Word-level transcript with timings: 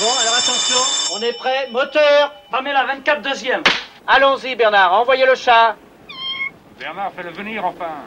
Bon, 0.00 0.06
alors 0.20 0.34
attention, 0.34 0.78
on 1.16 1.20
est 1.22 1.32
prêt. 1.32 1.68
Moteur, 1.72 2.32
la 2.52 2.84
24 2.84 3.20
deuxième. 3.22 3.62
Allons-y, 4.06 4.54
Bernard, 4.54 4.92
envoyez 4.92 5.26
le 5.26 5.34
chat. 5.34 5.74
Bernard, 6.78 7.10
fais-le 7.16 7.30
venir 7.30 7.64
enfin. 7.64 8.06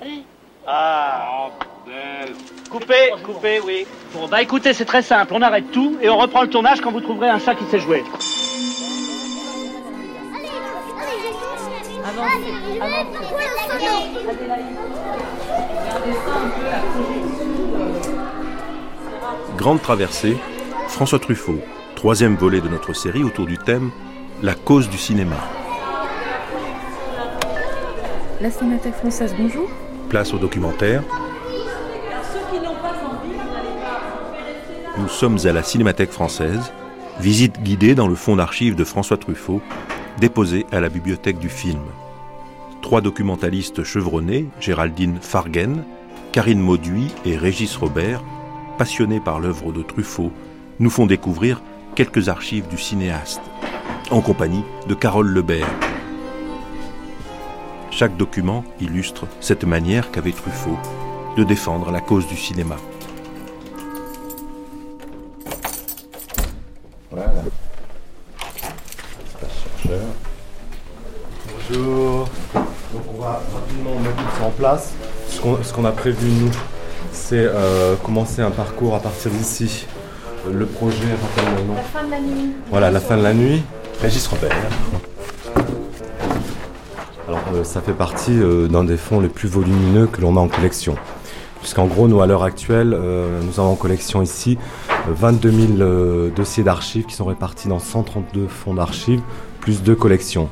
Ah. 0.66 1.28
Oh, 1.30 1.52
bordel. 1.86 2.34
Coupez, 2.70 3.12
coupez, 3.26 3.60
oui. 3.60 3.86
Bon, 4.14 4.28
bah 4.28 4.42
écoutez, 4.42 4.74
c'est 4.74 4.86
très 4.86 5.02
simple. 5.02 5.34
On 5.34 5.42
arrête 5.42 5.72
tout 5.72 5.98
et 6.02 6.10
on 6.10 6.18
reprend 6.18 6.44
le 6.44 6.50
tournage 6.50 6.80
quand 6.80 6.92
vous 6.92 7.02
trouverez 7.02 7.30
un 7.30 7.40
chat 7.40 7.56
qui 7.56 7.66
sait 7.66 7.80
jouer. 7.80 8.04
Grande 19.58 19.82
traversée, 19.82 20.38
François 20.88 21.20
Truffaut, 21.20 21.60
troisième 22.02 22.36
volet 22.36 22.62
de 22.62 22.68
notre 22.68 22.94
série 22.94 23.24
autour 23.24 23.46
du 23.46 23.60
thème 23.60 23.92
La 24.42 24.56
cause 24.56 24.90
du 24.90 24.98
cinéma. 24.98 25.36
La 28.42 28.50
Cinémathèque 28.50 28.96
française, 28.96 29.36
bonjour. 29.38 29.70
Place 30.10 30.34
au 30.34 30.40
documentaire. 30.40 31.04
Nous 34.98 35.08
sommes 35.10 35.38
à 35.46 35.54
la 35.54 35.62
Cinémathèque 35.62 36.10
française, 36.10 36.74
visite 37.20 37.62
guidée 37.62 37.94
dans 37.94 38.08
le 38.08 38.16
fonds 38.16 38.36
d'archives 38.36 38.74
de 38.74 38.84
François 38.84 39.18
Truffaut, 39.18 39.62
déposé 40.20 40.66
à 40.72 40.82
la 40.82 40.90
bibliothèque 40.90 41.38
du 41.38 41.50
film. 41.50 41.84
Trois 42.82 43.02
documentalistes 43.02 43.84
chevronnés, 43.84 44.48
Géraldine 44.60 45.20
Fargen, 45.22 45.84
Karine 46.32 46.62
Mauduit 46.62 47.14
et 47.26 47.38
Régis 47.38 47.76
Robert, 47.76 48.24
passionnés 48.80 49.20
par 49.20 49.40
l'œuvre 49.40 49.72
de 49.72 49.84
Truffaut, 49.84 50.32
nous 50.80 50.90
font 50.90 51.06
découvrir 51.06 51.62
quelques 52.04 52.30
archives 52.30 52.68
du 52.68 52.80
cinéaste, 52.80 53.42
en 54.10 54.22
compagnie 54.22 54.64
de 54.88 54.96
Carole 54.96 55.28
Lebert. 55.28 55.70
Chaque 57.92 58.18
document 58.18 58.64
illustre 58.80 59.28
cette 59.40 59.66
manière 59.66 60.10
qu'avait 60.10 60.32
Truffaut 60.32 60.80
de 61.38 61.44
défendre 61.44 61.92
la 61.92 62.02
cause 62.02 62.26
du 62.26 62.36
cinéma. 62.36 62.78
Voilà. 67.12 67.34
Espace 69.24 69.52
chercheur. 69.84 70.08
Bonjour. 71.70 72.30
Donc 72.56 73.04
on 73.16 73.22
va 73.22 73.44
rapidement 73.54 74.00
mettre 74.00 74.16
tout 74.16 74.38
ça 74.40 74.46
en 74.46 74.50
place. 74.50 74.94
Ce 75.28 75.40
qu'on 75.40 75.62
ce 75.62 75.72
qu'on 75.72 75.86
a 75.86 75.92
prévu 75.92 76.32
nous, 76.32 76.52
c'est 77.12 77.46
euh, 77.46 77.96
commencer 77.98 78.42
un 78.42 78.50
parcours 78.50 78.96
à 78.96 79.00
partir 79.00 79.30
d'ici. 79.30 79.86
Le 80.50 80.66
projet, 80.66 80.96
rappelle. 80.96 81.68
La 81.76 81.82
fin 81.82 82.06
de 82.06 82.12
la 82.12 82.20
nuit. 82.20 82.52
Voilà, 82.70 82.92
la 82.92 83.00
fin 83.00 83.18
de 83.18 83.24
la 83.24 83.34
nuit. 83.34 83.64
Régis 84.02 84.26
Robert. 84.28 84.56
Alors 87.28 87.44
euh, 87.54 87.64
ça 87.64 87.82
fait 87.82 87.94
partie 87.94 88.34
euh, 88.34 88.68
d'un 88.68 88.84
des 88.84 88.98
fonds 88.98 89.20
les 89.20 89.30
plus 89.30 89.48
volumineux 89.48 90.08
que 90.08 90.22
l'on 90.22 90.38
a 90.38 90.40
en 90.40 90.48
collection. 90.48 90.96
Puisqu'en 91.62 91.86
gros, 91.86 92.08
nous 92.08 92.22
à 92.22 92.28
l'heure 92.28 92.44
actuelle, 92.44 92.94
euh, 92.94 93.40
nous 93.44 93.60
avons 93.60 93.74
en 93.74 93.76
collection 93.76 94.24
ici 94.24 94.58
euh, 94.90 95.14
22 95.14 95.52
000 95.52 95.74
euh, 95.80 96.30
dossiers 96.32 96.64
d'archives 96.64 97.06
qui 97.06 97.14
sont 97.14 97.26
répartis 97.26 97.68
dans 97.68 97.78
132 97.78 98.48
fonds 98.48 98.74
d'archives, 98.74 99.22
plus 99.60 99.84
deux 99.84 99.96
collections. 99.96 100.50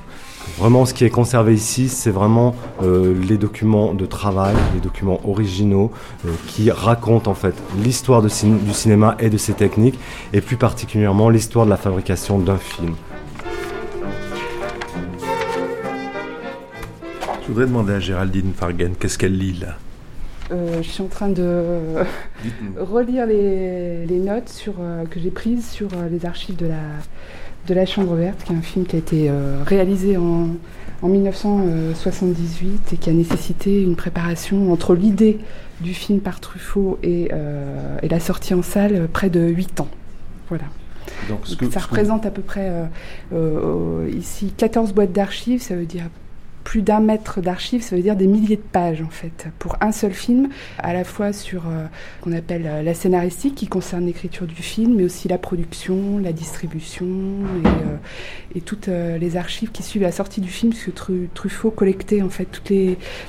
Vraiment, 0.57 0.85
ce 0.85 0.93
qui 0.93 1.05
est 1.05 1.09
conservé 1.09 1.53
ici, 1.53 1.87
c'est 1.89 2.09
vraiment 2.11 2.53
euh, 2.83 3.13
les 3.27 3.37
documents 3.37 3.93
de 3.93 4.05
travail, 4.05 4.55
les 4.73 4.81
documents 4.81 5.21
originaux 5.27 5.91
euh, 6.25 6.29
qui 6.47 6.69
racontent 6.69 7.31
en 7.31 7.33
fait 7.33 7.55
l'histoire 7.81 8.21
cin- 8.27 8.57
du 8.59 8.73
cinéma 8.73 9.15
et 9.19 9.29
de 9.29 9.37
ses 9.37 9.53
techniques, 9.53 9.97
et 10.33 10.41
plus 10.41 10.57
particulièrement 10.57 11.29
l'histoire 11.29 11.65
de 11.65 11.69
la 11.69 11.77
fabrication 11.77 12.39
d'un 12.39 12.57
film. 12.57 12.95
Je 17.41 17.47
voudrais 17.47 17.65
demander 17.65 17.93
à 17.93 17.99
Géraldine 17.99 18.51
Fargen 18.55 18.93
qu'est-ce 18.99 19.17
qu'elle 19.17 19.37
lit 19.37 19.53
là? 19.59 19.75
Euh, 20.51 20.81
je 20.81 20.89
suis 20.89 21.03
en 21.03 21.07
train 21.07 21.29
de 21.29 21.77
relire 22.79 23.25
les, 23.27 24.05
les 24.05 24.19
notes 24.19 24.49
sur, 24.49 24.73
euh, 24.81 25.05
que 25.05 25.19
j'ai 25.19 25.31
prises 25.31 25.69
sur 25.69 25.87
euh, 25.93 26.09
les 26.09 26.25
archives 26.25 26.55
de 26.57 26.67
la, 26.67 26.75
de 27.67 27.73
la 27.73 27.85
Chambre 27.85 28.15
verte, 28.15 28.43
qui 28.43 28.53
est 28.53 28.55
un 28.55 28.61
film 28.61 28.85
qui 28.85 28.95
a 28.95 28.99
été 28.99 29.29
euh, 29.29 29.61
réalisé 29.65 30.17
en, 30.17 30.47
en 31.01 31.07
1978 31.07 32.93
et 32.93 32.97
qui 32.97 33.09
a 33.09 33.13
nécessité 33.13 33.81
une 33.81 33.95
préparation 33.95 34.71
entre 34.71 34.95
l'idée 34.95 35.37
du 35.81 35.93
film 35.93 36.19
par 36.19 36.39
Truffaut 36.39 36.97
et, 37.03 37.29
euh, 37.33 37.97
et 38.01 38.09
la 38.09 38.19
sortie 38.19 38.53
en 38.53 38.61
salle 38.63 38.95
euh, 38.95 39.07
près 39.11 39.29
de 39.29 39.39
8 39.41 39.79
ans. 39.81 39.87
Voilà. 40.49 40.65
Donc, 41.29 41.39
ce 41.43 41.51
Donc, 41.51 41.59
que- 41.59 41.65
ça 41.73 41.79
ce 41.79 41.85
que- 41.85 41.91
représente 41.91 42.25
à 42.25 42.31
peu 42.31 42.41
près 42.41 42.69
euh, 42.69 42.85
euh, 43.33 44.05
euh, 44.05 44.09
ici 44.17 44.53
14 44.55 44.93
boîtes 44.93 45.11
d'archives, 45.11 45.61
ça 45.61 45.75
veut 45.75 45.85
dire 45.85 46.03
plus 46.69 46.83
d'un 46.83 46.99
mètre 46.99 47.41
d'archives, 47.41 47.81
ça 47.81 47.95
veut 47.95 48.03
dire 48.03 48.15
des 48.15 48.27
milliers 48.27 48.55
de 48.55 48.61
pages 48.61 49.01
en 49.01 49.09
fait, 49.09 49.47
pour 49.57 49.75
un 49.81 49.91
seul 49.91 50.13
film, 50.13 50.49
à 50.77 50.93
la 50.93 51.03
fois 51.03 51.33
sur 51.33 51.63
euh, 51.65 51.87
qu'on 52.21 52.31
appelle 52.31 52.67
euh, 52.67 52.83
la 52.83 52.93
scénaristique 52.93 53.55
qui 53.55 53.65
concerne 53.65 54.05
l'écriture 54.05 54.45
du 54.45 54.61
film, 54.61 54.93
mais 54.97 55.03
aussi 55.03 55.27
la 55.27 55.39
production, 55.39 56.19
la 56.19 56.31
distribution 56.31 57.07
et, 57.63 57.67
euh, 57.67 58.59
toutes 58.65 58.87
euh, 58.87 59.17
les 59.17 59.35
archives 59.35 59.71
qui 59.71 59.81
suivent 59.81 60.03
la 60.03 60.11
sortie 60.11 60.41
du 60.41 60.49
film, 60.49 60.71
puisque 60.71 60.93
Tru- 60.93 61.27
Truffaut 61.33 61.71
collectait 61.71 62.21
en 62.21 62.29
fait 62.29 62.61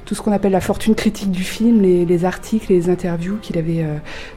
tout 0.04 0.14
ce 0.14 0.20
qu'on 0.20 0.32
appelle 0.32 0.52
la 0.52 0.60
fortune 0.60 0.94
critique 0.94 1.30
du 1.30 1.42
film, 1.42 1.80
les, 1.80 2.04
les 2.04 2.24
articles, 2.26 2.70
les 2.70 2.90
interviews 2.90 3.38
qu'il 3.40 3.56
avait 3.56 3.86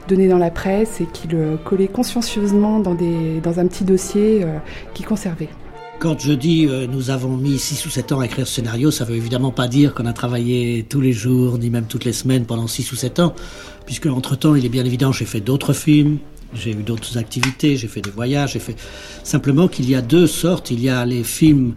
donnés 0.08 0.28
dans 0.28 0.38
la 0.38 0.50
presse 0.50 1.02
et 1.02 1.06
qu'il 1.12 1.36
collait 1.62 1.88
consciencieusement 1.88 2.78
dans, 2.80 2.94
dans 2.94 3.60
un 3.60 3.66
petit 3.66 3.84
dossier 3.84 4.46
qu'il 4.94 5.04
conservait. 5.04 5.50
Quand 6.04 6.20
je 6.20 6.34
dis 6.34 6.66
euh, 6.66 6.86
nous 6.86 7.08
avons 7.08 7.34
mis 7.34 7.58
6 7.58 7.86
ou 7.86 7.88
7 7.88 8.12
ans 8.12 8.20
à 8.20 8.26
écrire 8.26 8.46
ce 8.46 8.56
scénario, 8.56 8.90
ça 8.90 9.06
veut 9.06 9.16
évidemment 9.16 9.52
pas 9.52 9.68
dire 9.68 9.94
qu'on 9.94 10.04
a 10.04 10.12
travaillé 10.12 10.84
tous 10.86 11.00
les 11.00 11.14
jours, 11.14 11.56
ni 11.56 11.70
même 11.70 11.86
toutes 11.86 12.04
les 12.04 12.12
semaines 12.12 12.44
pendant 12.44 12.66
6 12.66 12.92
ou 12.92 12.94
7 12.94 13.20
ans, 13.20 13.34
puisque 13.86 14.04
entre-temps, 14.04 14.54
il 14.54 14.66
est 14.66 14.68
bien 14.68 14.84
évident, 14.84 15.12
j'ai 15.12 15.24
fait 15.24 15.40
d'autres 15.40 15.72
films, 15.72 16.18
j'ai 16.52 16.72
eu 16.72 16.82
d'autres 16.82 17.16
activités, 17.16 17.78
j'ai 17.78 17.88
fait 17.88 18.02
des 18.02 18.10
voyages, 18.10 18.52
j'ai 18.52 18.58
fait... 18.58 18.76
Simplement 19.22 19.66
qu'il 19.66 19.88
y 19.88 19.94
a 19.94 20.02
deux 20.02 20.26
sortes, 20.26 20.70
il 20.70 20.82
y 20.82 20.90
a 20.90 21.06
les 21.06 21.24
films 21.24 21.72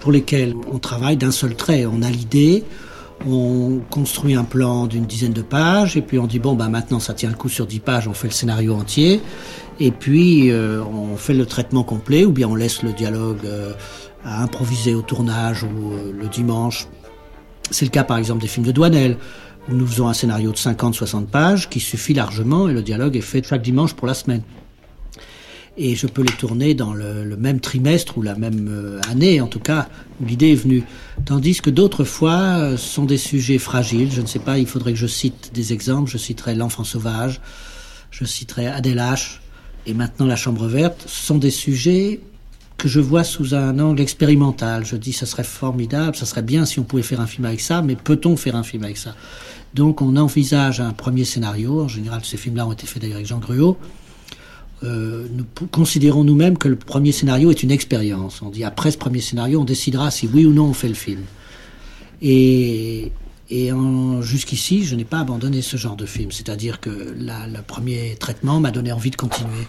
pour 0.00 0.10
lesquels 0.10 0.56
on 0.72 0.80
travaille 0.80 1.16
d'un 1.16 1.30
seul 1.30 1.54
trait, 1.54 1.86
on 1.86 2.02
a 2.02 2.10
l'idée, 2.10 2.64
on 3.24 3.78
construit 3.88 4.34
un 4.34 4.42
plan 4.42 4.88
d'une 4.88 5.04
dizaine 5.04 5.32
de 5.32 5.42
pages, 5.42 5.96
et 5.96 6.02
puis 6.02 6.18
on 6.18 6.26
dit, 6.26 6.40
bon, 6.40 6.54
bah 6.54 6.68
maintenant 6.68 6.98
ça 6.98 7.14
tient 7.14 7.30
le 7.30 7.36
coup 7.36 7.48
sur 7.48 7.68
10 7.68 7.78
pages, 7.78 8.08
on 8.08 8.14
fait 8.14 8.26
le 8.26 8.32
scénario 8.32 8.74
entier, 8.74 9.20
et 9.80 9.90
puis 9.90 10.50
euh, 10.50 10.82
on 10.84 11.16
fait 11.16 11.34
le 11.34 11.46
traitement 11.46 11.82
complet, 11.82 12.24
ou 12.24 12.32
bien 12.32 12.48
on 12.48 12.54
laisse 12.54 12.82
le 12.82 12.92
dialogue 12.92 13.44
euh, 13.44 13.72
à 14.24 14.42
improviser 14.42 14.94
au 14.94 15.02
tournage 15.02 15.64
ou 15.64 15.92
euh, 15.92 16.12
le 16.12 16.28
dimanche. 16.28 16.86
C'est 17.70 17.86
le 17.86 17.90
cas 17.90 18.04
par 18.04 18.18
exemple 18.18 18.42
des 18.42 18.48
films 18.48 18.66
de 18.66 18.72
Douanel, 18.72 19.16
où 19.68 19.74
nous 19.74 19.86
faisons 19.86 20.08
un 20.08 20.14
scénario 20.14 20.52
de 20.52 20.56
50-60 20.56 21.26
pages 21.26 21.70
qui 21.70 21.80
suffit 21.80 22.14
largement, 22.14 22.68
et 22.68 22.72
le 22.72 22.82
dialogue 22.82 23.16
est 23.16 23.22
fait 23.22 23.44
chaque 23.46 23.62
dimanche 23.62 23.94
pour 23.94 24.06
la 24.06 24.14
semaine. 24.14 24.42
Et 25.76 25.94
je 25.94 26.06
peux 26.06 26.22
les 26.22 26.32
tourner 26.32 26.74
dans 26.74 26.92
le, 26.92 27.36
même 27.36 27.60
trimestre 27.60 28.18
ou 28.18 28.22
la 28.22 28.34
même 28.34 29.00
année, 29.08 29.40
en 29.40 29.46
tout 29.46 29.60
cas, 29.60 29.88
où 30.20 30.26
l'idée 30.26 30.52
est 30.52 30.56
venue. 30.56 30.82
Tandis 31.24 31.60
que 31.60 31.70
d'autres 31.70 32.04
fois 32.04 32.58
euh, 32.58 32.76
sont 32.76 33.04
des 33.04 33.16
sujets 33.16 33.58
fragiles. 33.58 34.10
Je 34.12 34.20
ne 34.20 34.26
sais 34.26 34.40
pas, 34.40 34.58
il 34.58 34.66
faudrait 34.66 34.92
que 34.92 34.98
je 34.98 35.06
cite 35.06 35.52
des 35.54 35.72
exemples. 35.72 36.10
Je 36.10 36.18
citerai 36.18 36.54
L'enfant 36.54 36.84
sauvage, 36.84 37.40
je 38.10 38.24
citerai 38.24 38.66
Adèle 38.66 39.02
et 39.90 39.94
maintenant 39.94 40.26
La 40.26 40.36
Chambre 40.36 40.66
verte. 40.66 41.04
Sont 41.06 41.38
des 41.38 41.50
sujets 41.50 42.20
que 42.78 42.88
je 42.88 43.00
vois 43.00 43.24
sous 43.24 43.54
un 43.54 43.78
angle 43.78 44.00
expérimental. 44.00 44.86
Je 44.86 44.96
dis, 44.96 45.12
ça 45.12 45.26
serait 45.26 45.44
formidable, 45.44 46.16
ça 46.16 46.24
serait 46.24 46.42
bien 46.42 46.64
si 46.64 46.78
on 46.80 46.84
pouvait 46.84 47.02
faire 47.02 47.20
un 47.20 47.26
film 47.26 47.44
avec 47.44 47.60
ça, 47.60 47.82
mais 47.82 47.96
peut-on 47.96 48.36
faire 48.36 48.56
un 48.56 48.62
film 48.62 48.84
avec 48.84 48.96
ça? 48.96 49.14
Donc 49.74 50.00
on 50.00 50.16
envisage 50.16 50.80
un 50.80 50.92
premier 50.92 51.24
scénario. 51.24 51.82
En 51.82 51.88
général, 51.88 52.24
ces 52.24 52.36
films-là 52.36 52.66
ont 52.66 52.72
été 52.72 52.86
faits 52.86 53.02
d'ailleurs 53.02 53.16
avec 53.16 53.26
Jean 53.26 53.38
Gruau. 53.38 53.76
Euh, 54.82 55.26
nous 55.34 55.44
considérons 55.70 56.24
nous-mêmes 56.24 56.56
que 56.56 56.68
le 56.68 56.76
premier 56.76 57.12
scénario 57.12 57.50
est 57.50 57.62
une 57.62 57.70
expérience. 57.70 58.40
On 58.40 58.48
dit 58.48 58.64
après 58.64 58.90
ce 58.90 58.98
premier 58.98 59.20
scénario, 59.20 59.60
on 59.60 59.64
décidera 59.64 60.10
si 60.10 60.26
oui 60.32 60.46
ou 60.46 60.54
non 60.54 60.66
on 60.66 60.72
fait 60.72 60.88
le 60.88 60.94
film. 60.94 61.20
Et 63.50 63.70
jusqu'ici, 64.20 64.84
je 64.84 64.94
n'ai 64.94 65.04
pas 65.04 65.18
abandonné 65.20 65.60
ce 65.62 65.76
genre 65.76 65.96
de 65.96 66.06
film. 66.06 66.30
C'est-à-dire 66.30 66.80
que 66.80 67.14
la- 67.18 67.46
le 67.46 67.62
premier 67.62 68.16
traitement 68.18 68.60
m'a 68.60 68.70
donné 68.70 68.92
envie 68.92 69.10
de 69.10 69.16
continuer. 69.16 69.66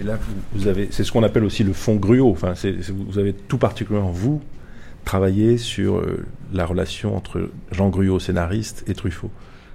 Et 0.00 0.04
là, 0.04 0.18
vous, 0.54 0.66
avez, 0.66 0.88
c'est 0.90 1.04
ce 1.04 1.12
qu'on 1.12 1.22
appelle 1.22 1.44
aussi 1.44 1.62
le 1.64 1.72
fond 1.72 1.96
gruau. 1.96 2.30
Enfin, 2.30 2.54
vous 3.08 3.18
avez 3.18 3.32
tout 3.32 3.58
particulièrement 3.58 4.10
vous 4.12 4.40
travaillé 5.04 5.56
sur 5.58 5.96
euh, 5.98 6.24
la 6.52 6.66
relation 6.66 7.16
entre 7.16 7.50
Jean 7.72 7.88
Gruau, 7.88 8.18
scénariste, 8.20 8.84
et 8.86 8.94
Truffaut. 8.94 9.30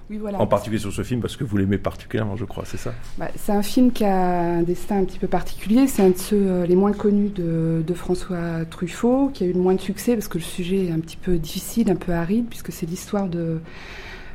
Oui, 0.10 0.18
voilà. 0.18 0.40
En 0.40 0.48
particulier 0.48 0.80
sur 0.80 0.94
ce 0.94 1.02
film 1.02 1.20
parce 1.22 1.36
que 1.36 1.44
vous 1.44 1.58
l'aimez 1.58 1.78
particulièrement, 1.78 2.36
je 2.36 2.46
crois, 2.46 2.64
c'est 2.66 2.78
ça? 2.78 2.94
Bah, 3.18 3.30
c'est 3.36 3.52
un 3.52 3.64
film 3.64 3.92
qui 3.92 4.06
a 4.06 4.58
un 4.58 4.62
destin 4.62 5.00
un 5.00 5.06
petit 5.06 5.20
peu 5.20 5.28
particulier. 5.28 5.88
C'est 5.88 6.04
un 6.04 6.10
de 6.10 6.18
ceux 6.18 6.36
euh, 6.36 6.66
les 6.66 6.76
moins 6.76 6.94
connus 6.94 7.30
de, 7.30 7.84
de 7.86 7.94
François 7.94 8.66
Truffaut, 8.70 9.32
qui 9.34 9.44
a 9.44 9.48
eu 9.48 9.54
le 9.54 9.60
moins 9.60 9.74
de 9.74 9.82
succès 9.82 10.14
parce 10.14 10.28
que 10.28 10.38
le 10.38 10.44
sujet 10.44 10.86
est 10.86 10.92
un 10.92 11.00
petit 11.00 11.18
peu 11.18 11.38
difficile, 11.38 11.90
un 11.90 11.96
peu 11.96 12.12
aride, 12.12 12.46
puisque 12.48 12.72
c'est 12.72 12.86
l'histoire 12.86 13.28
de, 13.28 13.60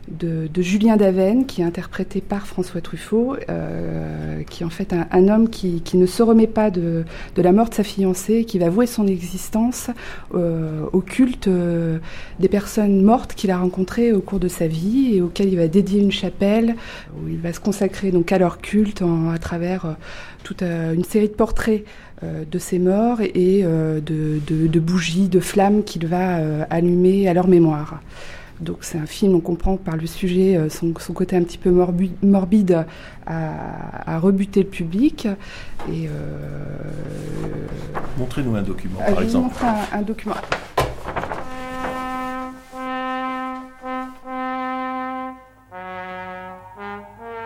de, 0.08 0.48
Julien 0.62 0.96
Daven, 0.96 1.46
qui 1.46 1.62
est 1.62 1.64
interprété 1.64 2.20
par 2.20 2.46
François 2.46 2.80
Truffaut, 2.80 3.36
euh, 3.48 4.42
qui 4.42 4.62
est 4.62 4.66
en 4.66 4.70
fait 4.70 4.92
un, 4.92 5.28
homme 5.28 5.48
qui, 5.48 5.82
ne 5.94 6.06
se 6.06 6.22
remet 6.22 6.46
pas 6.46 6.70
de, 6.70 7.04
la 7.36 7.52
mort 7.52 7.68
de 7.68 7.74
sa 7.74 7.84
fiancée, 7.84 8.44
qui 8.44 8.58
va 8.58 8.68
vouer 8.68 8.86
son 8.86 9.06
existence 9.06 9.90
euh, 10.34 10.84
au 10.92 11.00
culte 11.00 11.48
euh, 11.48 11.98
des 12.38 12.48
personnes 12.48 13.02
mortes 13.02 13.34
qu'il 13.34 13.50
a 13.50 13.58
rencontrées 13.58 14.12
au 14.12 14.20
cours 14.20 14.40
de 14.40 14.48
sa 14.48 14.66
vie 14.66 15.16
et 15.16 15.22
auxquelles 15.22 15.48
il 15.48 15.56
va 15.56 15.68
dédier 15.68 16.00
une 16.00 16.12
chapelle, 16.12 16.74
où 17.14 17.28
il 17.28 17.38
va 17.38 17.52
se 17.52 17.60
consacrer 17.60 18.10
donc 18.10 18.32
à 18.32 18.38
leur 18.38 18.58
culte 18.58 19.02
à 19.02 19.38
travers 19.38 19.96
toute 20.42 20.62
une 20.62 21.04
série 21.04 21.28
de 21.28 21.34
portraits 21.34 21.84
de 22.22 22.58
ces 22.58 22.78
morts 22.78 23.20
et 23.20 23.62
de, 23.62 24.00
de, 24.46 24.80
bougies, 24.80 25.28
de 25.28 25.40
flammes 25.40 25.84
qu'il 25.84 26.06
va 26.06 26.64
allumer 26.68 27.28
à 27.28 27.34
leur 27.34 27.48
mémoire. 27.48 28.00
Donc 28.60 28.78
c'est 28.82 28.98
un 28.98 29.06
film, 29.06 29.34
on 29.34 29.40
comprend 29.40 29.76
par 29.76 29.96
le 29.96 30.06
sujet 30.06 30.56
euh, 30.56 30.68
son, 30.68 30.92
côté 30.92 31.36
un 31.36 31.42
petit 31.42 31.58
peu 31.58 31.70
morbide, 31.70 32.84
à, 33.26 34.18
rebuter 34.18 34.62
le 34.62 34.68
public. 34.68 35.26
Et 35.88 36.08
euh, 36.08 36.10
Montrez-nous 38.18 38.54
un 38.54 38.62
document, 38.62 39.00
euh, 39.00 39.12
par 39.12 39.22
exemple. 39.22 39.54
Je 39.58 39.64
un, 39.64 40.00
un 40.00 40.02
document. 40.02 40.34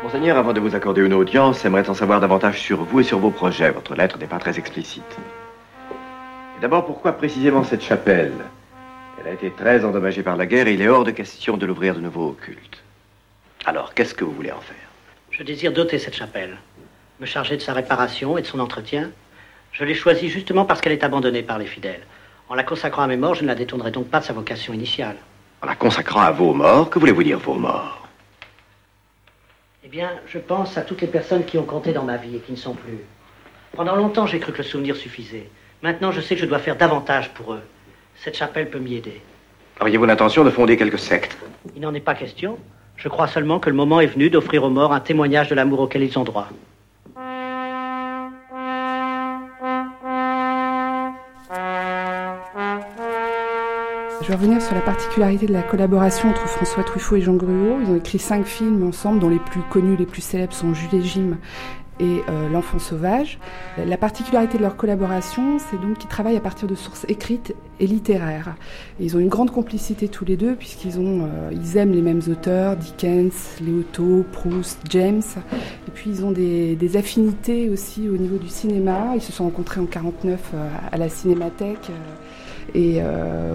Monseigneur, 0.02 0.36
avant 0.36 0.52
de 0.52 0.60
vous 0.60 0.74
accorder 0.74 1.00
une 1.00 1.14
audience, 1.14 1.62
j'aimerais 1.62 1.88
en 1.88 1.94
savoir 1.94 2.20
davantage 2.20 2.60
sur 2.60 2.82
vous 2.82 3.00
et 3.00 3.04
sur 3.04 3.18
vos 3.20 3.30
projets. 3.30 3.70
Votre 3.70 3.94
lettre 3.94 4.18
n'est 4.18 4.26
pas 4.26 4.38
très 4.38 4.58
explicite. 4.58 5.02
D'abord, 6.60 6.86
pourquoi 6.86 7.12
précisément 7.12 7.62
cette 7.62 7.82
chapelle? 7.82 8.32
Elle 9.24 9.30
a 9.30 9.34
été 9.34 9.50
très 9.50 9.84
endommagée 9.84 10.22
par 10.22 10.36
la 10.36 10.44
guerre 10.44 10.68
et 10.68 10.74
il 10.74 10.82
est 10.82 10.88
hors 10.88 11.04
de 11.04 11.10
question 11.10 11.56
de 11.56 11.64
l'ouvrir 11.64 11.94
de 11.94 12.00
nouveau 12.00 12.28
au 12.28 12.32
culte. 12.32 12.82
Alors, 13.64 13.94
qu'est-ce 13.94 14.14
que 14.14 14.22
vous 14.22 14.32
voulez 14.32 14.52
en 14.52 14.60
faire? 14.60 14.76
Je 15.30 15.42
désire 15.42 15.72
doter 15.72 15.98
cette 15.98 16.14
chapelle, 16.14 16.58
me 17.20 17.26
charger 17.26 17.56
de 17.56 17.62
sa 17.62 17.72
réparation 17.72 18.36
et 18.36 18.42
de 18.42 18.46
son 18.46 18.60
entretien. 18.60 19.10
Je 19.72 19.84
l'ai 19.84 19.94
choisie 19.94 20.28
justement 20.28 20.66
parce 20.66 20.82
qu'elle 20.82 20.92
est 20.92 21.04
abandonnée 21.04 21.42
par 21.42 21.58
les 21.58 21.64
fidèles. 21.64 22.02
En 22.50 22.54
la 22.54 22.64
consacrant 22.64 23.02
à 23.02 23.06
mes 23.06 23.16
morts, 23.16 23.34
je 23.34 23.42
ne 23.42 23.48
la 23.48 23.54
détournerai 23.54 23.90
donc 23.90 24.08
pas 24.08 24.20
de 24.20 24.24
sa 24.24 24.34
vocation 24.34 24.74
initiale. 24.74 25.16
En 25.62 25.66
la 25.66 25.74
consacrant 25.74 26.20
à 26.20 26.30
vos 26.30 26.52
morts 26.52 26.90
Que 26.90 26.98
voulez-vous 26.98 27.22
dire 27.22 27.38
vos 27.38 27.54
morts? 27.54 28.06
Eh 29.84 29.88
bien, 29.88 30.10
je 30.26 30.38
pense 30.38 30.76
à 30.76 30.82
toutes 30.82 31.00
les 31.00 31.06
personnes 31.06 31.46
qui 31.46 31.56
ont 31.56 31.64
compté 31.64 31.94
dans 31.94 32.04
ma 32.04 32.18
vie 32.18 32.36
et 32.36 32.40
qui 32.40 32.52
ne 32.52 32.56
sont 32.56 32.74
plus. 32.74 32.98
Pendant 33.72 33.96
longtemps, 33.96 34.26
j'ai 34.26 34.38
cru 34.38 34.52
que 34.52 34.58
le 34.58 34.64
souvenir 34.64 34.96
suffisait. 34.96 35.48
Maintenant, 35.82 36.12
je 36.12 36.20
sais 36.20 36.34
que 36.34 36.42
je 36.42 36.46
dois 36.46 36.58
faire 36.58 36.76
davantage 36.76 37.30
pour 37.30 37.54
eux. 37.54 37.62
Cette 38.16 38.36
chapelle 38.36 38.70
peut 38.70 38.78
m'y 38.78 38.96
aider. 38.96 39.20
Auriez-vous 39.80 40.04
l'intention 40.04 40.44
de 40.44 40.50
fonder 40.50 40.76
quelques 40.76 40.98
sectes 40.98 41.36
Il 41.74 41.82
n'en 41.82 41.94
est 41.94 42.00
pas 42.00 42.14
question. 42.14 42.58
Je 42.96 43.08
crois 43.08 43.26
seulement 43.26 43.58
que 43.58 43.68
le 43.68 43.76
moment 43.76 44.00
est 44.00 44.06
venu 44.06 44.30
d'offrir 44.30 44.64
aux 44.64 44.70
morts 44.70 44.92
un 44.92 45.00
témoignage 45.00 45.48
de 45.48 45.54
l'amour 45.54 45.80
auquel 45.80 46.02
ils 46.02 46.18
ont 46.18 46.24
droit. 46.24 46.48
Je 54.22 54.28
vais 54.28 54.36
revenir 54.36 54.62
sur 54.62 54.74
la 54.74 54.80
particularité 54.80 55.44
de 55.46 55.52
la 55.52 55.62
collaboration 55.62 56.30
entre 56.30 56.48
François 56.48 56.82
Truffaut 56.82 57.16
et 57.16 57.20
Jean 57.20 57.34
Gruau. 57.34 57.78
Ils 57.82 57.90
ont 57.90 57.96
écrit 57.96 58.18
cinq 58.18 58.46
films 58.46 58.86
ensemble, 58.86 59.18
dont 59.18 59.28
les 59.28 59.38
plus 59.38 59.60
connus, 59.70 59.96
les 59.96 60.06
plus 60.06 60.22
célèbres 60.22 60.54
sont 60.54 60.72
Jules 60.72 60.94
et 60.94 61.02
Jim 61.02 61.36
et 62.00 62.20
euh, 62.28 62.48
L'enfant 62.48 62.78
sauvage. 62.78 63.38
La 63.84 63.96
particularité 63.96 64.58
de 64.58 64.62
leur 64.62 64.76
collaboration, 64.76 65.58
c'est 65.58 65.80
donc 65.80 65.98
qu'ils 65.98 66.08
travaillent 66.08 66.36
à 66.36 66.40
partir 66.40 66.68
de 66.68 66.74
sources 66.74 67.04
écrites 67.08 67.54
et 67.80 67.86
littéraires. 67.86 68.54
ils 69.00 69.16
ont 69.16 69.18
une 69.18 69.28
grande 69.28 69.50
complicité 69.50 70.08
tous 70.08 70.24
les 70.24 70.36
deux 70.36 70.54
puisqu'ils 70.54 71.00
ont, 71.00 71.22
euh, 71.24 71.50
ils 71.52 71.76
aiment 71.76 71.92
les 71.92 72.02
mêmes 72.02 72.20
auteurs, 72.30 72.76
Dickens, 72.76 73.58
Léoto, 73.60 74.24
Proust, 74.32 74.80
James. 74.90 75.22
Et 75.52 75.90
puis 75.92 76.10
ils 76.10 76.24
ont 76.24 76.30
des, 76.30 76.96
affinités 76.96 77.68
aussi 77.70 78.08
au 78.08 78.16
niveau 78.16 78.36
du 78.36 78.48
cinéma. 78.48 79.12
Ils 79.16 79.22
se 79.22 79.32
sont 79.32 79.44
rencontrés 79.44 79.80
en 79.80 79.86
49 79.86 80.40
euh, 80.54 80.68
à 80.92 80.96
la 80.96 81.08
Cinémathèque. 81.08 81.90
et 82.74 83.00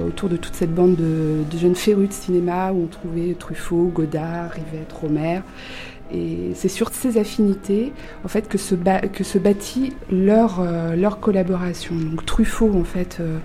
autour 0.08 0.30
de 0.30 0.38
toute 0.38 0.56
cette 0.56 0.74
bande 0.74 0.96
de, 0.96 1.44
de 1.50 1.58
jeunes 1.58 1.76
férus 1.76 2.10
de 2.10 2.14
cinéma 2.14 2.72
où 2.72 2.84
on 2.84 2.88
trouvait 2.88 3.34
Truffaut, 3.34 3.92
Godard, 3.94 4.52
Rivette, 4.52 4.94
Romer. 4.94 5.42
Et 6.12 6.52
c'est 6.56 6.70
sur 6.70 6.90
ces 6.92 7.20
affinités 7.20 7.94
en 8.26 8.28
fait 8.28 8.48
que 8.48 8.58
se, 8.58 8.74
bâtit 9.38 9.94
leur, 10.12 10.60
euh, 10.60 11.10
collaboration. 11.22 11.96
Truffaut 12.26 12.74
en 12.74 12.84
fait 12.84 13.18
euh, 13.20 13.38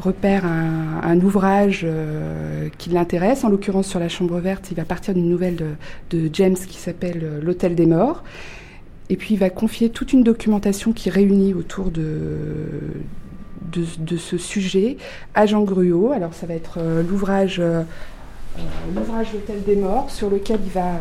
repère 0.00 0.44
un, 0.44 1.18
ouvrage 1.20 1.82
euh, 1.84 2.68
qui 2.76 2.90
l'intéresse. 2.90 3.44
En 3.44 3.48
l'occurrence 3.48 3.86
sur 3.86 3.98
la 3.98 4.10
Chambre 4.10 4.38
verte, 4.40 4.70
il 4.70 4.76
va 4.76 4.84
partir 4.84 5.14
d'une 5.14 5.28
nouvelle 5.28 5.76
de, 6.10 6.30
James 6.32 6.56
qui 6.56 6.76
s'appelle 6.76 7.40
L'Hôtel 7.42 7.74
des 7.74 7.86
Morts. 7.86 8.22
Et 9.08 9.16
puis 9.16 9.34
il 9.34 9.38
va 9.38 9.50
confier 9.50 9.90
toute 9.90 10.12
une 10.12 10.22
documentation 10.22 10.92
qui 10.92 11.08
réunit 11.08 11.54
autour 11.54 11.90
de, 11.90 12.14
ce 14.18 14.36
sujet 14.36 14.98
à 15.34 15.46
Jean 15.46 15.62
Gruau. 15.62 16.12
Alors 16.12 16.34
ça 16.34 16.46
va 16.46 16.54
être 16.54 16.78
l'ouvrage 17.08 17.60
L'Hôtel 18.94 19.62
des 19.66 19.76
Morts 19.76 20.10
sur 20.10 20.28
lequel 20.28 20.60
il 20.64 20.72
va 20.72 20.92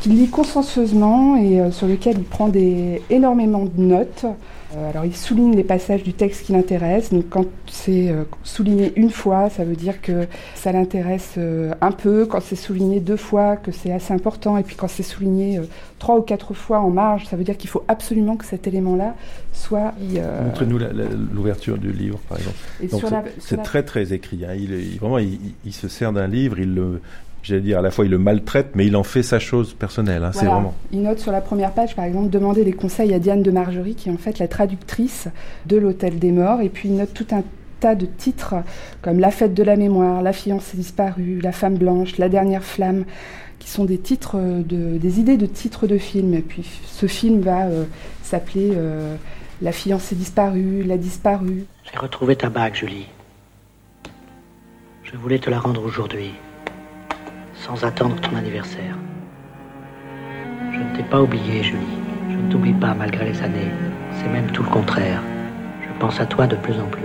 qu'il 0.00 0.16
lit 0.16 0.28
consciencieusement 0.28 1.36
et 1.36 1.60
euh, 1.60 1.70
sur 1.70 1.86
lequel 1.86 2.18
il 2.18 2.24
prend 2.24 2.48
des, 2.48 3.02
énormément 3.10 3.64
de 3.64 3.80
notes. 3.80 4.24
Euh, 4.74 4.90
alors 4.90 5.04
il 5.04 5.14
souligne 5.14 5.54
les 5.54 5.64
passages 5.64 6.02
du 6.02 6.14
texte 6.14 6.46
qui 6.46 6.52
l'intéressent. 6.52 7.12
Donc 7.12 7.28
quand 7.28 7.44
c'est 7.70 8.08
euh, 8.08 8.24
souligné 8.42 8.92
une 8.96 9.10
fois, 9.10 9.50
ça 9.50 9.64
veut 9.64 9.76
dire 9.76 10.00
que 10.00 10.26
ça 10.54 10.72
l'intéresse 10.72 11.38
un 11.80 11.92
peu. 11.92 12.26
Quand 12.26 12.40
c'est 12.40 12.56
souligné 12.56 13.00
deux 13.00 13.16
fois, 13.16 13.56
que 13.56 13.70
c'est 13.70 13.92
assez 13.92 14.14
important. 14.14 14.56
Et 14.56 14.62
puis 14.62 14.76
quand 14.76 14.88
c'est 14.88 15.02
souligné 15.02 15.60
trois 15.98 16.16
ou 16.18 16.22
quatre 16.22 16.54
fois 16.54 16.80
en 16.80 16.90
marge, 16.90 17.26
ça 17.26 17.36
veut 17.36 17.44
dire 17.44 17.56
qu'il 17.56 17.70
faut 17.70 17.84
absolument 17.88 18.36
que 18.36 18.44
cet 18.44 18.66
élement-là 18.66 19.14
soit. 19.52 19.92
Montrez-nous 20.44 20.78
l'ouverture 21.34 21.76
du 21.76 21.92
livre, 21.92 22.18
par 22.28 22.38
exemple. 22.38 23.30
C'est 23.38 23.62
très 23.62 23.82
très 23.82 24.12
écrit. 24.12 24.44
Hein. 24.44 24.54
Il, 24.54 24.98
vraiment, 24.98 25.18
il, 25.18 25.38
il, 25.64 25.72
se 25.72 25.88
sert 25.88 26.12
d'un 26.12 26.26
livre, 26.26 26.58
il 26.58 26.74
le 26.74 27.00
j'allais 27.42 27.60
dire, 27.60 27.78
à 27.78 27.82
la 27.82 27.90
fois 27.90 28.04
il 28.04 28.10
le 28.10 28.18
maltraite, 28.18 28.70
mais 28.74 28.86
il 28.86 28.96
en 28.96 29.02
fait 29.02 29.22
sa 29.22 29.38
chose 29.38 29.74
personnelle. 29.74 30.24
Hein, 30.24 30.30
C'est 30.32 30.46
vraiment. 30.46 30.74
Il 30.92 31.02
note 31.02 31.18
sur 31.18 31.32
la 31.32 31.40
première 31.40 31.72
page, 31.72 31.94
par 31.94 32.04
exemple, 32.04 32.30
demander 32.30 32.64
des 32.64 32.72
conseils 32.72 33.12
à 33.14 33.18
Diane 33.18 33.42
de 33.42 33.50
Margerie, 33.50 33.94
qui 33.94 34.08
est 34.08 34.12
en 34.12 34.18
fait 34.18 34.38
la 34.38 34.48
traductrice 34.48 35.28
de 35.66 35.76
l'Hôtel 35.76 36.18
des 36.18 36.32
Morts, 36.32 36.60
et 36.60 36.68
puis 36.68 36.88
il 36.88 36.96
note 36.96 37.12
tout 37.12 37.26
un 37.32 37.42
tas 37.80 37.94
de 37.94 38.06
titres 38.06 38.54
comme 39.02 39.18
La 39.18 39.30
fête 39.30 39.54
de 39.54 39.62
la 39.62 39.76
mémoire, 39.76 40.22
La 40.22 40.32
fiancée 40.32 40.76
disparue, 40.76 41.40
La 41.42 41.52
femme 41.52 41.76
blanche, 41.76 42.16
La 42.18 42.28
dernière 42.28 42.62
flamme, 42.62 43.04
qui 43.58 43.68
sont 43.68 43.84
des 43.84 43.98
titres, 43.98 44.38
de, 44.38 44.98
des 44.98 45.20
idées 45.20 45.36
de 45.36 45.46
titres 45.46 45.86
de 45.86 45.98
films. 45.98 46.34
Et 46.34 46.42
puis 46.42 46.64
ce 46.86 47.06
film 47.06 47.40
va 47.40 47.66
euh, 47.66 47.84
s'appeler 48.22 48.70
euh, 48.76 49.16
La 49.60 49.72
fiancée 49.72 50.14
disparue, 50.14 50.84
La 50.84 50.96
disparue. 50.96 51.64
J'ai 51.92 51.98
retrouvé 51.98 52.36
ta 52.36 52.50
bague, 52.50 52.74
Julie. 52.74 53.08
Je 55.02 55.16
voulais 55.16 55.40
te 55.40 55.50
la 55.50 55.58
rendre 55.58 55.84
aujourd'hui 55.84 56.30
sans 57.64 57.84
attendre 57.84 58.20
ton 58.20 58.36
anniversaire. 58.36 58.96
Je 60.72 60.78
ne 60.78 60.96
t'ai 60.96 61.02
pas 61.04 61.22
oublié, 61.22 61.62
Julie. 61.62 61.98
Je 62.28 62.36
ne 62.36 62.50
t'oublie 62.50 62.72
pas 62.72 62.94
malgré 62.94 63.26
les 63.30 63.42
années. 63.42 63.70
C'est 64.18 64.28
même 64.28 64.50
tout 64.50 64.62
le 64.62 64.70
contraire. 64.70 65.22
Je 65.82 66.00
pense 66.00 66.20
à 66.20 66.26
toi 66.26 66.46
de 66.46 66.56
plus 66.56 66.74
en 66.80 66.86
plus. 66.86 67.02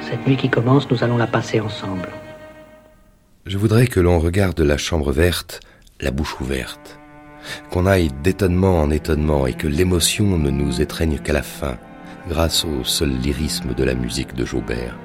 Cette 0.00 0.26
nuit 0.26 0.36
qui 0.36 0.50
commence, 0.50 0.90
nous 0.90 1.04
allons 1.04 1.16
la 1.16 1.26
passer 1.26 1.60
ensemble. 1.60 2.08
Je 3.46 3.58
voudrais 3.58 3.86
que 3.86 4.00
l'on 4.00 4.18
regarde 4.18 4.60
la 4.60 4.78
chambre 4.78 5.12
verte, 5.12 5.60
la 6.00 6.10
bouche 6.10 6.40
ouverte, 6.40 6.98
qu'on 7.70 7.86
aille 7.86 8.10
d'étonnement 8.22 8.80
en 8.80 8.90
étonnement 8.90 9.46
et 9.46 9.52
que 9.52 9.68
l'émotion 9.68 10.38
ne 10.38 10.50
nous 10.50 10.80
étreigne 10.80 11.18
qu'à 11.18 11.34
la 11.34 11.42
fin, 11.42 11.76
grâce 12.28 12.64
au 12.64 12.84
seul 12.84 13.10
lyrisme 13.10 13.74
de 13.74 13.84
la 13.84 13.94
musique 13.94 14.34
de 14.34 14.44
Jaubert. 14.44 14.98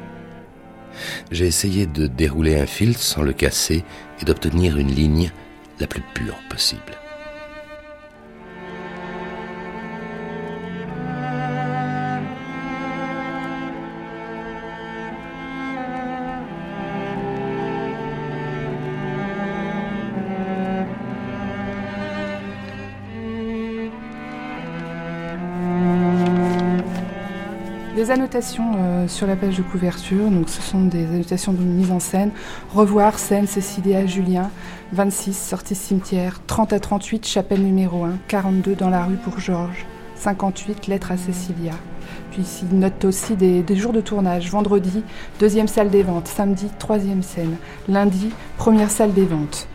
J'ai 1.31 1.47
essayé 1.47 1.85
de 1.85 2.07
dérouler 2.07 2.59
un 2.59 2.65
fil 2.65 2.97
sans 2.97 3.21
le 3.21 3.33
casser 3.33 3.83
et 4.21 4.25
d'obtenir 4.25 4.77
une 4.77 4.91
ligne 4.91 5.31
la 5.79 5.87
plus 5.87 6.03
pure 6.13 6.37
possible. 6.49 6.97
Des 28.09 28.13
annotations 28.13 28.71
euh, 28.75 29.07
sur 29.07 29.27
la 29.27 29.35
page 29.35 29.57
de 29.57 29.61
couverture. 29.61 30.31
Donc, 30.31 30.49
ce 30.49 30.61
sont 30.61 30.81
des 30.81 31.05
annotations 31.05 31.53
de 31.53 31.61
mise 31.61 31.91
en 31.91 31.99
scène. 31.99 32.31
Revoir 32.73 33.19
scène 33.19 33.45
Cécilia 33.45 34.05
Julien, 34.07 34.49
26, 34.93 35.33
sortie 35.37 35.75
cimetière, 35.75 36.41
30 36.47 36.73
à 36.73 36.79
38, 36.79 37.27
chapelle 37.27 37.61
numéro 37.61 38.05
1, 38.05 38.17
42 38.27 38.73
dans 38.73 38.89
la 38.89 39.03
rue 39.03 39.17
pour 39.17 39.39
Georges, 39.39 39.85
58, 40.15 40.87
lettre 40.87 41.11
à 41.11 41.17
Cécilia. 41.17 41.73
Puis 42.31 42.43
il 42.63 42.79
note 42.79 43.05
aussi 43.05 43.35
des, 43.35 43.63
jours 43.75 43.93
de 43.93 44.01
tournage. 44.01 44.49
Vendredi, 44.49 45.03
deuxième 45.39 45.67
salle 45.67 45.91
des 45.91 46.01
ventes. 46.01 46.27
Samedi, 46.27 46.67
troisième 46.79 47.21
scène. 47.21 47.57
Lundi, 47.87 48.31
première 48.57 48.89
salle 48.89 49.13
des 49.13 49.25
ventes. 49.25 49.67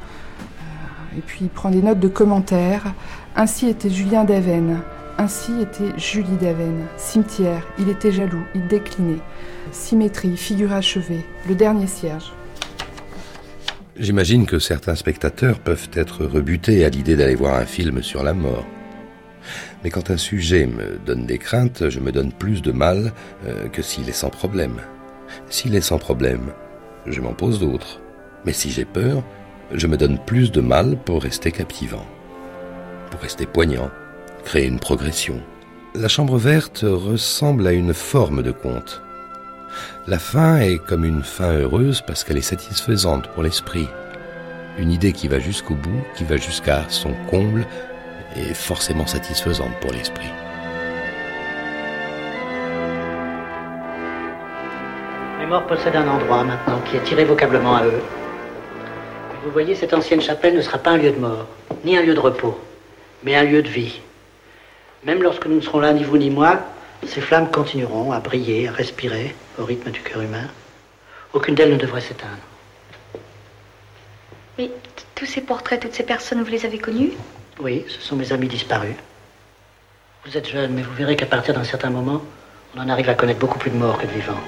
Et 1.17 1.21
puis 1.21 1.41
il 1.43 1.51
prend 1.51 1.71
des 1.71 1.83
notes 1.83 2.01
de 2.01 2.09
commentaires. 2.09 2.95
Ainsi 3.37 3.69
était 3.69 3.91
Julien 3.91 4.25
Daven. 4.25 4.81
Ainsi 5.17 5.53
était 5.61 5.97
Julie 5.97 6.37
Daven. 6.41 6.87
Cimetière, 6.97 7.65
il 7.79 7.89
était 7.89 8.11
jaloux, 8.11 8.45
il 8.55 8.67
déclinait. 8.67 9.23
Symétrie, 9.71 10.37
figure 10.37 10.73
achevée, 10.73 11.25
le 11.49 11.55
dernier 11.55 11.87
cierge. 11.87 12.33
J'imagine 13.97 14.45
que 14.45 14.59
certains 14.59 14.97
spectateurs 14.97 15.61
peuvent 15.61 15.89
être 15.93 16.25
rebutés 16.25 16.85
à 16.85 16.89
l'idée 16.89 17.15
d'aller 17.15 17.37
voir 17.37 17.55
un 17.55 17.65
film 17.65 18.03
sur 18.03 18.25
la 18.25 18.35
mort. 18.35 18.67
Mais 19.85 19.91
quand 19.91 20.11
un 20.11 20.17
sujet 20.17 20.67
me 20.67 20.99
donne 21.07 21.27
des 21.27 21.39
craintes, 21.39 21.91
je 21.91 22.01
me 22.01 22.11
donne 22.11 22.33
plus 22.33 22.61
de 22.61 22.73
mal 22.73 23.13
euh, 23.47 23.69
que 23.69 23.83
s'il 23.83 24.09
est 24.09 24.13
sans 24.13 24.31
problème. 24.31 24.81
S'il 25.49 25.77
est 25.77 25.81
sans 25.81 25.99
problème, 25.99 26.53
je 27.07 27.21
m'en 27.21 27.35
pose 27.35 27.61
d'autres. 27.61 28.01
Mais 28.45 28.53
si 28.53 28.71
j'ai 28.71 28.85
peur, 28.85 29.23
je 29.73 29.87
me 29.87 29.97
donne 29.97 30.19
plus 30.19 30.51
de 30.51 30.61
mal 30.61 30.97
pour 31.05 31.23
rester 31.23 31.53
captivant, 31.53 32.05
pour 33.11 33.21
rester 33.21 33.47
poignant, 33.47 33.91
créer 34.45 34.67
une 34.67 34.79
progression. 34.79 35.41
La 35.95 36.09
chambre 36.09 36.37
verte 36.37 36.85
ressemble 36.85 37.67
à 37.67 37.73
une 37.73 37.95
forme 37.95 38.43
de 38.43 38.53
conte. 38.53 39.03
La 40.07 40.19
fin 40.19 40.59
est 40.59 40.79
comme 40.79 41.05
une 41.05 41.23
fin 41.23 41.53
heureuse 41.53 42.03
parce 42.07 42.23
qu'elle 42.23 42.37
est 42.37 42.43
satisfaisante 42.43 43.29
pour 43.29 43.43
l'esprit. 43.43 43.89
Une 44.79 44.93
idée 44.93 45.13
qui 45.13 45.29
va 45.29 45.39
jusqu'au 45.39 45.75
bout, 45.75 46.05
qui 46.17 46.25
va 46.25 46.37
jusqu'à 46.37 46.85
son 46.89 47.13
comble, 47.31 47.67
est 48.37 48.55
forcément 48.55 49.07
satisfaisante 49.07 49.73
pour 49.81 49.93
l'esprit. 49.93 50.31
Les 55.41 55.47
morts 55.47 55.67
possèdent 55.67 55.97
un 55.97 56.09
endroit 56.09 56.45
maintenant 56.45 56.81
qui 56.85 56.97
est 56.97 57.11
irrévocablement 57.11 57.77
à 57.77 57.85
eux. 57.87 58.03
Vous 59.45 59.51
voyez, 59.53 59.75
cette 59.75 59.95
ancienne 59.95 60.21
chapelle 60.21 60.57
ne 60.57 60.61
sera 60.61 60.79
pas 60.79 60.91
un 60.91 60.97
lieu 60.97 61.13
de 61.13 61.19
mort, 61.19 61.47
ni 61.85 61.97
un 61.97 62.03
lieu 62.03 62.15
de 62.15 62.21
repos, 62.21 62.59
mais 63.23 63.37
un 63.37 63.45
lieu 63.45 63.63
de 63.63 63.69
vie. 63.69 64.01
Même 65.05 65.23
lorsque 65.23 65.47
nous 65.47 65.57
ne 65.57 65.61
serons 65.61 65.81
là, 65.81 65.93
ni 65.93 66.03
vous 66.03 66.17
ni 66.17 66.31
moi, 66.31 66.61
ces 67.07 67.21
flammes 67.21 67.51
continueront 67.51 68.13
à 68.13 68.21
briller, 68.21 68.69
à 68.69 68.73
respirer 68.73 69.35
au 69.59 69.65
rythme 69.65 69.91
du 69.91 70.01
cœur 70.01 70.23
humain. 70.23 70.49
Aucune 71.35 71.55
d'elles 71.55 71.73
ne 71.73 71.77
devrait 71.77 72.01
s'éteindre. 72.01 72.33
Mais 74.57 74.71
tous 75.15 75.27
ces 75.27 75.41
portraits, 75.41 75.81
toutes 75.81 75.95
ces 75.95 76.05
personnes, 76.05 76.43
vous 76.43 76.51
les 76.51 76.65
avez 76.65 76.79
connues 76.79 77.13
Oui, 77.61 77.85
ce 77.89 78.01
sont 78.01 78.17
mes 78.17 78.33
amis 78.33 78.49
disparus. 78.49 78.95
Vous 80.25 80.37
êtes 80.37 80.49
jeune, 80.49 80.73
mais 80.73 80.83
vous 80.83 80.95
verrez 80.95 81.17
qu'à 81.17 81.27
partir 81.27 81.55
d'un 81.55 81.65
certain 81.65 81.91
moment, 81.91 82.23
on 82.75 82.81
en 82.81 82.89
arrive 82.89 83.11
à 83.11 83.15
connaître 83.15 83.41
beaucoup 83.41 83.59
plus 83.59 83.71
de 83.71 83.77
morts 83.77 83.99
que 83.99 84.07
de 84.07 84.13
vivants. 84.13 84.41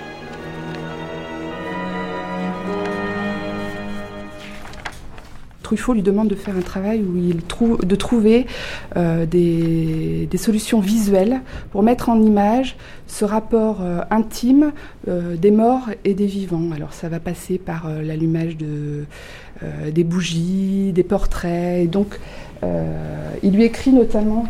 Truffaut 5.66 5.94
lui 5.94 6.02
demande 6.02 6.28
de 6.28 6.36
faire 6.36 6.56
un 6.56 6.60
travail 6.60 7.02
où 7.02 7.16
il 7.16 7.42
trouve, 7.42 7.84
de 7.84 7.96
trouver 7.96 8.46
euh, 8.96 9.26
des, 9.26 10.28
solutions 10.36 10.78
visuelles 10.78 11.40
pour 11.72 11.82
mettre 11.82 12.08
en 12.08 12.22
image 12.22 12.76
ce 13.08 13.24
rapport 13.24 13.78
euh, 13.80 14.02
intime 14.10 14.70
euh, 15.08 15.34
des 15.34 15.50
morts 15.50 15.88
et 16.04 16.14
des 16.14 16.26
vivants. 16.26 16.70
Alors 16.72 16.92
ça 16.92 17.08
va 17.08 17.18
passer 17.18 17.58
par 17.58 17.90
l'allumage 18.00 18.56
de, 18.56 19.06
des 19.90 20.04
bougies, 20.04 20.92
des 20.92 21.02
portraits. 21.02 21.82
Et 21.82 21.88
donc 21.88 22.20
il 23.42 23.52
lui 23.52 23.64
écrit 23.64 23.90
notamment 23.90 24.46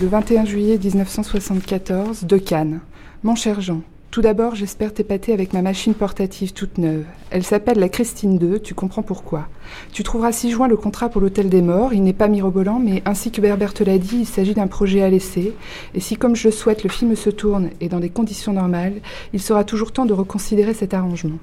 le 0.00 0.08
21 0.08 0.44
juillet 0.44 0.76
1974 0.82 2.24
de 2.24 2.36
Cannes. 2.36 2.80
Mon 3.22 3.36
cher 3.36 3.60
Jean, 3.60 3.82
tout 4.12 4.20
d'abord, 4.20 4.54
j'espère 4.54 4.92
t'épater 4.92 5.32
avec 5.32 5.54
ma 5.54 5.62
machine 5.62 5.94
portative 5.94 6.52
toute 6.52 6.76
neuve. 6.76 7.06
Elle 7.30 7.44
s'appelle 7.44 7.78
la 7.78 7.88
Christine 7.88 8.38
II, 8.38 8.60
tu 8.60 8.74
comprends 8.74 9.00
pourquoi. 9.00 9.48
Tu 9.90 10.02
trouveras 10.02 10.32
si 10.32 10.50
juin 10.50 10.68
le 10.68 10.76
contrat 10.76 11.08
pour 11.08 11.22
l'Hôtel 11.22 11.48
des 11.48 11.62
Morts, 11.62 11.94
il 11.94 12.02
n'est 12.02 12.12
pas 12.12 12.28
mirobolant, 12.28 12.78
mais 12.78 13.02
ainsi 13.06 13.30
que 13.30 13.40
Berbert 13.40 13.72
te 13.72 13.82
l'a 13.82 13.96
dit, 13.96 14.18
il 14.18 14.26
s'agit 14.26 14.52
d'un 14.52 14.66
projet 14.66 15.00
à 15.00 15.08
laisser. 15.08 15.54
Et 15.94 16.00
si, 16.00 16.16
comme 16.16 16.36
je 16.36 16.48
le 16.48 16.52
souhaite, 16.52 16.84
le 16.84 16.90
film 16.90 17.16
se 17.16 17.30
tourne 17.30 17.70
et 17.80 17.88
dans 17.88 18.00
des 18.00 18.10
conditions 18.10 18.52
normales, 18.52 19.00
il 19.32 19.40
sera 19.40 19.64
toujours 19.64 19.92
temps 19.92 20.04
de 20.04 20.12
reconsidérer 20.12 20.74
cet 20.74 20.92
arrangement. 20.92 21.38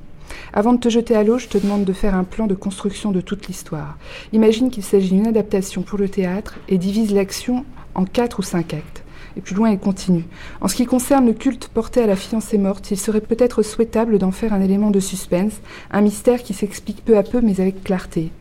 Avant 0.54 0.74
de 0.74 0.80
te 0.80 0.90
jeter 0.90 1.16
à 1.16 1.24
l'eau, 1.24 1.40
je 1.40 1.48
te 1.48 1.58
demande 1.58 1.86
de 1.86 1.94
faire 1.94 2.14
un 2.14 2.24
plan 2.24 2.46
de 2.46 2.54
construction 2.54 3.10
de 3.12 3.22
toute 3.22 3.48
l'histoire. 3.48 3.98
Imagine 4.32 4.70
qu'il 4.70 4.84
s'agit 4.84 5.10
d'une 5.10 5.26
adaptation 5.26 5.82
pour 5.82 5.98
le 5.98 6.08
théâtre 6.08 6.60
et 6.68 6.78
divise 6.78 7.16
l'action 7.16 7.66
en 7.96 8.06
quatre 8.06 8.38
ou 8.38 8.44
cinq 8.44 8.76
actes. 8.76 9.04
Et 9.38 9.42
plus 9.42 9.56
loin, 9.56 9.70
il 9.70 9.80
continue. 9.80 10.26
En 10.62 10.68
ce 10.68 10.76
qui 10.76 10.86
concerne 10.86 11.28
le 11.28 11.34
culte 11.34 11.68
porté 11.68 12.02
à 12.02 12.08
la 12.08 12.16
fiancée 12.16 12.58
morte, 12.58 12.92
il 12.92 12.98
serait 12.98 13.22
peut-être 13.22 13.64
souhaitable 13.64 14.18
d'en 14.18 14.32
faire 14.32 14.54
un 14.54 14.62
élément 14.62 14.92
de 14.92 15.00
suspense, 15.00 15.54
un 15.92 16.02
mystère 16.02 16.44
qui 16.44 16.54
s'explique 16.54 17.04
peu 17.06 17.18
à 17.18 17.24
peu 17.24 17.42
mais 17.42 17.62
avec 17.62 17.84
clarté. 17.84 18.32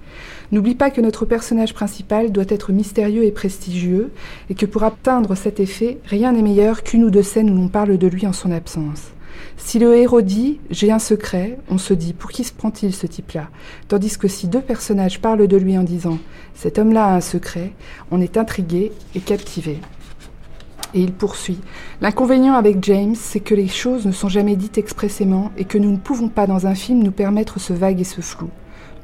N'oublie 0.51 0.75
pas 0.75 0.91
que 0.91 1.01
notre 1.01 1.27
personnage 1.27 1.75
principal 1.75 2.33
doit 2.33 2.45
être 2.49 2.73
mystérieux 2.73 3.25
et 3.25 3.33
prestigieux, 3.33 4.13
et 4.49 4.55
que 4.55 4.67
pour 4.67 4.83
atteindre 4.83 5.35
cet 5.35 5.61
effet, 5.61 5.99
rien 6.07 6.33
n'est 6.33 6.43
meilleur 6.43 6.83
qu'une 6.83 7.05
ou 7.05 7.11
deux 7.11 7.23
scènes 7.23 7.51
où 7.51 7.55
l'on 7.55 7.69
parle 7.69 7.99
de 7.99 8.07
lui 8.07 8.27
en 8.27 8.33
son 8.33 8.51
absence. 8.51 9.13
Si 9.57 9.79
le 9.79 9.97
héros 9.97 10.23
dit 10.23 10.61
J'ai 10.71 10.91
un 10.91 10.99
secret, 10.99 11.59
on 11.69 11.79
se 11.79 11.93
dit 11.93 12.13
Pour 12.13 12.31
qui 12.31 12.45
se 12.45 12.53
prend-il 12.53 12.95
ce 12.95 13.07
type-là? 13.07 13.49
Tandis 13.89 14.17
que 14.17 14.29
si 14.29 14.49
deux 14.49 14.61
personnages 14.61 15.21
parlent 15.21 15.47
de 15.47 15.57
lui 15.57 15.77
en 15.77 15.83
disant 15.83 16.19
Cet 16.55 16.79
homme-là 16.79 17.07
a 17.07 17.17
un 17.17 17.21
secret, 17.21 17.73
on 18.11 18.21
est 18.21 18.37
intrigué 18.37 18.93
et 19.15 19.21
captivé. 19.21 19.79
Et 20.95 21.01
il 21.01 21.13
poursuit. 21.13 21.59
L'inconvénient 22.01 22.55
avec 22.55 22.83
James, 22.83 23.15
c'est 23.15 23.41
que 23.41 23.55
les 23.55 23.69
choses 23.69 24.07
ne 24.07 24.13
sont 24.13 24.29
jamais 24.29 24.57
dites 24.57 24.79
expressément 24.79 25.53
et 25.59 25.65
que 25.65 25.79
nous 25.79 25.91
ne 25.91 25.99
pouvons 25.99 26.29
pas 26.29 26.47
dans 26.47 26.67
un 26.67 26.75
film 26.75 27.03
nous 27.03 27.13
permettre 27.13 27.61
ce 27.61 27.73
vague 27.73 28.01
et 28.01 28.05
ce 28.05 28.21
flou. 28.23 28.49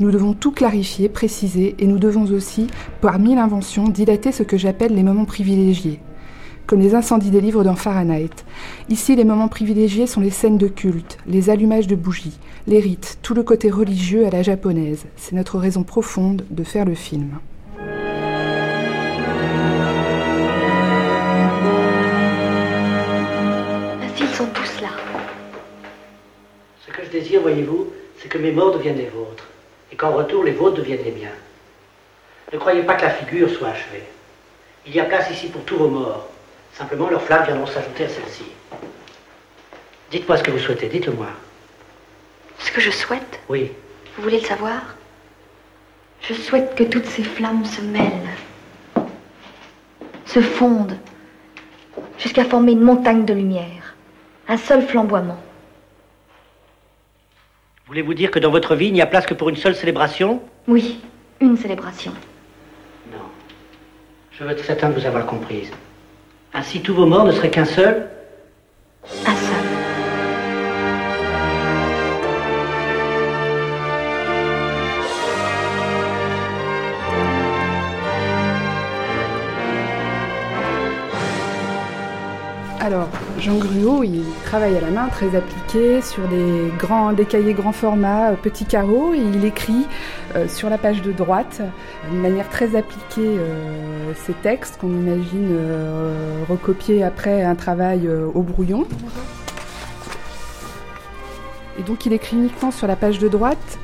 Nous 0.01 0.11
devons 0.11 0.33
tout 0.33 0.51
clarifier, 0.51 1.09
préciser, 1.09 1.77
et 1.79 1.87
nous 1.87 1.99
devons 1.99 2.25
aussi, 2.33 2.67
par 3.01 3.21
mille 3.21 3.39
inventions, 3.39 3.89
dilater 3.89 4.33
ce 4.33 4.43
que 4.43 4.57
j'appelle 4.57 4.95
les 4.95 5.05
moments 5.05 5.25
privilégiés. 5.25 6.01
Comme 6.67 6.81
les 6.81 6.95
incendies 6.95 7.31
des 7.31 7.43
livres 7.43 7.63
dans 7.63 7.77
Fahrenheit. 7.77 8.45
Ici, 8.89 9.15
les 9.15 9.25
moments 9.25 9.49
privilégiés 9.49 10.07
sont 10.07 10.23
les 10.23 10.31
scènes 10.31 10.59
de 10.59 10.67
culte, 10.67 11.19
les 11.27 11.51
allumages 11.51 11.87
de 11.87 11.95
bougies, 11.95 12.39
les 12.67 12.81
rites, 12.81 13.19
tout 13.23 13.35
le 13.35 13.43
côté 13.43 13.71
religieux 13.71 14.27
à 14.27 14.31
la 14.31 14.43
japonaise. 14.43 15.05
C'est 15.17 15.37
notre 15.37 15.59
raison 15.59 15.85
profonde 15.85 16.45
de 16.51 16.65
faire 16.65 16.87
le 16.87 16.95
film. 16.95 17.39
Désir, 27.11 27.41
voyez-vous, 27.41 27.93
c'est 28.19 28.29
que 28.29 28.39
mes 28.39 28.53
morts 28.53 28.73
deviennent 28.73 28.99
les 28.99 29.09
vôtres, 29.09 29.47
et 29.93 29.97
qu'en 29.97 30.13
retour, 30.13 30.45
les 30.45 30.53
vôtres 30.53 30.77
deviennent 30.77 31.05
les 31.05 31.13
miens. 31.13 31.37
Ne 32.53 32.59
croyez 32.59 32.83
pas 32.83 32.95
que 32.95 33.03
la 33.03 33.11
figure 33.11 33.51
soit 33.51 33.69
achevée. 33.69 34.05
Il 34.87 34.95
y 34.95 35.01
a 35.01 35.05
place 35.05 35.31
ici 35.31 35.49
pour 35.49 35.65
tous 35.65 35.77
vos 35.77 35.89
morts. 35.89 36.29
Simplement, 36.75 37.09
leurs 37.09 37.23
flammes 37.23 37.45
viendront 37.45 37.67
s'ajouter 37.67 38.05
à 38.05 38.09
celle-ci. 38.09 38.45
Dites-moi 40.11 40.37
ce 40.37 40.43
que 40.43 40.51
vous 40.51 40.59
souhaitez, 40.59 40.89
dites-le-moi. 40.89 41.29
Ce 42.59 42.71
que 42.71 42.81
je 42.81 42.91
souhaite 42.91 43.41
Oui. 43.49 43.73
Vous 44.17 44.23
voulez 44.23 44.41
le 44.41 44.47
savoir 44.47 44.97
Je 46.21 46.35
souhaite 46.35 46.75
que 46.75 46.85
toutes 46.85 47.07
ces 47.07 47.25
flammes 47.25 47.65
se 47.65 47.81
mêlent, 47.81 48.31
se 50.27 50.41
fondent, 50.41 50.97
jusqu'à 52.19 52.45
former 52.45 52.73
une 52.73 52.83
montagne 52.83 53.25
de 53.25 53.35
lumière, 53.35 53.95
un 54.49 54.57
seul 54.57 54.83
flamboiement. 54.87 55.44
Voulez-vous 57.87 58.15
dire 58.15 58.31
que 58.31 58.39
dans 58.39 58.51
votre 58.51 58.75
vie, 58.75 58.87
il 58.87 58.93
n'y 58.95 59.03
a 59.03 59.07
place 59.07 59.27
que 59.27 59.35
pour 59.35 59.51
une 59.51 59.57
seule 59.57 59.75
célébration 59.75 60.41
Oui, 60.67 61.01
une 61.41 61.57
célébration. 61.57 62.13
Non. 63.13 63.19
Je 64.33 64.43
veux 64.43 64.51
être 64.51 64.65
certain 64.65 64.89
de 64.89 64.99
vous 64.99 65.07
avoir 65.07 65.27
comprise. 65.27 65.71
Ainsi, 66.55 66.81
tous 66.81 66.95
vos 66.95 67.07
morts 67.07 67.25
ne 67.27 67.33
seraient 67.33 67.51
qu'un 67.51 67.67
seul 67.67 68.09
Un 69.27 69.35
seul. 69.37 69.55
Alors, 82.81 83.09
Jean 83.39 83.57
Gruau, 83.57 84.05
il 84.05 84.23
travaille 84.45 84.77
à 84.77 84.81
la 84.81 84.91
main, 84.91 85.09
très 85.09 85.35
appliqué, 85.37 86.01
sur 86.01 86.27
des, 86.29 86.71
grands, 86.79 87.13
des 87.13 87.25
cahiers 87.25 87.53
grand 87.53 87.73
format, 87.73 88.31
euh, 88.31 88.35
petits 88.37 88.65
carreaux, 88.65 89.13
et 89.13 89.19
il 89.19 89.45
écrit 89.45 89.87
euh, 90.37 90.47
sur 90.49 90.71
la 90.71 90.79
page 90.79 91.03
de 91.03 91.13
droite, 91.13 91.61
d'une 92.11 92.21
manière 92.21 92.49
très 92.49 92.77
appliquée, 92.77 93.37
euh, 93.39 94.13
ces 94.25 94.33
textes 94.35 94.79
qu'on 94.81 94.89
imagine 94.89 95.49
euh, 95.51 96.43
recopier 96.49 97.03
après 97.03 97.43
un 97.43 97.55
travail 97.57 98.07
euh, 98.07 98.27
au 98.35 98.43
brouillon. 98.43 98.87
Et 101.79 101.83
donc 101.83 102.07
il 102.07 102.13
écrit 102.13 102.37
uniquement 102.37 102.71
sur 102.71 102.87
la 102.87 102.95
page 102.95 103.19
de 103.19 103.27
droite 103.29 103.79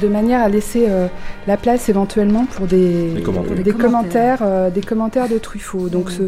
de 0.00 0.08
manière 0.08 0.42
à 0.42 0.48
laisser 0.48 0.84
euh, 0.88 1.06
la 1.46 1.56
place 1.56 1.88
éventuellement 1.88 2.44
pour 2.44 2.66
des, 2.66 3.14
Des 3.14 3.22
commentaires. 3.22 3.56
des 3.64 3.72
commentaires, 3.72 4.38
euh, 4.42 4.70
des 4.70 4.82
commentaires 4.82 5.28
de 5.28 5.38
Truffaut. 5.38 5.88
Donc 5.88 6.08
Oui. 6.08 6.14
ce, 6.14 6.22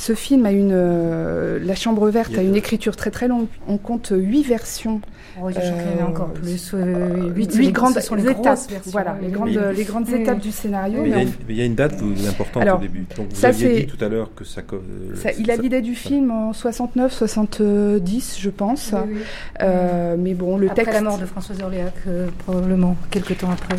ce 0.00 0.14
film 0.14 0.46
a 0.46 0.52
une, 0.52 0.70
euh, 0.72 1.58
la 1.60 1.74
Chambre 1.74 2.08
verte 2.08 2.38
a 2.38 2.42
une 2.42 2.54
écriture 2.54 2.94
très 2.94 3.10
très 3.10 3.26
longue. 3.26 3.46
On 3.66 3.78
compte 3.78 4.12
huit 4.16 4.44
versions. 4.44 5.00
Oh, 5.42 5.48
je 5.50 5.54
crois 5.54 5.62
qu'il 5.70 5.98
y 5.98 6.02
en 6.02 6.06
a 6.06 6.08
encore 6.08 6.32
plus. 6.32 6.70
euh, 6.74 7.28
huit, 7.34 7.52
huit 7.54 7.66
les- 7.66 7.72
grandes 7.72 7.98
sont 8.00 8.14
les 8.14 8.22
étapes. 8.22 8.36
grosses 8.44 8.68
versions. 8.70 8.90
Voilà, 8.92 9.16
les 9.20 9.28
grandes, 9.30 9.48
les 9.76 9.84
grandes 9.84 10.08
étapes 10.08 10.38
du 10.38 10.52
scénario. 10.52 11.00
Mais 11.02 11.08
il 11.08 11.10
y, 11.10 11.14
a 11.14 11.16
mais 11.16 11.22
une, 11.24 11.28
mais 11.30 11.54
il 11.54 11.56
y 11.56 11.60
a 11.60 11.64
une 11.64 11.74
date 11.74 11.94
vous- 12.00 12.28
importante 12.28 12.62
Alors, 12.62 12.78
au 12.78 12.80
début. 12.80 13.06
Donc 13.16 13.26
vous 13.30 13.36
ça, 13.36 13.48
aviez 13.48 13.66
c'est- 13.74 13.80
dit 13.80 13.86
tout 13.86 14.04
à 14.04 14.08
l'heure 14.08 14.30
que 14.36 14.44
ça. 14.44 14.62
euh, 14.72 14.78
Ça, 15.16 15.30
il 15.38 15.50
a 15.50 15.56
l'idée 15.56 15.80
du 15.80 15.94
film 15.96 16.30
en 16.30 16.52
69, 16.52 17.12
70, 17.12 18.38
je 18.40 18.50
pense. 18.50 18.92
Oui, 18.94 19.00
oui. 19.14 19.20
Euh, 19.62 20.16
mais 20.18 20.34
bon, 20.34 20.58
le 20.58 20.66
Après 20.70 20.84
texte. 20.84 20.94
la 20.94 21.02
mort 21.08 21.18
de 21.18 21.26
Françoise 21.26 21.60
Orléac, 21.62 21.94
euh, 22.06 22.28
probablement, 22.44 22.96
quelques 23.10 23.38
temps 23.38 23.50
après. 23.50 23.76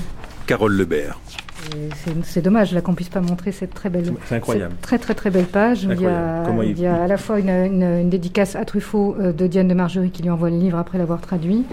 Carole 0.48 0.74
Lebert. 0.76 1.20
C'est- 2.24 2.42
dommage 2.42 2.74
là 2.74 2.82
qu'on 2.82 2.94
puisse 2.94 3.10
pas 3.10 3.22
montrer 3.22 3.52
cette 3.52 3.74
très 3.74 3.90
belle, 3.90 4.14
C'est 4.26 4.36
incroyable. 4.36 4.72
cette 4.74 4.82
très 4.82 4.98
très 4.98 5.14
très 5.14 5.30
belle 5.30 5.46
page. 5.46 5.86
où 5.86 5.92
Il 5.92 6.02
y 6.02 6.06
a, 6.08 6.44
Comment 6.46 6.64
il- 6.64 6.72
il 6.72 6.80
y 6.80 6.86
a 6.88 7.04
à 7.04 7.08
la 7.08 7.18
fois 7.18 7.40
une, 7.40 7.50
une- 7.50 7.84
une 8.02 8.10
dédicace 8.10 8.56
à 8.56 8.66
Truffaut 8.66 9.16
euh, 9.20 9.34
de 9.34 9.48
Diane 9.48 9.68
de 9.68 9.74
Margerie 9.74 10.12
qui 10.12 10.24
lui 10.24 10.30
envoie 10.30 10.50
le 10.50 10.58
livre 10.58 10.78
après 10.78 10.98
l'avoir 10.98 11.22
traduit. 11.22 11.66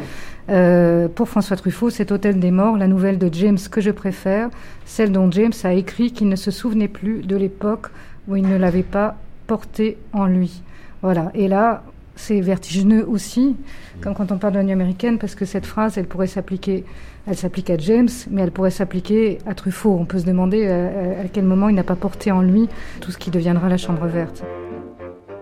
Euh, 0.49 1.09
pour 1.09 1.29
François 1.29 1.57
Truffaut, 1.57 1.91
cet 1.91 2.13
Hôtel 2.13 2.39
des 2.39 2.51
Morts, 2.51 2.77
la 2.77 2.87
nouvelle 2.89 3.19
de 3.19 3.29
James 3.33 3.59
que 3.71 3.81
je 3.81 3.91
préfère, 3.91 4.49
celle 4.85 5.13
dont 5.13 5.31
James 5.31 5.53
a 5.65 5.73
écrit 5.73 6.13
qu'il 6.13 6.29
ne 6.29 6.37
se 6.37 6.51
souvenait 6.51 6.89
plus 6.89 7.23
de 7.23 7.37
l'époque 7.37 7.89
où 8.29 8.37
il 8.37 8.47
ne 8.49 8.57
l'avait 8.57 8.83
pas 8.83 9.17
portée 9.47 9.97
en 10.13 10.27
lui. 10.27 10.63
Voilà. 11.03 11.31
Et 11.35 11.49
là, 11.49 11.83
c'est 12.17 12.41
vertigineux 12.41 13.05
aussi, 13.09 13.57
comme 14.01 14.15
quand 14.15 14.33
on 14.33 14.39
parle 14.39 14.55
de 14.55 14.59
la 14.59 14.65
nuit 14.65 14.73
américaine, 14.73 15.19
parce 15.19 15.35
que 15.35 15.45
cette 15.45 15.67
phrase, 15.67 15.99
elle 15.99 16.07
pourrait 16.07 16.27
s'appliquer, 16.27 16.85
elle 17.27 17.37
s'applique 17.37 17.71
à 17.71 17.77
James, 17.79 18.09
mais 18.31 18.43
elle 18.43 18.53
pourrait 18.53 18.71
s'appliquer 18.71 19.39
à 19.47 19.55
Truffaut. 19.55 19.97
On 19.99 20.05
peut 20.05 20.19
se 20.19 20.25
demander 20.25 20.67
euh, 20.67 21.21
à, 21.21 21.25
à 21.25 21.29
quel 21.33 21.45
moment 21.45 21.69
il 21.69 21.75
n'a 21.75 21.85
pas 21.85 21.97
porté 21.97 22.31
en 22.31 22.41
lui 22.41 22.69
tout 23.01 23.11
ce 23.11 23.19
qui 23.19 23.31
deviendra 23.31 23.69
la 23.69 23.77
Chambre 23.77 24.07
verte. 24.07 24.45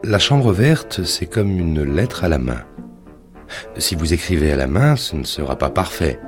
La 0.03 0.19
chambre 0.19 0.53
verte, 0.53 1.03
c'est 1.05 1.25
comme 1.25 1.51
une 1.51 1.83
lettre 1.83 2.25
à 2.25 2.29
la 2.29 2.39
main. 2.39 2.63
Si 3.79 3.95
vous 3.95 4.13
écrivez 4.13 4.53
à 4.53 4.57
la 4.57 4.67
main, 4.67 4.97
ce 4.97 5.17
ne 5.17 5.25
sera 5.25 5.57
pas 5.57 5.71
parfait. 5.71 6.21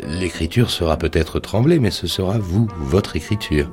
L'écriture 0.00 0.70
sera 0.70 0.96
peut-être 0.96 1.38
tremblée, 1.38 1.78
mais 1.78 1.92
ce 1.92 2.06
sera 2.06 2.38
vous, 2.38 2.68
votre 2.78 3.14
écriture. 3.14 3.70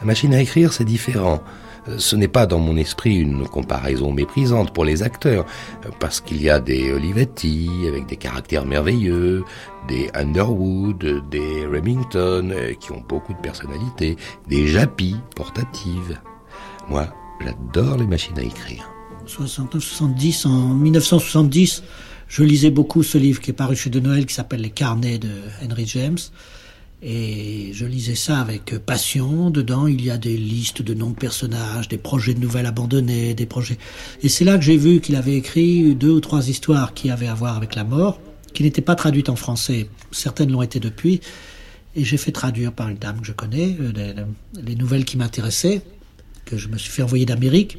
La 0.00 0.06
machine 0.06 0.34
à 0.34 0.40
écrire, 0.40 0.72
c'est 0.72 0.84
différent. 0.84 1.40
Euh, 1.88 1.98
Ce 1.98 2.16
n'est 2.16 2.28
pas 2.28 2.46
dans 2.46 2.58
mon 2.58 2.76
esprit 2.76 3.16
une 3.16 3.46
comparaison 3.46 4.12
méprisante 4.12 4.72
pour 4.72 4.84
les 4.84 5.02
acteurs, 5.02 5.46
euh, 5.84 5.90
parce 6.00 6.20
qu'il 6.20 6.42
y 6.42 6.50
a 6.50 6.60
des 6.60 6.92
Olivetti 6.92 7.68
avec 7.88 8.06
des 8.06 8.16
caractères 8.16 8.66
merveilleux, 8.66 9.44
des 9.88 10.10
Underwood, 10.14 11.28
des 11.30 11.66
Remington 11.66 12.50
euh, 12.52 12.74
qui 12.74 12.92
ont 12.92 13.02
beaucoup 13.08 13.34
de 13.34 13.40
personnalité, 13.40 14.16
des 14.48 14.66
Japy 14.66 15.16
portatives. 15.34 16.20
Moi, 16.88 17.06
j'adore 17.40 17.96
les 17.98 18.06
machines 18.06 18.38
à 18.38 18.42
écrire. 18.42 18.88
69, 19.26 19.82
70, 19.82 20.46
en 20.46 20.74
1970, 20.74 21.82
je 22.28 22.42
lisais 22.42 22.70
beaucoup 22.70 23.02
ce 23.02 23.18
livre 23.18 23.40
qui 23.40 23.50
est 23.50 23.54
paru 23.54 23.76
chez 23.76 23.90
De 23.90 24.00
Noël 24.00 24.26
qui 24.26 24.34
s'appelle 24.34 24.62
Les 24.62 24.70
carnets 24.70 25.18
de 25.18 25.30
Henry 25.62 25.86
James. 25.86 26.18
Et 27.04 27.70
je 27.72 27.84
lisais 27.84 28.14
ça 28.14 28.40
avec 28.40 28.78
passion. 28.78 29.50
Dedans, 29.50 29.88
il 29.88 30.04
y 30.04 30.10
a 30.10 30.18
des 30.18 30.36
listes 30.36 30.82
de 30.82 30.94
noms 30.94 31.10
de 31.10 31.16
personnages, 31.16 31.88
des 31.88 31.98
projets 31.98 32.32
de 32.32 32.38
nouvelles 32.38 32.66
abandonnés, 32.66 33.34
des 33.34 33.46
projets. 33.46 33.76
Et 34.22 34.28
c'est 34.28 34.44
là 34.44 34.56
que 34.56 34.64
j'ai 34.64 34.76
vu 34.76 35.00
qu'il 35.00 35.16
avait 35.16 35.34
écrit 35.34 35.96
deux 35.96 36.10
ou 36.10 36.20
trois 36.20 36.48
histoires 36.48 36.94
qui 36.94 37.10
avaient 37.10 37.26
à 37.26 37.34
voir 37.34 37.56
avec 37.56 37.74
la 37.74 37.82
mort, 37.82 38.20
qui 38.54 38.62
n'étaient 38.62 38.82
pas 38.82 38.94
traduites 38.94 39.28
en 39.28 39.36
français. 39.36 39.88
Certaines 40.12 40.52
l'ont 40.52 40.62
été 40.62 40.78
depuis. 40.78 41.20
Et 41.96 42.04
j'ai 42.04 42.16
fait 42.16 42.32
traduire 42.32 42.72
par 42.72 42.88
une 42.88 42.96
dame 42.96 43.20
que 43.20 43.26
je 43.26 43.32
connais 43.32 43.76
euh, 43.78 43.92
les, 44.54 44.62
les 44.62 44.74
nouvelles 44.76 45.04
qui 45.04 45.18
m'intéressaient, 45.18 45.82
que 46.44 46.56
je 46.56 46.68
me 46.68 46.78
suis 46.78 46.90
fait 46.90 47.02
envoyer 47.02 47.26
d'Amérique. 47.26 47.78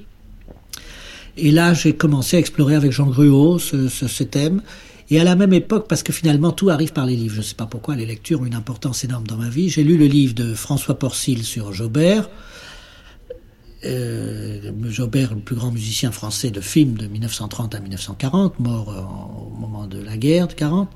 Et 1.38 1.50
là, 1.50 1.74
j'ai 1.74 1.94
commencé 1.94 2.36
à 2.36 2.40
explorer 2.40 2.76
avec 2.76 2.92
Jean 2.92 3.08
Gruau 3.08 3.58
ce 3.58 4.24
thème. 4.24 4.62
Et 5.10 5.20
à 5.20 5.24
la 5.24 5.36
même 5.36 5.54
époque, 5.54 5.88
parce 5.88 6.04
que 6.04 6.14
finalement 6.14 6.52
tout 6.52 6.70
arrive 6.70 6.94
par 6.94 7.06
les 7.06 7.16
livres, 7.16 7.36
je 7.36 7.40
ne 7.40 7.46
sais 7.46 7.56
pas 7.56 7.66
pourquoi, 7.66 7.96
les 7.96 8.06
lectures 8.06 8.42
ont 8.42 8.46
une 8.46 8.56
importance 8.56 9.04
énorme 9.04 9.28
dans 9.28 9.38
ma 9.38 9.50
vie, 9.50 9.70
j'ai 9.70 9.84
lu 9.84 9.98
le 9.98 10.06
livre 10.06 10.34
de 10.34 10.54
François 10.54 10.98
Porcil 10.98 11.44
sur 11.44 11.74
Jobert. 11.74 12.30
Euh, 13.86 14.60
le 14.64 15.40
plus 15.42 15.56
grand 15.56 15.72
musicien 15.72 16.12
français 16.12 16.52
de 16.52 16.62
film 16.62 16.94
de 16.94 17.08
1930 17.08 17.76
à 17.76 17.80
1940, 17.82 18.60
mort 18.60 18.90
euh, 18.90 19.02
au 19.02 19.60
moment 19.60 19.88
de 19.88 20.02
la 20.02 20.16
guerre 20.16 20.48
de 20.48 20.54
40. 20.54 20.90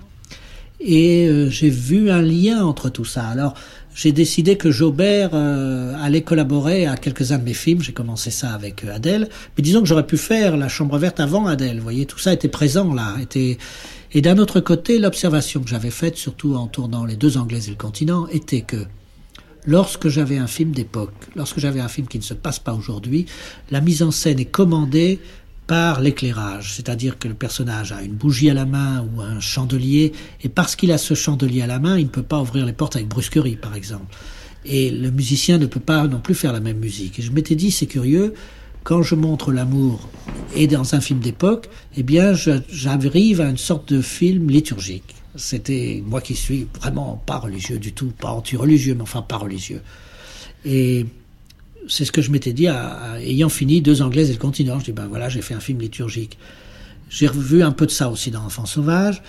Et 0.80 1.28
euh, 1.28 1.50
j'ai 1.50 1.70
vu 1.70 2.10
un 2.12 2.22
lien 2.22 2.64
entre 2.64 2.90
tout 2.90 3.04
ça. 3.04 3.28
Alors, 3.28 3.56
j'ai 3.98 4.12
décidé 4.12 4.58
que 4.58 4.70
Jobert 4.70 5.32
euh, 5.34 5.96
allait 6.00 6.22
collaborer 6.22 6.86
à 6.86 6.96
quelques-uns 6.98 7.40
de 7.40 7.44
mes 7.44 7.56
films. 7.56 7.82
J'ai 7.82 7.94
commencé 7.94 8.30
ça 8.30 8.52
avec 8.52 8.84
euh, 8.84 8.94
Adèle. 8.94 9.28
Mais 9.58 9.64
disons 9.64 9.82
que 9.82 9.88
j'aurais 9.88 10.06
pu 10.06 10.18
faire 10.18 10.56
La 10.56 10.70
Chambre 10.70 11.00
verte 11.00 11.20
avant 11.20 11.48
Adèle. 11.48 11.78
Vous 11.78 11.84
voyez, 11.84 12.06
tout 12.06 12.20
ça 12.20 12.32
était 12.32 12.48
présent 12.48 12.94
là. 12.94 13.16
Et 14.14 14.22
d'un 14.22 14.38
autre 14.38 14.60
côté, 14.60 15.00
l'observation 15.00 15.62
que 15.62 15.68
j'avais 15.68 15.90
faite, 15.90 16.16
surtout 16.16 16.54
en 16.54 16.68
tournant 16.68 17.06
Les 17.06 17.16
Deux 17.16 17.38
Anglaises 17.38 17.70
et 17.70 17.72
le 17.72 17.76
continent, 17.78 18.28
était 18.28 18.62
que 18.62 18.86
lorsque 19.66 20.10
j'avais 20.10 20.38
un 20.38 20.48
film 20.48 20.74
d'époque, 20.74 21.16
lorsque 21.36 21.60
j'avais 21.60 21.80
un 21.80 21.88
film 21.88 22.08
qui 22.08 22.20
ne 22.20 22.24
se 22.24 22.36
passe 22.36 22.60
pas 22.60 22.74
aujourd'hui, 22.74 23.26
la 23.72 23.82
mise 23.82 24.04
en 24.04 24.12
scène 24.12 24.40
est 24.40 24.46
commandée 24.46 25.20
par 25.68 26.00
l'éclairage, 26.00 26.74
c'est-à-dire 26.74 27.20
que 27.20 27.28
le 27.28 27.34
personnage 27.34 27.92
a 27.92 28.02
une 28.02 28.14
bougie 28.14 28.50
à 28.50 28.54
la 28.54 28.66
main 28.66 29.06
ou 29.14 29.22
un 29.22 29.40
chandelier, 29.42 30.14
et 30.42 30.50
parce 30.50 30.76
qu'il 30.76 30.92
a 30.94 30.98
ce 30.98 31.14
chandelier 31.14 31.62
à 31.62 31.68
la 31.68 31.80
main, 31.80 32.00
il 32.00 32.06
ne 32.06 32.10
peut 32.10 32.24
pas 32.24 32.40
ouvrir 32.40 32.66
les 32.66 32.74
portes 32.74 32.96
avec 32.96 33.08
brusquerie, 33.08 33.58
par 33.58 33.76
exemple. 33.76 34.16
Et 34.66 34.90
le 34.90 35.12
musicien 35.12 35.58
ne 35.58 35.66
peut 35.66 35.80
pas 35.82 36.08
non 36.08 36.20
plus 36.20 36.36
faire 36.36 36.54
la 36.54 36.62
même 36.62 36.78
musique. 36.78 37.20
Et 37.20 37.22
je 37.22 37.32
m'étais 37.32 37.56
dit, 37.56 37.72
c'est 37.72 37.86
curieux, 37.86 38.34
quand 38.84 39.04
je 39.04 39.16
montre 39.16 39.52
l'amour 39.52 40.10
et 40.56 40.68
dans 40.68 40.96
un 40.96 41.02
film 41.02 41.20
d'époque, 41.20 41.70
eh 41.98 42.04
bien, 42.04 42.34
j'arrive 42.34 43.42
à 43.42 43.50
une 43.50 43.58
sorte 43.58 43.94
de 43.94 44.02
film 44.02 44.50
liturgique. 44.50 45.16
C'était 45.36 46.02
moi 46.06 46.22
qui 46.22 46.36
suis 46.36 46.68
vraiment 46.80 47.22
pas 47.26 47.38
religieux 47.38 47.78
du 47.78 47.92
tout, 47.92 48.14
pas 48.18 48.32
anti-religieux, 48.32 48.96
mais 48.96 49.04
enfin 49.04 49.22
pas 49.22 49.38
religieux. 49.38 49.82
Et 50.66 51.06
c'est 51.88 52.06
ce 52.06 52.12
que 52.12 52.22
je 52.22 52.32
m'étais 52.32 52.54
dit, 52.54 52.68
ayant 53.22 53.50
fini 53.50 53.82
Deux 53.82 54.02
Anglaises 54.02 54.30
et 54.30 54.34
le 54.34 54.40
continent. 54.40 54.80
Je 54.80 54.86
dis, 54.86 54.92
ben 54.92 55.08
voilà, 55.08 55.30
j'ai 55.30 55.42
fait 55.42 55.54
un 55.54 55.60
film 55.60 55.80
liturgique. 55.80 56.38
J'ai 57.10 57.28
revu 57.28 57.64
un 57.64 57.72
peu 57.72 57.86
de 57.86 57.92
ça 57.92 58.10
aussi 58.10 58.32
dans 58.32 58.44
Enfants 58.44 58.66
sauvages. 58.66 59.22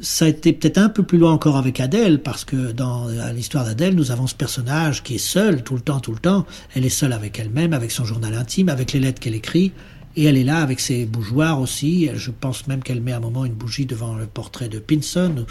Ça 0.00 0.24
a 0.24 0.28
été 0.28 0.52
peut-être 0.52 0.78
un 0.78 0.88
peu 0.88 1.04
plus 1.04 1.18
loin 1.18 1.32
encore 1.32 1.56
avec 1.56 1.78
Adèle, 1.78 2.20
parce 2.20 2.44
que 2.44 2.72
dans 2.72 3.06
l'histoire 3.32 3.64
d'Adèle, 3.64 3.94
nous 3.94 4.10
avons 4.10 4.26
ce 4.26 4.34
personnage 4.34 5.02
qui 5.02 5.14
est 5.14 5.18
seul 5.18 5.62
tout 5.62 5.74
le 5.74 5.80
temps, 5.80 6.00
tout 6.00 6.12
le 6.12 6.18
temps. 6.18 6.46
Elle 6.74 6.84
est 6.84 6.88
seule 6.88 7.12
avec 7.12 7.38
elle-même, 7.38 7.72
avec 7.72 7.92
son 7.92 8.04
journal 8.04 8.34
intime, 8.34 8.68
avec 8.68 8.92
les 8.92 9.00
lettres 9.00 9.20
qu'elle 9.20 9.36
écrit. 9.36 9.72
Et 10.16 10.24
elle 10.24 10.36
est 10.36 10.44
là 10.44 10.58
avec 10.58 10.80
ses 10.80 11.06
bougeoirs 11.06 11.60
aussi. 11.60 12.10
Je 12.14 12.30
pense 12.30 12.66
même 12.66 12.82
qu'elle 12.82 13.00
met 13.00 13.12
à 13.12 13.18
un 13.18 13.20
moment 13.20 13.44
une 13.44 13.54
bougie 13.54 13.86
devant 13.86 14.14
le 14.14 14.26
portrait 14.26 14.68
de 14.68 14.80
Pinson, 14.80 15.46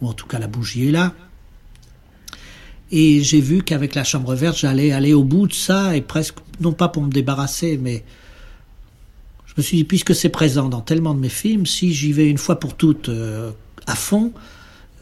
ou 0.00 0.08
en 0.08 0.12
tout 0.12 0.26
cas 0.26 0.38
la 0.38 0.46
bougie 0.46 0.88
est 0.88 0.92
là. 0.92 1.12
Et 2.90 3.22
j'ai 3.22 3.40
vu 3.40 3.62
qu'avec 3.62 3.94
la 3.94 4.04
chambre 4.04 4.34
verte, 4.34 4.58
j'allais 4.58 4.92
aller 4.92 5.12
au 5.12 5.24
bout 5.24 5.46
de 5.46 5.52
ça, 5.52 5.96
et 5.96 6.00
presque, 6.00 6.36
non 6.60 6.72
pas 6.72 6.88
pour 6.88 7.02
me 7.02 7.10
débarrasser, 7.10 7.78
mais 7.80 8.02
je 9.46 9.52
me 9.56 9.62
suis 9.62 9.76
dit, 9.78 9.84
puisque 9.84 10.14
c'est 10.14 10.30
présent 10.30 10.68
dans 10.68 10.80
tellement 10.80 11.14
de 11.14 11.20
mes 11.20 11.28
films, 11.28 11.66
si 11.66 11.92
j'y 11.92 12.12
vais 12.12 12.28
une 12.28 12.38
fois 12.38 12.58
pour 12.58 12.74
toutes 12.74 13.08
euh, 13.08 13.50
à 13.86 13.94
fond, 13.94 14.32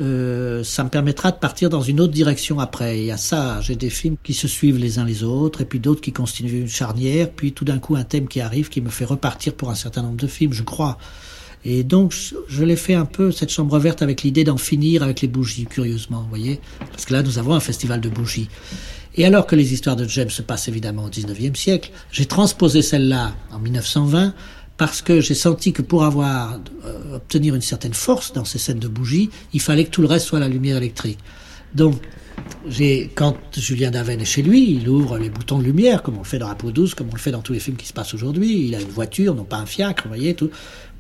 euh, 0.00 0.62
ça 0.62 0.84
me 0.84 0.88
permettra 0.90 1.30
de 1.30 1.36
partir 1.36 1.70
dans 1.70 1.80
une 1.80 2.00
autre 2.00 2.12
direction 2.12 2.58
après. 2.58 3.04
Et 3.04 3.12
à 3.12 3.16
ça, 3.16 3.60
j'ai 3.60 3.76
des 3.76 3.88
films 3.88 4.16
qui 4.22 4.34
se 4.34 4.48
suivent 4.48 4.78
les 4.78 4.98
uns 4.98 5.04
les 5.04 5.22
autres, 5.22 5.60
et 5.60 5.64
puis 5.64 5.78
d'autres 5.78 6.00
qui 6.00 6.12
constituent 6.12 6.60
une 6.60 6.68
charnière, 6.68 7.30
puis 7.30 7.52
tout 7.52 7.64
d'un 7.64 7.78
coup 7.78 7.94
un 7.96 8.04
thème 8.04 8.26
qui 8.26 8.40
arrive 8.40 8.68
qui 8.68 8.80
me 8.80 8.90
fait 8.90 9.04
repartir 9.04 9.54
pour 9.54 9.70
un 9.70 9.74
certain 9.76 10.02
nombre 10.02 10.16
de 10.16 10.26
films, 10.26 10.52
je 10.52 10.64
crois. 10.64 10.98
Et 11.64 11.82
donc, 11.82 12.14
je, 12.48 12.64
l'ai 12.64 12.76
fait 12.76 12.94
un 12.94 13.04
peu, 13.06 13.32
cette 13.32 13.50
chambre 13.50 13.78
verte, 13.78 14.02
avec 14.02 14.22
l'idée 14.22 14.44
d'en 14.44 14.56
finir 14.56 15.02
avec 15.02 15.20
les 15.20 15.28
bougies, 15.28 15.66
curieusement, 15.66 16.22
vous 16.22 16.28
voyez 16.28 16.60
Parce 16.90 17.04
que 17.04 17.12
là, 17.12 17.22
nous 17.22 17.38
avons 17.38 17.54
un 17.54 17.60
festival 17.60 18.00
de 18.00 18.08
bougies. 18.08 18.48
Et 19.16 19.24
alors 19.24 19.46
que 19.46 19.56
les 19.56 19.72
histoires 19.72 19.96
de 19.96 20.06
James 20.06 20.30
se 20.30 20.42
passent 20.42 20.68
évidemment 20.68 21.04
au 21.04 21.10
19e 21.10 21.56
siècle, 21.56 21.90
j'ai 22.12 22.26
transposé 22.26 22.82
celle-là 22.82 23.34
en 23.50 23.58
1920 23.58 24.34
parce 24.76 25.00
que 25.00 25.20
j'ai 25.20 25.34
senti 25.34 25.72
que 25.72 25.80
pour 25.80 26.04
avoir 26.04 26.60
euh, 26.84 27.16
obtenir 27.16 27.54
une 27.54 27.62
certaine 27.62 27.94
force 27.94 28.34
dans 28.34 28.44
ces 28.44 28.58
scènes 28.58 28.78
de 28.78 28.88
bougies, 28.88 29.30
il 29.54 29.60
fallait 29.60 29.84
que 29.84 29.90
tout 29.90 30.02
le 30.02 30.08
reste 30.08 30.26
soit 30.26 30.38
la 30.38 30.48
lumière 30.48 30.76
électrique. 30.76 31.18
Donc, 31.74 31.96
quand 33.14 33.36
Julien 33.56 33.90
Daven 33.90 34.20
est 34.20 34.24
chez 34.24 34.42
lui, 34.42 34.72
il 34.72 34.88
ouvre 34.88 35.18
les 35.18 35.30
boutons 35.30 35.58
de 35.58 35.64
lumière, 35.64 36.02
comme 36.02 36.16
on 36.16 36.22
le 36.22 36.24
fait 36.24 36.38
dans 36.38 36.48
La 36.48 36.54
peau 36.54 36.70
douce, 36.70 36.94
comme 36.94 37.08
on 37.10 37.14
le 37.14 37.20
fait 37.20 37.30
dans 37.30 37.40
tous 37.40 37.52
les 37.52 37.60
films 37.60 37.76
qui 37.76 37.86
se 37.86 37.92
passent 37.92 38.14
aujourd'hui. 38.14 38.66
Il 38.66 38.74
a 38.74 38.80
une 38.80 38.88
voiture, 38.88 39.34
non 39.34 39.44
pas 39.44 39.56
un 39.56 39.66
fiacre, 39.66 40.04
vous 40.04 40.08
voyez. 40.08 40.36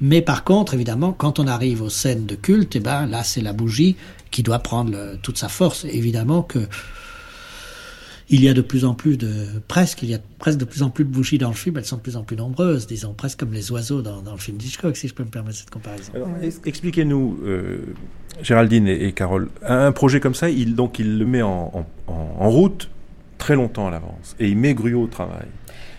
Mais 0.00 0.22
par 0.22 0.44
contre, 0.44 0.74
évidemment, 0.74 1.12
quand 1.12 1.38
on 1.38 1.46
arrive 1.46 1.82
aux 1.82 1.90
scènes 1.90 2.26
de 2.26 2.34
culte, 2.34 2.76
eh 2.76 2.80
ben, 2.80 3.06
là, 3.06 3.24
c'est 3.24 3.40
la 3.42 3.52
bougie 3.52 3.96
qui 4.30 4.42
doit 4.42 4.60
prendre 4.60 5.16
toute 5.22 5.38
sa 5.38 5.48
force. 5.48 5.84
Évidemment 5.84 6.42
que 6.42 6.68
il 8.28 8.42
y 8.42 8.48
a 8.48 8.54
de 8.54 8.60
plus 8.60 8.84
en 8.84 8.94
plus 8.94 9.16
de 9.16 9.46
presque, 9.68 10.02
il 10.02 10.10
y 10.10 10.14
a 10.14 10.18
presque 10.38 10.58
de 10.58 10.64
plus 10.64 10.82
en 10.82 10.90
plus 10.90 11.04
de 11.04 11.10
bougies 11.10 11.38
dans 11.38 11.48
le 11.48 11.54
film. 11.54 11.76
Elles 11.76 11.84
sont 11.84 11.96
de 11.96 12.02
plus 12.02 12.16
en 12.16 12.24
plus 12.24 12.36
nombreuses, 12.36 12.86
disons 12.86 13.12
presque 13.12 13.40
comme 13.40 13.52
les 13.52 13.70
oiseaux 13.70 14.02
dans, 14.02 14.20
le 14.30 14.38
film 14.38 14.56
d'Hitchcock, 14.56 14.96
si 14.96 15.08
je 15.08 15.14
peux 15.14 15.22
me 15.22 15.28
permettre 15.28 15.58
cette 15.58 15.70
comparaison. 15.70 16.12
Expliquez-nous, 16.64 17.38
euh, 17.44 17.78
Géraldine 18.42 18.88
et, 18.88 19.12
Carole, 19.12 19.48
un 19.62 19.92
projet 19.92 20.18
comme 20.18 20.34
ça, 20.34 20.50
il 20.50 20.74
donc 20.74 20.98
il 20.98 21.18
le 21.18 21.26
met 21.26 21.42
en, 21.42 21.86
route 22.08 22.90
très 23.38 23.54
longtemps 23.54 23.86
à 23.86 23.90
l'avance 23.90 24.34
et 24.40 24.48
il 24.48 24.56
met 24.56 24.74
Gruau 24.74 25.04
au 25.04 25.06
travail. 25.06 25.46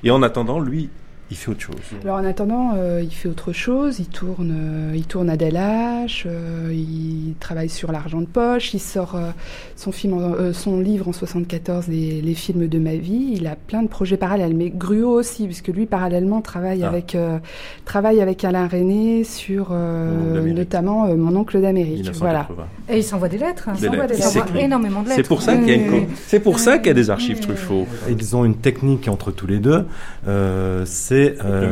Et 0.03 0.11
en 0.11 0.21
attendant, 0.21 0.59
lui, 0.59 0.89
il 1.29 1.35
fait 1.37 1.51
autre 1.51 1.59
chose. 1.61 1.75
Alors 2.03 2.17
en 2.17 2.23
attendant, 2.25 2.71
euh, 2.75 3.01
il 3.03 3.11
fait 3.11 3.27
autre 3.27 3.51
chose. 3.51 3.99
Il 3.99 4.05
tourne, 4.07 4.53
euh, 4.57 4.95
il 4.95 5.05
tourne 5.05 5.29
à 5.29 5.35
Delache. 5.37 6.23
Euh, 6.25 6.71
il 6.73 7.33
travaille 7.39 7.69
sur 7.69 7.91
l'argent 7.91 8.21
de 8.21 8.25
poche. 8.25 8.73
Il 8.73 8.79
sort 8.79 9.15
euh, 9.15 9.31
son 9.75 9.91
film, 9.91 10.13
en- 10.13 10.19
euh, 10.33 10.53
son 10.53 10.79
livre 10.79 11.07
en 11.09 11.13
74, 11.13 11.87
les, 11.87 12.21
les 12.21 12.33
films 12.33 12.67
de 12.67 12.79
ma 12.79 12.95
vie. 12.95 13.31
Il 13.33 13.45
a 13.47 13.55
plein 13.55 13.83
de 13.83 13.87
projets 13.89 14.17
parallèles. 14.17 14.55
Mais 14.55 14.69
Gruau 14.69 15.19
aussi, 15.19 15.45
puisque 15.45 15.67
lui 15.67 15.85
parallèlement 15.85 16.41
travaille 16.41 16.83
Ah. 16.83 16.87
avec 16.87 17.15
euh, 17.15 17.39
travaille 17.85 18.21
avec 18.21 18.43
Alain 18.45 18.67
René 18.67 19.23
sur 19.23 19.69
euh, 19.71 20.11
Mon 20.13 20.19
oncle 20.21 20.33
d'Amérique. 20.33 20.57
notamment 20.57 21.05
euh, 21.07 21.15
Mon 21.17 21.35
oncle 21.35 21.61
d'Amérique. 21.61 22.09
Voilà. 22.15 22.47
1980. 22.49 22.67
Et 22.89 22.97
il 22.99 23.03
s'envoie 23.03 23.29
des 23.29 23.37
lettres. 23.37 23.67
hein. 23.69 23.73
Des 23.73 23.87
Il 23.87 24.23
s'envoie 24.23 24.45
des- 24.53 24.59
énormément 24.61 25.01
de 25.01 25.09
lettres. 25.09 25.21
C'est 25.21 25.27
pour 25.27 25.41
ça 25.41 25.55
qu'il 25.57 25.67
y 25.67 25.71
a 25.71 25.75
une 25.75 25.89
Oui, 25.93 26.05
co- 26.05 26.11
c'est 26.27 26.39
pour 26.39 26.59
ça 26.59 26.77
qu'il 26.77 26.87
y 26.87 26.91
a 26.91 26.93
des 26.93 27.09
archives 27.09 27.39
Truffaut. 27.41 27.85
Ils 28.09 28.35
ont 28.35 28.45
une 28.45 28.55
technique 28.55 29.07
entre 29.09 29.31
tous 29.31 29.47
les 29.47 29.59
deux. 29.59 29.85
euh, 30.27 30.83
c'est 31.17 31.45
euh, 31.45 31.61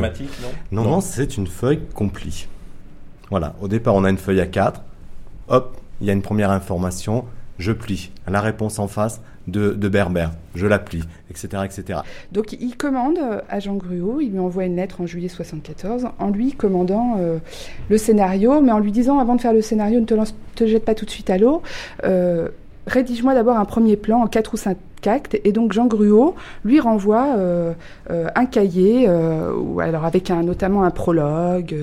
Non, 0.72 0.82
Non. 0.82 0.90
non, 0.90 1.00
c'est 1.00 1.36
une 1.36 1.46
feuille 1.46 1.80
qu'on 1.94 2.08
plie. 2.08 2.48
Voilà. 3.30 3.54
Au 3.60 3.68
départ, 3.68 3.94
on 3.94 4.04
a 4.04 4.10
une 4.10 4.18
feuille 4.18 4.40
à 4.40 4.46
4. 4.46 4.82
Hop, 5.48 5.76
il 6.00 6.06
y 6.06 6.10
a 6.10 6.12
une 6.12 6.22
première 6.22 6.50
information. 6.50 7.24
Je 7.58 7.72
plie. 7.72 8.10
La 8.28 8.40
réponse 8.40 8.78
en 8.78 8.86
face 8.88 9.20
de, 9.46 9.70
de 9.72 9.88
Berbère. 9.88 10.32
Je 10.54 10.66
la 10.66 10.78
plie, 10.78 11.02
etc., 11.30 11.62
etc. 11.64 12.00
Donc 12.32 12.52
il 12.52 12.76
commande 12.76 13.16
euh, 13.18 13.40
à 13.48 13.60
Jean 13.60 13.74
Gruau, 13.76 14.20
il 14.20 14.32
lui 14.32 14.38
envoie 14.40 14.64
une 14.64 14.76
lettre 14.76 15.00
en 15.00 15.06
juillet 15.06 15.28
74, 15.28 16.08
en 16.18 16.30
lui 16.30 16.52
commandant 16.52 17.16
euh, 17.18 17.38
le 17.88 17.96
scénario, 17.98 18.60
mais 18.60 18.72
en 18.72 18.78
lui 18.80 18.90
disant 18.92 19.18
avant 19.20 19.36
de 19.36 19.40
faire 19.40 19.52
le 19.54 19.62
scénario, 19.62 20.00
ne 20.00 20.04
te, 20.04 20.14
lance, 20.14 20.34
te 20.56 20.66
jette 20.66 20.84
pas 20.84 20.94
tout 20.94 21.04
de 21.06 21.10
suite 21.10 21.30
à 21.30 21.38
l'eau. 21.38 21.62
euh, 22.04 22.48
Rédige-moi 22.86 23.34
d'abord 23.34 23.56
un 23.56 23.64
premier 23.64 23.96
plan 23.96 24.22
en 24.22 24.26
quatre 24.28 24.54
ou 24.54 24.56
cinq 24.56 24.76
actes, 25.06 25.38
et 25.44 25.52
donc 25.52 25.72
Jean 25.72 25.86
Gruau 25.86 26.34
lui 26.64 26.80
renvoie 26.80 27.34
euh, 27.36 27.72
euh, 28.10 28.28
un 28.34 28.46
cahier, 28.46 29.06
euh, 29.08 29.78
alors 29.78 30.04
avec 30.04 30.30
notamment 30.30 30.84
un 30.84 30.90
prologue. 30.90 31.76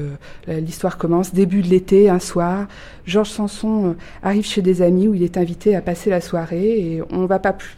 L'histoire 0.47 0.97
commence 0.97 1.33
début 1.33 1.61
de 1.61 1.67
l'été, 1.67 2.09
un 2.09 2.19
soir. 2.19 2.67
Georges 3.05 3.29
Sanson 3.29 3.95
arrive 4.21 4.45
chez 4.45 4.61
des 4.61 4.81
amis 4.81 5.07
où 5.07 5.13
il 5.13 5.23
est 5.23 5.37
invité 5.37 5.75
à 5.75 5.81
passer 5.81 6.09
la 6.09 6.21
soirée, 6.21 6.79
et 6.79 7.03
on 7.11 7.25
va 7.25 7.39
pas 7.39 7.53
plus, 7.53 7.75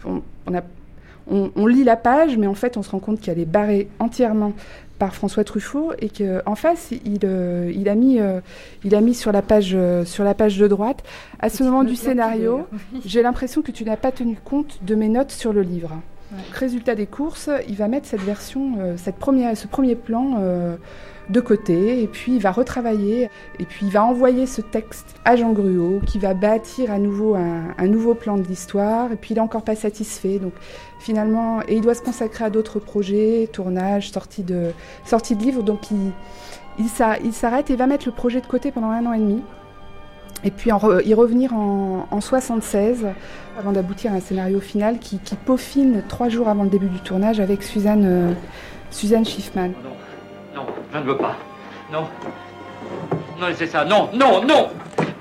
on 1.28 1.66
lit 1.66 1.84
la 1.84 1.96
page, 1.96 2.38
mais 2.38 2.48
en 2.48 2.54
fait, 2.54 2.78
on 2.78 2.84
se 2.84 2.92
rend 2.92 3.00
compte 3.00 3.20
qu'elle 3.20 3.40
est 3.40 3.46
barrée 3.46 3.88
entièrement 4.00 4.54
par 5.00 5.16
François 5.16 5.44
Truffaut 5.44 5.94
et 6.00 6.10
qu'en 6.10 6.56
face, 6.56 6.92
il, 6.92 7.20
euh, 7.24 7.72
il, 7.76 7.90
a 7.90 7.96
mis, 7.96 8.20
euh, 8.20 8.40
il 8.84 8.96
a 8.96 9.02
mis 9.02 9.14
sur 9.14 9.32
la 9.32 9.42
page, 9.42 9.72
euh, 9.74 10.06
sur 10.06 10.24
la 10.24 10.34
page 10.34 10.58
de 10.58 10.68
droite, 10.68 11.04
à 11.40 11.50
ce 11.50 11.64
moment 11.64 11.84
du 11.84 11.96
scénario, 11.96 12.68
j'ai 13.06 13.22
l'impression 13.22 13.62
que 13.62 13.72
tu 13.72 13.84
n'as 13.84 13.98
pas 13.98 14.12
tenu 14.12 14.38
compte 14.44 14.80
de 14.84 14.96
mes 14.96 15.10
notes 15.10 15.32
sur 15.32 15.54
le 15.54 15.62
livre. 15.62 15.92
Résultat 16.54 16.96
des 16.96 17.06
courses, 17.06 17.50
il 17.70 17.76
va 17.76 17.88
mettre 17.88 18.08
cette 18.08 18.22
version, 18.22 18.98
cette 18.98 19.16
première, 19.16 19.56
ce 19.56 19.68
premier 19.68 19.96
plan 19.96 20.42
de 21.30 21.40
côté, 21.40 22.02
et 22.04 22.08
puis 22.08 22.36
il 22.36 22.42
va 22.42 22.52
retravailler, 22.52 23.30
et 23.60 23.66
puis 23.66 23.88
il 23.88 23.92
va 23.92 24.04
envoyer 24.06 24.46
ce 24.46 24.62
texte 24.62 25.16
à 25.26 25.36
Jean 25.36 25.54
Gruau, 25.54 26.00
qui 26.06 26.20
va 26.20 26.34
bâtir 26.34 26.92
à 26.92 27.00
nouveau 27.00 27.36
un, 27.36 27.88
nouveau 27.88 28.14
plan 28.14 28.38
de 28.38 28.44
l'histoire, 28.44 29.12
et 29.12 29.16
puis 29.16 29.34
il 29.34 29.38
est 29.38 29.42
encore 29.42 29.64
pas 29.64 29.76
satisfait, 29.76 30.38
donc 30.40 30.54
finalement, 31.00 31.62
et 31.68 31.76
il 31.76 31.82
doit 31.82 31.96
se 31.96 32.02
consacrer 32.02 32.46
à 32.46 32.50
d'autres 32.50 32.80
projets, 32.80 33.50
tournage, 33.52 34.12
sortie 34.12 34.44
de, 34.44 34.72
sortie 35.06 35.36
de 35.36 35.42
livre, 35.44 35.64
donc 35.64 35.90
il, 35.92 36.12
il 36.80 36.88
s'a- 36.90 37.18
il 37.24 37.34
s'arrête 37.34 37.70
et 37.72 37.76
va 37.76 37.88
mettre 37.88 38.06
le 38.08 38.12
projet 38.12 38.42
de 38.42 38.48
côté 38.48 38.72
pendant 38.72 38.90
un 38.92 39.06
an 39.06 39.14
et 39.14 39.20
demi. 39.20 39.42
Et 40.44 40.52
puis 40.52 40.70
y 40.70 41.14
revenir 41.16 41.54
en, 41.56 42.06
en 42.12 42.22
76, 42.22 43.08
avant 43.58 43.72
d'aboutir 43.72 44.12
à 44.14 44.16
un 44.16 44.20
scénario 44.20 44.60
final 44.60 45.00
qui, 45.00 45.18
qui 45.18 45.36
peaufine 45.36 46.04
trois 46.08 46.30
jours 46.30 46.50
avant 46.50 46.64
le 46.64 46.70
début 46.70 46.90
du 46.90 47.00
tournage 47.00 47.40
avec 47.40 47.64
Suzanne, 47.64 48.04
euh, 48.06 48.34
Suzanne 48.92 49.26
Schiffman. 49.26 49.72
Non, 50.56 50.65
je 50.94 50.98
ne 50.98 51.04
veux 51.04 51.18
pas. 51.18 51.36
Non. 51.91 52.08
Non, 53.38 53.48
laissez 53.48 53.68
ça. 53.68 53.84
Non, 53.84 54.10
non, 54.13 54.41
non 54.44 54.70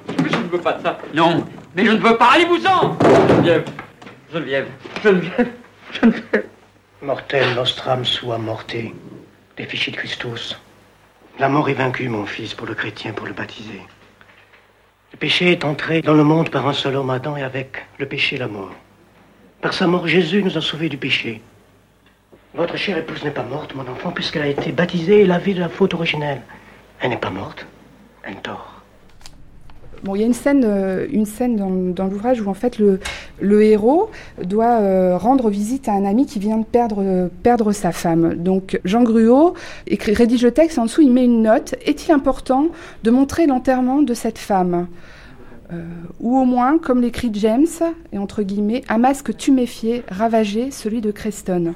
Je 0.08 0.36
ne 0.36 0.48
veux 0.48 0.60
pas 0.60 0.74
de 0.74 0.82
ça. 0.82 0.98
Non, 1.12 1.44
mais 1.74 1.84
je 1.84 1.90
ne 1.90 1.98
veux 1.98 2.16
pas. 2.16 2.30
Allez-vous-en 2.34 2.96
Geneviève. 3.28 3.64
Geneviève. 4.32 4.68
Geneviève. 5.02 5.48
Geneviève. 5.92 6.44
Mortel 7.02 7.54
nostram 7.54 8.04
sua 8.04 8.38
morte, 8.38 8.76
déficit 9.56 9.96
Christus. 9.96 10.58
La 11.38 11.48
mort 11.48 11.68
est 11.68 11.74
vaincue, 11.74 12.08
mon 12.08 12.24
fils, 12.24 12.54
pour 12.54 12.66
le 12.66 12.74
chrétien, 12.74 13.12
pour 13.12 13.26
le 13.26 13.32
baptisé. 13.32 13.82
Le 15.12 15.18
péché 15.18 15.50
est 15.50 15.64
entré 15.64 16.00
dans 16.00 16.14
le 16.14 16.24
monde 16.24 16.48
par 16.48 16.66
un 16.68 16.72
seul 16.72 16.94
homme, 16.96 17.10
Adam, 17.10 17.36
et 17.36 17.42
avec 17.42 17.84
le 17.98 18.06
péché, 18.06 18.36
la 18.36 18.46
mort. 18.46 18.72
Par 19.60 19.74
sa 19.74 19.86
mort, 19.86 20.06
Jésus 20.06 20.42
nous 20.42 20.56
a 20.56 20.60
sauvés 20.60 20.88
du 20.88 20.96
péché. 20.96 21.42
Votre 22.54 22.76
chère 22.76 22.96
épouse 22.96 23.24
n'est 23.24 23.32
pas 23.32 23.42
morte, 23.42 23.74
mon 23.74 23.82
enfant, 23.82 24.12
puisqu'elle 24.12 24.42
a 24.42 24.46
été 24.46 24.70
baptisée 24.70 25.22
et 25.22 25.26
lavée 25.26 25.54
de 25.54 25.60
la 25.60 25.68
faute 25.68 25.92
originelle. 25.92 26.40
Elle 27.00 27.10
n'est 27.10 27.16
pas 27.16 27.30
morte, 27.30 27.66
elle 28.22 28.36
dort. 28.44 28.80
Bon, 30.04 30.14
il 30.14 30.20
y 30.20 30.22
a 30.22 30.26
une 30.26 30.34
scène, 30.34 30.62
euh, 30.64 31.06
dans, 31.94 32.06
l'ouvrage 32.06 32.40
où 32.40 32.48
en 32.48 32.54
fait 32.54 32.78
le, 32.78 33.62
héros 33.62 34.08
doit 34.40 34.78
euh, 34.80 35.16
rendre 35.16 35.48
visite 35.50 35.88
à 35.88 35.92
un 35.94 36.04
ami 36.04 36.26
qui 36.26 36.38
vient 36.38 36.58
de 36.58 36.64
perdre, 37.42 37.72
sa 37.72 37.90
femme. 37.90 38.34
Donc 38.34 38.78
Jean 38.84 39.02
Gruau 39.02 39.54
écrit, 39.88 40.14
rédige 40.14 40.44
le 40.44 40.52
texte, 40.52 40.78
en 40.78 40.84
dessous 40.84 41.00
il 41.00 41.10
met 41.10 41.24
une 41.24 41.42
note. 41.42 41.74
Est-il 41.84 42.12
important 42.12 42.68
de 43.02 43.10
montrer 43.10 43.46
l'enterrement 43.46 44.02
de 44.02 44.14
cette 44.14 44.38
femme? 44.38 44.86
Euh, 45.72 45.82
Ou 46.20 46.38
au 46.38 46.44
moins, 46.44 46.78
comme 46.78 47.00
l'écrit 47.00 47.30
James, 47.32 47.66
et 48.12 48.18
entre 48.18 48.42
guillemets, 48.42 48.84
un 48.88 48.98
masque 48.98 49.36
tuméfié, 49.36 50.04
ravagé, 50.08 50.70
celui 50.70 51.00
de 51.00 51.10
Creston. 51.10 51.74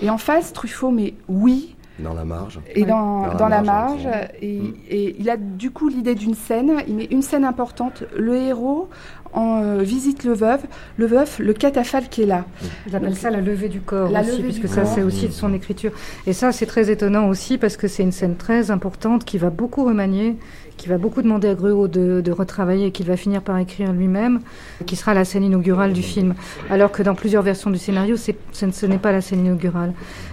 Et 0.00 0.10
en 0.10 0.18
face, 0.18 0.52
Truffaut 0.52 0.90
met 0.90 1.14
oui, 1.28 1.74
Dans 1.98 2.14
la 2.14 2.24
marge. 2.24 2.60
et 2.74 2.84
dans, 2.84 3.34
dans 3.34 3.48
la 3.48 3.62
marge, 3.62 4.06
en 4.06 4.10
et, 4.40 4.60
et 4.88 5.16
il 5.18 5.28
a 5.30 5.36
du 5.36 5.70
coup 5.70 5.88
l'idée 5.88 6.14
d'une 6.14 6.34
scène, 6.34 6.74
il 6.86 6.94
met 6.94 7.08
une 7.10 7.22
scène 7.22 7.44
importante, 7.44 8.04
le 8.16 8.36
héros 8.36 8.88
en, 9.34 9.62
euh, 9.62 9.82
visite 9.82 10.24
le 10.24 10.32
veuf, 10.32 10.64
le 10.96 11.06
veuf, 11.06 11.38
le 11.38 11.52
catafalque 11.52 12.18
est 12.18 12.26
là. 12.26 12.44
Il 12.86 12.96
appelle 12.96 13.16
ça 13.16 13.30
la 13.30 13.40
levée 13.40 13.68
du 13.68 13.80
corps 13.80 14.10
La 14.10 14.20
aussi, 14.20 14.30
levée 14.30 14.42
puisque 14.44 14.62
du 14.62 14.68
ça 14.68 14.84
c'est 14.84 15.02
aussi 15.02 15.26
de 15.26 15.32
son 15.32 15.52
écriture. 15.52 15.92
Et 16.26 16.32
ça 16.32 16.52
c'est 16.52 16.66
très 16.66 16.90
étonnant 16.90 17.28
aussi 17.28 17.58
parce 17.58 17.76
que 17.76 17.88
c'est 17.88 18.02
une 18.04 18.12
scène 18.12 18.36
très 18.36 18.70
importante 18.70 19.24
qui 19.24 19.36
va 19.36 19.50
beaucoup 19.50 19.84
remanier, 19.84 20.36
qui 20.78 20.88
va 20.88 20.96
beaucoup 20.96 21.20
demander 21.20 21.48
à 21.48 21.54
Gruau 21.54 21.88
de, 21.88 22.30
retravailler 22.30 22.86
et 22.86 22.90
qu'il 22.92 23.06
va 23.06 23.16
finir 23.16 23.42
par 23.42 23.58
écrire 23.58 23.92
lui-même, 23.92 24.40
qui 24.86 24.96
sera 24.96 25.12
la 25.12 25.26
scène 25.26 25.44
inaugurale 25.44 25.92
du 25.92 26.02
film. 26.02 26.34
Alors 26.70 26.92
que 26.92 27.02
dans 27.02 27.14
plusieurs 27.14 27.42
versions 27.42 27.70
du 27.70 27.78
scénario, 27.78 28.16
ce 28.16 28.86
n'est 28.86 28.98
pas 28.98 29.12
la 29.12 29.20
scène 29.20 29.44
inaugurale. 29.44 29.92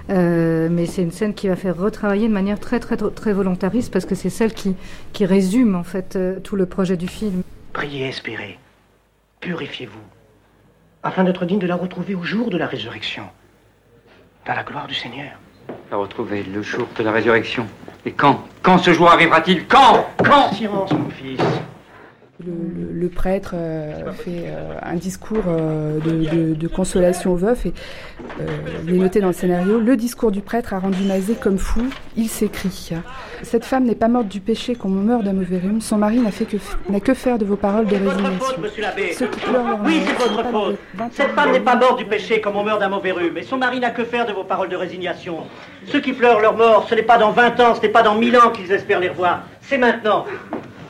Euh, 0.10 0.70
mais 0.72 0.86
c'est 0.86 1.02
une 1.02 1.12
scène 1.12 1.34
qui 1.34 1.48
va 1.48 1.56
faire 1.56 1.76
retravailler 1.76 2.28
de 2.28 2.34
manière 2.34 2.60
très 2.60 2.80
très 2.80 2.96
très 2.96 3.34
volontariste 3.34 3.92
parce 3.92 4.06
que 4.06 4.14
c'est 4.14 4.30
celle 4.30 4.54
qui, 4.54 4.76
qui 5.14 5.26
résume 5.26 5.76
en 5.76 5.84
fait 5.84 6.16
euh, 6.16 6.40
tout 6.40 6.56
le 6.56 6.68
projet 6.68 6.96
du 6.96 7.08
film. 7.08 7.42
Priez, 7.74 8.08
espérez. 8.08 8.60
Purifiez-vous, 9.42 10.00
afin 11.04 11.24
d'être 11.24 11.46
digne 11.46 11.60
de 11.60 11.68
la 11.68 11.76
retrouver 11.76 12.16
au 12.16 12.24
jour 12.24 12.50
de 12.50 12.58
la 12.58 12.68
résurrection, 12.68 13.24
dans 14.46 14.54
la 14.54 14.64
gloire 14.64 14.88
du 14.88 14.96
Seigneur. 14.96 15.32
La 15.91 15.97
retrouver 15.97 16.43
le 16.43 16.62
jour 16.62 16.88
de 16.97 17.04
la 17.04 17.12
résurrection. 17.12 17.67
Et 18.06 18.12
quand 18.12 18.43
Quand 18.62 18.78
ce 18.78 18.93
jour 18.93 19.10
arrivera-t-il? 19.10 19.65
Quand? 19.67 20.06
Quand? 20.17 20.51
Mon 20.93 21.10
fils. 21.10 21.39
Le, 22.48 23.08
prêtre 23.10 23.52
euh, 23.56 24.12
fait 24.14 24.46
euh, 24.48 24.74
un 24.82 24.96
discours 24.96 25.44
euh, 25.48 26.00
de, 26.00 26.12
de- 26.52 26.54
de 26.54 26.68
consolation 26.68 27.34
au 27.34 27.36
veuf 27.36 27.66
et 27.66 27.74
il 28.88 28.96
est 28.96 28.98
noté 29.00 29.20
dans 29.20 29.28
le 29.28 29.34
scénario 29.34 29.80
Le 29.80 29.96
discours 29.98 30.32
du 30.32 30.42
prêtre 30.42 30.74
a 30.74 30.80
rendu 30.80 31.04
Mazet 31.04 31.36
comme 31.36 31.58
fou. 31.58 31.82
Il 32.18 32.28
s'écrit 32.30 32.92
Cette 33.44 33.66
femme 33.66 33.86
n'est 33.86 33.96
pas 33.96 34.08
morte 34.08 34.28
du 34.28 34.40
péché 34.40 34.76
comme 34.76 34.98
on 34.98 35.02
meurt 35.02 35.24
d'un 35.24 35.34
mauvais 35.34 35.58
rhume. 35.60 35.82
Son 35.82 35.98
mari 35.98 36.20
n'a 36.20 36.32
fait 36.32 36.46
que 36.46 36.58
f- 36.58 36.76
n'a 36.90 37.00
que 37.00 37.14
faire 37.14 37.38
de 37.38 37.46
vos 37.46 37.56
paroles 37.56 37.86
de 37.86 37.92
C'est 37.92 37.98
votre 37.98 38.16
résignation. 38.18 38.46
faute, 38.46 38.58
monsieur 38.60 38.82
l'abbé. 38.82 39.14
Ceux 39.14 39.28
qui 39.28 39.40
pleurent 39.40 39.68
leur 39.68 39.80
Oui, 39.84 40.02
c'est 40.06 40.28
votre 40.30 40.50
faute. 40.50 40.76
Cette 41.12 41.32
femme 41.32 41.52
n'est 41.52 41.60
pas 41.60 41.76
morte 41.76 41.98
du 41.98 42.06
péché 42.06 42.42
comme 42.42 42.56
on 42.58 42.64
meurt 42.64 42.80
d'un 42.80 42.90
mauvais 42.90 43.12
rhume. 43.12 43.38
Et 43.38 43.44
son 43.44 43.58
mari 43.58 43.80
n'a 43.80 43.90
que 43.92 44.04
faire 44.04 44.26
de 44.26 44.34
vos 44.34 44.44
paroles 44.44 44.70
de 44.70 44.76
résignation. 44.76 45.38
Ceux 45.88 46.00
qui 46.02 46.14
pleurent 46.14 46.40
leur 46.42 46.56
mort, 46.58 46.86
ce 46.90 46.96
n'est 46.96 47.04
pas 47.04 47.18
dans 47.18 47.32
20 47.32 47.60
ans, 47.60 47.76
ce 47.76 47.82
n'est 47.82 47.90
pas 47.90 48.04
dans 48.04 48.16
1000 48.16 48.38
ans 48.38 48.50
qu'ils 48.52 48.72
espèrent 48.72 49.00
les 49.00 49.10
revoir. 49.10 49.44
C'est 49.62 49.78
maintenant. 49.78 50.26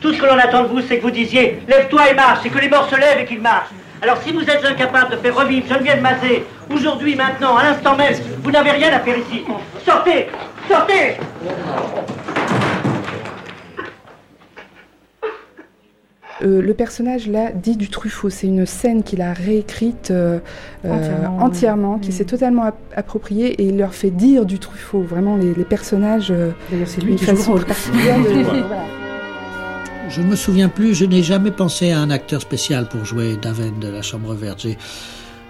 Tout 0.06 0.14
ce 0.14 0.22
que 0.22 0.26
l'on 0.28 0.38
attend 0.38 0.62
de 0.62 0.68
vous, 0.68 0.82
c'est 0.88 0.98
que 1.00 1.02
vous 1.02 1.10
disiez 1.10 1.58
Lève-toi 1.68 2.12
et 2.12 2.14
marche, 2.14 2.46
et 2.46 2.50
que 2.52 2.60
les 2.60 2.70
morts 2.70 2.88
se 2.88 2.96
lèvent 2.96 3.22
et 3.22 3.26
qu'ils 3.26 3.42
marchent. 3.42 3.72
Alors 4.04 4.18
si 4.22 4.32
vous 4.32 4.42
êtes 4.44 4.64
incapable 4.64 5.14
de 5.14 5.18
faire 5.18 5.36
revivre 5.36 5.66
Geneviève 5.68 6.00
Mazet, 6.00 6.44
aujourd'hui, 6.72 7.16
maintenant, 7.16 7.58
à 7.58 7.64
l'instant 7.64 7.96
même, 7.98 8.14
vous 8.44 8.52
n'avez 8.52 8.70
rien 8.70 8.94
à 8.94 9.00
faire 9.00 9.18
ici. 9.18 9.44
Sortez 9.84 10.28
Sortez 10.70 11.18
Euh, 16.44 16.62
le 16.62 16.74
personnage 16.74 17.30
là 17.30 17.52
dit 17.54 17.78
du 17.78 17.90
Truffaut. 17.90 18.30
C'est 18.30 18.48
une 18.48 18.66
scène 18.66 19.04
qu'il 19.04 19.22
a 19.22 19.32
réécrite 19.32 20.12
euh, 20.12 20.40
euh, 20.84 21.26
Entièrement, 21.40 21.94
oui. 21.96 22.02
qui 22.02 22.12
s'est 22.12 22.26
totalement 22.26 22.64
ap- 22.64 22.76
appropriée 22.96 23.54
et 23.54 23.64
il 23.64 23.78
leur 23.78 23.94
fait 23.94 24.10
dire 24.10 24.46
du 24.46 24.60
Truffaut. 24.60 25.00
Vraiment, 25.00 25.38
les, 25.38 25.54
les 25.54 25.64
personnages. 25.64 26.32
euh, 26.32 26.52
D'ailleurs, 26.70 26.88
c'est 26.90 27.02
lui 27.02 27.16
qui 27.16 27.26
joue 27.26 27.54
le 27.56 27.64
Je 30.10 30.22
ne 30.22 30.28
me 30.28 30.36
souviens 30.36 30.70
plus, 30.70 30.94
je 30.96 31.06
n'ai 31.06 31.24
jamais 31.24 31.52
pensé 31.52 31.92
à 31.92 32.00
un 32.00 32.10
acteur 32.10 32.42
spécial 32.42 32.88
pour 32.88 33.04
jouer 33.06 33.38
Daven 33.42 33.80
de 33.80 33.88
la 33.88 34.02
Chambre 34.02 34.34
Verte. 34.34 34.68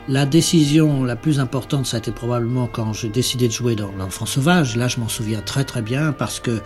La 0.08 0.26
décision 0.26 1.04
la 1.04 1.16
plus 1.16 1.40
importante, 1.40 1.86
ça 1.86 1.98
a 1.98 2.00
été 2.00 2.12
probablement 2.12 2.68
quand 2.68 2.94
j'ai 2.94 3.10
décidé 3.10 3.48
de 3.48 3.54
jouer 3.54 3.76
dans 3.76 3.92
L'Enfant 3.98 4.26
Sauvage. 4.26 4.76
Là, 4.78 4.88
je 4.88 5.00
m'en 5.00 5.08
souviens 5.10 5.42
très 5.42 5.64
très 5.66 5.82
bien 5.82 6.14
parce 6.14 6.40
que 6.40 6.62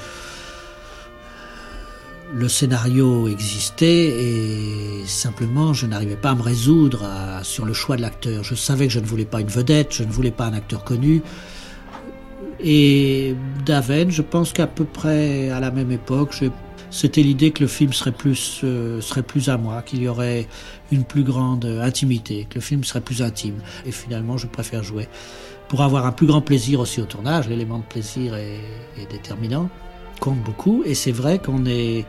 le 2.33 2.47
scénario 2.47 3.27
existait 3.27 4.07
et 4.23 5.03
simplement 5.07 5.73
je 5.73 5.87
n'arrivais 5.87 6.15
pas 6.15 6.29
à 6.31 6.35
me 6.35 6.43
résoudre 6.43 7.03
sur 7.43 7.65
le 7.65 7.73
choix 7.73 7.97
de 7.97 8.01
l'acteur. 8.01 8.43
Je 8.43 8.55
savais 8.55 8.87
que 8.87 8.93
je 8.93 8.99
ne 8.99 9.05
voulais 9.05 9.25
pas 9.25 9.41
une 9.41 9.47
vedette, 9.47 9.93
je 9.93 10.03
ne 10.03 10.11
voulais 10.11 10.31
pas 10.31 10.45
un 10.45 10.53
acteur 10.53 10.83
connu. 10.83 11.21
Et 12.61 13.35
Daven, 13.65 14.11
je 14.11 14.21
pense 14.21 14.53
qu'à 14.53 14.67
peu 14.67 14.83
près 14.85 15.49
à 15.49 15.59
la 15.59 15.71
même 15.71 15.91
époque, 15.91 16.35
j'ai- 16.39 16.51
c'était 16.91 17.21
l'idée 17.21 17.51
que 17.51 17.61
le 17.61 17.67
film 17.67 17.93
serait 17.93 18.11
plus, 18.11 18.61
euh, 18.63 18.99
serait 19.01 19.23
plus 19.23 19.49
à 19.49 19.57
moi, 19.57 19.81
qu'il 19.83 20.01
y 20.01 20.07
aurait 20.07 20.47
une 20.91 21.03
plus 21.03 21.23
grande 21.23 21.65
euh, 21.65 21.83
intimité, 21.83 22.47
que 22.49 22.55
le 22.55 22.61
film 22.61 22.83
serait 22.83 23.01
plus 23.01 23.21
intime. 23.21 23.59
Et 23.85 23.91
finalement, 23.91 24.37
je 24.37 24.47
préfère 24.47 24.83
jouer. 24.83 25.07
Pour 25.67 25.83
avoir 25.83 26.07
un 26.07 26.11
plus 26.11 26.25
grand 26.25 26.41
plaisir 26.41 26.79
aussi 26.79 26.99
au 26.99 27.05
tournage, 27.05 27.47
l'élément 27.47 27.77
de 27.77 27.83
plaisir 27.83 28.35
est, 28.35 28.59
déterminant, 29.11 29.69
compte 30.19 30.39
beaucoup. 30.39 30.83
Et 30.83 30.95
c'est 30.95 31.11
vrai 31.11 31.39
qu'on 31.39 31.65
est. 31.65 32.05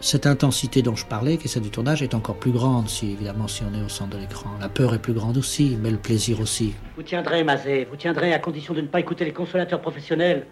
Cette 0.00 0.26
intensité 0.26 0.80
dont 0.80 0.94
je 0.94 1.04
parlais, 1.04 1.38
qui 1.38 1.46
est 1.46 1.48
celle 1.48 1.64
du 1.64 1.70
tournage, 1.70 2.02
est 2.02 2.14
encore 2.14 2.36
plus 2.36 2.52
grande, 2.52 2.88
si 2.88 3.10
évidemment, 3.10 3.48
si 3.48 3.64
on 3.64 3.76
est 3.76 3.84
au 3.84 3.88
centre 3.88 4.16
de 4.16 4.20
l'écran. 4.20 4.50
La 4.60 4.68
peur 4.68 4.94
est 4.94 5.00
plus 5.00 5.12
grande 5.12 5.36
aussi, 5.36 5.76
mais 5.80 5.90
le 5.90 5.96
plaisir 5.96 6.40
aussi. 6.40 6.72
Vous 6.94 7.02
tiendrez, 7.02 7.42
Mazet, 7.42 7.88
vous 7.90 7.96
tiendrez 7.96 8.32
à 8.32 8.38
condition 8.38 8.74
de 8.74 8.80
ne 8.80 8.86
pas 8.86 9.00
écouter 9.00 9.24
les 9.24 9.32
consolateurs 9.32 9.80
professionnels. 9.80 10.46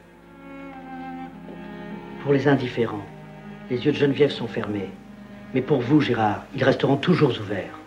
Pour 2.25 2.33
les 2.33 2.49
indifférents, 2.49 3.07
les 3.71 3.85
yeux 3.85 3.93
de 3.93 3.97
Geneviève 3.97 4.31
sont 4.31 4.47
fermés. 4.47 4.91
Mais 5.55 5.61
pour 5.61 5.81
vous, 5.81 6.01
Gérard, 6.01 6.45
ils 6.55 6.65
resteront 6.65 6.97
toujours 6.97 7.31
ouverts. 7.31 7.79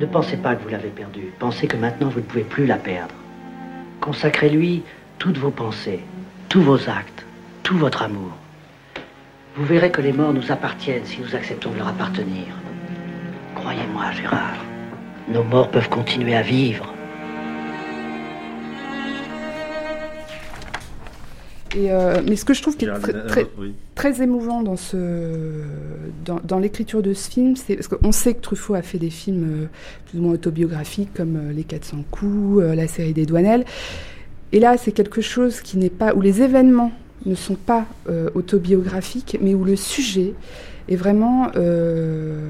Ne 0.00 0.06
pensez 0.06 0.36
pas 0.36 0.54
que 0.54 0.62
vous 0.62 0.68
l'avez 0.68 0.88
perdue. 0.88 1.32
Pensez 1.38 1.66
que 1.66 1.76
maintenant, 1.76 2.08
vous 2.08 2.20
ne 2.20 2.24
pouvez 2.24 2.44
plus 2.44 2.66
la 2.66 2.76
perdre. 2.76 3.14
Consacrez-lui 4.00 4.82
toutes 5.18 5.38
vos 5.38 5.50
pensées, 5.50 6.00
tous 6.48 6.62
vos 6.62 6.88
actes, 6.88 7.24
tout 7.62 7.78
votre 7.78 8.02
amour. 8.02 8.32
Vous 9.54 9.64
verrez 9.64 9.90
que 9.90 10.00
les 10.00 10.12
morts 10.12 10.32
nous 10.32 10.50
appartiennent 10.50 11.04
si 11.04 11.20
nous 11.20 11.36
acceptons 11.36 11.70
de 11.70 11.76
leur 11.76 11.88
appartenir. 11.88 12.46
Croyez-moi, 13.54 14.10
Gérard, 14.12 14.64
nos 15.28 15.44
morts 15.44 15.70
peuvent 15.70 15.90
continuer 15.90 16.34
à 16.34 16.42
vivre. 16.42 16.91
Et, 21.76 21.90
euh, 21.90 22.20
mais 22.28 22.36
ce 22.36 22.44
que 22.44 22.54
je 22.54 22.62
trouve 22.62 22.76
qui 22.76 22.84
est 22.84 22.92
très, 22.92 23.26
très, 23.26 23.46
oui. 23.58 23.72
très 23.94 24.22
émouvant 24.22 24.62
dans, 24.62 24.76
ce, 24.76 24.96
dans, 26.24 26.40
dans 26.44 26.58
l'écriture 26.58 27.02
de 27.02 27.14
ce 27.14 27.30
film, 27.30 27.56
c'est 27.56 27.76
parce 27.76 27.88
qu'on 27.88 28.12
sait 28.12 28.34
que 28.34 28.40
Truffaut 28.40 28.74
a 28.74 28.82
fait 28.82 28.98
des 28.98 29.10
films 29.10 29.44
euh, 29.44 29.66
plus 30.06 30.18
ou 30.18 30.22
moins 30.22 30.34
autobiographiques 30.34 31.14
comme 31.14 31.36
euh, 31.36 31.52
Les 31.52 31.64
400 31.64 32.04
coups, 32.10 32.62
la 32.62 32.86
série 32.88 33.14
des 33.14 33.26
Douanelles. 33.26 33.64
Et 34.52 34.60
là, 34.60 34.76
c'est 34.76 34.92
quelque 34.92 35.22
chose 35.22 35.60
qui 35.60 35.78
n'est 35.78 35.90
pas 35.90 36.14
où 36.14 36.20
les 36.20 36.42
événements 36.42 36.92
ne 37.24 37.34
sont 37.34 37.54
pas 37.54 37.86
autobiographiques, 38.34 39.38
mais 39.40 39.54
où 39.54 39.64
le 39.64 39.76
sujet 39.76 40.34
est 40.88 40.96
vraiment 40.96 41.48
euh, 41.56 42.48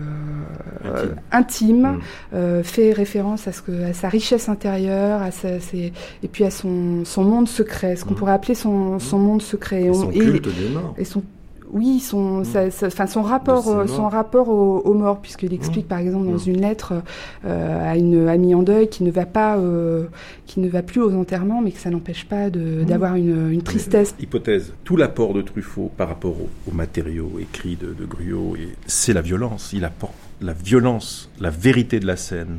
euh, 0.85 1.07
intime, 1.31 1.99
euh, 2.35 2.62
fait 2.62 2.92
référence 2.92 3.47
à, 3.49 3.53
ce 3.53 3.62
que, 3.62 3.90
à 3.90 3.92
sa 3.92 4.09
richesse 4.09 4.49
intérieure, 4.49 5.23
à 5.23 5.31
sa, 5.31 5.61
ses- 5.61 5.92
et 6.23 6.29
puis 6.29 6.45
à 6.45 6.51
son, 6.51 7.05
son 7.05 7.25
monde 7.25 7.49
secret, 7.49 7.97
ce 7.97 8.05
qu'on 8.05 8.14
pourrait 8.14 8.33
appeler 8.33 8.55
son, 8.55 8.99
son 8.99 9.18
monde 9.18 9.42
secret. 9.42 9.85
Et 9.85 9.90
on- 9.90 9.95
son 9.95 10.09
culte 10.09 10.49
des 10.49 10.68
morts. 10.71 10.95
Et 10.99 11.05
son, 11.05 11.23
oui, 11.72 12.00
son, 12.00 12.44
sa- 12.44 12.70
sa- 12.70 12.88
enfin, 12.88 13.06
son 13.06 13.22
rapport, 13.22 13.66
euh, 13.68 13.87
son 13.87 14.08
rapport 14.08 14.48
aux, 14.48 14.80
aux 14.80 14.94
morts, 14.94 15.20
puisqu'il 15.20 15.52
explique 15.54 15.88
par 15.88 15.98
exemple 15.98 16.26
dans 16.26 16.38
une 16.38 16.61
lettre 16.61 16.92
euh, 17.44 17.90
à 17.90 17.96
une 17.96 18.28
amie 18.28 18.54
en 18.54 18.62
deuil 18.62 18.88
qui 18.88 19.04
ne 19.04 19.11
va 19.11 19.24
pas, 19.26 19.56
euh, 19.56 20.04
qui 20.46 20.61
ne 20.61 20.68
va 20.68 20.82
plus 20.82 21.00
aux 21.00 21.12
enterrements, 21.14 21.61
mais 21.62 21.70
que 21.72 21.78
ça 21.80 21.90
n'empêche 21.90 22.26
pas 22.26 22.50
de- 22.50 22.85
d'avoir 22.85 23.14
une, 23.16 23.50
une 23.50 23.62
tristesse. 23.62 24.14
Hypothèse. 24.20 24.74
Tout 24.85 24.96
l'apport 24.96 25.32
de 25.35 25.40
Truffaut 25.42 25.90
par 25.96 26.08
rapport 26.08 26.32
aux, 26.40 26.48
aux 26.70 26.74
matériaux 26.74 27.32
écrits 27.40 27.76
de, 27.76 27.94
de 27.94 28.04
Gruot, 28.04 28.56
c'est 28.87 29.12
la 29.14 29.22
violence. 29.22 29.72
Il 29.72 29.85
apporte 29.85 30.12
la 30.40 30.52
violence, 30.52 31.30
la 31.40 31.50
vérité 31.50 32.00
de 32.00 32.06
la 32.06 32.16
scène. 32.16 32.58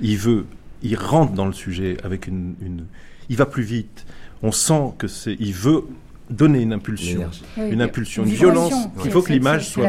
Il 0.00 0.16
veut, 0.16 0.46
il 0.82 0.96
rentre 0.96 1.32
dans 1.32 1.46
le 1.46 1.52
sujet 1.52 1.96
avec 2.04 2.26
une, 2.26 2.54
une- 2.62 2.84
il 3.28 3.36
va 3.36 3.46
plus 3.46 3.62
vite. 3.64 4.06
On 4.42 4.52
sent 4.52 4.92
que 4.98 5.08
c'est, 5.08 5.36
il 5.40 5.52
veut 5.52 5.82
donner 6.30 6.60
une 6.62 6.72
impulsion. 6.72 7.28
Oui, 7.56 7.70
une 7.70 7.82
impulsion, 7.82 8.24
une 8.24 8.30
violence. 8.30 8.72
Ouais. 8.72 9.02
Il 9.04 9.10
faut 9.10 9.22
que 9.22 9.32
l'image 9.32 9.68
soit. 9.68 9.86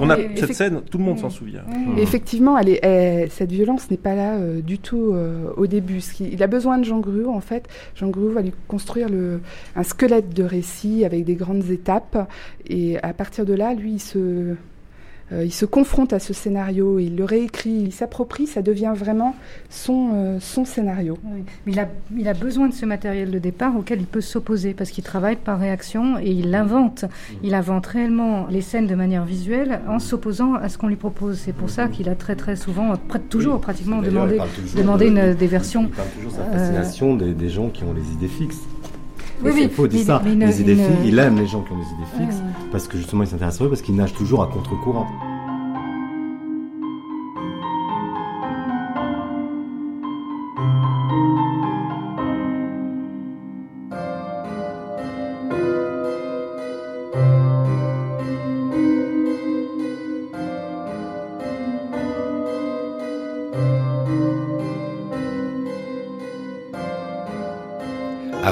On 0.00 0.10
a 0.10 0.16
cette 0.36 0.54
scène, 0.54 0.80
tout 0.90 0.98
le 0.98 1.04
monde 1.04 1.18
s'en 1.18 1.30
souvient. 1.30 1.62
Et 1.96 2.02
Effectivement, 2.02 2.58
elle 2.58 2.68
est, 2.68 2.80
elle- 2.84 3.30
cette 3.30 3.50
violence 3.52 3.90
n'est 3.90 3.96
pas 3.96 4.14
là 4.14 4.34
euh, 4.36 4.60
du 4.60 4.78
tout 4.78 5.12
euh, 5.14 5.50
au 5.56 5.66
début. 5.66 6.00
Ce 6.00 6.12
qui- 6.14 6.28
il 6.32 6.42
a 6.42 6.46
besoin 6.46 6.78
de 6.78 6.84
Jean 6.84 7.00
Gruot, 7.00 7.30
en 7.30 7.40
fait. 7.40 7.68
Jean 7.94 8.08
Gruot 8.08 8.30
va 8.30 8.42
lui 8.42 8.52
construire 8.68 9.08
le, 9.08 9.40
un 9.76 9.82
squelette 9.82 10.34
de 10.34 10.44
récit 10.44 11.04
avec 11.04 11.24
des 11.24 11.34
grandes 11.34 11.70
étapes. 11.70 12.28
Et 12.68 12.98
à 13.02 13.12
partir 13.12 13.46
de 13.46 13.54
là, 13.54 13.74
lui, 13.74 13.92
il 13.94 14.00
se, 14.00 14.54
il 15.44 15.52
se 15.52 15.64
confronte 15.64 16.12
à 16.12 16.18
ce 16.18 16.32
scénario, 16.32 16.98
il 16.98 17.16
le 17.16 17.24
réécrit, 17.24 17.70
il 17.86 17.92
s'approprie, 17.92 18.46
ça 18.46 18.60
devient 18.62 18.92
vraiment 18.94 19.34
son, 19.70 20.10
euh, 20.14 20.38
son 20.40 20.64
scénario. 20.64 21.16
Oui. 21.24 21.42
Mais 21.66 21.72
il 21.72 21.78
a, 21.80 21.88
il 22.16 22.28
a 22.28 22.34
besoin 22.34 22.68
de 22.68 22.74
ce 22.74 22.84
matériel 22.86 23.30
de 23.30 23.38
départ 23.38 23.76
auquel 23.76 24.00
il 24.00 24.06
peut 24.06 24.20
s'opposer 24.20 24.74
parce 24.74 24.90
qu'il 24.90 25.04
travaille 25.04 25.36
par 25.36 25.58
réaction 25.58 26.18
et 26.18 26.30
il 26.30 26.50
l'invente. 26.50 27.04
Il 27.42 27.54
invente 27.54 27.86
réellement 27.86 28.46
les 28.50 28.60
scènes 28.60 28.86
de 28.86 28.94
manière 28.94 29.24
visuelle 29.24 29.80
en 29.88 29.98
s'opposant 29.98 30.54
à 30.54 30.68
ce 30.68 30.76
qu'on 30.78 30.88
lui 30.88 30.96
propose. 30.96 31.38
C'est 31.38 31.54
pour 31.54 31.70
ça 31.70 31.88
qu'il 31.88 32.08
a 32.08 32.14
très 32.14 32.36
très 32.36 32.56
souvent, 32.56 32.92
toujours 33.30 33.60
pratiquement, 33.60 34.02
demandé, 34.02 34.38
demandé 34.76 35.06
de- 35.06 35.10
une, 35.10 35.34
des 35.34 35.46
versions. 35.46 35.84
Il 35.84 35.90
parle 35.96 36.08
toujours 36.16 36.30
de 36.32 36.36
sa 36.36 36.42
euh, 36.42 36.52
fascination 36.58 37.16
des, 37.16 37.32
des 37.34 37.48
gens 37.48 37.68
qui 37.68 37.84
ont 37.84 37.92
les 37.94 38.12
idées 38.12 38.28
fixes. 38.28 38.60
Oui, 39.44 39.50
Et 39.50 39.52
oui, 39.54 39.60
c'est 39.62 39.68
faux, 39.70 39.88
dit 39.88 39.98
mais- 39.98 40.04
ça. 40.04 40.20
mais 40.24 40.32
une- 40.34 40.40
les 40.40 40.60
idées 40.60 40.72
une- 40.72 40.78
fixes, 40.78 40.98
il 41.04 41.18
aime 41.18 41.36
les 41.38 41.46
gens 41.46 41.62
qui 41.62 41.72
ont 41.72 41.76
des 41.78 41.82
idées 41.84 42.26
fixes 42.26 42.36
Ouais. 42.40 42.68
parce 42.70 42.86
que 42.88 42.96
justement 42.96 43.24
il 43.24 43.26
s'intéresse 43.28 43.60
à 43.60 43.64
eux 43.64 43.68
parce 43.68 43.82
qu'ils 43.82 43.96
nagent 43.96 44.14
toujours 44.14 44.42
à 44.42 44.46
contre-courant. 44.46 45.06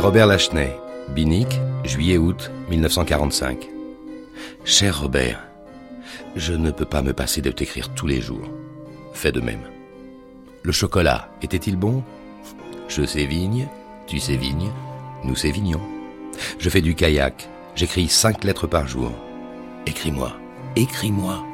Robert 0.00 0.26
Lachenay, 0.26 0.74
Binic, 1.10 1.60
juillet-août 1.84 2.50
1945. 2.70 3.68
Cher 4.64 4.98
Robert, 4.98 5.46
je 6.34 6.54
ne 6.54 6.70
peux 6.70 6.86
pas 6.86 7.02
me 7.02 7.12
passer 7.12 7.42
de 7.42 7.50
t'écrire 7.50 7.92
tous 7.92 8.06
les 8.06 8.22
jours. 8.22 8.48
Fais 9.12 9.30
de 9.30 9.42
même. 9.42 9.60
Le 10.62 10.72
chocolat 10.72 11.28
était-il 11.42 11.76
bon? 11.76 12.02
Je 12.88 13.04
sévigne, 13.04 13.68
tu 14.06 14.18
sévignes, 14.20 14.70
nous 15.22 15.36
sévignons. 15.36 15.82
Je 16.58 16.70
fais 16.70 16.80
du 16.80 16.94
kayak, 16.94 17.50
j'écris 17.74 18.08
cinq 18.08 18.44
lettres 18.44 18.66
par 18.66 18.88
jour. 18.88 19.12
Écris-moi, 19.84 20.32
écris-moi. 20.76 21.44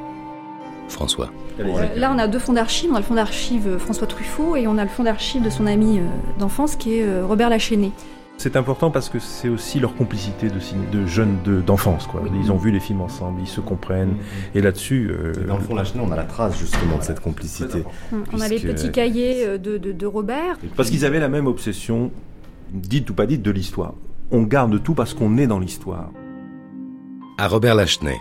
François. 0.88 1.30
Euh, 1.58 1.96
Là, 1.96 2.12
on 2.14 2.18
a 2.18 2.28
deux 2.28 2.38
fonds 2.38 2.52
d'archives. 2.52 2.90
On 2.92 2.94
a 2.94 3.00
le 3.00 3.04
fonds 3.04 3.16
d'archives 3.16 3.66
euh, 3.66 3.78
François 3.78 4.06
Truffaut 4.06 4.54
et 4.54 4.68
on 4.68 4.78
a 4.78 4.84
le 4.84 4.88
fonds 4.88 5.02
d'archives 5.02 5.42
de 5.42 5.50
son 5.50 5.66
ami 5.66 5.98
euh, 5.98 6.02
d'enfance 6.38 6.76
qui 6.76 6.98
est 6.98 7.22
Robert 7.22 7.50
Lachenay. 7.50 7.90
C'est 8.46 8.54
important 8.56 8.92
parce 8.92 9.08
que 9.08 9.18
c'est 9.18 9.48
aussi 9.48 9.80
leur 9.80 9.96
complicité 9.96 10.48
de, 10.48 10.60
ciné- 10.60 10.88
de 10.92 11.04
jeunes 11.04 11.38
de- 11.44 11.60
d'enfance. 11.60 12.06
quoi. 12.06 12.22
Ils 12.40 12.52
ont 12.52 12.56
vu 12.56 12.70
les 12.70 12.78
films 12.78 13.00
ensemble, 13.00 13.40
ils 13.40 13.48
se 13.48 13.60
comprennent. 13.60 14.14
Et 14.54 14.60
là-dessus. 14.60 15.10
euh, 15.10 15.32
Dans 15.48 15.56
le 15.56 15.62
fond, 15.64 15.74
Lachenay, 15.74 16.00
on 16.06 16.12
a 16.12 16.16
la 16.16 16.22
trace 16.22 16.56
justement 16.56 16.98
de 16.98 17.02
cette 17.02 17.18
complicité. 17.18 17.82
On 18.32 18.40
a 18.40 18.46
les 18.46 18.60
petits 18.60 18.92
cahiers 18.92 19.44
euh, 19.44 19.58
de, 19.58 19.78
de- 19.78 19.90
de 19.90 20.06
Robert. 20.06 20.58
Parce 20.76 20.90
qu'ils 20.90 21.04
avaient 21.04 21.18
la 21.18 21.28
même 21.28 21.48
obsession, 21.48 22.12
dite 22.72 23.10
ou 23.10 23.14
pas 23.14 23.26
dite, 23.26 23.42
de 23.42 23.50
l'histoire. 23.50 23.94
On 24.30 24.42
garde 24.44 24.80
tout 24.80 24.94
parce 24.94 25.12
qu'on 25.12 25.38
est 25.38 25.48
dans 25.48 25.58
l'histoire. 25.58 26.12
À 27.38 27.48
Robert 27.48 27.74
Lachenay, 27.74 28.16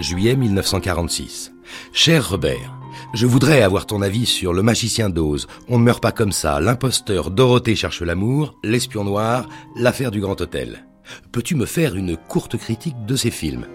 juillet 0.00 0.34
1946. 0.34 1.52
Cher 1.92 2.28
Robert, 2.30 2.76
je 3.14 3.26
voudrais 3.26 3.62
avoir 3.62 3.86
ton 3.86 4.02
avis 4.02 4.26
sur 4.26 4.52
Le 4.52 4.62
Magicien 4.62 5.08
d'Oz, 5.08 5.46
On 5.68 5.78
ne 5.78 5.84
meurt 5.84 6.02
pas 6.02 6.12
comme 6.12 6.32
ça, 6.32 6.60
L'imposteur, 6.60 7.30
Dorothée 7.30 7.76
cherche 7.76 8.02
l'amour, 8.02 8.54
L'espion 8.62 9.04
noir, 9.04 9.48
L'affaire 9.76 10.10
du 10.10 10.20
Grand 10.20 10.40
Hôtel. 10.40 10.84
Peux-tu 11.32 11.54
me 11.54 11.66
faire 11.66 11.96
une 11.96 12.16
courte 12.16 12.56
critique 12.56 13.06
de 13.06 13.16
ces 13.16 13.30
films? 13.30 13.66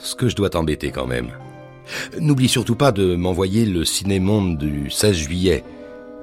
Ce 0.00 0.14
que 0.14 0.28
je 0.28 0.36
dois 0.36 0.50
t'embêter 0.50 0.90
quand 0.90 1.06
même. 1.06 1.30
N'oublie 2.18 2.48
surtout 2.48 2.76
pas 2.76 2.92
de 2.92 3.16
m'envoyer 3.16 3.66
le 3.66 3.84
cinémonde 3.84 4.58
du 4.58 4.90
16 4.90 5.16
juillet. 5.16 5.64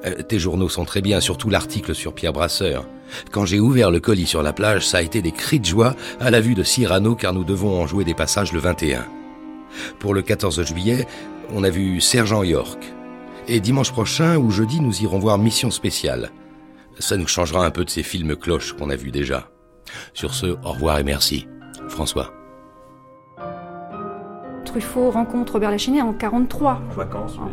Euh, 0.05 0.21
tes 0.23 0.39
journaux 0.39 0.69
sont 0.69 0.85
très 0.85 1.01
bien, 1.01 1.19
surtout 1.19 1.49
l'article 1.49 1.93
sur 1.93 2.13
Pierre 2.13 2.33
Brasseur. 2.33 2.87
Quand 3.31 3.45
j'ai 3.45 3.59
ouvert 3.59 3.91
le 3.91 3.99
colis 3.99 4.25
sur 4.25 4.43
la 4.43 4.53
plage, 4.53 4.87
ça 4.87 4.97
a 4.97 5.01
été 5.01 5.21
des 5.21 5.31
cris 5.31 5.59
de 5.59 5.65
joie 5.65 5.95
à 6.19 6.31
la 6.31 6.41
vue 6.41 6.55
de 6.55 6.63
Cyrano 6.63 7.15
car 7.15 7.33
nous 7.33 7.43
devons 7.43 7.81
en 7.81 7.87
jouer 7.87 8.03
des 8.03 8.13
passages 8.13 8.53
le 8.53 8.59
21. 8.59 9.05
Pour 9.99 10.13
le 10.13 10.21
14 10.21 10.63
juillet, 10.63 11.07
on 11.51 11.63
a 11.63 11.69
vu 11.69 12.01
Sergent 12.01 12.43
York. 12.43 12.83
Et 13.47 13.59
dimanche 13.59 13.91
prochain 13.91 14.37
ou 14.37 14.51
jeudi, 14.51 14.81
nous 14.81 15.01
irons 15.01 15.19
voir 15.19 15.37
Mission 15.37 15.71
Spéciale. 15.71 16.31
Ça 16.99 17.15
nous 17.17 17.27
changera 17.27 17.65
un 17.65 17.71
peu 17.71 17.85
de 17.85 17.89
ces 17.89 18.03
films 18.03 18.35
cloches 18.35 18.73
qu'on 18.73 18.89
a 18.89 18.95
vus 18.95 19.11
déjà. 19.11 19.49
Sur 20.13 20.33
ce, 20.33 20.47
au 20.47 20.71
revoir 20.73 20.99
et 20.99 21.03
merci. 21.03 21.47
François. 21.87 22.33
Truffaut 24.79 25.09
rencontre 25.09 25.53
Robert 25.53 25.71
Lachenay 25.71 26.01
en 26.01 26.13
43. 26.13 26.81
Vacances, 26.95 27.33
oui. 27.43 27.49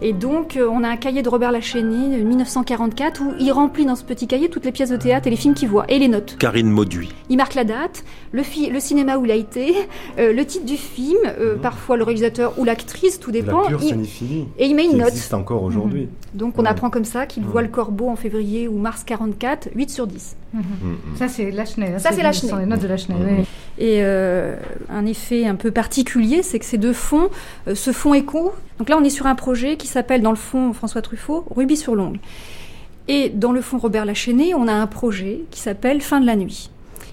Et 0.00 0.14
donc, 0.14 0.56
euh, 0.56 0.66
on 0.72 0.82
a 0.82 0.88
un 0.88 0.96
cahier 0.96 1.20
de 1.22 1.28
Robert 1.28 1.52
Lachenay 1.52 2.18
de 2.18 2.22
1944 2.24 3.20
où 3.20 3.32
il 3.38 3.52
remplit 3.52 3.84
dans 3.84 3.94
ce 3.94 4.04
petit 4.04 4.26
cahier 4.26 4.48
toutes 4.48 4.64
les 4.64 4.72
pièces 4.72 4.88
de 4.88 4.96
théâtre 4.96 5.26
et 5.26 5.30
les 5.30 5.36
films 5.36 5.52
qu'il 5.52 5.68
voit 5.68 5.84
et 5.90 5.98
les 5.98 6.08
notes. 6.08 6.36
Karine 6.38 6.70
Mauduit. 6.70 7.10
Il 7.28 7.36
marque 7.36 7.54
la 7.54 7.64
date, 7.64 8.04
le, 8.32 8.42
fi- 8.42 8.70
le 8.70 8.80
cinéma 8.80 9.18
où 9.18 9.26
il 9.26 9.30
a 9.30 9.34
été, 9.34 9.74
euh, 10.18 10.32
le 10.32 10.44
titre 10.46 10.64
du 10.64 10.78
film, 10.78 11.18
euh, 11.26 11.56
parfois 11.56 11.98
le 11.98 12.04
réalisateur 12.04 12.54
ou 12.58 12.64
l'actrice, 12.64 13.20
tout 13.20 13.30
dépend. 13.32 13.68
La 13.68 13.76
Il-. 13.76 14.46
Et 14.58 14.66
il 14.66 14.74
met 14.74 14.84
une 14.84 14.92
qui 14.92 14.96
note. 14.96 15.08
existe 15.08 15.34
encore 15.34 15.62
aujourd'hui. 15.64 16.08
Donc 16.32 16.54
on 16.58 16.62
Ouais. 16.62 16.68
apprend 16.68 16.88
comme 16.88 17.04
ça 17.04 17.26
qu'il 17.26 17.44
voit 17.44 17.60
le 17.62 17.68
corbeau 17.68 18.08
en 18.08 18.16
février 18.16 18.66
ou 18.66 18.78
mars 18.78 19.04
44, 19.04 19.68
8 19.74 19.90
sur 19.90 20.06
10. 20.06 20.36
Ça, 21.16 21.28
c'est 21.28 21.50
Lachenay. 21.50 21.98
Ça, 21.98 22.10
c'est 22.10 22.16
Ce 22.18 22.22
Lachenay. 22.22 22.50
sont 22.50 22.56
les 22.58 22.66
notes 22.66 22.80
de 22.82 22.86
Lachenay. 22.88 23.16
oui. 23.38 23.44
Et 23.78 23.98
euh, 24.02 24.56
un 24.90 25.06
effet 25.06 25.46
un 25.46 25.54
peu 25.54 25.70
particulier, 25.70 26.42
c'est 26.42 26.58
que 26.58 26.64
ces 26.64 26.78
deux 26.78 26.92
fonds 26.92 27.28
euh, 27.68 27.74
se 27.74 27.90
font 27.92 28.12
écho. 28.14 28.52
Donc 28.78 28.88
là, 28.88 28.96
on 29.00 29.04
est 29.04 29.10
sur 29.10 29.26
un 29.26 29.34
projet 29.34 29.76
qui 29.76 29.86
s'appelle, 29.86 30.20
dans 30.22 30.30
le 30.30 30.36
fond, 30.36 30.72
François 30.72 31.02
Truffaut, 31.02 31.44
Rubis 31.50 31.76
sur 31.78 31.94
Longue. 31.94 32.18
Et 33.08 33.30
dans 33.30 33.52
le 33.52 33.60
fond 33.60 33.78
Robert 33.78 34.04
Lachenay, 34.04 34.54
on 34.54 34.68
a 34.68 34.72
un 34.72 34.86
projet 34.86 35.40
qui 35.50 35.60
s'appelle 35.60 36.00
Fin 36.00 36.20
de 36.20 36.26
la 36.26 36.36
nuit. 36.36 36.70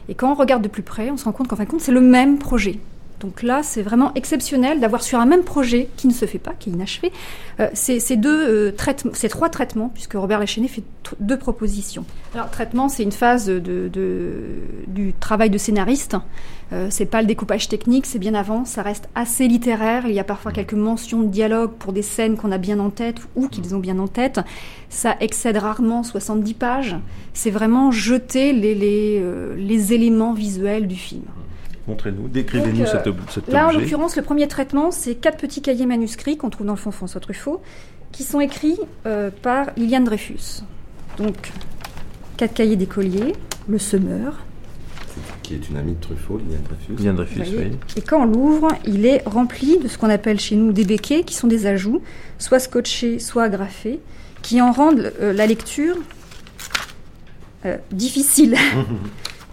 Et 0.08 0.16
quand 0.16 0.32
on 0.32 0.36
regarde 0.36 0.62
de 0.62 0.68
plus 0.68 0.84
près, 0.84 1.10
on 1.10 1.18
se 1.18 1.26
rend 1.26 1.32
compte 1.32 1.48
qu'en 1.48 1.56
fin 1.56 1.64
de 1.64 1.70
compte, 1.70 1.82
c'est 1.82 1.92
le 1.92 2.02
même 2.02 2.40
projet. 2.40 2.80
Donc 3.20 3.44
là, 3.44 3.64
c'est 3.64 3.82
vraiment 3.82 4.14
exceptionnel 4.16 4.80
d'avoir 4.80 5.04
sur 5.04 5.20
un 5.20 5.26
même 5.26 5.44
projet 5.44 5.90
qui 5.98 6.08
ne 6.08 6.14
se 6.14 6.26
fait 6.26 6.40
pas, 6.40 6.54
qui 6.58 6.70
est 6.70 6.74
inachevé, 6.74 7.12
euh, 7.60 7.68
ces, 7.74 8.00
deux 8.16 8.48
euh, 8.48 8.72
traitements, 8.72 9.12
ces 9.14 9.28
trois 9.28 9.50
traitements, 9.50 9.90
puisque 9.94 10.14
Robert 10.14 10.40
Lachenay 10.40 10.70
fait 10.70 10.84
deux 11.20 11.38
propositions. 11.38 12.06
Alors, 12.34 12.50
traitement, 12.50 12.88
c'est 12.88 13.04
une 13.04 13.12
phase 13.12 13.48
de- 13.48 13.90
du 14.88 15.14
travail 15.20 15.50
de 15.50 15.58
scénariste. 15.58 16.16
Euh, 16.72 16.88
c'est 16.92 17.08
pas 17.08 17.22
le 17.22 17.28
découpage 17.28 17.68
technique, 17.68 18.06
c'est 18.06 18.20
bien 18.20 18.36
avant. 18.36 18.64
Ça 18.64 18.84
reste 18.84 19.10
assez 19.16 19.48
littéraire. 19.48 20.04
Il 20.08 20.14
y 20.14 20.20
a 20.20 20.24
parfois 20.24 20.52
quelques 20.52 20.74
mentions 20.74 21.20
de 21.22 21.28
dialogue 21.28 21.72
pour 21.80 21.94
des 21.94 22.04
scènes 22.04 22.38
qu'on 22.38 22.52
a 22.52 22.58
bien 22.60 22.80
en 22.80 22.90
tête 22.92 23.18
ou 23.36 23.48
qu'ils 23.48 23.76
ont 23.76 23.80
bien 23.80 23.98
en 24.00 24.08
tête. 24.08 24.40
Ça 24.90 25.16
excède 25.20 25.58
rarement 25.58 26.04
70 26.04 26.54
pages. 26.54 26.96
C'est 27.34 27.52
vraiment 27.52 27.92
jeter 27.92 28.54
les, 28.54 28.76
les, 28.76 29.20
euh, 29.22 29.56
les 29.58 29.94
éléments 29.94 30.34
visuels 30.34 30.88
du 30.88 30.96
film. 30.96 31.24
Montrez-nous, 31.88 32.28
décrivez-nous 32.28 32.80
Donc, 32.80 32.88
euh, 32.88 32.92
cet, 32.92 33.08
ob- 33.08 33.20
cet 33.30 33.48
Là, 33.48 33.68
en 33.68 33.72
l'occurrence, 33.72 34.16
le 34.16 34.22
premier 34.22 34.48
traitement, 34.48 34.92
c'est 34.92 35.16
quatre 35.16 35.38
petits 35.38 35.62
cahiers 35.62 35.86
manuscrits 35.86 36.38
qu'on 36.38 36.50
trouve 36.50 36.68
dans 36.68 36.74
le 36.74 36.80
fond 36.80 36.92
François 36.92 37.20
Truffaut, 37.22 37.62
qui 38.12 38.24
sont 38.24 38.40
écrits 38.40 38.78
euh, 39.06 39.32
par 39.42 39.68
Liliane 39.78 40.04
Dreyfus. 40.04 40.62
Donc, 41.18 41.52
quatre 42.38 42.54
cahiers 42.54 42.76
d'écoliers, 42.76 43.34
le 43.68 43.78
semeur. 43.80 44.38
Qui 45.44 45.56
est 45.56 45.70
une 45.70 45.78
amie 45.78 45.94
de 45.96 46.00
Truffaut, 46.00 46.38
Liliane 46.38 46.62
Dreyfus. 46.64 46.94
Liliane 46.96 47.16
Dreyfus, 47.16 47.42
oui. 47.58 47.72
Et 47.98 48.02
quand 48.02 48.22
on 48.22 48.26
l'ouvre, 48.26 48.68
il 48.86 49.06
est 49.08 49.24
rempli 49.26 49.80
de 49.80 49.88
ce 49.88 49.98
qu'on 49.98 50.10
appelle 50.10 50.40
chez 50.40 50.56
nous 50.56 50.72
des 50.72 50.86
béquets, 50.86 51.24
qui 51.24 51.34
sont 51.34 51.48
des 51.48 51.66
ajouts, 51.66 52.02
soit 52.38 52.60
scotchés, 52.60 53.18
soit 53.20 53.44
agrafés, 53.44 54.00
qui 54.44 54.62
en 54.62 54.72
rendent 54.72 55.12
euh, 55.22 55.34
la 55.34 55.48
lecture 55.48 55.96
euh, 57.66 57.78
difficile. 57.92 58.56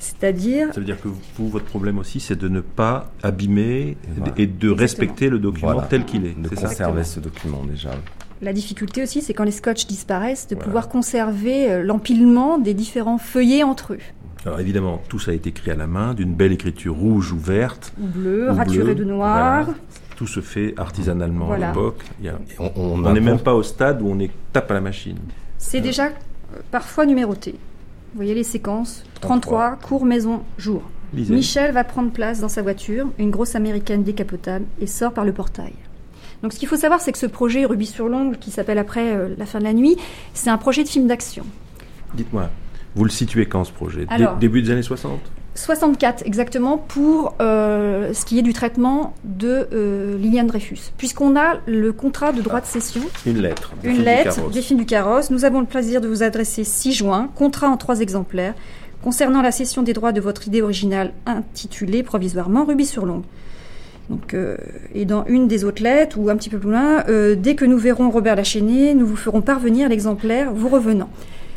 C'est-à-dire 0.06 0.68
Ça 0.72 0.80
veut 0.80 0.86
dire 0.86 1.00
que 1.00 1.08
vous, 1.08 1.48
votre 1.48 1.64
problème 1.64 1.98
aussi, 1.98 2.20
c'est 2.20 2.36
de 2.36 2.48
ne 2.48 2.60
pas 2.60 3.10
abîmer 3.22 3.96
et 4.36 4.46
de 4.46 4.70
respecter 4.70 5.28
le 5.28 5.38
document 5.38 5.72
Voilà. 5.72 5.88
tel 5.88 6.04
qu'il 6.04 6.24
est. 6.26 6.40
De 6.40 6.48
c'est 6.48 6.56
ça 6.60 6.68
conserver 6.68 7.04
ce 7.04 7.20
document 7.20 7.62
déjà. 7.64 7.90
La 8.42 8.52
difficulté 8.52 9.02
aussi, 9.02 9.22
c'est 9.22 9.32
quand 9.34 9.44
les 9.44 9.50
scotch 9.50 9.86
disparaissent, 9.86 10.46
de 10.48 10.54
pouvoir 10.54 10.88
conserver 10.88 11.70
euh, 11.70 11.82
l'empilement 11.82 12.58
des 12.58 12.74
différents 12.74 13.18
feuillets 13.18 13.62
entre 13.62 13.94
eux. 13.94 13.98
Alors 14.44 14.60
évidemment, 14.60 15.02
tout 15.08 15.18
ça 15.18 15.30
a 15.32 15.34
été 15.34 15.48
écrit 15.48 15.70
à 15.70 15.74
la 15.74 15.86
main, 15.86 16.14
d'une 16.14 16.34
belle 16.34 16.52
écriture 16.52 16.94
rouge 16.94 17.32
ou 17.32 17.38
verte. 17.38 17.92
Ou 18.00 18.06
bleu, 18.06 18.50
ou 18.50 18.54
raturé 18.54 18.94
bleue. 18.94 18.94
de 18.94 19.04
noir. 19.04 19.64
Voilà. 19.64 19.78
Tout 20.16 20.26
se 20.26 20.40
fait 20.40 20.72
artisanalement 20.76 21.46
Voilà. 21.46 21.66
à 21.66 21.72
l'époque. 21.72 22.04
On 22.76 22.98
n'est 23.12 23.20
même 23.20 23.40
pas 23.40 23.54
au 23.54 23.62
stade 23.62 24.00
où 24.02 24.08
on 24.08 24.18
est 24.20 24.30
tape 24.52 24.70
à 24.70 24.74
la 24.74 24.80
machine. 24.80 25.18
C'est 25.58 25.80
déjà 25.80 26.06
euh, 26.06 26.10
parfois 26.70 27.06
numéroté. 27.06 27.54
Vous 28.16 28.22
voyez 28.22 28.34
les 28.34 28.44
séquences 28.44 29.04
33, 29.20 29.72
cours, 29.72 30.06
maison, 30.06 30.40
jour. 30.56 30.80
Lisez. 31.12 31.34
Michel 31.34 31.72
va 31.72 31.84
prendre 31.84 32.10
place 32.10 32.40
dans 32.40 32.48
sa 32.48 32.62
voiture, 32.62 33.08
une 33.18 33.30
grosse 33.30 33.54
américaine 33.54 34.04
décapotable, 34.04 34.64
et 34.80 34.86
sort 34.86 35.12
par 35.12 35.26
le 35.26 35.34
portail. 35.34 35.74
Donc 36.42 36.54
ce 36.54 36.58
qu'il 36.58 36.66
faut 36.66 36.78
savoir, 36.78 37.02
c'est 37.02 37.12
que 37.12 37.18
ce 37.18 37.26
projet 37.26 37.66
Rubis 37.66 37.88
sur 37.88 38.08
Longue, 38.08 38.38
qui 38.38 38.50
s'appelle 38.50 38.78
après 38.78 39.14
euh, 39.14 39.34
La 39.36 39.44
fin 39.44 39.58
de 39.58 39.64
la 39.64 39.74
nuit, 39.74 39.98
c'est 40.32 40.48
un 40.48 40.56
projet 40.56 40.82
de 40.82 40.88
film 40.88 41.06
d'action. 41.06 41.44
Dites-moi, 42.14 42.48
vous 42.96 43.04
le 43.04 43.10
situez 43.10 43.46
quand 43.46 43.62
ce 43.64 43.72
projet 43.72 44.06
Alors- 44.08 44.36
Début 44.36 44.62
des 44.62 44.70
années 44.70 44.82
60 44.82 45.20
64 45.54 46.22
exactement 46.26 46.76
pour 46.76 47.34
euh, 47.40 48.12
ce 48.12 48.26
qui 48.26 48.38
est 48.38 48.42
du 48.42 48.52
traitement 48.52 49.14
de 49.24 49.66
euh, 49.72 50.18
Liliane 50.18 50.46
Dreyfus. 50.46 50.92
Puisqu'on 50.98 51.34
a 51.34 51.54
le 51.66 51.92
contrat 51.94 52.32
de 52.32 52.42
droit 52.42 52.60
de 52.60 52.66
cession, 52.66 53.00
Une 53.24 53.38
lettre. 53.40 53.72
une 53.82 54.02
lettre 54.02 54.50
des 54.50 54.60
films 54.60 54.80
du 54.80 54.84
carrosse. 54.84 55.30
Nous 55.30 55.46
avons 55.46 55.60
le 55.60 55.66
plaisir 55.66 56.02
de 56.02 56.08
vous 56.08 56.22
adresser 56.22 56.62
6 56.62 56.92
juin, 56.92 57.30
contrat 57.34 57.68
en 57.68 57.78
trois 57.78 58.00
exemplaires, 58.00 58.52
concernant 59.02 59.40
la 59.40 59.50
cession 59.50 59.82
des 59.82 59.94
droits 59.94 60.12
de 60.12 60.20
votre 60.20 60.46
idée 60.46 60.60
originale 60.60 61.12
intitulée 61.24 62.02
provisoirement 62.02 62.66
Rubis 62.66 62.86
sur 62.86 63.06
Longue. 63.06 63.24
Donc, 64.10 64.34
euh, 64.34 64.56
et 64.94 65.06
dans 65.06 65.24
une 65.24 65.48
des 65.48 65.64
autres 65.64 65.82
lettres, 65.82 66.18
ou 66.18 66.28
un 66.28 66.36
petit 66.36 66.50
peu 66.50 66.58
plus 66.58 66.70
loin, 66.70 67.02
dès 67.34 67.54
que 67.54 67.64
nous 67.64 67.78
verrons 67.78 68.10
Robert 68.10 68.36
Lachenay, 68.36 68.92
nous 68.94 69.06
vous 69.06 69.16
ferons 69.16 69.40
parvenir 69.40 69.88
l'exemplaire 69.88 70.52
vous 70.52 70.68
revenant. 70.68 71.08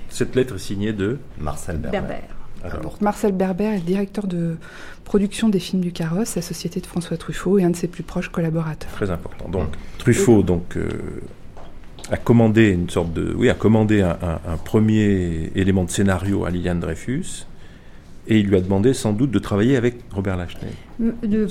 Cette 0.10 0.36
lettre 0.36 0.56
est 0.56 0.60
signée 0.60 0.94
de 0.94 1.18
Marcel 1.40 1.78
Berber. 1.78 2.16
Alors, 2.64 2.98
Marcel 3.02 3.32
Berber 3.32 3.66
est 3.66 3.76
le 3.78 3.84
directeur 3.84 4.28
de 4.28 4.58
production 5.06 5.48
des 5.50 5.60
films 5.60 5.82
du 5.82 5.92
Carrosse, 5.94 6.36
la 6.36 6.42
société 6.42 6.82
de 6.82 6.86
François 6.86 7.16
Truffaut 7.16 7.58
et 7.58 7.64
un 7.64 7.70
de 7.70 7.76
ses 7.76 7.88
plus 7.88 8.04
proches 8.04 8.30
collaborateurs. 8.30 8.92
très 8.92 9.10
important. 9.12 9.48
Donc, 9.48 9.70
Truffaut 9.98 10.44
donc, 10.44 10.76
euh, 10.76 10.90
a 12.12 12.18
commandé 12.18 12.70
une 12.72 12.90
sorte 12.90 13.14
de. 13.14 13.34
Oui, 13.38 13.50
a 13.50 13.54
commandé 13.54 14.02
un, 14.02 14.18
un- 14.22 14.40
un 14.54 14.58
premier 14.58 15.52
élément 15.56 15.86
de 15.86 15.90
scénario 15.90 16.44
à 16.46 16.50
Liliane 16.50 16.80
Dreyfus. 16.80 17.46
Et 18.28 18.40
il 18.40 18.48
lui 18.48 18.58
a 18.58 18.62
demandé 18.62 18.94
sans 18.94 19.14
doute 19.14 19.32
de 19.32 19.40
travailler 19.40 19.76
avec 19.78 19.96
Robert 20.12 20.36
Lachenay. 20.38 20.72
De- 21.00 21.48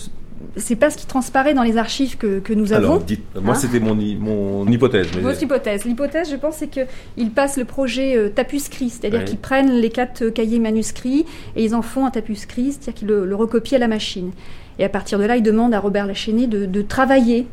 C'est 0.56 0.76
pas 0.76 0.90
ce 0.90 0.96
qui 0.96 1.06
transparaît 1.06 1.54
dans 1.54 1.62
les 1.62 1.76
archives 1.76 2.16
que, 2.16 2.38
que 2.38 2.52
nous 2.52 2.72
avons. 2.72 2.86
Alors, 2.86 2.98
dites, 3.00 3.22
moi 3.40 3.54
Hein 3.54 3.58
c'était 3.58 3.80
mon, 3.80 3.94
mon 3.94 4.66
hypothèse. 4.66 5.08
mais- 5.14 5.20
Votre 5.22 5.42
hypothèse. 5.42 5.84
L'hypothèse, 5.84 6.30
je 6.30 6.36
pense, 6.36 6.56
c'est 6.56 6.68
qu'ils 6.68 7.30
passent 7.30 7.56
le 7.56 7.64
projet 7.64 8.16
euh, 8.16 8.28
tapuscrit, 8.28 8.90
c'est-à-dire 8.90 9.20
Oui. 9.20 9.24
qu'ils 9.24 9.38
prennent 9.38 9.72
les 9.72 9.90
quatre 9.90 10.22
euh, 10.22 10.30
cahiers 10.30 10.58
manuscrits 10.58 11.26
et 11.56 11.64
ils 11.64 11.74
en 11.74 11.82
font 11.82 12.06
un 12.06 12.10
tapuscrit, 12.10 12.72
c'est-à-dire 12.72 12.94
qu'ils 12.94 13.08
le, 13.08 13.24
le 13.26 13.34
recopient 13.36 13.76
à 13.76 13.80
la 13.80 13.88
machine. 13.88 14.30
Et 14.78 14.84
à 14.84 14.88
partir 14.88 15.18
de 15.18 15.24
là, 15.24 15.36
ils 15.36 15.42
demandent 15.42 15.74
à 15.74 15.80
Robert 15.80 16.06
Lachenay 16.06 16.46
de, 16.46 16.66
de 16.66 16.82
travailler, 16.82 17.46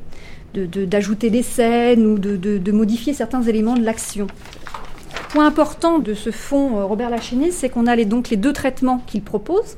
de- 0.53 0.65
de- 0.65 0.85
d'ajouter 0.85 1.29
des 1.29 1.43
scènes 1.43 2.05
ou 2.05 2.19
de, 2.19 2.71
modifier 2.71 3.13
certains 3.13 3.41
éléments 3.41 3.75
de 3.75 3.83
l'action. 3.83 4.27
Point 5.29 5.47
important 5.47 5.99
de 5.99 6.13
ce 6.13 6.29
fond 6.31 6.77
euh, 6.79 6.85
Robert 6.85 7.09
Lachenay, 7.09 7.51
c'est 7.51 7.69
qu'on 7.69 7.87
a 7.87 7.95
les, 7.95 8.05
donc 8.05 8.29
les 8.29 8.37
deux 8.37 8.53
traitements 8.53 9.01
qu'il 9.07 9.21
propose, 9.21 9.75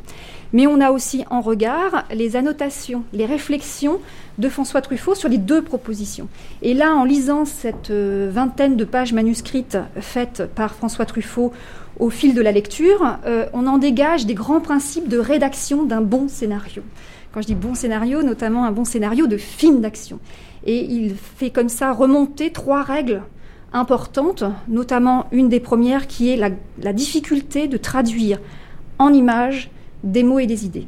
mais 0.53 0.67
on 0.67 0.81
a 0.81 0.91
aussi 0.91 1.25
en 1.29 1.41
regard 1.41 2.05
les 2.13 2.35
annotations, 2.35 3.03
les 3.13 3.25
réflexions 3.25 3.99
de 4.37 4.49
François 4.49 4.81
Truffaut 4.81 5.15
sur 5.15 5.29
les 5.29 5.37
deux 5.37 5.61
propositions. 5.61 6.27
Et 6.61 6.73
là, 6.73 6.93
en 6.93 7.03
lisant 7.03 7.45
cette 7.45 7.89
euh, 7.89 8.29
vingtaine 8.31 8.77
de 8.77 8.85
pages 8.85 9.13
manuscrites 9.13 9.77
faites 9.99 10.43
par 10.53 10.75
François 10.75 11.05
Truffaut 11.05 11.51
au 11.99 12.09
fil 12.09 12.35
de 12.35 12.41
la 12.41 12.51
lecture, 12.51 13.17
euh, 13.25 13.47
on 13.53 13.65
en 13.65 13.77
dégage 13.77 14.25
des 14.25 14.35
grands 14.35 14.61
principes 14.61 15.07
de 15.07 15.17
rédaction 15.17 15.83
d'un 15.83 16.01
bon 16.01 16.27
scénario. 16.27 16.83
Quand 17.33 17.41
je 17.41 17.47
dis 17.47 17.55
bon 17.55 17.75
scénario, 17.75 18.21
notamment 18.21 18.65
un 18.65 18.71
bon 18.71 18.85
scénario 18.85 19.27
de 19.27 19.37
film 19.37 19.81
d'action. 19.81 20.19
Et 20.65 20.85
il 20.85 21.15
fait 21.15 21.49
comme 21.49 21.69
ça 21.69 21.91
remonter 21.91 22.51
trois 22.51 22.83
règles 22.83 23.23
importantes, 23.73 24.43
notamment 24.67 25.27
une 25.31 25.49
des 25.49 25.59
premières 25.59 26.07
qui 26.07 26.29
est 26.29 26.35
la, 26.35 26.49
la 26.81 26.93
difficulté 26.93 27.67
de 27.67 27.77
traduire 27.77 28.39
en 28.99 29.13
images 29.13 29.69
des 30.03 30.23
mots 30.23 30.39
et 30.39 30.47
des 30.47 30.65
idées. 30.65 30.87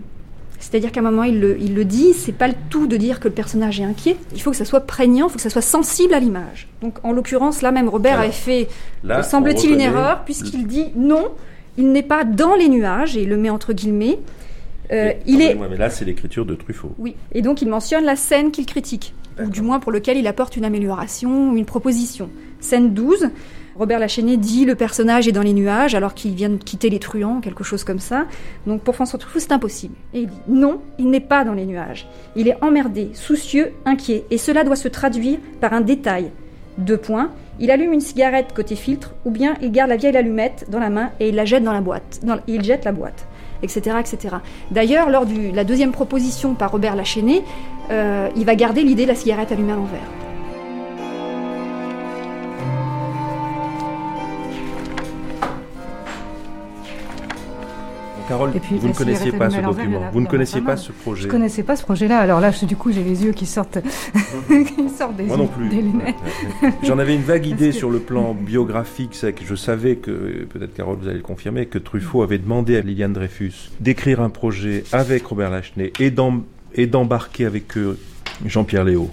C'est-à-dire 0.59 0.91
qu'à 0.91 0.99
un 0.99 1.03
moment, 1.03 1.23
il 1.23 1.39
le, 1.39 1.57
il 1.59 1.73
le 1.73 1.85
dit, 1.85 2.13
c'est 2.13 2.33
pas 2.33 2.47
le 2.49 2.53
tout 2.69 2.85
de 2.85 2.97
dire 2.97 3.19
que 3.21 3.29
le 3.29 3.33
personnage 3.33 3.79
est 3.79 3.85
inquiet, 3.85 4.17
il 4.33 4.41
faut 4.41 4.51
que 4.51 4.57
ça 4.57 4.65
soit 4.65 4.81
prégnant, 4.81 5.27
il 5.27 5.29
faut 5.29 5.37
que 5.37 5.41
ça 5.41 5.49
soit 5.49 5.61
sensible 5.61 6.13
à 6.13 6.19
l'image. 6.19 6.67
Donc 6.81 6.97
en 7.03 7.13
l'occurrence, 7.13 7.61
là 7.61 7.71
même, 7.71 7.87
Robert 7.87 8.13
Alors, 8.13 8.25
avait 8.25 8.33
fait, 8.33 8.67
semble-t-il, 9.23 9.71
une 9.71 9.79
erreur, 9.81 10.25
puisqu'il 10.25 10.67
dit 10.67 10.87
non, 10.97 11.29
il 11.77 11.91
n'est 11.93 12.03
pas 12.03 12.25
dans 12.25 12.55
les 12.55 12.67
nuages, 12.67 13.15
et 13.15 13.23
il 13.23 13.29
le 13.29 13.37
met 13.37 13.49
entre 13.49 13.71
guillemets. 13.71 14.19
Euh, 14.91 15.05
Mais, 15.05 15.19
il 15.27 15.41
est 15.41 15.55
mais 15.55 15.77
là 15.77 15.89
c'est 15.89 16.03
l'écriture 16.03 16.45
de 16.45 16.55
Truffaut. 16.55 16.93
oui, 16.97 17.15
et 17.31 17.41
donc 17.41 17.61
il 17.61 17.69
mentionne 17.69 18.03
la 18.03 18.15
scène 18.15 18.51
qu'il 18.51 18.65
critique. 18.65 19.13
ou 19.41 19.47
du 19.49 19.61
moins 19.61 19.79
pour 19.79 19.91
lequel 19.91 20.17
il 20.17 20.27
apporte 20.27 20.57
une 20.57 20.65
amélioration 20.65 21.51
ou 21.51 21.55
une 21.57 21.65
proposition. 21.65 22.29
Scène 22.59 22.93
12, 22.93 23.29
Robert 23.79 23.99
Lachenay 23.99 24.35
dit 24.35 24.65
le 24.65 24.75
personnage 24.75 25.29
est 25.29 25.31
dans 25.31 25.41
les 25.41 25.53
nuages 25.53 25.95
alors 25.95 26.13
qu'il 26.13 26.35
vient 26.35 26.49
de 26.49 26.57
quitter 26.57 26.89
les 26.89 26.99
truands, 26.99 27.39
quelque 27.39 27.63
chose 27.63 27.85
comme 27.85 27.99
ça. 27.99 28.25
Donc 28.67 28.81
pour 28.81 28.93
François 28.93 29.17
Truffaut, 29.17 29.39
c'est 29.39 29.53
impossible. 29.53 29.95
Et 30.13 30.19
il 30.19 30.27
dit 30.27 30.41
non, 30.49 30.81
il 30.97 31.09
n'est 31.09 31.21
pas 31.21 31.45
dans 31.45 31.53
les 31.53 31.65
nuages. 31.65 32.05
Il 32.35 32.49
est 32.49 32.61
emmerdé, 32.61 33.11
soucieux, 33.13 33.71
inquiet. 33.85 34.25
Et 34.31 34.37
cela 34.37 34.65
doit 34.65 34.75
se 34.75 34.89
traduire 34.89 35.39
par 35.61 35.71
un 35.71 35.79
détail. 35.79 36.29
Deux 36.77 36.97
points. 36.97 37.31
Il 37.61 37.71
allume 37.71 37.93
une 37.93 38.01
cigarette 38.01 38.51
côté 38.53 38.75
filtre, 38.75 39.13
ou 39.23 39.31
bien 39.31 39.55
il 39.61 39.71
garde 39.71 39.89
la 39.89 39.95
vieille 39.95 40.17
allumette 40.17 40.65
dans 40.69 40.79
la 40.79 40.89
main 40.89 41.11
et 41.21 41.29
il 41.29 41.35
la 41.35 41.45
jette 41.45 41.63
dans 41.63 41.71
la 41.71 41.81
boîte. 41.81 42.19
Il 42.47 42.63
jette 42.63 42.83
la 42.83 42.91
boîte, 42.91 43.27
etc., 43.63 43.95
etc. 43.97 44.35
D'ailleurs, 44.71 45.09
lors 45.09 45.25
de 45.25 45.55
la 45.55 45.63
deuxième 45.63 45.93
proposition 45.93 46.53
par 46.53 46.71
Robert 46.71 46.97
Lachenay, 46.97 47.43
euh, 47.91 48.27
il 48.35 48.43
va 48.43 48.55
garder 48.55 48.83
l'idée 48.83 49.03
de 49.03 49.09
la 49.09 49.15
cigarette 49.15 49.53
allumée 49.53 49.71
à 49.71 49.77
l'envers. 49.77 50.28
Carole, 58.29 58.51
Et 58.55 58.59
puis, 58.59 58.77
vous 58.77 58.87
ne 58.87 58.93
connaissiez 58.93 59.31
pas 59.31 59.49
ce 59.49 59.59
document, 59.59 60.01
vous 60.13 60.21
ne 60.21 60.27
connaissiez 60.27 60.61
pas 60.61 60.77
ce 60.77 60.91
projet. 60.91 61.23
Je 61.23 61.27
connaissais 61.27 61.63
pas 61.63 61.75
ce 61.75 61.83
projet-là. 61.83 62.19
Alors 62.19 62.39
là, 62.39 62.51
je- 62.51 62.65
du 62.65 62.75
coup, 62.75 62.91
j'ai 62.91 63.03
les 63.03 63.23
yeux 63.25 63.31
qui 63.33 63.45
sortent, 63.45 63.79
qui 64.47 64.89
sortent 64.89 65.15
des, 65.17 65.23
Moi 65.23 65.35
non 65.37 65.47
plus. 65.47 65.67
des 65.69 65.81
lunettes. 65.81 66.15
J'en 66.83 66.99
avais 66.99 67.15
une 67.15 67.23
vague 67.23 67.45
idée 67.47 67.69
que- 67.69 67.75
sur 67.75 67.89
le 67.89 67.99
plan 67.99 68.33
biographique, 68.33 69.11
c'est 69.13 69.33
que 69.33 69.43
je 69.45 69.55
savais 69.55 69.95
que, 69.95 70.45
peut-être 70.53 70.73
Carole 70.75 70.97
vous 71.01 71.07
allez 71.07 71.17
le 71.17 71.23
confirmer, 71.23 71.65
que 71.65 71.77
Truffaut 71.79 72.21
avait 72.21 72.37
demandé 72.37 72.77
à 72.77 72.81
Liliane 72.81 73.13
Dreyfus 73.13 73.71
d'écrire 73.79 74.21
un 74.21 74.29
projet 74.29 74.83
avec 74.91 75.25
Robert 75.25 75.49
Lachenay 75.49 75.91
et 75.99 76.11
d'em- 76.11 76.43
et 76.75 76.85
d'embarquer 76.87 77.45
avec 77.45 77.75
eux 77.77 77.97
Jean-Pierre 78.45 78.83
Léo 78.85 79.09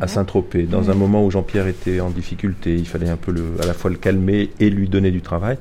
à 0.00 0.06
Saint-Tropez, 0.08 0.64
dans 0.64 0.90
un 0.90 0.94
moment 0.94 1.24
où 1.24 1.30
Jean-Pierre 1.30 1.66
était 1.68 2.00
en 2.00 2.10
difficulté, 2.10 2.74
il 2.74 2.86
fallait 2.86 3.08
un 3.08 3.16
peu 3.16 3.32
le, 3.32 3.44
à 3.62 3.66
la 3.66 3.72
fois 3.72 3.90
le 3.90 3.96
calmer 3.96 4.50
et 4.60 4.68
lui 4.70 4.88
donner 4.88 5.10
du 5.10 5.22
travail. 5.22 5.56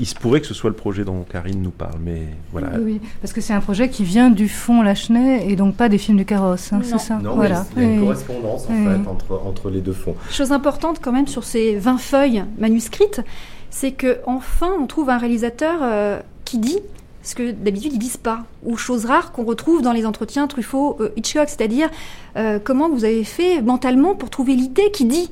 Il 0.00 0.06
se 0.06 0.14
pourrait 0.14 0.40
que 0.40 0.46
ce 0.46 0.54
soit 0.54 0.70
le 0.70 0.76
projet 0.76 1.04
dont 1.04 1.24
Karine 1.30 1.60
nous 1.62 1.70
parle, 1.70 1.98
mais 2.02 2.22
voilà. 2.52 2.70
Oui, 2.78 2.82
oui, 2.84 3.00
parce 3.20 3.32
que 3.34 3.40
c'est 3.42 3.52
un 3.52 3.60
projet 3.60 3.90
qui 3.90 4.02
vient 4.02 4.30
du 4.30 4.48
fond 4.48 4.80
Lachenay 4.82 5.46
et 5.50 5.56
donc 5.56 5.76
pas 5.76 5.88
des 5.90 5.98
films 5.98 6.16
du 6.16 6.24
carrosse, 6.24 6.72
hein, 6.72 6.80
c'est 6.82 6.98
ça 6.98 7.16
Non, 7.22 7.34
voilà. 7.34 7.66
mais 7.76 7.82
il 7.82 7.86
y 7.88 7.90
a 7.90 7.92
une 7.92 7.98
Oui. 8.00 8.04
correspondance 8.06 8.64
en 8.68 8.72
Oui. 8.72 8.84
fait 8.86 9.08
entre, 9.10 9.42
entre 9.46 9.68
les 9.70 9.82
deux 9.82 9.92
fonds. 9.92 10.14
Chose 10.30 10.52
importante 10.52 11.00
quand 11.02 11.12
même 11.12 11.26
sur 11.26 11.44
ces 11.44 11.76
20 11.76 11.98
feuilles 11.98 12.44
manuscrites, 12.58 13.20
c'est 13.68 13.92
que 13.92 14.18
enfin 14.26 14.70
on 14.80 14.86
trouve 14.86 15.10
un 15.10 15.18
réalisateur 15.18 15.80
euh, 15.82 16.18
qui 16.46 16.56
dit 16.58 16.78
ce 17.22 17.34
que 17.34 17.50
d'habitude 17.50 17.92
ils 17.92 17.98
disent 17.98 18.16
pas, 18.16 18.44
ou 18.64 18.78
chose 18.78 19.04
rare 19.04 19.32
qu'on 19.32 19.44
retrouve 19.44 19.82
dans 19.82 19.92
les 19.92 20.06
entretiens 20.06 20.46
Truffaut-Hitchcock, 20.46 21.48
c'est-à-dire 21.50 21.90
euh, 22.36 22.58
comment 22.64 22.88
vous 22.88 23.04
avez 23.04 23.22
fait 23.24 23.60
mentalement 23.60 24.14
pour 24.14 24.30
trouver 24.30 24.54
l'idée 24.54 24.90
qui 24.92 25.04
dit. 25.04 25.30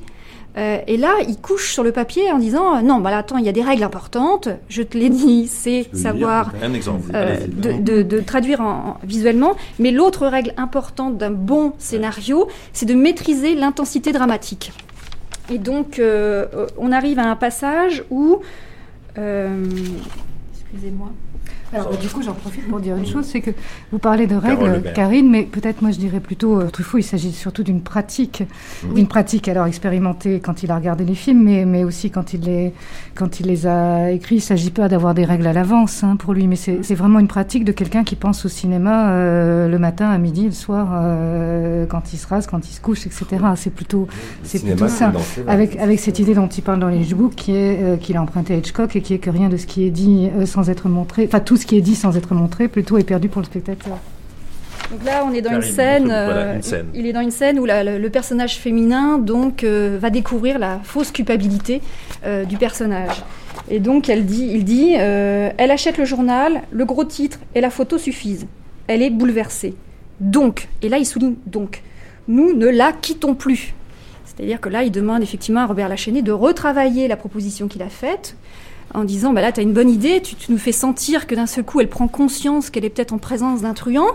Euh, 0.59 0.79
et 0.87 0.97
là, 0.97 1.13
il 1.27 1.37
couche 1.37 1.71
sur 1.71 1.83
le 1.83 1.91
papier 1.91 2.31
en 2.31 2.37
disant 2.37 2.75
euh, 2.77 2.81
non, 2.81 2.99
bah 2.99 3.11
là, 3.11 3.19
attends, 3.19 3.37
il 3.37 3.45
y 3.45 3.49
a 3.49 3.53
des 3.53 3.61
règles 3.63 3.83
importantes. 3.83 4.49
Je 4.67 4.83
te 4.83 4.97
l'ai 4.97 5.09
dit, 5.09 5.47
c'est 5.51 5.87
savoir 5.95 6.51
dire 6.51 6.63
Un 6.63 6.73
exemple. 6.73 7.09
euh, 7.15 7.37
de, 7.47 7.71
de- 7.81 8.01
de 8.03 8.19
traduire 8.19 8.59
en- 8.61 8.65
en- 8.67 8.97
visuellement. 9.03 9.55
Mais 9.79 9.91
l'autre 9.91 10.27
règle 10.27 10.53
importante 10.57 11.17
d'un 11.17 11.31
bon 11.31 11.73
scénario, 11.77 12.47
c'est 12.73 12.85
de 12.85 12.93
maîtriser 12.93 13.55
l'intensité 13.55 14.11
dramatique. 14.11 14.73
Et 15.51 15.57
donc, 15.59 15.97
euh, 15.97 16.45
on 16.77 16.91
arrive 16.91 17.19
à 17.19 17.25
un 17.29 17.35
passage 17.35 18.03
où. 18.11 18.39
Excusez-moi. 19.15 21.11
Alors, 21.73 21.97
du 21.97 22.07
coup, 22.07 22.21
j'en 22.21 22.33
profite 22.33 22.67
pour 22.67 22.79
dire 22.79 22.95
une 22.95 23.05
chose, 23.05 23.25
c'est 23.25 23.41
que 23.41 23.51
vous 23.91 23.99
parlez 23.99 24.27
de 24.27 24.35
règles. 24.35 24.81
Karine, 24.93 25.29
mais 25.29 25.43
peut-être 25.43 25.81
moi 25.81 25.91
je 25.91 25.97
dirais 25.97 26.19
plutôt 26.19 26.59
euh, 26.59 26.69
Truffaut, 26.69 26.97
il 26.97 27.03
s'agit 27.03 27.31
surtout 27.31 27.63
d'une 27.63 27.81
pratique, 27.81 28.43
d'une 28.95 29.07
pratique 29.07 29.47
alors 29.47 29.65
expérimentée 29.65 30.39
quand 30.39 30.63
il 30.63 30.71
a 30.71 30.75
regardé 30.75 31.05
les 31.05 31.15
films, 31.15 31.43
mais, 31.43 31.65
mais 31.65 31.83
aussi 31.83 32.09
quand 32.09 32.33
il, 32.33 32.41
les, 32.41 32.73
quand 33.15 33.39
il 33.39 33.47
les 33.47 33.67
a 33.67 34.11
écrits. 34.11 34.35
Il 34.35 34.39
ne 34.39 34.43
s'agit 34.43 34.71
pas 34.71 34.87
d'avoir 34.87 35.13
des 35.13 35.25
règles 35.25 35.47
à 35.47 35.53
l'avance 35.53 36.03
hein, 36.03 36.15
pour 36.15 36.33
lui, 36.33 36.47
mais 36.47 36.55
c'est 36.55 36.95
vraiment 36.95 37.19
une 37.19 37.27
pratique 37.27 37.65
de 37.65 37.71
quelqu'un 37.71 38.03
qui 38.03 38.15
pense 38.15 38.45
au 38.45 38.49
cinéma 38.49 39.11
euh, 39.11 39.67
le 39.67 39.79
matin, 39.79 40.09
à 40.09 40.17
midi, 40.17 40.45
le 40.45 40.51
soir, 40.51 40.89
euh, 40.93 41.85
quand 41.85 42.13
il 42.13 42.17
se 42.17 42.27
rase, 42.27 42.47
quand 42.47 42.67
il 42.67 42.73
se 42.73 42.81
couche, 42.81 43.05
etc. 43.05 43.25
C'est 43.55 43.73
plutôt, 43.73 44.07
c'est 44.43 44.63
plutôt 44.63 44.87
ça. 44.87 45.11
Avec, 45.47 45.77
avec 45.77 45.99
cette 45.99 46.19
idée 46.19 46.33
dont 46.33 46.47
il 46.47 46.61
parle 46.61 46.79
dans 46.79 46.87
les 46.87 47.03
books, 47.13 47.35
qui 47.35 47.51
est 47.51 47.81
euh, 47.81 47.97
qu'il 47.97 48.17
a 48.17 48.21
emprunté 48.21 48.53
à 48.53 48.57
Hitchcock 48.57 48.95
et 48.95 49.01
qui 49.01 49.13
est 49.13 49.19
que 49.19 49.29
rien 49.29 49.49
de 49.49 49.57
ce 49.57 49.65
qui 49.65 49.83
est 49.83 49.89
dit 49.89 50.29
euh, 50.35 50.45
sans 50.45 50.69
être 50.69 50.89
montré, 50.89 51.25
enfin 51.27 51.39
tout 51.39 51.57
ce 51.59 51.65
qui 51.65 51.77
est 51.77 51.81
dit 51.81 51.95
sans 51.95 52.17
être 52.17 52.33
montré, 52.33 52.67
plutôt 52.67 52.97
est 52.97 53.03
perdu 53.03 53.29
pour 53.29 53.41
le 53.41 53.45
spectateur. 53.45 53.97
Donc 54.91 55.03
là, 55.05 55.23
on 55.29 55.31
est 55.33 55.41
dans 55.41 55.51
Karine, 55.51 55.67
une 55.69 55.75
scène. 55.75 56.01
montre-nous, 56.03 56.25
voilà, 56.25 56.41
euh, 56.41 56.55
une 56.55 56.61
scène. 56.63 56.85
Il 56.95 57.05
est 57.05 57.13
dans 57.13 57.21
une 57.21 57.29
scène 57.31 57.59
où 57.59 57.65
la- 57.65 57.83
le, 57.83 57.97
le 57.99 58.09
personnage 58.09 58.57
féminin 58.57 59.19
donc 59.19 59.63
euh, 59.63 59.97
va 60.01 60.09
découvrir 60.09 60.57
la 60.57 60.79
fausse 60.83 61.11
culpabilité 61.11 61.81
euh, 62.25 62.43
du 62.43 62.57
personnage. 62.57 63.23
Et 63.69 63.79
donc, 63.79 64.09
elle 64.09 64.25
dit, 64.25 64.49
il 64.51 64.63
dit, 64.63 64.95
euh, 64.97 65.51
elle 65.57 65.69
achète 65.69 65.97
le 65.99 66.05
journal, 66.05 66.61
le 66.71 66.85
gros 66.85 67.03
titre 67.03 67.37
et 67.53 67.61
la 67.61 67.69
photo 67.69 67.99
suffisent. 67.99 68.47
Elle 68.87 69.03
est 69.03 69.11
bouleversée. 69.11 69.75
Donc, 70.21 70.67
et 70.81 70.89
là, 70.89 70.97
il 70.97 71.05
souligne 71.05 71.35
donc, 71.45 71.83
nous 72.27 72.53
ne 72.53 72.67
la 72.67 72.91
quittons 72.91 73.35
plus. 73.35 73.75
C'est-à-dire 74.25 74.59
que 74.59 74.69
là, 74.69 74.83
il 74.83 74.91
demande 74.91 75.21
effectivement 75.21 75.61
à 75.61 75.65
Robert 75.67 75.89
Lachenay 75.89 76.21
de 76.23 76.31
retravailler 76.31 77.07
la 77.07 77.15
proposition 77.17 77.67
qu'il 77.67 77.83
a 77.83 77.89
faite 77.89 78.35
en 78.93 79.03
disant 79.03 79.33
bah 79.33 79.41
là 79.41 79.51
tu 79.51 79.59
as 79.59 79.63
une 79.63 79.73
bonne 79.73 79.89
idée, 79.89 80.21
tu, 80.21 80.35
tu 80.35 80.51
nous 80.51 80.57
fais 80.57 80.71
sentir 80.71 81.27
que 81.27 81.35
d'un 81.35 81.45
seul 81.45 81.63
coup 81.63 81.79
elle 81.79 81.89
prend 81.89 82.07
conscience 82.07 82.69
qu'elle 82.69 82.85
est 82.85 82.89
peut-être 82.89 83.13
en 83.13 83.17
présence 83.17 83.61
d'un 83.61 83.73
truand, 83.73 84.11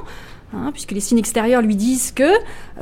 hein, 0.56 0.70
puisque 0.72 0.92
les 0.92 1.00
signes 1.00 1.18
extérieurs 1.18 1.62
lui 1.62 1.76
disent 1.76 2.12
que 2.12 2.22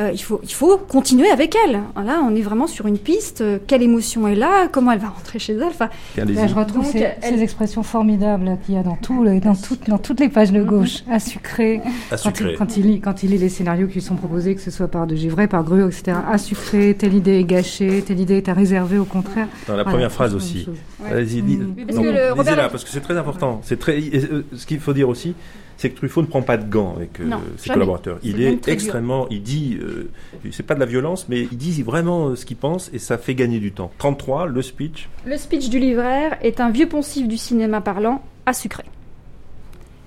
euh, 0.01 0.11
il, 0.12 0.23
faut, 0.23 0.41
il 0.43 0.53
faut 0.53 0.77
continuer 0.79 1.31
avec 1.31 1.55
elle. 1.66 1.81
Là 2.05 2.20
on 2.25 2.35
est 2.35 2.41
vraiment 2.43 2.66
sur 2.66 2.87
une 2.87 2.99
piste, 2.99 3.41
euh, 3.41 3.59
quelle 3.66 3.83
émotion 3.83 4.27
est 4.29 4.35
là, 4.35 4.68
comment 4.70 4.93
elle 4.93 4.99
va 4.99 5.09
rentrer 5.09 5.39
chez 5.39 5.55
elle. 5.55 5.62
Enfin. 5.64 5.89
Là, 6.16 6.47
je 6.47 6.55
retrouve 6.55 6.83
Donc, 6.85 6.93
ces, 6.93 6.99
elle- 6.99 7.16
ces 7.37 7.43
expressions 7.43 7.83
formidables 7.83 8.59
qu'il 8.64 8.75
y 8.75 8.79
a 8.79 8.83
dans, 8.83 8.97
tout, 8.97 9.23
le- 9.25 9.41
dans, 9.41 9.55
toutes- 9.55 9.89
dans 9.89 9.99
toutes 9.99 10.20
les 10.20 10.29
pages 10.29 10.53
de 10.53 10.62
gauche, 10.62 11.05
à 11.11 11.18
sucrer. 11.18 11.81
À 12.11 12.16
Quand 12.16 12.37
sucrer. 12.37 12.53
il, 12.53 12.59
quand, 12.59 12.77
il 12.77 12.87
lit, 12.87 13.01
quand 13.01 13.23
il 13.23 13.31
lit 13.31 13.39
les 13.39 13.49
scénarios 13.49 13.87
qui 13.87 13.95
lui 13.95 14.01
sont 14.03 14.16
proposés, 14.16 14.55
que 14.55 14.61
ce 14.61 14.70
soit 14.70 14.89
par 14.89 15.07
De 15.07 15.14
Givray, 15.16 15.47
par 15.49 15.64
Gruot, 15.64 15.89
etc., 15.89 16.16
à 16.31 16.39
sucrer, 16.39 16.95
telle 16.99 17.14
idée 17.14 17.39
est 17.41 17.45
gâchée, 17.45 18.03
telle 18.07 18.20
idée 18.20 18.37
est 18.39 18.49
à 18.49 18.53
réserver, 18.55 18.99
au 18.99 19.05
contraire. 19.05 19.49
Dans 19.66 19.75
la 19.77 19.83
Voilà, 19.83 19.91
première 19.97 20.12
phrase 20.12 20.35
aussi. 20.35 20.64
chose. 20.64 20.77
Allez-y, 21.11 21.43
dis- 21.43 21.59
Oui, 21.77 21.85
parce 21.85 21.97
non, 21.97 22.03
que 22.05 22.09
le 22.09 22.29
Robert 22.31 22.37
lisez-la, 22.45 22.62
Lac- 22.64 22.70
parce 22.70 22.85
que 22.85 22.91
c'est 22.91 23.01
très 23.01 23.16
important. 23.16 23.61
C'est 23.64 23.79
très. 23.79 23.99
euh, 23.99 24.45
ce 24.55 24.66
qu'il 24.66 24.81
faut 24.81 24.93
dire 24.93 25.09
aussi, 25.09 25.35
c'est 25.83 25.91
que 25.91 25.97
Truffaut 25.97 26.22
ne 26.22 26.28
prend 26.28 26.43
pas 26.43 26.57
de 26.57 26.70
gants 26.70 26.95
avec 26.97 27.18
euh, 27.20 27.24
Non, 27.24 27.41
ses 27.57 27.66
jamais. 27.66 27.74
collaborateurs. 27.74 28.18
Il 28.22 28.41
est 28.41 28.53
dur. 28.55 28.72
extrêmement. 28.72 29.26
Il 29.30 29.43
dit. 29.43 29.76
euh, 29.83 30.09
c'est 30.53 30.62
pas 30.62 30.74
de 30.74 30.80
la 30.80 30.87
violence, 30.87 31.26
mais 31.28 31.41
il 31.51 31.59
dit 31.59 31.83
vraiment 31.83 32.28
euh, 32.28 32.37
ce 32.37 32.47
qu'il 32.47 32.57
pense 32.57 32.89
et 32.93 33.01
ça 33.01 33.18
fait 33.18 33.35
gagner 33.35 33.59
du 33.59 33.72
temps. 33.72 33.91
33, 33.99 34.47
le 34.47 34.62
speech. 34.62 35.09
le 35.26 35.37
speech 35.37 35.68
du 35.70 35.80
livraire 35.80 36.39
est 36.41 36.61
un 36.61 36.70
vieux 36.70 36.89
poncif 36.89 37.26
du 37.26 37.37
cinéma 37.37 37.80
parlant 37.80 38.22
à 38.47 38.53
sucrer. 38.53 38.85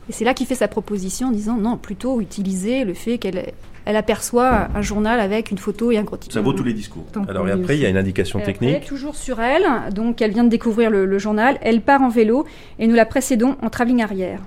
Et 0.10 0.14
c'est 0.14 0.24
là 0.24 0.34
qu'il 0.34 0.48
fait 0.48 0.56
sa 0.56 0.70
proposition 0.70 1.28
en 1.28 1.32
disant 1.32 1.58
non, 1.58 1.76
plutôt 1.78 2.22
utiliser 2.22 2.86
le 2.86 2.94
fait 2.94 3.18
qu'elle 3.18 3.52
elle 3.88 3.98
aperçoit 3.98 4.70
un 4.74 4.82
journal 4.82 5.20
avec 5.20 5.52
une 5.52 5.60
photo 5.60 5.92
et 5.92 5.98
un 6.00 6.04
gros 6.04 6.18
titre. 6.18 6.34
Ça 6.34 6.42
vaut 6.42 6.54
tous 6.54 6.64
les 6.64 6.74
discours. 6.74 7.04
Tant 7.12 7.24
Alors 7.26 7.48
et 7.48 7.52
après, 7.52 7.78
il 7.78 7.82
y 7.82 7.86
a 7.86 7.90
une 7.90 7.98
indication 7.98 8.40
Et 8.40 8.42
après, 8.42 8.54
technique. 8.54 8.86
toujours 8.86 9.16
sur 9.16 9.40
elle, 9.42 9.66
donc 9.94 10.22
elle 10.24 10.32
vient 10.32 10.44
de 10.46 10.50
découvrir 10.50 10.90
le, 10.90 11.06
le 11.06 11.20
journal, 11.20 11.60
elle 11.62 11.82
part 11.82 12.02
en 12.02 12.10
vélo 12.10 12.46
et 12.80 12.88
nous 12.88 12.96
la 12.96 13.06
précédons 13.06 13.58
en 13.62 13.70
travelling 13.70 14.02
arrière. 14.02 14.40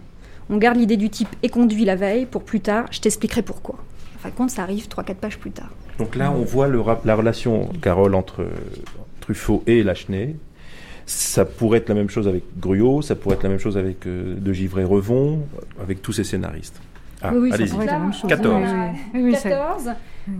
On 0.50 0.56
garde 0.56 0.76
l'idée 0.78 0.96
du 0.96 1.10
type 1.10 1.28
et 1.42 1.48
conduit 1.48 1.84
la 1.84 1.96
veille 1.96 2.26
pour 2.26 2.42
plus 2.42 2.60
tard, 2.60 2.86
je 2.90 3.00
t'expliquerai 3.00 3.42
pourquoi. 3.42 3.76
En 4.16 4.18
fin 4.20 4.28
de 4.30 4.34
compte, 4.34 4.50
ça 4.50 4.62
arrive 4.62 4.88
3-4 4.88 5.14
pages 5.14 5.38
plus 5.38 5.50
tard. 5.50 5.70
Donc 5.98 6.16
là, 6.16 6.32
on 6.32 6.42
voit 6.42 6.68
le 6.68 6.82
la 7.04 7.14
relation, 7.14 7.68
Carole, 7.82 8.14
entre 8.14 8.46
Truffaut 9.20 9.62
et 9.66 9.82
Lachenay. 9.82 10.36
Ça 11.06 11.44
pourrait 11.44 11.78
être 11.78 11.88
la 11.88 11.94
même 11.94 12.10
chose 12.10 12.28
avec 12.28 12.42
Gruot, 12.58 13.00
ça 13.02 13.14
pourrait 13.14 13.36
être 13.36 13.42
la 13.42 13.48
même 13.48 13.58
chose 13.58 13.78
avec 13.78 14.06
euh, 14.06 14.34
De 14.38 14.52
Givray-Revon, 14.52 15.40
avec 15.82 16.02
tous 16.02 16.12
ces 16.12 16.24
scénaristes. 16.24 16.78
Ah, 17.22 17.30
Oui, 17.32 17.38
oui, 17.44 17.48
ça 17.50 17.54
allez-y. 17.56 17.70
pourrait 17.70 17.84
être 17.86 17.92
la 17.92 17.98
même 17.98 18.12
chose. 18.12 18.28
14. 18.28 18.62
Oui, 18.62 18.68
oui, 19.14 19.20
oui. 19.22 19.30
Oui, 19.32 19.36
ça- 19.36 19.48
14, 19.48 19.90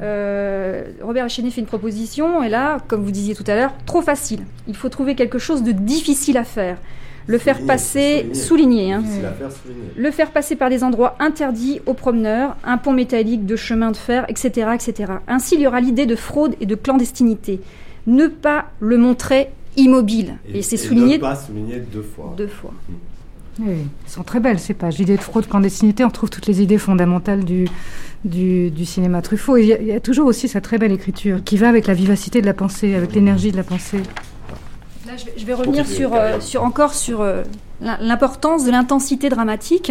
euh, 0.03 0.85
Robert 1.03 1.25
Lachenay 1.25 1.51
fait 1.51 1.61
une 1.63 1.67
proposition, 1.67 2.43
et 2.43 2.49
là, 2.49 2.79
comme 2.87 3.03
vous 3.03 3.11
disiez 3.11 3.35
tout 3.35 3.45
à 3.47 3.55
l'heure, 3.55 3.73
trop 3.87 4.03
facile. 4.03 4.41
Il 4.67 4.77
faut 4.77 4.89
trouver 4.91 5.15
quelque 5.15 5.39
chose 5.39 5.63
de 5.63 5.73
difficile 5.73 6.37
à 6.37 6.45
faire. 6.45 6.77
Le 7.29 7.37
faire 7.37 7.61
passer, 7.61 8.31
souligner. 8.33 8.35
souligner, 8.35 8.93
hein. 8.95 9.03
Souligner. 9.03 9.91
le 9.97 10.11
faire 10.11 10.31
passer 10.31 10.57
par 10.57 10.71
des 10.71 10.83
endroits 10.83 11.15
interdits 11.21 11.81
aux 11.85 11.93
promeneurs, 11.93 12.57
un 12.65 12.79
pont 12.79 12.95
métallique 12.95 13.45
de 13.45 13.55
chemin 13.55 13.91
de 13.91 13.99
fer, 13.99 14.25
etc., 14.29 14.71
etc. 14.75 15.13
Ainsi, 15.29 15.57
il 15.57 15.61
y 15.61 15.67
aura 15.67 15.81
l'idée 15.81 16.07
de 16.07 16.17
fraude 16.17 16.55
et 16.61 16.67
de 16.67 16.75
clandestinité. 16.75 17.61
Ne 18.07 18.29
pas 18.29 18.71
le 18.81 18.97
montrer 18.97 19.51
immobile. 19.77 20.39
Et, 20.53 20.63
c'est 20.63 20.79
souligné 20.79 21.19
ne 21.19 21.21
pas 21.21 21.37
souligner 21.37 21.81
deux 21.81 22.03
fois. 22.03 22.35
deux 22.37 22.49
fois. 22.49 22.73
Oui, 23.61 23.73
elles 23.73 24.11
sont 24.11 24.23
très 24.23 24.41
belles 24.41 24.59
ces 24.59 24.73
pages. 24.73 24.99
L'idée 24.99 25.17
de 25.17 25.23
fraude, 25.23 25.47
clandestinité, 25.47 26.05
on 26.05 26.09
retrouve 26.09 26.31
toutes 26.31 26.47
les 26.47 26.63
idées 26.63 26.79
fondamentales 26.79 27.45
du, 27.45 27.69
du, 28.25 28.71
du 28.71 28.87
cinéma 28.87 29.21
Truffaut. 29.21 29.59
Et 29.59 29.63
il 29.63 29.69
y, 29.69 29.73
a, 29.75 29.81
il 29.81 29.87
y 29.87 29.93
a 29.93 30.01
toujours 30.01 30.27
aussi 30.27 30.49
sa 30.49 30.63
très 30.63 30.79
belle 30.79 30.93
écriture 30.93 31.45
qui 31.45 31.59
va 31.59 31.69
avec 31.69 31.87
la 31.87 31.95
vivacité 31.95 32.41
de 32.41 32.47
la 32.47 32.55
pensée, 32.55 32.95
avec 32.95 33.15
l'énergie 33.15 33.53
de 33.53 33.57
la 33.57 33.65
pensée. 33.65 34.01
Là, 35.09 35.17
je 35.17 35.25
vais, 35.27 35.33
je 35.37 35.47
vais 35.47 35.55
revenir 35.55 35.85
sur, 35.97 36.15
euh, 36.15 36.41
sur 36.41 36.63
encore 36.65 36.95
sur 36.95 37.21
euh, 37.23 37.43
l'im- 37.81 37.99
l'importance 38.01 38.65
de 38.65 38.71
l'intensité 38.71 39.29
dramatique. 39.29 39.91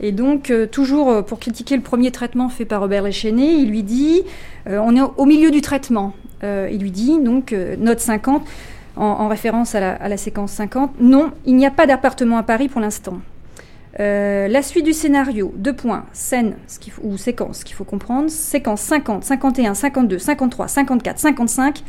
Et 0.00 0.12
donc, 0.12 0.50
euh, 0.50 0.66
toujours 0.66 1.24
pour 1.24 1.38
critiquer 1.38 1.76
le 1.76 1.82
premier 1.82 2.10
traitement 2.10 2.48
fait 2.48 2.64
par 2.64 2.80
Robert 2.80 3.02
Léchené, 3.02 3.52
il 3.54 3.68
lui 3.70 3.82
dit, 3.82 4.22
on 4.66 4.94
est 4.96 5.00
au 5.00 5.24
milieu 5.24 5.50
du 5.50 5.60
traitement, 5.62 6.12
il 6.42 6.78
lui 6.80 6.90
dit, 6.90 7.18
donc, 7.18 7.54
note 7.78 8.00
50, 8.00 8.42
en, 8.96 9.02
en 9.04 9.28
référence 9.28 9.74
à 9.74 9.80
la, 9.80 9.92
à 9.94 10.08
la 10.08 10.16
séquence 10.18 10.52
50, 10.52 11.00
non, 11.00 11.30
il 11.46 11.56
n'y 11.56 11.64
a 11.66 11.70
pas 11.70 11.86
d'appartement 11.86 12.36
à 12.36 12.42
Paris 12.42 12.68
pour 12.68 12.80
l'instant. 12.82 13.18
La 13.98 14.62
suite 14.62 14.84
du 14.84 14.92
scénario, 14.92 15.52
deux 15.56 15.72
points, 15.72 16.04
scène 16.12 16.56
ce 16.66 16.78
qu'il 16.78 16.92
faut- 16.92 17.02
ou 17.02 17.16
séquence, 17.16 17.58
ce 17.60 17.64
qu'il 17.64 17.74
faut 17.76 17.84
comprendre, 17.84 18.28
séquence 18.28 18.82
50, 18.82 19.24
51, 19.24 19.72
52, 19.74 20.18
53, 20.18 20.68
54, 20.68 21.18
55 21.18 21.82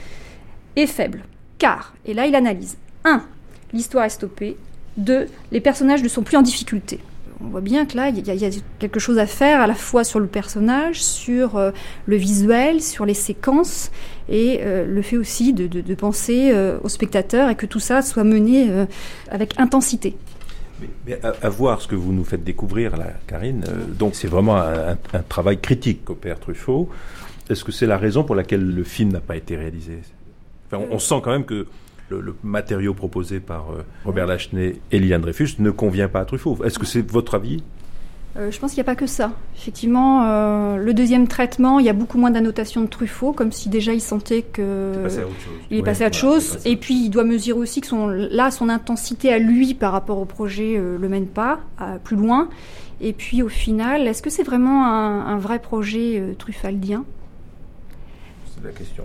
est 0.78 0.88
faible. 0.88 1.24
Car, 1.58 1.94
et 2.06 2.14
là 2.14 2.26
il 2.28 2.36
analyse, 2.36 2.78
1. 3.04 3.22
L'histoire 3.74 4.06
est 4.06 4.10
stoppée. 4.10 4.58
2. 4.98 5.28
Les 5.52 5.62
personnages 5.62 6.02
ne 6.04 6.08
sont 6.08 6.24
plus 6.24 6.38
en 6.38 6.42
difficulté. 6.42 7.00
On 7.40 7.50
voit 7.50 7.62
bien 7.62 7.86
que 7.86 7.96
là, 7.96 8.10
il 8.10 8.18
y, 8.18 8.46
a- 8.46 8.50
quelque 8.80 9.00
chose 9.00 9.20
à 9.20 9.28
faire 9.28 9.62
à 9.62 9.68
la 9.68 9.76
fois 9.76 10.04
sur 10.04 10.20
le 10.20 10.26
personnage, 10.26 11.04
sur 11.04 11.56
euh, 11.56 11.70
le 12.08 12.16
visuel, 12.16 12.82
sur 12.82 13.06
les 13.06 13.14
séquences, 13.14 13.92
et 14.28 14.60
euh, 14.62 14.86
le 14.88 15.02
fait 15.04 15.18
aussi 15.18 15.54
de, 15.54 15.94
penser 15.94 16.50
euh, 16.52 16.80
au 16.84 16.90
spectateur 16.90 17.50
et 17.52 17.56
que 17.56 17.68
tout 17.68 17.80
ça 17.80 18.02
soit 18.02 18.24
mené 18.24 18.72
euh, 18.72 18.86
avec 19.30 19.60
intensité. 19.60 20.18
Mais 21.06 21.20
à, 21.24 21.50
voir 21.50 21.80
ce 21.82 21.88
que 21.88 21.96
vous 21.96 22.12
nous 22.12 22.24
faites 22.26 22.44
découvrir, 22.44 22.98
là, 22.98 23.14
Karine, 23.28 23.64
donc 24.00 24.16
c'est 24.16 24.28
vraiment 24.28 24.58
un- 24.58 24.98
un 25.14 25.22
travail 25.30 25.60
critique 25.60 26.06
qu'opère 26.06 26.40
Truffaut. 26.40 26.90
Est-ce 27.52 27.64
que 27.64 27.72
c'est 27.72 27.86
la 27.88 27.98
raison 28.00 28.24
pour 28.24 28.34
laquelle 28.36 28.66
le 28.66 28.84
film 28.84 29.12
n'a 29.12 29.22
pas 29.22 29.36
été 29.36 29.56
réalisé? 29.56 30.00
Enfin, 30.72 30.84
on, 30.90 30.96
on 30.96 31.00
sent 31.00 31.22
quand 31.24 31.32
même 31.32 31.46
que 31.46 31.68
le, 32.10 32.22
le 32.22 32.36
matériau 32.44 32.94
proposé 32.94 33.40
par 33.40 33.72
euh, 33.72 33.84
Robert 34.06 34.28
Lachenay 34.28 34.76
et 34.92 35.00
Liliane 35.00 35.22
Dreyfus 35.22 35.56
ne 35.60 35.72
convient 35.72 36.08
pas 36.08 36.22
à 36.22 36.26
Truffaut. 36.26 36.58
Est-ce 36.64 36.80
que 36.80 36.86
c'est 36.86 37.02
votre 37.10 37.36
avis? 37.36 37.64
Euh, 38.38 38.52
je 38.52 38.60
pense 38.60 38.72
qu'il 38.72 38.78
n'y 38.78 38.88
a 38.88 38.92
pas 38.92 38.96
que 38.96 39.08
ça. 39.08 39.32
Effectivement, 39.58 40.24
euh, 40.28 40.78
le 40.78 40.94
deuxième 40.94 41.28
traitement, 41.28 41.80
il 41.80 41.86
y 41.86 41.90
a 41.90 41.94
beaucoup 41.94 42.20
moins 42.20 42.30
d'annotations 42.30 42.82
de 42.82 42.88
Truffaut, 42.88 43.34
comme 43.34 43.52
si 43.52 43.68
déjà 43.68 43.94
il 43.94 44.02
sentait 44.02 44.44
que 44.44 44.94
Il 44.94 45.00
est 45.00 45.04
passé 45.04 45.20
à 45.22 45.26
autre 45.26 45.40
chose. 45.40 45.54
il 45.72 45.78
est 45.78 45.82
passé 45.84 46.04
à 46.04 46.08
autre 46.08 46.68
Et 46.68 46.76
puis 46.78 47.06
il 47.06 47.10
doit 47.10 47.24
mesurer 47.24 47.58
aussi 47.60 47.82
que 47.82 47.88
son, 47.88 48.08
là, 48.08 48.52
son 48.52 48.70
intensité 48.70 49.34
à 49.34 49.40
lui 49.40 49.74
par 49.74 49.92
rapport 49.92 50.20
au 50.20 50.26
projet 50.26 50.76
euh, 50.78 50.98
le 51.00 51.10
mène 51.10 51.26
pas 51.28 51.60
à 51.80 51.94
plus 52.04 52.16
loin. 52.16 52.48
Et 53.02 53.14
puis 53.14 53.42
au 53.42 53.50
final, 53.50 54.08
est-ce 54.08 54.22
que 54.22 54.30
c'est 54.30 54.44
vraiment 54.44 54.86
un, 54.86 55.26
un 55.26 55.38
vrai 55.38 55.58
projet 55.60 56.20
euh, 56.20 56.34
truffaldien? 56.38 57.06
C'est 58.62 58.68
la 58.68 58.72
question. 58.74 59.04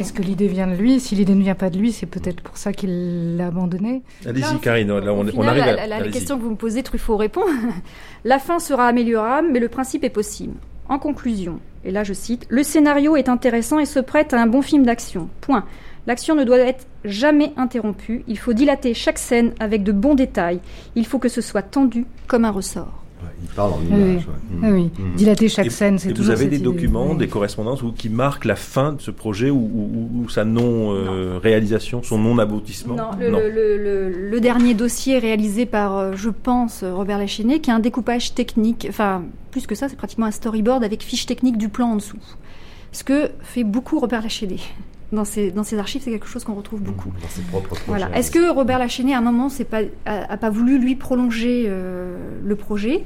Est-ce 0.00 0.12
que, 0.12 0.22
l'idée 0.22 0.48
vient 0.48 0.66
de 0.66 0.74
lui? 0.74 1.00
Si 1.00 1.14
l'idée 1.14 1.34
ne 1.34 1.42
vient 1.42 1.54
pas 1.54 1.70
de 1.70 1.78
lui, 1.78 1.92
c'est 1.92 2.06
peut-être 2.06 2.40
pour 2.42 2.56
ça 2.56 2.72
qu'il 2.72 3.36
l'a 3.36 3.46
abandonné. 3.48 4.02
Allez-y, 4.26 4.58
Karine, 4.60 4.88
là, 4.98 5.12
on, 5.12 5.46
arrive 5.46 5.62
à... 5.62 5.72
la, 5.72 5.86
la- 5.86 6.00
la 6.00 6.08
question 6.08 6.36
que 6.38 6.42
vous 6.42 6.50
me 6.50 6.56
posez, 6.56 6.82
Truffaut 6.82 7.16
répond. 7.16 7.44
la 8.24 8.38
fin 8.38 8.58
sera 8.58 8.86
améliorable, 8.86 9.48
mais 9.52 9.60
le 9.60 9.68
principe 9.68 10.04
est 10.04 10.10
possible. 10.10 10.54
En 10.88 10.98
conclusion, 10.98 11.60
et 11.84 11.90
là 11.90 12.04
je 12.04 12.12
cite, 12.12 12.44
le 12.50 12.62
scénario 12.62 13.16
est 13.16 13.30
intéressant 13.30 13.78
et 13.78 13.86
se 13.86 14.00
prête 14.00 14.34
à 14.34 14.42
un 14.42 14.46
bon 14.46 14.60
film 14.60 14.84
d'action. 14.84 15.28
Point. 15.40 15.64
L'action 16.06 16.34
ne 16.34 16.44
doit 16.44 16.58
être 16.58 16.86
jamais 17.04 17.52
interrompue. 17.56 18.24
Il 18.28 18.36
faut 18.38 18.52
dilater 18.52 18.92
chaque 18.92 19.18
scène 19.18 19.52
avec 19.60 19.82
de 19.82 19.92
bons 19.92 20.14
détails. 20.14 20.60
Il 20.94 21.06
faut 21.06 21.18
que 21.18 21.30
ce 21.30 21.40
soit 21.40 21.62
tendu 21.62 22.04
comme 22.26 22.44
un 22.44 22.50
ressort. 22.50 23.03
Il 23.42 23.48
parle 23.54 23.72
en 23.72 23.78
Oui, 23.78 23.86
image. 23.86 24.26
oui. 24.52 24.58
ouais. 24.62 24.70
Oui, 24.70 24.90
oui. 24.98 25.02
Mm. 25.04 25.16
Dilater 25.16 25.48
chaque 25.48 25.66
Et- 25.66 25.70
scène, 25.70 25.98
c'est 25.98 26.08
Et 26.08 26.12
vous 26.12 26.16
toujours 26.16 26.32
avez 26.32 26.46
des 26.46 26.56
idée. 26.56 26.64
documents, 26.64 27.10
Oui. 27.12 27.16
des 27.18 27.28
correspondances 27.28 27.82
où- 27.82 27.92
qui 27.92 28.08
marquent 28.08 28.44
la 28.46 28.56
fin 28.56 28.92
de 28.92 29.00
ce 29.00 29.10
projet 29.10 29.50
ou, 29.50 29.56
ou- 29.58 30.10
ou 30.24 30.28
sa 30.28 30.44
non-réalisation, 30.44 32.02
son 32.02 32.18
non-aboutissement? 32.18 32.94
Non, 32.96 33.10
le, 33.18 33.28
le- 33.30 33.48
le- 33.48 33.76
le- 34.10 34.30
le 34.30 34.40
dernier 34.40 34.74
dossier 34.74 35.18
réalisé 35.18 35.66
par, 35.66 35.96
euh, 35.96 36.12
je 36.16 36.30
pense, 36.30 36.82
euh, 36.82 36.94
Robert 36.94 37.18
Lachenet, 37.18 37.60
qui 37.60 37.70
a 37.70 37.74
un 37.74 37.80
découpage 37.80 38.34
technique, 38.34 38.86
enfin, 38.88 39.22
plus 39.50 39.66
que 39.66 39.74
ça, 39.74 39.88
c'est 39.88 39.96
pratiquement 39.96 40.26
un 40.26 40.30
storyboard 40.30 40.82
avec 40.84 41.02
fiche 41.02 41.26
technique 41.26 41.58
du 41.58 41.68
plan 41.68 41.88
en 41.92 41.96
dessous. 41.96 42.18
Ce 42.92 43.04
que 43.04 43.30
fait 43.42 43.64
beaucoup 43.64 43.98
Robert 43.98 44.22
Lachenet. 44.22 44.56
Dans 45.12 45.24
ses, 45.24 45.50
dans 45.52 45.62
ses 45.62 45.78
archives, 45.78 46.02
c'est 46.02 46.10
quelque 46.10 46.26
chose 46.26 46.42
qu'on 46.44 46.54
retrouve 46.54 46.80
beaucoup. 46.80 47.10
Dans 47.22 47.28
ses 47.28 47.42
propres 47.42 47.68
projets. 47.68 47.82
Voilà. 47.86 48.10
Est-ce 48.16 48.30
que 48.30 48.50
Robert 48.52 48.78
Lachenet, 48.78 49.14
à 49.14 49.18
un 49.18 49.22
moment, 49.22 49.48
c'est 49.48 49.64
pas, 49.64 49.80
a, 50.06 50.32
a 50.32 50.36
pas 50.36 50.50
voulu, 50.50 50.78
lui, 50.78 50.96
prolonger 50.96 51.66
euh, 51.68 52.16
le 52.42 52.56
projet? 52.56 53.04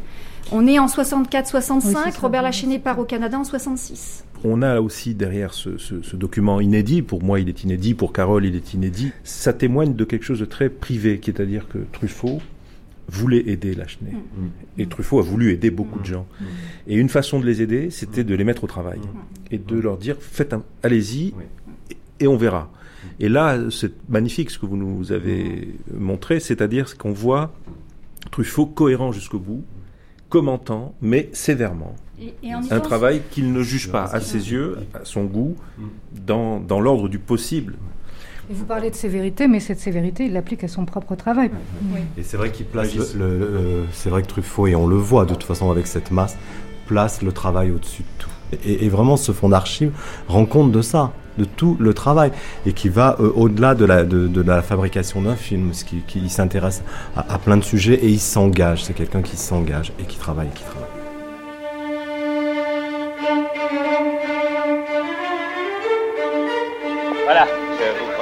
On 0.50 0.66
est 0.66 0.78
en 0.78 0.86
64-65, 0.86 1.82
Oui. 1.84 2.12
Robert 2.22 2.42
Lachenet 2.42 2.78
part 2.78 2.98
au 2.98 3.04
Canada 3.04 3.38
en 3.38 3.44
66. 3.44 4.24
On 4.44 4.62
a 4.62 4.80
aussi 4.80 5.14
derrière 5.14 5.52
ce, 5.52 5.76
ce- 5.78 6.00
ce 6.00 6.16
document 6.16 6.60
inédit, 6.60 7.02
pour 7.02 7.22
moi 7.24 7.40
il 7.40 7.48
est 7.48 7.64
inédit, 7.64 7.94
pour 7.94 8.12
Carole 8.12 8.46
il 8.46 8.54
est 8.54 8.72
inédit, 8.72 9.10
ça 9.24 9.52
témoigne 9.52 9.94
de 9.94 10.04
quelque 10.04 10.22
chose 10.24 10.38
de 10.40 10.44
très 10.44 10.68
privé, 10.68 11.18
qui 11.18 11.30
est 11.30 11.40
à 11.40 11.44
dire 11.44 11.66
que 11.68 11.78
Truffaut 11.92 12.40
voulait 13.08 13.42
aider 13.48 13.74
Lachenay. 13.74 14.12
Et 14.76 14.86
Truffaut 14.86 15.18
a 15.18 15.22
voulu 15.22 15.50
aider 15.52 15.70
beaucoup 15.70 15.98
de 15.98 16.04
gens. 16.04 16.26
Et 16.86 16.96
une 16.96 17.08
façon 17.08 17.40
de 17.40 17.46
les 17.46 17.62
aider, 17.62 17.90
c'était 17.90 18.24
de 18.24 18.34
les 18.34 18.44
mettre 18.44 18.64
au 18.64 18.66
travail. 18.66 19.00
Et 19.50 19.58
de 19.58 19.78
leur 19.78 19.96
dire, 19.96 20.16
faites 20.20 20.52
un, 20.52 20.62
allez-y, 20.82 21.34
et, 21.90 21.96
et 22.20 22.26
on 22.28 22.36
verra. 22.36 22.70
Et 23.20 23.28
là, 23.28 23.58
c'est 23.70 23.92
magnifique 24.08 24.50
ce 24.50 24.58
que 24.58 24.66
vous 24.66 24.76
nous 24.76 25.12
avez 25.12 25.74
montré, 25.96 26.40
c'est-à-dire 26.40 26.96
qu'on 26.98 27.12
voit 27.12 27.52
Truffaut 28.30 28.66
cohérent 28.66 29.12
jusqu'au 29.12 29.38
bout, 29.38 29.64
commentant, 30.28 30.94
mais 31.00 31.30
sévèrement. 31.32 31.94
Et- 32.20 32.34
et 32.42 32.54
en 32.54 32.60
y 32.62 32.72
un 32.72 32.80
travail 32.80 33.22
qu'il 33.30 33.52
ne 33.52 33.62
juge 33.62 33.90
pas 33.90 34.04
à 34.04 34.20
ses 34.20 34.50
yeux, 34.52 34.76
à 34.92 35.04
son 35.04 35.24
goût, 35.24 35.56
dans, 36.26 36.60
dans 36.60 36.80
l'ordre 36.80 37.08
du 37.08 37.18
possible. 37.18 37.76
Et 38.50 38.54
vous 38.54 38.64
parlez 38.64 38.90
de 38.90 38.94
sévérité, 38.94 39.46
mais 39.46 39.60
cette 39.60 39.78
sévérité, 39.78 40.24
il 40.24 40.32
l'applique 40.32 40.64
à 40.64 40.68
son 40.68 40.84
propre 40.86 41.14
travail. 41.16 41.50
Et 42.16 42.22
c'est 42.22 42.36
vrai 42.38 42.50
qu'il 42.50 42.66
place 42.66 42.94
le, 43.14 43.38
le- 43.38 43.38
le- 43.38 43.84
c'est 43.92 44.08
vrai 44.08 44.22
que 44.22 44.26
Truffaut 44.28 44.66
et 44.66 44.74
on 44.74 44.86
le 44.86 44.96
voit 44.96 45.24
de 45.26 45.34
toute 45.34 45.42
façon 45.44 45.70
avec 45.70 45.86
cette 45.86 46.10
masse 46.10 46.36
place 46.86 47.20
le 47.20 47.32
travail 47.32 47.70
au-dessus 47.70 48.02
de 48.02 48.08
tout. 48.22 48.30
Et, 48.64 48.86
et 48.86 48.88
vraiment 48.88 49.18
ce 49.18 49.32
fonds 49.32 49.50
d'archives 49.50 49.92
rend 50.28 50.46
compte 50.46 50.72
de 50.72 50.80
ça, 50.80 51.12
de 51.36 51.44
tout 51.44 51.76
le 51.78 51.92
travail 51.92 52.32
et 52.64 52.72
qui 52.72 52.88
va 52.88 53.16
euh, 53.20 53.30
au-delà 53.36 53.74
de 53.74 53.84
la 53.84 54.04
de, 54.04 54.26
de 54.26 54.40
la 54.40 54.62
fabrication 54.62 55.20
d'un 55.20 55.36
film, 55.36 55.74
ce 55.74 55.84
qui, 55.84 55.98
qui 56.06 56.18
il 56.18 56.30
s'intéresse 56.30 56.82
à, 57.14 57.34
à 57.34 57.38
plein 57.38 57.58
de 57.58 57.62
sujets 57.64 57.94
et 58.02 58.08
il 58.08 58.18
s'engage. 58.18 58.84
C'est 58.84 58.94
quelqu'un 58.94 59.20
qui 59.20 59.36
s'engage 59.36 59.92
et 60.00 60.04
qui 60.04 60.16
travaille, 60.16 60.46
et 60.48 60.56
qui 60.56 60.64
travaille. 60.64 60.88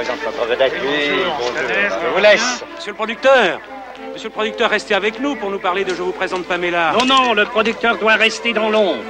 Présente 0.07 0.24
notre 0.24 0.48
vedette. 0.48 0.72
Je 0.74 2.14
vous 2.14 2.22
laisse. 2.22 2.64
Monsieur 2.76 2.92
le 2.92 2.96
producteur 2.96 3.61
Monsieur 4.12 4.28
le 4.28 4.32
producteur, 4.32 4.70
restez 4.70 4.94
avec 4.94 5.20
nous 5.20 5.36
pour 5.36 5.50
nous 5.50 5.59
parler 5.59 5.84
de 5.84 5.90
Je 5.90 6.02
vous 6.02 6.12
présente 6.12 6.44
Pamela. 6.44 6.92
Non, 6.92 7.07
non, 7.07 7.34
le 7.34 7.44
producteur 7.44 7.96
doit 7.98 8.14
rester 8.14 8.52
dans 8.52 8.70
l'ombre. 8.70 9.02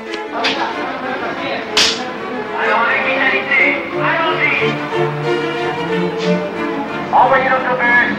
Envoyez 7.13 7.49
l'autobus. 7.49 8.17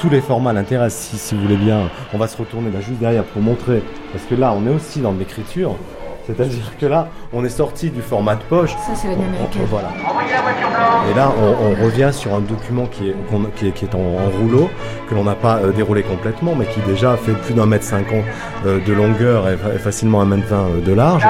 Tous 0.00 0.10
les 0.10 0.20
formats 0.20 0.52
l'intéressent, 0.52 1.10
si, 1.10 1.18
si 1.18 1.34
vous 1.34 1.42
voulez 1.42 1.56
bien. 1.56 1.88
On 2.12 2.18
va 2.18 2.26
se 2.26 2.36
retourner 2.36 2.70
là 2.70 2.80
juste 2.80 2.98
derrière 2.98 3.24
pour 3.24 3.40
montrer. 3.40 3.82
Parce 4.12 4.24
que 4.24 4.34
là, 4.34 4.52
on 4.52 4.66
est 4.66 4.74
aussi 4.74 5.00
dans 5.00 5.12
l'écriture. 5.12 5.76
C'est-à-dire 6.26 6.72
que 6.78 6.86
là, 6.86 7.08
on 7.32 7.44
est 7.44 7.48
sorti 7.48 7.90
du 7.90 8.00
format 8.00 8.36
de 8.36 8.42
poche. 8.42 8.70
Ça, 8.70 8.94
c'est 8.94 9.08
la. 9.08 9.14
Voilà. 9.68 9.88
Et 11.10 11.14
là, 11.16 11.32
on, 11.36 11.66
on 11.66 11.84
revient 11.84 12.10
sur 12.12 12.32
un 12.34 12.40
document 12.40 12.86
qui 12.86 13.08
est, 13.08 13.16
qui 13.56 13.68
est, 13.68 13.72
qui 13.72 13.84
est 13.84 13.94
en, 13.94 13.98
en 13.98 14.30
rouleau, 14.40 14.70
que 15.08 15.14
l'on 15.14 15.24
n'a 15.24 15.34
pas 15.34 15.56
euh, 15.56 15.72
déroulé 15.72 16.02
complètement, 16.02 16.54
mais 16.56 16.66
qui 16.66 16.80
déjà 16.80 17.16
fait 17.16 17.32
plus 17.32 17.54
d'un 17.54 17.66
mètre 17.66 17.84
cinquante 17.84 18.24
euh, 18.66 18.78
de 18.86 18.92
longueur 18.92 19.48
et, 19.48 19.56
fa- 19.56 19.74
et 19.74 19.78
facilement 19.78 20.20
un 20.20 20.26
mètre 20.26 20.46
vingt 20.46 20.68
euh, 20.68 20.80
de 20.80 20.92
large. 20.92 21.26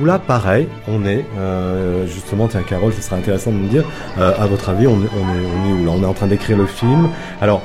Où 0.00 0.04
là, 0.04 0.18
pareil, 0.18 0.68
on 0.88 1.04
est, 1.06 1.24
euh, 1.38 2.06
justement, 2.06 2.48
tiens, 2.48 2.62
Carole, 2.62 2.92
ce 2.92 3.00
serait 3.00 3.16
intéressant 3.16 3.52
de 3.52 3.56
me 3.56 3.68
dire, 3.68 3.84
euh, 4.18 4.32
à 4.38 4.46
votre 4.46 4.68
avis, 4.68 4.88
on 4.88 4.94
est, 5.02 5.08
on, 5.14 5.24
est, 5.34 5.46
on 5.46 5.68
est 5.68 5.72
où 5.82 5.84
là? 5.86 5.92
On 5.96 6.02
est 6.02 6.06
en 6.06 6.14
train 6.14 6.26
d'écrire 6.26 6.56
le 6.56 6.66
film. 6.66 7.08
Alors, 7.40 7.62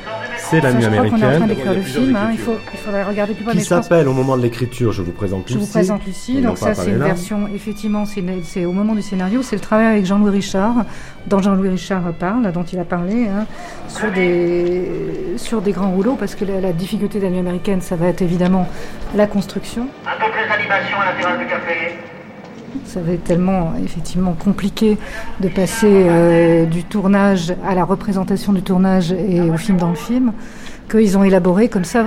c'est 0.49 0.61
la 0.61 0.73
nuit 0.73 0.81
je 0.83 0.89
crois 0.89 0.97
qu'on 1.01 1.09
est 1.09 1.13
en 1.13 1.17
train 1.17 1.27
américaine. 1.27 1.47
d'écrire 1.47 1.73
le 1.73 1.81
film. 1.81 2.15
hein, 2.15 2.29
il, 2.31 2.37
faut, 2.37 2.55
il 2.73 2.79
faudrait 2.79 3.03
regarder 3.03 3.33
plus 3.33 3.45
mais 3.45 3.51
Qui 3.53 3.59
je 3.63 3.69
pense- 3.69 3.83
s'appelle 3.83 4.07
au 4.07 4.13
moment 4.13 4.37
de 4.37 4.41
l'écriture, 4.41 4.91
je 4.91 5.01
vous 5.01 5.11
présente 5.11 5.43
Je 5.47 5.53
Lucie. 5.53 5.65
vous 5.65 5.71
présente 5.71 6.05
Lucie. 6.05 6.41
Donc 6.41 6.57
ça, 6.57 6.73
c'est 6.73 6.89
une 6.91 6.97
version, 6.97 7.47
effectivement, 7.53 8.03
c'est 8.05 8.65
au 8.65 8.71
moment 8.71 8.93
du 8.95 9.01
scénario, 9.01 9.41
c'est 9.41 9.55
le 9.55 9.61
travail 9.61 9.87
avec 9.87 10.05
Jean-Louis 10.05 10.31
Richard, 10.31 10.75
dont 11.27 11.39
Jean-Louis 11.39 11.69
Richard 11.69 12.01
parle, 12.19 12.51
dont 12.51 12.63
il 12.63 12.79
a 12.79 12.83
parlé, 12.85 13.27
hein, 13.27 13.45
sur, 13.87 14.11
des, 14.11 14.89
sur 15.37 15.61
des 15.61 15.71
grands 15.71 15.91
rouleaux, 15.91 16.15
parce 16.19 16.35
que 16.35 16.45
la, 16.45 16.59
la 16.61 16.73
difficulté 16.73 17.19
de 17.19 17.23
la 17.25 17.29
nuit 17.29 17.39
américaine, 17.39 17.81
ça 17.81 17.95
va 17.95 18.07
être 18.07 18.21
évidemment 18.21 18.67
la 19.15 19.27
construction. 19.27 19.87
Un 20.05 20.23
peu 20.25 20.31
plus 20.31 20.47
d'animation 20.49 20.97
à 20.99 21.05
la 21.05 21.19
terrasse 21.21 21.39
du 21.39 21.45
café. 21.45 21.95
Ça 22.85 23.01
va 23.01 23.13
être 23.13 23.23
tellement 23.23 23.73
effectivement 23.83 24.33
compliqué 24.33 24.97
de 25.39 25.47
passer 25.47 25.87
euh, 25.87 26.65
du 26.65 26.83
tournage 26.83 27.53
à 27.67 27.75
la 27.75 27.83
représentation 27.83 28.53
du 28.53 28.61
tournage 28.61 29.11
et 29.11 29.41
au 29.41 29.57
film 29.57 29.77
dans 29.77 29.89
le 29.89 29.95
film 29.95 30.33
qu'ils 30.89 31.17
ont 31.17 31.23
élaboré 31.23 31.69
comme 31.69 31.85
ça 31.85 32.05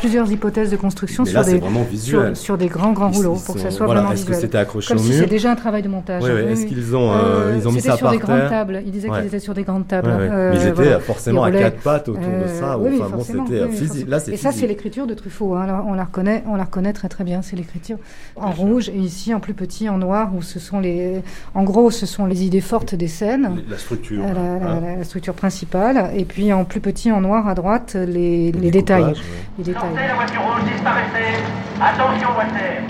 plusieurs 0.00 0.30
hypothèses 0.30 0.70
de 0.70 0.76
construction 0.76 1.24
sur 1.24 1.44
des 1.44 1.60
sur, 1.96 2.36
sur 2.36 2.58
des 2.58 2.66
grands 2.68 2.92
grands 2.92 3.10
rouleaux 3.10 3.36
pour 3.44 3.54
que 3.54 3.60
ça 3.60 3.70
soit 3.70 3.86
voilà, 3.86 4.00
vraiment 4.02 4.14
est-ce 4.14 4.24
que 4.26 4.34
c'était 4.34 4.58
accroché 4.58 4.94
Comme 4.94 5.02
au 5.02 5.06
si 5.06 5.14
c'est 5.14 5.26
déjà 5.26 5.52
un 5.52 5.56
travail 5.56 5.82
de 5.82 5.88
montage. 5.88 6.22
Est-ce 6.24 6.66
qu'ils 6.66 6.96
ont, 6.96 7.12
euh, 7.12 7.54
ils 7.56 7.68
ont 7.68 7.72
mis 7.72 7.80
ça 7.80 7.96
sur 7.96 8.04
par 8.06 8.12
des 8.12 8.18
grandes 8.18 8.38
terre 8.40 8.50
tables. 8.50 8.82
Ils 8.84 8.90
disaient 8.92 9.08
Ouais. 9.10 9.18
qu'ils 9.18 9.26
étaient 9.28 9.38
sur 9.40 9.54
des 9.54 9.62
grandes 9.62 9.86
tables. 9.88 10.08
Ouais, 10.08 10.14
ouais. 10.16 10.28
Euh, 10.30 10.50
Mais 10.52 10.56
ils 10.58 10.62
étaient 10.62 10.72
voilà. 10.72 11.00
forcément 11.00 11.44
à 11.44 11.50
quatre 11.52 11.78
pattes 11.80 12.08
autour 12.08 12.22
de 12.22 12.48
ça, 12.58 12.78
ou- 12.78 12.86
enfin, 12.88 13.08
bon, 13.16 13.22
c'était, 13.24 13.60
euh, 13.60 13.68
physique. 13.68 14.08
Là, 14.08 14.18
Et 14.30 14.36
ça, 14.36 14.52
c'est 14.52 14.66
l'écriture 14.66 15.06
de 15.06 15.14
Truffaut. 15.14 15.54
hein. 15.54 15.84
On 15.86 15.94
la 15.94 16.04
reconnaît, 16.04 16.42
on 16.48 16.56
la 16.56 16.64
reconnaît 16.64 16.92
très 16.92 17.08
très 17.08 17.24
bien. 17.24 17.42
C'est 17.42 17.56
l'écriture 17.56 17.96
en 18.36 18.50
rouge 18.50 18.88
et 18.88 18.96
ici 18.98 19.34
en 19.34 19.40
plus 19.40 19.54
petit 19.54 19.88
en 19.88 19.98
noir 19.98 20.30
où 20.36 20.42
ce 20.42 20.58
sont 20.58 20.80
les, 20.80 21.22
en 21.54 21.62
gros, 21.64 21.90
ce 21.90 22.06
sont 22.06 22.26
les 22.26 22.44
idées 22.44 22.60
fortes 22.60 22.94
des 22.94 23.08
scènes. 23.08 23.62
La 23.68 23.78
structure. 23.78 24.22
Euh, 24.24 24.34
La, 24.34 24.40
hein. 24.72 24.80
la- 24.98 25.04
structure 25.04 25.34
principale, 25.34 26.10
et 26.16 26.24
puis 26.24 26.52
en 26.52 26.64
plus 26.64 26.80
petit 26.80 27.10
en 27.12 27.20
noir 27.20 27.48
à 27.48 27.54
droite, 27.54 27.96
les 27.96 28.52
détails. 28.52 29.12
Les 29.58 29.64
détails. 29.64 29.89
La 29.94 30.14
voiture 30.14 30.42
rouge 30.42 30.64
disparaissait. 30.72 31.42
Attention, 31.80 32.28
Walter. 32.36 32.82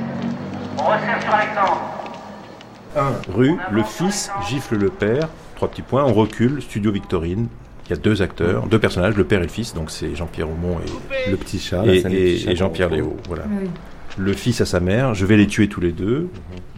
On 0.78 0.82
resserre 0.84 1.22
sur 1.22 1.34
Alexandre. 1.34 1.80
1 2.96 3.32
rue, 3.32 3.56
le 3.70 3.82
fils 3.84 4.30
gifle 4.48 4.76
le 4.76 4.88
père, 4.88 5.28
trois 5.54 5.68
petits 5.68 5.82
points, 5.82 6.04
on 6.04 6.12
recule, 6.12 6.60
studio 6.60 6.90
Victorine. 6.90 7.46
Il 7.86 7.90
y 7.90 7.92
a 7.92 7.96
deux 7.96 8.22
acteurs, 8.22 8.66
deux 8.66 8.78
personnages, 8.78 9.16
le 9.16 9.24
père 9.24 9.40
et 9.40 9.44
le 9.44 9.48
fils, 9.48 9.74
donc 9.74 9.90
c'est 9.90 10.14
Jean-Pierre 10.14 10.48
Aumont 10.48 10.78
et 10.80 11.30
Le 11.30 11.36
petit 11.36 11.58
chat, 11.58 11.84
et, 11.86 12.54
Jean-Pierre 12.56 12.88
Léo. 12.90 13.16
Voilà. 13.28 13.44
Oui. 13.48 13.68
Le 14.16 14.32
fils 14.32 14.60
à 14.60 14.66
sa 14.66 14.80
mère, 14.80 15.14
je 15.14 15.24
vais 15.26 15.36
les 15.36 15.46
tuer 15.46 15.68
tous 15.68 15.80
les 15.80 15.92
deux. 15.92 16.28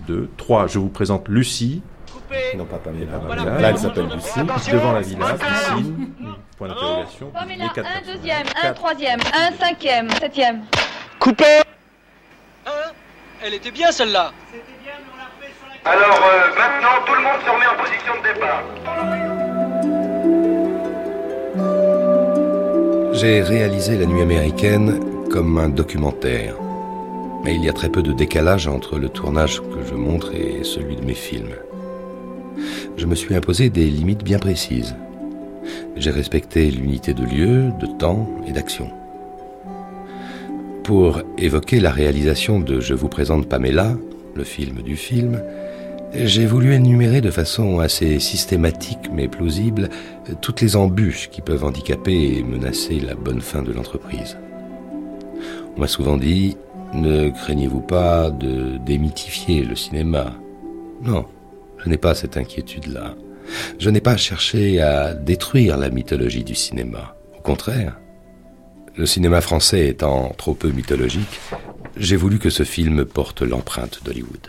Deux. 0.07 0.29
Trois, 0.37 0.67
je 0.67 0.79
vous 0.79 0.89
présente 0.89 1.29
Lucie. 1.29 1.83
Non, 2.57 2.65
pas 2.65 2.79
Pamela. 2.79 3.19
Pamela. 3.19 3.61
Là, 3.61 3.69
elle 3.71 3.79
s'appelle 3.79 4.07
Lucie. 4.07 4.71
Devant 4.73 4.93
la 4.93 5.01
villa, 5.01 5.27
piscine, 5.35 6.07
point 6.57 6.69
d'interrogation. 6.69 7.31
Pamela, 7.31 7.65
Les 7.65 7.71
quatre 7.71 7.89
un 7.89 8.13
deuxième, 8.15 8.47
un 8.47 8.63
Quatre. 8.63 8.75
troisième, 8.75 9.21
un 9.21 9.53
cinquième, 9.65 10.11
septième. 10.11 10.63
Coupé 11.19 11.61
Elle 13.45 13.55
était 13.55 13.71
bien 13.71 13.91
celle-là 13.93 14.33
Alors, 15.85 16.21
euh, 16.23 16.49
maintenant, 16.57 17.05
tout 17.07 17.15
le 17.15 17.23
monde 17.23 17.41
se 17.45 17.51
remet 17.51 17.67
en 17.67 17.77
position 17.83 18.15
de 18.19 18.23
départ. 18.33 18.63
J'ai 23.15 23.43
réalisé 23.43 23.99
La 23.99 24.07
Nuit 24.07 24.23
américaine 24.23 25.01
comme 25.31 25.59
un 25.59 25.69
documentaire. 25.69 26.55
Mais 27.45 27.55
il 27.57 27.65
y 27.65 27.69
a 27.69 27.73
très 27.73 27.89
peu 27.89 28.03
de 28.03 28.13
décalage 28.13 28.69
entre 28.69 28.99
le 28.99 29.09
tournage 29.09 29.61
que 29.61 29.85
je 29.85 29.95
montre 29.95 30.33
et 30.35 30.63
celui 30.65 30.95
de 30.97 31.05
mes 31.05 31.15
films. 31.15 31.55
Je 32.97 33.07
me 33.07 33.15
suis 33.15 33.35
imposé 33.35 33.71
des 33.71 33.87
limites 33.87 34.23
bien 34.23 34.39
précises. 34.39 34.95
J'ai 35.97 36.11
respecté 36.11 36.71
l'unité 36.71 37.15
de 37.15 37.25
lieu, 37.25 37.71
de 37.81 37.87
temps 37.87 38.29
et 38.47 38.53
d'action. 38.53 38.91
Pour 40.85 41.23
évoquer 41.39 41.81
la 41.81 41.91
réalisation 41.91 42.61
de 42.61 42.81
Je 42.81 42.95
vous 42.95 43.09
présente 43.09 43.49
Pamela, 43.49 43.97
le 44.35 44.45
film 44.45 44.83
du 44.83 44.97
film, 44.97 45.43
j'ai 46.15 46.45
voulu 46.45 46.75
énumérer 46.75 47.21
de 47.21 47.31
façon 47.31 47.79
assez 47.79 48.19
systématique 48.19 49.11
mais 49.13 49.29
plausible 49.29 49.89
toutes 50.41 50.61
les 50.61 50.77
embûches 50.77 51.31
qui 51.31 51.41
peuvent 51.41 51.65
handicaper 51.65 52.37
et 52.37 52.43
menacer 52.43 53.01
la 53.01 53.15
bonne 53.15 53.41
fin 53.41 53.63
de 53.63 53.73
l'entreprise. 53.73 54.37
On 55.77 55.81
m'a 55.81 55.89
souvent 55.89 56.19
dit, 56.19 56.57
ne 56.93 57.31
craignez-vous 57.31 57.81
pas 57.81 58.31
de 58.31 58.77
démythifier 58.85 59.65
le 59.65 59.75
cinéma? 59.75 60.35
Non, 61.03 61.25
je 61.85 61.89
n'ai 61.89 61.97
pas 61.97 62.15
cette 62.15 62.37
inquiétude-là. 62.37 63.15
Je 63.79 63.91
n'ai 63.91 64.01
pas 64.01 64.17
cherché 64.17 64.81
à 64.81 65.15
détruire 65.15 65.77
la 65.77 65.91
mythologie 65.91 66.45
du 66.45 66.55
cinéma. 66.55 67.17
Au 67.37 67.41
contraire, 67.43 67.99
le 68.97 69.05
cinéma 69.07 69.41
français 69.41 69.89
étant 69.89 70.33
trop 70.39 70.55
peu 70.55 70.69
mythologique, 70.71 71.41
j'ai 71.97 72.17
voulu 72.17 72.39
que 72.39 72.51
ce 72.51 72.63
film 72.63 73.05
porte 73.05 73.43
l'empreinte 73.43 74.01
d'Hollywood. 74.05 74.49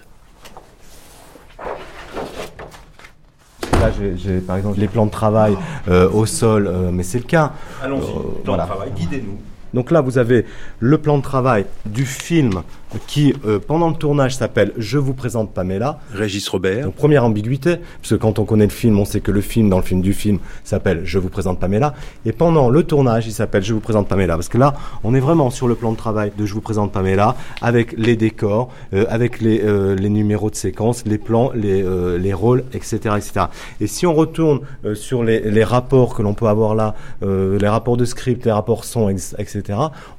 Là, 3.73 3.91
j'ai, 4.15 4.39
par 4.39 4.57
exemple 4.57 4.79
les 4.79 4.87
plans 4.87 5.05
de 5.05 5.11
travail 5.11 5.57
euh, 5.89 6.09
au 6.11 6.25
sol, 6.25 6.67
euh, 6.67 6.91
mais 6.91 7.03
c'est 7.03 7.17
le 7.17 7.25
cas. 7.25 7.51
Allons-y, 7.81 8.03
Euh, 8.03 8.43
plan 8.43 8.53
voilà. 8.53 8.63
de 8.63 8.69
travail, 8.69 8.91
guidez-nous. 8.95 9.37
Donc 9.73 9.91
là, 9.91 10.01
vous 10.01 10.17
avez 10.19 10.45
le 10.79 10.97
plan 10.99 11.17
de 11.17 11.23
travail 11.23 11.65
du 11.85 12.05
film 12.05 12.61
qui, 13.07 13.33
euh, 13.45 13.59
pendant 13.59 13.89
le 13.89 13.95
tournage, 13.95 14.35
s'appelle 14.35 14.71
Je 14.77 14.97
vous 14.97 15.13
présente 15.13 15.53
Pamela. 15.53 15.99
Régis 16.13 16.47
Robert. 16.47 16.85
Donc, 16.85 16.95
première 16.95 17.23
ambiguïté, 17.23 17.77
puisque 18.01 18.17
quand 18.17 18.39
on 18.39 18.45
connaît 18.45 18.65
le 18.65 18.71
film, 18.71 18.99
on 18.99 19.05
sait 19.05 19.21
que 19.21 19.31
le 19.31 19.41
film, 19.41 19.69
dans 19.69 19.77
le 19.77 19.83
film 19.83 20.01
du 20.01 20.13
film, 20.13 20.39
s'appelle 20.63 21.01
Je 21.03 21.19
vous 21.19 21.29
présente 21.29 21.59
Pamela. 21.59 21.93
Et 22.25 22.31
pendant 22.31 22.69
le 22.69 22.83
tournage, 22.83 23.27
il 23.27 23.33
s'appelle 23.33 23.63
Je 23.63 23.73
vous 23.73 23.79
présente 23.79 24.07
Pamela. 24.07 24.35
Parce 24.35 24.49
que 24.49 24.57
là, 24.57 24.73
on 25.03 25.13
est 25.13 25.19
vraiment 25.19 25.49
sur 25.49 25.67
le 25.67 25.75
plan 25.75 25.91
de 25.91 25.97
travail 25.97 26.31
de 26.37 26.45
Je 26.45 26.53
vous 26.53 26.61
présente 26.61 26.91
Pamela, 26.91 27.35
avec 27.61 27.93
les 27.97 28.15
décors, 28.15 28.69
euh, 28.93 29.05
avec 29.09 29.41
les, 29.41 29.61
euh, 29.61 29.95
les 29.95 30.09
numéros 30.09 30.49
de 30.49 30.55
séquence, 30.55 31.03
les 31.05 31.17
plans, 31.17 31.51
les, 31.53 31.83
euh, 31.83 32.17
les 32.17 32.33
rôles, 32.33 32.63
etc., 32.73 33.15
etc. 33.17 33.45
Et 33.79 33.87
si 33.87 34.05
on 34.05 34.13
retourne 34.13 34.61
euh, 34.85 34.95
sur 34.95 35.23
les, 35.23 35.39
les 35.39 35.63
rapports 35.63 36.15
que 36.15 36.21
l'on 36.21 36.33
peut 36.33 36.47
avoir 36.47 36.75
là, 36.75 36.95
euh, 37.23 37.57
les 37.59 37.67
rapports 37.67 37.97
de 37.97 38.05
script, 38.05 38.45
les 38.45 38.51
rapports 38.51 38.85
son, 38.85 39.09
etc., 39.09 39.61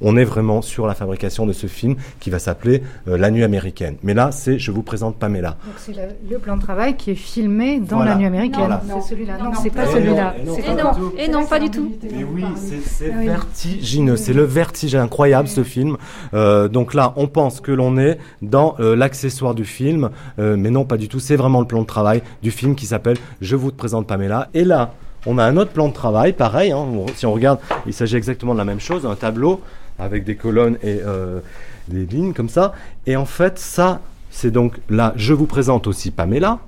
on 0.01 0.17
est 0.17 0.25
vraiment 0.25 0.63
sur 0.63 0.87
la 0.87 0.95
fabrication 0.95 1.47
de 1.47 1.53
ce 1.53 1.67
film 1.67 1.97
qui 2.21 2.31
va 2.31 2.39
s'appeler 2.39 2.64
euh, 3.09 3.17
La 3.19 3.31
Nuit 3.31 3.45
américaine. 3.45 3.97
Mais 4.03 4.15
là, 4.15 4.31
c'est 4.33 4.59
Je 4.59 4.71
vous 4.71 4.83
présente 4.83 5.17
Pamela. 5.17 5.51
Donc 5.65 5.75
c'est 5.79 5.95
le 6.31 6.39
plan 6.39 6.57
de 6.57 6.63
travail 6.63 6.97
qui 6.97 7.11
est 7.11 7.15
filmé 7.15 7.79
dans 7.81 7.97
Voilà. 7.97 8.13
la 8.13 8.17
nuit 8.19 8.27
américaine. 8.27 8.59
Voilà. 8.61 8.83
C'est 9.03 9.11
celui-là. 9.15 9.39
Non, 9.43 9.51
c'est 9.55 9.69
Et 9.69 9.71
pas 9.71 9.85
non, 9.87 9.93
celui-là. 9.93 10.35
et 10.39 10.45
non, 10.47 10.55
C'est 10.57 10.63
pas 10.75 10.95
tout. 10.95 11.13
Et 11.19 11.29
non, 11.29 11.45
pas 11.47 11.61
du 11.61 11.71
tout. 11.71 11.93
Mais 12.11 12.25
oui, 12.25 12.45
c'est 12.57 12.81
c'est 12.81 13.13
Ah 13.15 13.21
vertigineux, 13.23 14.17
c'est 14.17 14.33
le 14.33 14.45
vertige 14.45 14.95
incroyable 14.95 15.49
ce 15.49 15.63
film. 15.65 15.97
Euh, 16.35 16.69
donc 16.69 16.95
là, 16.95 17.13
on 17.17 17.27
pense 17.27 17.61
que 17.61 17.73
l'on 17.73 17.97
est 17.99 18.19
dans 18.43 18.77
euh, 18.81 18.97
l'accessoire 18.97 19.55
du 19.55 19.65
film, 19.65 20.11
euh, 20.39 20.57
mais 20.57 20.71
non, 20.71 20.85
pas 20.85 20.97
du 20.97 21.09
tout. 21.09 21.21
C'est 21.21 21.37
vraiment 21.37 21.61
le 21.61 21.67
plan 21.67 21.83
de 21.83 21.87
travail 21.87 22.23
du 22.43 22.51
film 22.51 22.75
qui 22.75 22.87
s'appelle 22.87 23.17
Je 23.41 23.57
vous 23.57 23.71
présente 23.73 24.07
Pamela. 24.07 24.49
Et 24.55 24.65
là, 24.65 24.95
on 25.27 25.39
a 25.39 25.45
un 25.45 25.57
autre 25.57 25.71
plan 25.73 25.89
de 25.89 25.93
travail, 25.95 26.33
pareil. 26.33 26.73
hein, 26.73 26.87
si 27.17 27.27
on 27.27 27.33
regarde, 27.33 27.59
il 27.87 27.93
s'agit 27.95 28.17
exactement 28.17 28.53
de 28.53 28.59
la 28.59 28.65
même 28.65 28.81
chose, 28.81 29.07
un 29.07 29.15
tableau 29.15 29.61
avec 29.99 30.25
des 30.25 30.35
colonnes 30.37 30.77
et 30.83 31.01
euh, 31.07 31.41
des 31.89 32.07
lignes 32.07 32.33
comme 32.33 32.49
ça. 32.49 32.73
Et 33.07 33.17
en 33.17 33.27
fait, 33.27 33.59
ça, 33.59 34.01
c'est 34.31 34.51
donc 34.51 34.79
là, 34.89 35.13
je 35.17 35.33
vous 35.33 35.47
présente 35.47 35.87
aussi 35.87 36.11
Pamela, 36.11 36.59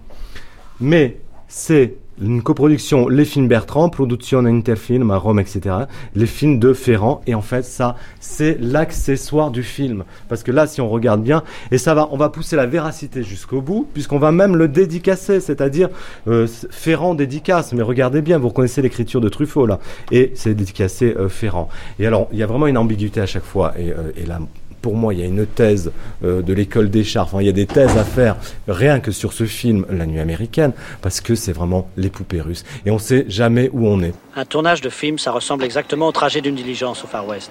mais 0.81 1.19
c'est 1.49 1.95
une 2.21 2.43
coproduction 2.43 3.09
Les 3.09 3.25
Films 3.25 3.49
Bertrand, 3.49 3.89
Production 3.89 4.45
Interfilm 4.47 5.11
à 5.11 5.17
Rome, 5.17 5.39
etc. 5.39 5.75
Les 6.15 6.27
films 6.27 6.59
de 6.59 6.73
Ferrand. 6.73 7.21
Et 7.27 7.35
en 7.35 7.43
fait, 7.43 7.65
ça, 7.65 7.97
c'est 8.21 8.57
l'accessoire 8.61 9.51
du 9.51 9.63
film. 9.63 10.05
Parce 10.29 10.43
que 10.43 10.51
là, 10.51 10.67
si 10.67 10.81
on 10.81 10.89
regarde 10.89 11.23
bien, 11.23 11.43
et 11.71 11.79
ça 11.79 11.95
va, 11.95 12.09
on 12.13 12.17
va 12.17 12.29
pousser 12.31 12.57
la 12.57 12.67
véracité 12.67 13.23
jusqu'au 13.23 13.61
bout, 13.61 13.89
puisqu'on 13.93 14.19
va 14.19 14.33
même 14.33 14.57
le 14.57 14.69
dédicacer, 14.69 15.41
c'est-à-dire 15.41 15.91
euh, 16.27 16.47
Ferrand 16.71 17.15
dédicace. 17.15 17.73
Mais 17.73 17.83
regardez 17.83 18.23
bien, 18.23 18.39
vous 18.39 18.49
reconnaissez 18.49 18.83
l'écriture 18.83 19.21
de 19.21 19.29
Truffaut 19.29 19.67
là. 19.67 19.79
Et 20.11 20.33
c'est 20.35 20.55
dédicacé 20.55 21.15
euh, 21.17 21.29
Ferrand. 21.29 21.69
Et 21.99 22.07
alors, 22.07 22.29
il 22.33 22.39
y 22.39 22.43
a 22.43 22.47
vraiment 22.47 22.67
une 22.67 22.79
ambiguïté 22.79 23.21
à 23.21 23.27
chaque 23.27 23.45
fois. 23.45 23.75
Et, 23.79 23.93
euh, 23.93 24.13
et 24.17 24.25
là, 24.25 24.41
pour 24.87 24.95
moi, 24.95 25.13
il 25.15 25.19
y 25.19 25.25
a 25.25 25.27
une 25.27 25.47
thèse 25.47 25.91
euh, 26.25 26.43
de 26.43 26.53
l'école 26.53 26.91
des 26.91 27.03
chars. 27.03 27.29
Il 27.41 27.47
y 27.47 27.49
a 27.49 27.53
des 27.53 27.67
thèses 27.67 27.97
à 27.97 28.05
faire 28.05 28.37
rien 28.69 29.01
que 29.01 29.11
sur 29.11 29.33
ce 29.33 29.43
film, 29.43 29.85
La 29.91 30.07
Nuit 30.07 30.21
américaine, 30.21 30.71
parce 31.03 31.21
que 31.21 31.35
c'est 31.35 31.51
vraiment 31.51 31.91
les 31.97 32.09
poupées 32.09 32.41
russes. 32.41 32.65
Et 32.85 32.93
on 32.93 33.01
sait 33.01 33.25
jamais 33.27 33.69
où 33.73 33.89
on 33.89 34.01
est. 34.01 34.15
Un 34.37 34.45
tournage 34.45 34.83
de 34.83 34.89
film, 34.89 35.19
ça 35.19 35.33
ressemble 35.33 35.65
exactement 35.65 36.07
au 36.07 36.13
trajet 36.13 36.41
d'une 36.41 36.55
diligence 36.55 37.03
au 37.03 37.09
Far 37.09 37.27
West. 37.27 37.51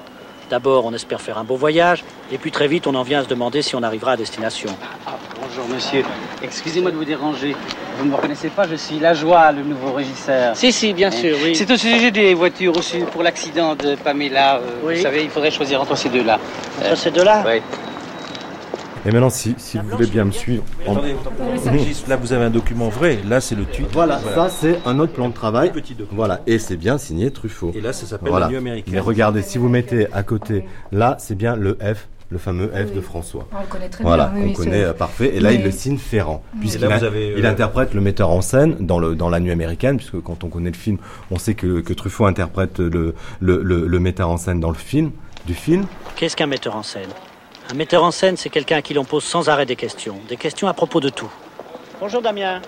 D'abord, 0.49 0.85
on 0.85 0.93
espère 0.93 1.21
faire 1.21 1.37
un 1.39 1.43
beau 1.43 1.55
voyage, 1.55 2.03
et 2.31 2.37
puis 2.37 2.51
très 2.51 2.67
vite, 2.67 2.85
on 2.85 2.93
en 2.93 3.01
vient 3.01 3.19
à 3.19 3.23
se 3.23 3.27
demander 3.27 3.61
si 3.63 3.75
on 3.75 3.81
arrivera 3.81 4.11
à 4.11 4.17
destination. 4.17 4.69
Bonjour 5.41 5.65
monsieur, 5.73 6.03
excusez-moi 6.43 6.91
de 6.91 6.97
vous 6.97 7.05
déranger. 7.05 7.55
Vous 7.97 8.05
ne 8.05 8.11
me 8.11 8.15
reconnaissez 8.15 8.49
pas, 8.49 8.67
je 8.67 8.75
suis 8.75 8.99
Lajoie, 8.99 9.51
le 9.53 9.63
nouveau 9.63 9.93
régisseur. 9.93 10.55
Si, 10.55 10.71
si, 10.71 10.93
bien 10.93 11.09
sûr, 11.09 11.37
oui. 11.43 11.55
C'est 11.55 11.69
au 11.71 11.77
sujet 11.77 12.11
des 12.11 12.33
voitures 12.33 12.75
reçues 12.75 13.05
pour 13.11 13.23
l'accident 13.23 13.73
de 13.75 13.95
Pamela. 13.95 14.57
euh, 14.57 14.59
Oui. 14.83 14.95
Vous 14.97 15.01
savez, 15.01 15.23
il 15.23 15.29
faudrait 15.29 15.51
choisir 15.51 15.81
entre 15.81 15.95
ces 15.95 16.09
deux-là. 16.09 16.39
Entre 16.79 16.97
ces 16.97 17.09
deux-là 17.11 17.43
Oui. 17.47 17.61
Et 19.05 19.11
maintenant, 19.11 19.29
si, 19.29 19.53
si 19.57 19.77
vous 19.77 19.87
voulez 19.89 20.07
bien 20.07 20.25
me 20.25 20.31
suivre. 20.31 20.63
en- 20.87 20.93
Attendez, 20.93 21.15
Régis, 21.69 22.07
là 22.07 22.15
vous 22.15 22.33
avez 22.33 22.45
un 22.45 22.49
document 22.49 22.89
vrai, 22.89 23.19
là 23.27 23.39
c'est 23.39 23.55
le 23.55 23.65
tweet. 23.65 23.87
Voilà, 23.93 24.19
ça 24.33 24.49
c'est 24.49 24.79
un 24.85 24.97
autre 24.99 25.13
plan 25.13 25.29
de 25.29 25.33
travail. 25.33 25.71
Voilà, 26.11 26.41
et 26.47 26.57
c'est 26.59 26.77
bien 26.77 26.97
signé 26.97 27.29
Truffaut. 27.31 27.71
Et 27.75 27.81
là, 27.81 27.93
ça 27.93 28.05
s'appelle 28.07 28.29
Voilà. 28.29 28.45
La 28.47 28.51
Nuit 28.51 28.57
américaine. 28.57 28.93
Mais 28.93 28.99
regardez, 28.99 29.41
si 29.41 29.57
vous 29.57 29.69
mettez 29.69 30.07
à 30.11 30.23
côté, 30.23 30.65
là, 30.91 31.17
c'est 31.19 31.35
bien 31.35 31.55
le 31.55 31.77
F, 31.81 32.07
le 32.31 32.37
fameux 32.39 32.69
F 32.69 32.93
de 32.93 33.01
François. 33.01 33.47
On 33.55 33.61
le 33.61 33.67
connaît 33.67 33.89
très 33.89 34.03
Voilà, 34.03 34.27
bien. 34.33 34.43
oui, 34.45 34.53
qu'on 34.53 34.59
oui, 34.61 34.65
connaît 34.65 34.83
euh, 34.85 34.93
parfait. 34.93 35.35
Et 35.35 35.39
là, 35.39 35.51
il 35.51 35.63
le 35.63 35.69
signe 35.71 35.97
Ferrand, 35.97 36.41
Oui. 36.55 36.61
puisqu'il 36.61 36.85
euh, 36.85 37.35
il 37.37 37.45
interprète 37.45 37.93
le 37.93 38.01
metteur 38.01 38.31
en 38.31 38.41
scène 38.41 38.75
dans, 38.79 38.97
le, 38.97 39.13
dans 39.15 39.29
La 39.29 39.39
Nuit 39.39 39.51
américaine, 39.51 39.97
puisque 39.97 40.19
quand 40.21 40.43
on 40.43 40.47
connaît 40.49 40.71
le 40.71 40.75
film, 40.75 40.97
on 41.29 41.37
sait 41.37 41.53
que, 41.53 41.81
que 41.81 41.93
Truffaut 41.93 42.25
interprète 42.25 42.79
le, 42.79 43.13
le, 43.39 43.61
le, 43.61 43.85
le 43.85 43.99
metteur 43.99 44.29
en 44.29 44.37
scène 44.37 44.59
dans 44.59 44.69
le 44.71 44.75
film, 44.75 45.11
du 45.45 45.53
film. 45.53 45.85
Qu'est-ce 46.15 46.35
qu'un 46.35 46.47
metteur 46.47 46.75
en 46.75 46.81
scène? 46.83 47.09
Un 47.69 47.73
metteur 47.73 48.03
en 48.03 48.11
scène, 48.11 48.37
c'est 48.37 48.49
quelqu'un 48.49 48.77
à 48.77 48.81
qui 48.81 48.93
l'on 48.93 49.05
pose 49.05 49.23
sans 49.23 49.49
arrêt 49.49 49.65
des 49.65 49.75
questions. 49.75 50.19
Des 50.29 50.37
questions 50.37 50.67
à 50.67 50.73
propos 50.73 50.99
de 50.99 51.09
tout. 51.09 51.31
Bonjour 51.99 52.21
Damien. 52.21 52.61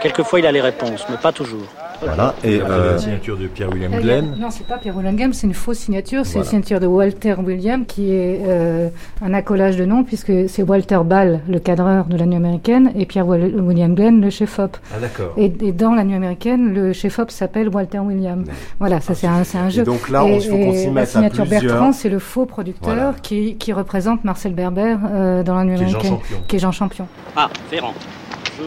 Quelquefois, 0.00 0.40
il 0.40 0.46
a 0.46 0.52
les 0.52 0.60
réponses, 0.60 1.04
mais 1.10 1.16
pas 1.16 1.32
toujours. 1.32 1.66
Voilà. 2.00 2.34
Et 2.44 2.60
euh, 2.60 2.92
la 2.92 2.98
signature 2.98 3.36
de 3.38 3.46
Pierre 3.46 3.70
William 3.72 3.92
Euh, 3.94 4.00
Glenn. 4.00 4.36
Non, 4.38 4.48
c'est 4.50 4.66
pas 4.66 4.76
Pierre 4.78 4.96
William 4.96 5.14
Glenn, 5.16 5.32
c'est 5.32 5.46
une 5.46 5.54
fausse 5.54 5.78
signature. 5.78 6.26
C'est 6.26 6.32
Voilà. 6.34 6.44
une 6.44 6.50
signature 6.50 6.80
de 6.80 6.86
Walter 6.86 7.34
William 7.42 7.86
qui 7.86 8.10
est 8.12 8.40
euh, 8.46 8.88
un 9.22 9.32
accolage 9.34 9.76
de 9.76 9.84
nom 9.84 10.04
puisque 10.04 10.32
c'est 10.48 10.62
Walter 10.62 10.98
Ball, 11.04 11.40
le 11.48 11.58
cadreur 11.58 12.04
de 12.06 12.16
la 12.16 12.26
nuit 12.26 12.36
américaine, 12.36 12.92
et 12.96 13.06
Pierre 13.06 13.26
William 13.26 13.94
Glenn, 13.94 14.20
le 14.20 14.30
chef-op. 14.30 14.76
Ah 14.94 14.98
d'accord. 15.00 15.32
Et, 15.36 15.52
et 15.62 15.72
dans 15.72 15.94
la 15.94 16.04
nuit 16.04 16.14
américaine, 16.16 16.74
le 16.74 16.92
chef-op 16.92 17.30
s'appelle 17.30 17.68
Walter 17.68 17.98
William. 18.00 18.44
Voilà, 18.80 19.00
ça 19.00 19.14
c'est 19.14 19.26
un, 19.26 19.44
c'est 19.44 19.58
un 19.58 19.68
jeu. 19.70 19.84
donc 19.84 20.08
là, 20.10 20.24
on- 20.24 20.28
il 20.28 20.42
faut 20.42 20.56
qu'on 20.56 20.72
s'y 20.72 20.86
la 20.86 20.90
mette 20.92 21.02
à 21.04 21.06
signature 21.06 21.44
plusieurs. 21.46 21.62
Bertrand, 21.74 21.92
c'est 21.92 22.08
le 22.10 22.18
faux 22.18 22.44
producteur 22.46 22.94
Voilà. 22.94 23.14
qui, 23.22 23.56
qui 23.56 23.72
représente 23.72 24.24
Marcel 24.24 24.52
Berber 24.54 24.96
euh, 25.12 25.42
dans 25.42 25.54
la 25.54 25.64
nuit 25.64 25.76
Qui 25.76 25.82
est 25.84 25.86
Jean 25.88 25.98
américaine, 25.98 26.10
Champion. 26.20 26.36
qui 26.48 26.56
est 26.56 26.58
Jean 26.58 26.72
Champion. 26.72 27.06
Ah, 27.36 27.48
Ferrand. 27.70 27.94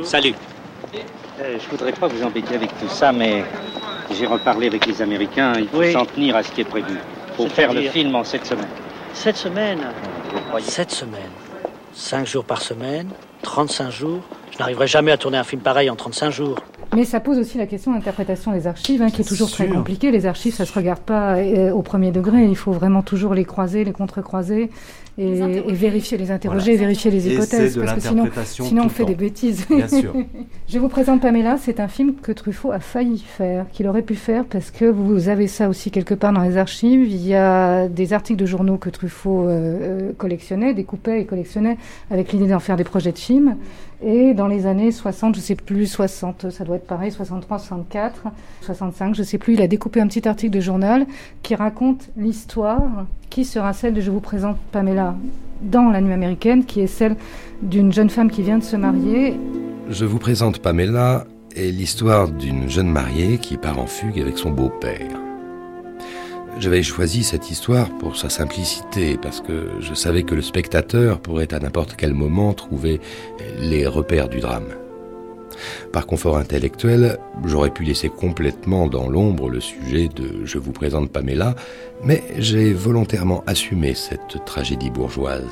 Salut. 0.04 0.34
Euh, 1.40 1.58
je 1.64 1.70
voudrais 1.70 1.92
pas 1.92 2.08
vous 2.08 2.24
embêter 2.24 2.56
avec 2.56 2.70
tout 2.80 2.88
ça, 2.88 3.12
mais 3.12 3.44
j'ai 4.12 4.26
reparlé 4.26 4.68
avec 4.68 4.86
les 4.86 5.02
Américains. 5.02 5.54
Il 5.58 5.68
faut 5.68 5.80
Oui. 5.80 5.94
s'en 5.94 6.06
tenir 6.06 6.36
à 6.36 6.44
ce 6.44 6.52
qui 6.52 6.62
est 6.62 6.66
prévu. 6.66 6.98
Faut 7.36 7.48
faire 7.48 7.74
le 7.74 7.82
film 7.82 8.16
en 8.16 8.24
sept 8.24 8.46
semaines. 8.46 8.66
Sept 9.14 9.36
semaines 9.36 9.82
Sept 10.62 10.92
semaines. 10.92 11.22
Cinq 11.94 12.26
jours 12.28 12.44
par 12.44 12.62
semaine, 12.62 13.10
35 13.42 13.90
jours. 13.92 14.22
Je 14.52 14.60
n'arriverai 14.60 14.88
jamais 14.88 15.12
à 15.12 15.18
tourner 15.18 15.38
un 15.38 15.44
film 15.44 15.62
pareil 15.62 15.90
en 15.90 15.96
35 15.96 16.30
jours. 16.32 16.60
Mais 16.96 17.06
ça 17.06 17.20
pose 17.20 17.38
aussi 17.38 17.58
la 17.58 17.66
question 17.68 17.92
d'interprétation 17.92 18.52
des 18.52 18.66
archives, 18.68 19.02
hein, 19.02 19.10
qui 19.10 19.22
est 19.22 19.26
toujours 19.26 19.50
très 19.52 19.68
compliquée. 19.68 20.10
Les 20.12 20.26
archives, 20.26 20.54
ça 20.54 20.66
se 20.66 20.74
regarde 20.74 21.00
pas 21.02 21.36
euh, 21.36 21.72
au 21.72 21.82
premier 21.82 22.12
degré. 22.12 22.44
Il 22.46 22.56
faut 22.56 22.72
vraiment 22.72 23.02
toujours 23.02 23.34
les 23.34 23.46
croiser, 23.46 23.84
les 23.84 23.92
contre-croiser 23.94 24.70
et, 25.18 25.40
et 25.40 25.74
vérifier, 25.74 26.18
les 26.18 26.30
interroger, 26.32 26.72
Voilà. 26.72 26.80
vérifier 26.80 27.10
les 27.12 27.28
hypothèses, 27.34 27.78
parce 27.78 27.94
que 27.96 28.02
sinon, 28.02 28.26
sinon 28.44 28.84
on 28.86 28.90
fait 28.90 29.06
des 29.06 29.16
bêtises. 29.16 29.66
Bien 29.68 29.88
sûr. 29.88 30.14
Je 30.68 30.80
vous 30.80 30.90
présente 30.90 31.22
Pamela. 31.22 31.58
C'est 31.58 31.80
un 31.80 31.88
film 31.88 32.14
que 32.22 32.32
Truffaut 32.32 32.72
a 32.72 32.80
failli 32.80 33.20
faire, 33.20 33.66
qu'il 33.72 33.88
aurait 33.88 34.02
pu 34.02 34.16
faire, 34.16 34.46
parce 34.46 34.70
que 34.70 34.86
vous 34.86 35.30
avez 35.30 35.48
ça 35.48 35.70
aussi 35.70 35.92
quelque 35.92 36.14
part 36.14 36.34
dans 36.34 36.44
les 36.44 36.58
archives. 36.58 37.08
Il 37.08 37.26
y 37.26 37.34
a 37.36 37.88
des 37.88 38.14
articles 38.14 38.40
de 38.40 38.46
journaux 38.46 38.78
que 38.78 38.90
Truffaut 38.90 39.48
euh, 39.48 39.50
euh, 39.50 40.12
collectionnait, 40.18 40.74
découpait 40.74 41.22
et 41.22 41.26
collectionnait 41.26 41.78
avec 42.12 42.32
l'idée 42.34 42.48
d'en 42.48 42.60
faire 42.60 42.76
des 42.76 42.84
projets 42.84 43.12
de 43.12 43.18
films. 43.18 43.56
Et 44.04 44.34
dans 44.34 44.48
les 44.48 44.68
années 44.68 44.92
60, 44.92 45.36
je 45.36 45.40
sais 45.40 45.56
plus, 45.56 45.88
60, 45.88 46.52
ça 46.52 46.64
doit 46.64 46.76
être 46.76 46.86
pareil, 46.86 47.12
63, 47.12 47.58
64, 47.58 48.24
65, 48.62 49.16
je 49.16 49.24
sais 49.24 49.40
plus, 49.40 49.56
il 49.56 49.62
a 49.62 49.68
découpé 49.68 50.00
un 50.00 50.08
petit 50.08 50.28
article 50.28 50.54
de 50.54 50.60
journal 50.60 51.08
qui 51.42 51.56
raconte 51.56 52.10
l'histoire 52.16 53.08
qui 53.30 53.44
sera 53.44 53.74
celle 53.74 53.94
de 53.94 54.02
Je 54.02 54.12
vous 54.12 54.20
présente 54.20 54.58
Pamela 54.72 55.16
dans 55.62 55.90
la 55.90 56.02
nuit 56.02 56.14
américaine, 56.14 56.66
qui 56.66 56.82
est 56.82 56.88
celle 56.88 57.16
d'une 57.62 57.92
jeune 57.92 58.10
femme 58.10 58.30
qui 58.30 58.44
vient 58.44 58.60
de 58.60 58.64
se 58.64 58.76
marier. 58.76 59.40
Je 59.90 60.06
vous 60.06 60.20
présente 60.20 60.60
Pamela 60.60 61.26
et 61.56 61.72
l'histoire 61.72 62.30
d'une 62.30 62.70
jeune 62.70 62.90
mariée 62.90 63.40
qui 63.40 63.58
part 63.58 63.80
en 63.80 63.88
fugue 63.88 64.20
avec 64.20 64.38
son 64.38 64.52
beau-père. 64.52 65.27
J'avais 66.60 66.82
choisi 66.82 67.24
cette 67.24 67.52
histoire 67.52 67.90
pour 68.00 68.18
sa 68.18 68.30
simplicité, 68.30 69.16
parce 69.22 69.42
que 69.42 69.70
je 69.80 69.94
savais 69.94 70.24
que 70.24 70.34
le 70.34 70.42
spectateur 70.42 71.20
pourrait 71.20 71.54
à 71.54 71.60
n'importe 71.60 71.96
quel 71.96 72.16
moment 72.16 72.54
trouver 72.54 73.00
les 73.60 73.86
repères 73.86 74.28
du 74.28 74.40
drame. 74.40 74.74
Par 75.94 76.08
confort 76.08 76.38
intellectuel, 76.38 77.20
j'aurais 77.46 77.70
pu 77.70 77.84
laisser 77.84 78.10
complètement 78.10 78.88
dans 78.88 79.08
l'ombre 79.08 79.50
le 79.50 79.60
sujet 79.60 80.08
de 80.08 80.46
Je 80.46 80.58
vous 80.58 80.72
présente 80.72 81.12
Pamela, 81.12 81.56
mais 82.04 82.24
j'ai 82.38 82.74
volontairement 82.74 83.44
assumé 83.46 83.94
cette 83.94 84.44
tragédie 84.46 84.90
bourgeoise. 84.90 85.48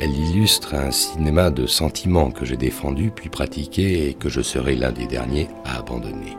Elle 0.00 0.16
illustre 0.16 0.74
un 0.74 0.92
cinéma 0.92 1.50
de 1.50 1.66
sentiments 1.66 2.30
que 2.30 2.44
j'ai 2.44 2.56
défendu 2.56 3.10
puis 3.14 3.28
pratiqué 3.28 4.08
et 4.08 4.14
que 4.14 4.28
je 4.28 4.42
serai 4.42 4.76
l'un 4.76 4.92
des 4.92 5.06
derniers 5.06 5.48
à 5.64 5.78
abandonner. 5.78 6.36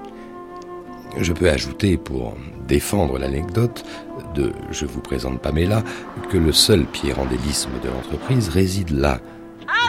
Je 1.18 1.32
peux 1.32 1.50
ajouter, 1.50 1.98
pour 1.98 2.36
défendre 2.68 3.20
l'anecdote 3.20 3.86
de 4.34 4.52
Je 4.72 4.86
vous 4.86 5.02
présente 5.02 5.40
Pamela, 5.42 5.84
que 6.30 6.38
le 6.38 6.52
seul 6.52 6.86
pied-rendélisme 6.86 7.72
de 7.84 7.90
l'entreprise 7.90 8.50
réside 8.50 8.90
là. 8.90 9.20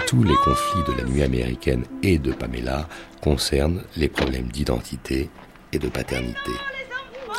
Tous 0.07 0.22
les 0.22 0.35
conflits 0.45 0.85
de 0.87 1.01
la 1.01 1.09
nuit 1.09 1.22
américaine 1.22 1.85
et 2.03 2.18
de 2.18 2.33
Pamela 2.33 2.89
concernent 3.22 3.83
les 3.97 4.09
problèmes 4.09 4.49
d'identité 4.49 5.31
et 5.72 5.79
de 5.79 5.89
paternité. 5.89 6.53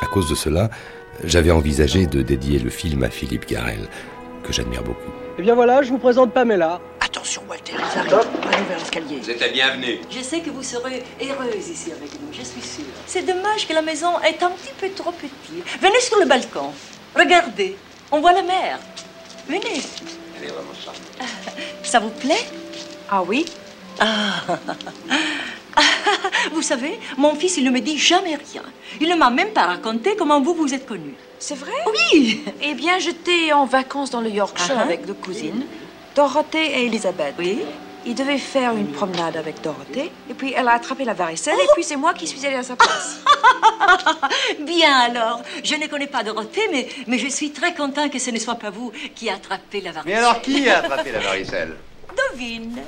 À 0.02 0.08
cause 0.08 0.30
de 0.30 0.36
cela, 0.36 0.70
j'avais 1.24 1.52
envisagé 1.52 2.08
de 2.08 2.22
dédier 2.24 2.60
le 2.60 2.72
film 2.72 3.04
à 3.04 3.10
Philippe 3.10 3.48
Garel, 3.48 3.88
que 4.44 4.52
j'admire 4.52 4.84
beaucoup. 4.84 5.12
Eh 5.38 5.42
bien 5.42 5.54
voilà, 5.54 5.84
je 5.84 5.92
vous 5.92 6.00
présente 6.00 6.34
Pamela. 6.34 6.82
Attention, 7.16 7.44
Walter, 7.48 7.72
ils 7.80 7.98
arrivent. 8.00 8.28
Allez 8.52 8.64
vers 8.66 8.78
l'escalier. 8.78 9.20
Vous 9.22 9.30
êtes 9.30 9.40
la 9.40 9.48
bienvenue. 9.48 10.00
Je 10.12 10.20
sais 10.20 10.42
que 10.42 10.50
vous 10.50 10.62
serez 10.62 11.02
heureuse 11.22 11.70
ici 11.70 11.94
avec 11.94 12.12
nous, 12.20 12.28
je 12.34 12.42
suis 12.42 12.60
sûre. 12.62 12.84
C'est 13.08 13.22
dommage 13.22 13.66
que 13.66 13.72
la 13.74 13.82
maison 13.82 14.20
est 14.20 14.44
un 14.44 14.50
petit 14.50 14.74
peu 14.78 14.90
trop 14.90 15.14
petite. 15.14 15.32
Venez 15.80 16.02
sur 16.02 16.20
le 16.20 16.26
balcon. 16.26 16.74
Regardez, 17.16 17.78
on 18.12 18.20
voit 18.20 18.34
la 18.34 18.42
mer. 18.42 18.80
Venez. 19.48 19.62
Elle 20.38 20.50
est 20.50 20.52
vraiment 20.52 20.74
charmante. 20.74 21.32
Ça 21.84 22.00
vous 22.00 22.10
plaît? 22.10 22.46
Ah 23.10 23.24
oui 23.24 23.46
Ah. 24.02 24.58
Vous 26.54 26.62
savez, 26.62 27.00
mon 27.18 27.34
fils, 27.36 27.56
il 27.58 27.64
ne 27.64 27.70
me 27.70 27.80
dit 27.80 27.98
jamais 27.98 28.36
rien. 28.36 28.64
Il 29.00 29.08
ne 29.10 29.16
m'a 29.16 29.30
même 29.30 29.52
pas 29.52 29.66
raconté 29.68 30.18
comment 30.18 30.42
vous 30.42 30.54
vous 30.54 30.74
êtes 30.74 30.86
connus. 30.86 31.16
C'est 31.40 31.56
vrai? 31.56 31.72
Oui. 32.14 32.44
Eh 32.62 32.74
bien, 32.74 33.00
j'étais 33.00 33.54
en 33.54 33.66
vacances 33.66 34.10
dans 34.10 34.22
le 34.22 34.30
Yorkshire 34.30 34.76
Ah 34.78 34.82
ah. 34.82 34.84
avec 34.84 35.06
deux 35.06 35.14
cousines, 35.14 35.64
Dorothée 36.16 36.66
et 36.80 36.86
Elisabeth. 36.86 37.36
Oui. 37.38 37.60
Il 38.08 38.14
devait 38.16 38.38
faire 38.38 38.72
une 38.76 38.92
promenade 38.92 39.36
avec 39.36 39.62
Dorothée, 39.62 40.12
et 40.30 40.34
puis 40.36 40.54
elle 40.56 40.68
a 40.68 40.74
attrapé 40.74 41.04
la 41.06 41.14
varicelle, 41.16 41.56
Oh. 41.58 41.64
et 41.64 41.68
puis 41.74 41.84
c'est 41.84 41.96
moi 41.96 42.14
qui 42.14 42.28
suis 42.28 42.46
allée 42.46 42.56
à 42.58 42.62
sa 42.64 42.76
place. 42.76 43.20
Bien 44.60 44.96
alors, 45.00 45.42
je 45.64 45.74
ne 45.76 45.88
connais 45.88 46.06
pas 46.08 46.24
Dorothée, 46.24 46.68
mais, 46.72 46.88
mais 47.08 47.18
je 47.18 47.28
suis 47.28 47.52
très 47.52 47.74
content 47.74 48.08
que 48.10 48.20
ce 48.20 48.30
ne 48.30 48.38
soit 48.40 48.56
pas 48.56 48.70
vous 48.70 48.92
qui 49.16 49.28
attrapez 49.30 49.82
la 49.82 49.92
varicelle. 49.92 50.14
Mais 50.14 50.20
alors 50.24 50.40
qui 50.42 50.70
a 50.70 50.80
attrapé 50.80 51.12
la 51.12 51.20
varicelle? 51.20 51.76
Devine. 52.32 52.80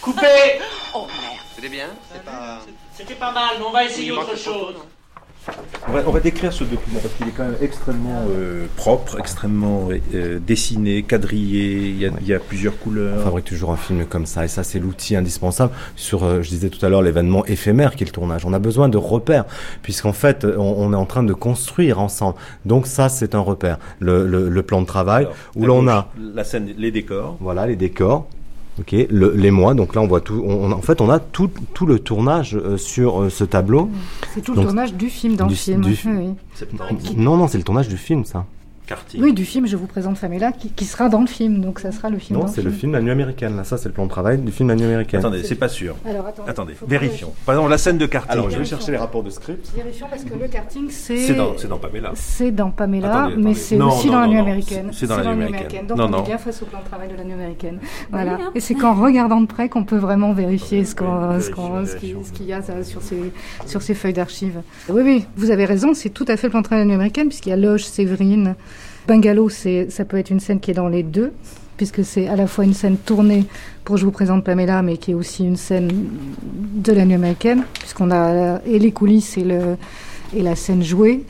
Coupé 0.00 0.60
Oh 0.94 1.06
merde. 1.20 1.36
C'était 1.56 1.68
bien? 1.68 1.88
C'est 2.12 2.24
pas... 2.24 2.60
C'était 2.96 3.14
pas 3.14 3.32
mal, 3.32 3.56
mais 3.58 3.64
on 3.66 3.72
va 3.72 3.84
essayer 3.84 4.12
autre 4.12 4.36
chose. 4.38 4.76
On 5.86 5.92
va, 5.92 6.02
on 6.06 6.12
va 6.12 6.20
décrire 6.20 6.50
ce 6.52 6.64
document 6.64 6.98
parce 7.02 7.12
qu'il 7.14 7.28
est 7.28 7.32
quand 7.36 7.44
même 7.44 7.58
extrêmement 7.60 8.22
euh, 8.30 8.64
propre, 8.76 9.18
extrêmement 9.18 9.88
euh, 10.14 10.38
dessiné, 10.38 11.02
quadrillé. 11.02 11.88
Il 11.90 11.98
y, 11.98 12.06
a, 12.06 12.10
il 12.22 12.26
y 12.26 12.32
a 12.32 12.38
plusieurs 12.38 12.78
couleurs. 12.78 13.18
On 13.20 13.24
fabrique 13.24 13.44
toujours 13.44 13.70
un 13.70 13.76
film 13.76 14.06
comme 14.06 14.24
ça, 14.24 14.46
et 14.46 14.48
ça 14.48 14.64
c'est 14.64 14.78
l'outil 14.78 15.14
indispensable 15.14 15.72
sur, 15.94 16.24
euh, 16.24 16.40
je 16.40 16.48
disais 16.48 16.70
tout 16.70 16.84
à 16.86 16.88
l'heure, 16.88 17.02
l'événement 17.02 17.44
éphémère 17.44 17.96
qui 17.96 18.04
est 18.04 18.06
le 18.06 18.12
tournage. 18.12 18.46
On 18.46 18.54
a 18.54 18.58
besoin 18.58 18.88
de 18.88 18.96
repères, 18.96 19.44
puisqu'en 19.82 20.14
fait, 20.14 20.46
on, 20.46 20.60
on 20.62 20.92
est 20.94 20.96
en 20.96 21.06
train 21.06 21.22
de 21.22 21.34
construire 21.34 22.00
ensemble. 22.00 22.36
Donc 22.64 22.86
ça, 22.86 23.10
c'est 23.10 23.34
un 23.34 23.40
repère. 23.40 23.78
Le, 24.00 24.26
le, 24.26 24.48
le 24.48 24.62
plan 24.62 24.80
de 24.80 24.86
travail, 24.86 25.28
où 25.54 25.66
l'on 25.66 25.86
a 25.86 26.08
la 26.18 26.44
scène, 26.44 26.72
les 26.78 26.90
décors. 26.92 27.36
Voilà, 27.40 27.66
les 27.66 27.76
décors. 27.76 28.26
Ok, 28.80 28.92
le- 29.08 29.32
les 29.36 29.50
mois. 29.52 29.74
Donc 29.74 29.94
là, 29.94 30.00
on 30.00 30.06
voit 30.08 30.20
tout. 30.20 30.42
On, 30.44 30.64
on- 30.64 30.72
en 30.72 30.80
fait, 30.82 31.00
on 31.00 31.08
a 31.10 31.20
tout, 31.20 31.48
tout 31.74 31.86
le 31.86 31.98
tournage 32.00 32.56
euh, 32.56 32.76
sur 32.76 33.22
euh, 33.22 33.30
ce 33.30 33.44
tableau. 33.44 33.88
C'est 34.34 34.40
tout 34.40 34.52
le 34.52 34.56
Donc, 34.56 34.66
tournage 34.66 34.94
du 34.94 35.08
film 35.10 35.36
dans 35.36 35.46
du- 35.46 35.52
le 35.52 35.56
film. 35.56 35.80
du- 35.82 35.96
oui. 36.06 36.34
Non, 37.16 37.36
non, 37.36 37.46
c'est 37.46 37.58
le 37.58 37.64
tournage 37.64 37.88
du 37.88 37.96
film, 37.96 38.24
ça. 38.24 38.46
Oui, 39.18 39.32
du 39.32 39.44
film, 39.46 39.66
je 39.66 39.76
vous 39.76 39.86
présente 39.86 40.18
Pamela, 40.20 40.52
qui, 40.52 40.68
qui 40.70 40.84
sera 40.84 41.08
dans 41.08 41.20
le 41.22 41.26
film, 41.26 41.60
donc 41.60 41.78
ça 41.78 41.90
sera 41.90 42.10
le 42.10 42.18
film. 42.18 42.38
Non, 42.38 42.46
c'est 42.48 42.60
le 42.60 42.70
film 42.70 42.92
La 42.92 43.00
Nuit 43.00 43.10
américaine. 43.12 43.56
Là, 43.56 43.64
ça, 43.64 43.78
c'est 43.78 43.88
le 43.88 43.94
plan 43.94 44.04
de 44.04 44.10
travail 44.10 44.36
du 44.38 44.52
film 44.52 44.68
La 44.68 44.74
Nuit 44.76 44.84
américaine. 44.84 45.20
Attendez, 45.20 45.42
c'est 45.42 45.54
pas 45.54 45.68
sûr. 45.68 45.96
Alors, 46.06 46.26
attendez. 46.46 46.74
Vérifions. 46.86 47.32
Par 47.46 47.54
exemple, 47.54 47.70
la 47.70 47.78
scène 47.78 47.96
de 47.96 48.04
karting. 48.06 48.30
Alors, 48.32 48.50
je 48.50 48.58
vais 48.58 48.64
chercher 48.64 48.92
les 48.92 48.98
rapports 48.98 49.22
de 49.22 49.30
script. 49.30 49.72
Vérifions 49.74 50.06
parce 50.10 50.24
que 50.24 50.34
le 50.34 50.48
karting, 50.48 50.90
c'est. 50.90 51.16
C'est 51.16 51.34
dans, 51.34 51.78
Pamela. 51.78 52.12
C'est 52.14 52.50
dans 52.50 52.70
Pamela, 52.70 53.24
Attendez, 53.24 53.36
mais 53.42 53.54
c'est 53.54 53.80
aussi 53.80 54.06
non, 54.08 54.12
dans 54.12 54.20
la 54.20 54.26
nuit 54.28 54.38
américaine. 54.38 54.90
c'est- 54.92 55.06
dans 55.06 55.16
la 55.16 55.34
nuit 55.34 55.44
américaine. 55.44 55.86
Donc 55.86 55.96
Non, 55.98 56.04
on 56.04 56.08
non. 56.10 56.22
est 56.24 56.26
bien 56.26 56.38
face 56.38 56.62
au 56.62 56.66
plan 56.66 56.80
de 56.80 56.84
travail 56.84 57.08
de 57.08 57.16
la 57.16 57.24
nuit 57.24 57.32
américaine. 57.32 57.78
Oui, 57.82 57.88
Voilà. 58.10 58.32
hein. 58.34 58.50
Et 58.54 58.60
c'est 58.60 58.74
qu'en 58.74 58.94
regardant 58.94 59.40
de 59.40 59.46
près 59.46 59.68
qu'on 59.70 59.84
peut 59.84 59.96
vraiment 59.96 60.32
vérifier 60.34 60.84
ce 60.84 60.94
qu'il 60.94 62.46
y 62.46 62.52
a 62.52 62.60
ça, 62.62 62.82
sur 62.84 63.00
ces, 63.02 63.32
sur 63.66 63.80
ces 63.82 63.94
feuilles 63.94 64.12
d'archives. 64.12 64.60
Oui, 64.90 65.02
oui, 65.04 65.26
vous 65.36 65.50
avez 65.50 65.64
raison, 65.64 65.94
c'est 65.94 66.10
tout 66.10 66.26
à 66.28 66.36
fait 66.36 66.48
le 66.48 66.50
plan 66.50 66.60
de 66.60 66.64
travail 66.66 66.84
de 66.84 66.88
la 66.88 66.94
nuit 66.94 67.00
américaine, 67.00 67.28
puisqu'il 67.28 67.50
y 67.50 67.52
a 67.52 67.56
Loge, 67.56 67.84
Séverine. 67.84 68.54
Bungalow, 69.06 69.48
ça 69.48 70.04
peut 70.04 70.16
être 70.16 70.30
une 70.30 70.40
scène 70.40 70.60
qui 70.60 70.70
est 70.70 70.74
dans 70.74 70.88
les 70.88 71.02
deux, 71.02 71.32
puisque 71.76 72.04
c'est 72.04 72.28
à 72.28 72.36
la 72.36 72.46
fois 72.46 72.64
une 72.64 72.74
scène 72.74 72.96
tournée 72.96 73.44
pour 73.84 73.96
Je 73.96 74.04
vous 74.04 74.12
présente 74.12 74.44
Pamela, 74.44 74.82
mais 74.82 74.96
qui 74.96 75.10
est 75.10 75.14
aussi 75.14 75.44
une 75.44 75.56
scène 75.56 75.90
de 76.42 76.92
la 76.92 77.04
nuit 77.04 77.14
américaine, 77.14 77.64
puisqu'on 77.78 78.10
a 78.10 78.60
les 78.66 78.92
coulisses 78.92 79.36
et, 79.36 79.44
le, 79.44 79.76
et 80.34 80.42
la 80.42 80.56
scène 80.56 80.82
jouée. 80.82 81.24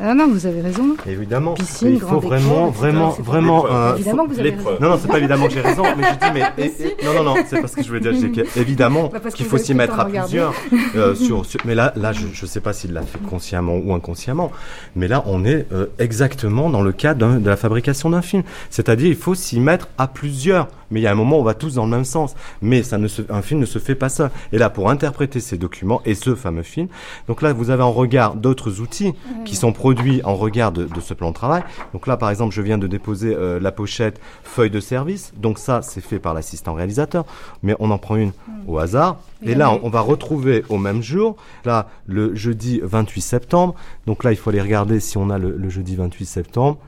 Ah 0.00 0.12
non, 0.14 0.28
vous 0.28 0.44
avez 0.46 0.60
raison. 0.60 0.96
Évidemment. 1.06 1.54
Piscine, 1.54 1.94
il 1.94 2.00
faut 2.00 2.18
vraiment, 2.18 2.68
vraiment, 2.68 3.10
vraiment. 3.10 3.66
Euh, 3.70 3.94
Évidemment 3.94 4.26
que 4.26 4.32
vous 4.32 4.40
avez 4.40 4.50
raison. 4.50 4.70
Non, 4.80 4.88
non, 4.90 4.98
c'est 5.00 5.08
pas 5.08 5.18
évidemment 5.18 5.46
que 5.46 5.52
j'ai 5.54 5.60
raison, 5.60 5.84
mais 5.96 6.04
je 6.04 6.26
dis, 6.26 6.32
mais 6.34 6.42
et- 6.64 6.82
et- 6.82 7.04
non, 7.04 7.14
non, 7.14 7.22
non, 7.22 7.34
c'est 7.48 7.60
parce 7.60 7.74
que 7.74 7.82
je 7.82 7.90
veux 7.92 8.00
dire, 8.00 8.12
c'est 8.18 8.60
évidemment 8.60 9.08
Bah, 9.12 9.20
qu'il 9.32 9.46
faut 9.46 9.58
s'y 9.58 9.72
mettre 9.74 9.98
à 10.00 10.06
plusieurs. 10.06 10.52
euh, 10.96 11.14
sur, 11.14 11.46
sur- 11.46 11.60
mais 11.64 11.74
là, 11.74 11.92
là, 11.96 12.12
je, 12.12 12.26
je 12.32 12.46
sais 12.46 12.60
pas 12.60 12.72
s'il 12.72 12.92
l'a 12.92 13.02
fait 13.02 13.18
consciemment 13.28 13.76
ou 13.76 13.94
inconsciemment, 13.94 14.50
mais 14.96 15.06
là, 15.08 15.22
on 15.26 15.44
est 15.44 15.66
euh, 15.72 15.86
exactement 15.98 16.70
dans 16.70 16.82
le 16.82 16.92
cadre 16.92 17.38
de 17.38 17.48
la 17.48 17.56
fabrication 17.56 18.10
d'un 18.10 18.22
film. 18.22 18.42
C'est-à-dire, 18.70 19.06
il 19.08 19.16
faut 19.16 19.34
s'y 19.34 19.60
mettre 19.60 19.88
à 19.96 20.08
plusieurs, 20.08 20.68
mais 20.94 21.00
il 21.00 21.02
y 21.02 21.06
a 21.08 21.10
un 21.10 21.16
moment 21.16 21.38
où 21.38 21.40
on 21.40 21.44
va 21.44 21.54
tous 21.54 21.74
dans 21.74 21.84
le 21.84 21.90
même 21.90 22.04
sens. 22.04 22.36
Mais 22.62 22.84
ça 22.84 22.98
ne 22.98 23.08
se, 23.08 23.22
un 23.28 23.42
film 23.42 23.58
ne 23.58 23.66
se 23.66 23.80
fait 23.80 23.96
pas 23.96 24.08
ça. 24.08 24.30
Et 24.52 24.58
là, 24.58 24.70
pour 24.70 24.90
interpréter 24.90 25.40
ces 25.40 25.58
documents 25.58 26.00
et 26.04 26.14
ce 26.14 26.36
fameux 26.36 26.62
film, 26.62 26.86
donc 27.26 27.42
là, 27.42 27.52
vous 27.52 27.70
avez 27.70 27.82
en 27.82 27.90
regard 27.90 28.36
d'autres 28.36 28.80
outils 28.80 29.12
qui 29.44 29.56
sont 29.56 29.72
produits 29.72 30.22
en 30.22 30.36
regard 30.36 30.70
de, 30.70 30.84
de, 30.84 31.00
ce 31.00 31.12
plan 31.12 31.30
de 31.30 31.34
travail. 31.34 31.64
Donc 31.92 32.06
là, 32.06 32.16
par 32.16 32.30
exemple, 32.30 32.54
je 32.54 32.62
viens 32.62 32.78
de 32.78 32.86
déposer 32.86 33.34
euh, 33.34 33.58
la 33.58 33.72
pochette 33.72 34.20
feuille 34.44 34.70
de 34.70 34.78
service. 34.78 35.32
Donc 35.36 35.58
ça, 35.58 35.82
c'est 35.82 36.00
fait 36.00 36.20
par 36.20 36.32
l'assistant 36.32 36.74
réalisateur. 36.74 37.24
Mais 37.64 37.74
on 37.80 37.90
en 37.90 37.98
prend 37.98 38.14
une 38.14 38.32
au 38.68 38.78
hasard. 38.78 39.16
Et 39.42 39.56
là, 39.56 39.72
on, 39.72 39.80
on 39.82 39.90
va 39.90 40.00
retrouver 40.00 40.64
au 40.68 40.78
même 40.78 41.02
jour, 41.02 41.36
là, 41.64 41.88
le 42.06 42.36
jeudi 42.36 42.80
28 42.82 43.20
septembre. 43.20 43.74
Donc 44.06 44.22
là, 44.22 44.30
il 44.30 44.36
faut 44.36 44.50
aller 44.50 44.60
regarder 44.60 45.00
si 45.00 45.18
on 45.18 45.28
a 45.28 45.38
le, 45.38 45.56
le 45.56 45.68
jeudi 45.68 45.96
28 45.96 46.24
septembre. 46.24 46.78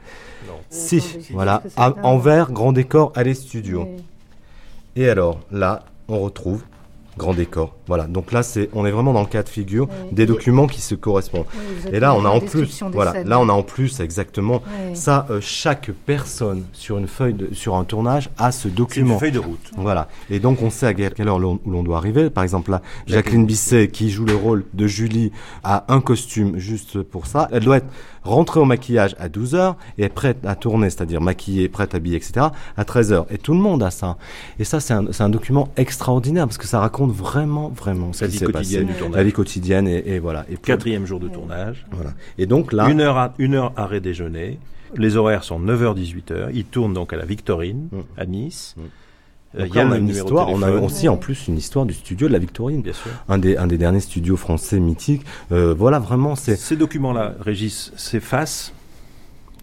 Si, 0.71 1.03
voilà, 1.33 1.63
à- 1.77 1.95
en 2.03 2.19
vert, 2.19 2.53
grand 2.53 2.73
décor, 2.73 3.13
allez 3.15 3.35
studio. 3.35 3.89
Et 4.97 5.09
alors, 5.09 5.41
là, 5.53 5.85
on 6.09 6.21
retrouve 6.21 6.63
grand 7.19 7.33
décor. 7.33 7.75
Voilà, 7.87 8.05
donc 8.05 8.31
là, 8.31 8.43
c'est, 8.43 8.69
on 8.75 8.85
est 8.85 8.91
vraiment 8.91 9.15
dans 9.15 9.23
le 9.23 9.27
cas 9.27 9.43
de 9.43 9.49
figure 9.49 9.89
des 10.13 10.27
documents 10.27 10.67
qui 10.67 10.83
se 10.83 10.95
correspondent. 10.95 11.47
Oui, 11.55 11.91
Et 11.95 11.99
là, 11.99 12.15
on 12.15 12.27
a 12.27 12.29
en 12.29 12.41
plus, 12.41 12.83
voilà, 12.93 13.13
scènes. 13.13 13.29
là, 13.29 13.41
on 13.41 13.49
a 13.49 13.53
en 13.55 13.63
plus 13.63 14.01
exactement 14.01 14.63
ça. 14.93 15.27
euh, 15.31 15.39
chaque 15.41 15.91
personne 16.05 16.65
sur 16.75 16.99
une 16.99 17.07
feuille, 17.07 17.33
de, 17.33 17.55
sur 17.55 17.75
un 17.77 17.85
tournage 17.85 18.29
a 18.37 18.53
ce 18.53 18.69
document. 18.69 19.19
feuille 19.19 19.33
de 19.33 19.39
route. 19.39 19.71
Voilà. 19.79 20.09
Et 20.29 20.41
donc, 20.41 20.61
on 20.61 20.69
sait 20.69 20.87
à 20.87 20.93
quelle 20.93 21.15
quelle 21.15 21.29
heure 21.29 21.39
l'on- 21.39 21.59
où 21.65 21.71
l'on 21.71 21.83
doit 21.83 21.97
arriver. 21.97 22.29
Par 22.29 22.45
exemple, 22.45 22.71
là, 22.71 22.83
Jacqueline 23.07 23.47
Bisset, 23.47 23.89
qui 23.89 24.11
joue 24.11 24.27
le 24.27 24.35
rôle 24.37 24.67
de 24.75 24.87
Julie, 24.87 25.33
a 25.65 25.85
un 25.89 26.03
costume 26.03 26.59
juste 26.59 27.03
pour 27.03 27.27
ça. 27.27 27.49
Elle 27.51 27.65
doit 27.65 27.79
être 27.79 27.87
rentrée 28.27 28.61
au 28.61 28.65
maquillage 28.65 29.15
à 29.19 29.29
12 29.29 29.55
heures 29.55 29.77
et 29.99 30.05
est 30.05 30.09
prête 30.09 30.39
à 30.45 30.55
tourner, 30.55 30.91
c'est-à-dire 30.91 31.21
maquillée, 31.21 31.69
prête, 31.69 31.95
habillée, 31.95 32.17
etc., 32.17 32.47
à 32.77 32.85
13 32.85 33.13
heures. 33.13 33.27
Et 33.31 33.39
tout 33.39 33.53
le 33.55 33.61
monde 33.61 33.83
a 33.83 33.91
ça. 33.91 34.17
Et 34.59 34.65
ça, 34.65 34.81
c'est 34.81 34.95
un, 34.95 35.07
un 35.19 35.29
document 35.29 35.69
extraordinaire 35.77 36.47
parce 36.47 36.59
que 36.59 36.67
ça 36.67 36.81
raconte 36.81 37.13
vraiment, 37.13 37.69
vraiment 37.71 38.13
ce 38.13 38.25
La 38.25 38.31
qui 38.31 38.39
vie 38.39 38.45
quotidienne 38.45 38.83
passé. 38.87 38.93
du 38.95 38.99
tournage. 38.99 39.17
La 39.17 39.25
vie 39.25 39.33
quotidienne 39.33 39.89
et, 39.89 40.03
et 40.15 40.19
voilà. 40.19 40.45
Et 40.51 40.55
pour- 40.55 40.63
Quatrième 40.65 41.07
jour 41.07 41.21
de 41.21 41.29
tournage. 41.29 41.87
Voilà. 41.93 42.11
Et 42.39 42.47
donc 42.47 42.73
là, 42.73 42.89
Une 42.91 43.01
heure, 43.01 43.17
à- 43.17 43.33
une 43.39 43.55
heure 43.55 43.73
arrêt 43.77 44.01
déjeuner. 44.01 44.59
Les 44.97 45.17
horaires 45.17 45.43
sont 45.45 45.59
9h-18h. 45.61 46.51
Ils 46.55 46.65
tournent 46.65 46.95
donc 46.95 47.13
à 47.13 47.17
la 47.17 47.25
Victorine, 47.25 47.89
à 48.17 48.25
Nice. 48.27 48.75
Euh, 48.79 48.83
Mm. 48.83 48.89
Donc 49.59 49.69
il 49.71 49.75
y 49.75 49.79
a 49.79 49.85
là, 49.85 49.91
on 49.91 49.93
a 49.93 49.99
une 49.99 50.09
histoire, 50.09 50.49
on 50.51 50.85
aussi 50.85 51.09
en 51.09 51.17
plus 51.17 51.49
une 51.49 51.57
histoire 51.57 51.87
du 51.87 51.95
studio 51.95 52.29
de 52.29 52.33
la 52.33 52.39
Victorine. 52.39 52.83
Un 53.29 53.39
des, 53.39 53.57
un 53.57 53.67
des 53.67 53.79
derniers 53.79 54.01
studios 54.01 54.37
français 54.37 54.79
mythiques. 54.79 55.25
Euh, 55.53 55.75
voilà, 55.77 55.99
vraiment, 55.99 56.37
c'est. 56.37 56.57
Ces 56.57 56.77
documents-là, 56.77 57.35
Régis, 57.41 57.93
s'effacent 57.97 58.73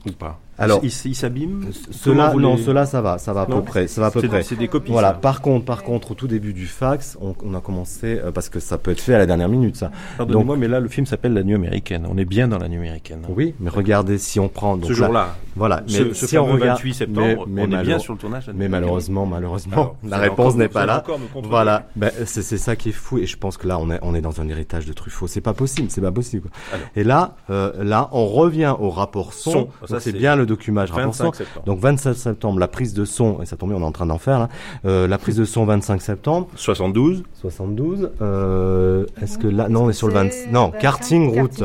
ou 0.05 0.11
pas? 0.11 0.39
Alors, 0.59 0.79
ils 0.83 0.91
ils 1.05 1.15
s'abîment 1.15 1.65
Cela, 1.91 2.15
Comment 2.15 2.31
vous 2.33 2.39
non, 2.41 2.55
les- 2.55 2.63
cela, 2.63 2.85
ça 2.85 3.01
va, 3.01 3.17
ça 3.17 3.33
va 3.33 3.41
à 3.41 3.47
Non 3.47 3.57
peu 3.57 3.63
près, 3.63 3.87
ça 3.87 4.01
va 4.01 4.07
à 4.07 4.11
peu 4.11 4.21
C'est- 4.21 4.27
près. 4.27 4.43
C'est 4.43 4.55
des 4.55 4.67
copies. 4.67 4.91
Voilà. 4.91 5.09
ça. 5.09 5.13
Par 5.15 5.41
contre, 5.41 5.65
par 5.65 5.83
contre, 5.83 6.11
au 6.11 6.13
tout 6.13 6.27
début 6.27 6.53
du 6.53 6.65
fax, 6.67 7.17
on, 7.21 7.33
on 7.43 7.53
a 7.55 7.61
commencé 7.61 8.19
euh, 8.23 8.31
parce 8.31 8.49
que 8.49 8.59
ça 8.59 8.77
peut 8.77 8.91
être 8.91 9.01
fait 9.01 9.15
à 9.15 9.17
la 9.17 9.25
dernière 9.25 9.49
minute, 9.49 9.75
ça. 9.75 9.91
Pardonnez-moi, 10.17 10.57
mais 10.57 10.67
là, 10.67 10.79
le 10.79 10.87
film 10.89 11.05
s'appelle 11.05 11.33
La 11.33 11.43
Nuit 11.43 11.55
américaine. 11.55 12.05
On 12.09 12.17
est 12.17 12.25
bien 12.25 12.47
dans 12.47 12.57
La 12.59 12.67
Nuit 12.69 12.77
américaine. 12.77 13.21
Oui, 13.29 13.55
mais 13.59 13.69
regardez 13.69 14.17
si 14.17 14.39
on 14.39 14.47
prend 14.49 14.77
donc 14.77 14.89
Ce 14.89 14.93
jour-là. 14.93 15.35
Voilà, 15.55 15.83
mais 15.87 16.13
ce 16.13 16.27
si 16.27 16.37
on 16.37 16.45
regarde 16.45 16.77
28 16.79 16.93
septembre, 16.93 17.47
on 17.47 17.57
est 17.71 17.83
bien 17.83 17.99
sur 17.99 18.13
le 18.13 18.19
tournage 18.19 18.49
Mais 18.55 18.67
malheureusement, 18.69 19.25
malheureusement, 19.25 19.73
Alors, 19.73 19.95
la 20.03 20.17
réponse 20.17 20.55
n'est 20.55 20.67
pas 20.67 20.85
là. 20.85 21.03
Voilà, 21.43 21.87
ben, 21.95 22.11
c'est 22.25 22.41
ça 22.57 22.75
qui 22.75 22.89
est 22.89 22.93
fou 22.93 23.17
et 23.19 23.25
je 23.25 23.37
pense 23.37 23.57
que 23.57 23.67
là 23.67 23.77
on 23.79 23.89
est 23.91 23.99
on 24.01 24.15
est 24.15 24.21
dans 24.21 24.41
un 24.41 24.47
héritage 24.47 24.85
de 24.85 24.93
Truffaut. 24.93 25.27
C'est 25.27 25.41
pas 25.41 25.53
possible, 25.53 25.89
c'est 25.89 26.01
pas 26.01 26.11
possible. 26.11 26.49
Et 26.95 27.03
là, 27.03 27.35
euh, 27.49 27.71
là, 27.83 28.09
on 28.11 28.25
revient 28.27 28.73
au 28.79 28.89
rapport 28.89 29.33
son. 29.33 29.67
C'est 29.99 30.11
bien 30.11 30.35
le 30.35 30.42
documage 30.45 30.91
rapport 30.91 31.05
25 31.11 31.25
son. 31.25 31.33
septembre. 31.33 31.65
Donc 31.65 31.79
27 31.79 32.15
septembre, 32.15 32.59
la 32.59 32.67
prise 32.67 32.93
de 32.93 33.05
son 33.05 33.41
et 33.41 33.45
ça 33.45 33.55
tombe 33.57 33.69
bien, 33.69 33.77
on 33.77 33.81
est 33.81 33.85
en 33.85 33.91
train 33.91 34.05
d'en 34.05 34.17
faire 34.17 34.39
là. 34.39 34.49
Euh, 34.85 35.07
la 35.07 35.17
prise 35.17 35.35
de 35.37 35.45
son 35.45 35.65
25 35.65 36.01
septembre. 36.01 36.47
72. 36.55 37.23
72. 37.33 38.11
Euh, 38.21 39.05
Est-ce 39.21 39.37
que 39.37 39.47
là, 39.47 39.69
non, 39.69 39.85
on 39.85 39.89
est 39.89 39.93
sur 39.93 40.07
le 40.07 40.13
20. 40.13 40.51
Non, 40.51 40.71
karting 40.71 41.39
route. 41.39 41.63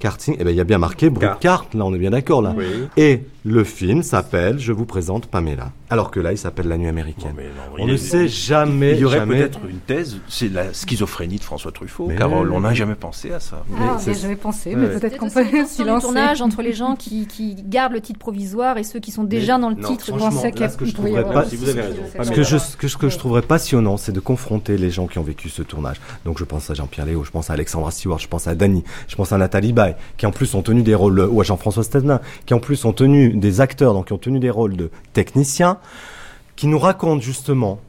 Karting, 0.00 0.36
eh 0.38 0.44
ben 0.44 0.50
il 0.50 0.56
y 0.56 0.60
a 0.60 0.64
bien 0.64 0.78
marqué 0.78 1.08
bruit 1.08 1.26
de 1.26 1.34
carte, 1.40 1.72
là 1.72 1.84
on 1.86 1.94
est 1.94 1.98
bien 1.98 2.10
d'accord 2.10 2.42
là. 2.42 2.52
Oui. 2.56 2.64
Et 2.96 3.22
le 3.44 3.64
film 3.64 4.02
s'appelle 4.02 4.58
Je 4.58 4.72
vous 4.72 4.84
présente 4.84 5.26
Pamela. 5.26 5.70
Alors 5.90 6.10
que 6.10 6.18
là 6.18 6.32
il 6.32 6.38
s'appelle 6.38 6.66
La 6.68 6.78
nuit 6.78 6.88
américaine. 6.88 7.34
on 7.74 7.78
il 7.78 7.86
ne 7.86 7.96
sait 7.96 8.26
jamais. 8.26 8.92
Il 8.92 9.00
y 9.00 9.04
aurait 9.04 9.18
jamais- 9.18 9.36
peut-être 9.36 9.60
une 9.68 9.78
thèse, 9.78 10.16
c'est 10.28 10.48
la 10.50 10.72
schizophrénie 10.72 11.36
de 11.36 11.42
François 11.44 11.72
Truffaut. 11.72 12.06
Mais 12.06 12.16
Carole, 12.16 12.50
on 12.52 12.60
n'a 12.60 12.72
jamais 12.74 12.94
pensé 12.94 13.32
à 13.32 13.40
ça. 13.40 13.64
Ah, 13.78 13.96
on 14.00 14.02
n'y 14.02 14.16
a 14.16 14.18
jamais 14.20 14.36
pensé, 14.36 14.74
mais 14.74 14.86
Ouais. 14.86 14.98
peut-être 14.98 15.18
qu'on 15.18 15.28
peut 15.28 15.44
du 15.44 15.56
lancer. 15.84 15.84
tournage 16.00 16.40
entre 16.42 16.62
les 16.62 16.72
gens 16.72 16.96
qui, 16.96 17.26
qui 17.28 17.54
gardent 17.54 17.92
le 17.92 18.00
titre 18.00 18.18
provisoire 18.18 18.78
et 18.78 18.82
ceux 18.84 18.98
qui 18.98 19.10
sont 19.10 19.24
déjà 19.24 19.58
dans 19.58 19.68
le 19.68 19.76
Non, 19.76 19.88
titre. 19.88 20.06
franchement, 20.06 20.42
là, 20.58 20.68
ce 20.70 20.76
que 20.76 20.84
je 20.86 20.94
trouverais 20.94 21.22
pas, 21.22 21.44
aussi 21.44 21.56
vous 21.56 21.68
avez 21.68 21.82
raison. 21.82 22.02
ce 22.22 22.30
que 22.30 22.42
je, 22.42 22.56
ce 22.58 22.76
que, 22.76 22.88
ce 22.88 22.96
que 22.96 23.08
je 23.10 23.18
trouverais 23.18 23.42
passionnant, 23.42 23.96
c'est 23.96 24.12
de 24.12 24.20
confronter 24.20 24.76
les 24.78 24.90
gens 24.90 25.06
qui 25.06 25.18
ont 25.18 25.22
vécu 25.22 25.48
ce 25.50 25.62
tournage. 25.62 26.00
Donc 26.24 26.38
je 26.38 26.44
pense 26.44 26.70
à 26.70 26.74
Jean-Pierre 26.74 27.06
Léo, 27.06 27.24
je 27.24 27.30
pense 27.30 27.50
à 27.50 27.52
Alexandra 27.52 27.90
Stewart, 27.90 28.18
je 28.18 28.28
pense 28.28 28.46
à 28.46 28.54
Dany, 28.54 28.84
je 29.06 29.16
pense 29.16 29.32
à 29.32 29.38
Nathalie 29.38 29.72
Baye, 29.74 29.94
qui 30.16 30.24
en 30.26 30.30
plus 30.32 30.54
ont 30.54 30.62
tenu 30.62 30.82
des 30.82 30.94
rôles, 30.94 31.20
ou 31.20 31.40
à 31.40 31.44
Jean-François 31.44 31.82
Stevenin, 31.84 32.20
qui 32.46 32.54
en 32.54 32.58
plus 32.60 32.84
ont 32.86 32.92
tenu 32.94 33.34
des 33.34 33.60
acteurs, 33.60 33.92
donc 33.92 34.06
qui 34.06 34.12
ont 34.14 34.18
tenu 34.18 34.38
des 34.38 34.50
rôles 34.50 34.76
de 34.76 34.90
techniciens, 35.12 35.73
qui 36.56 36.66
nous 36.66 36.78
racontent 36.78 37.20
justement 37.20 37.80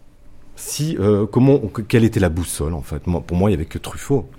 si 0.56 0.98
euh, 1.00 1.26
comment 1.26 1.60
quelle 1.88 2.04
était 2.04 2.20
la 2.20 2.30
boussole 2.30 2.74
en 2.74 2.82
fait. 2.82 3.08
Moi, 3.08 3.22
pour 3.26 3.38
moi, 3.38 3.50
il 3.50 3.54
y 3.54 3.56
avait 3.56 3.66
que 3.66 3.78
Truffaut. 3.78 4.30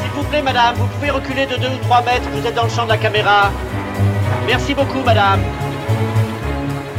S'il 0.00 0.10
vous 0.14 0.24
plaît, 0.24 0.42
madame, 0.42 0.76
vous 0.76 0.86
pouvez 0.86 1.10
reculer 1.10 1.46
de 1.46 1.56
2 1.56 1.66
ou 1.66 1.78
3 1.82 2.02
mètres, 2.02 2.28
vous 2.32 2.46
êtes 2.46 2.54
dans 2.54 2.64
le 2.64 2.70
champ 2.70 2.84
de 2.84 2.90
la 2.90 2.98
caméra. 2.98 3.50
Merci 4.46 4.74
beaucoup, 4.74 5.00
madame. 5.04 5.40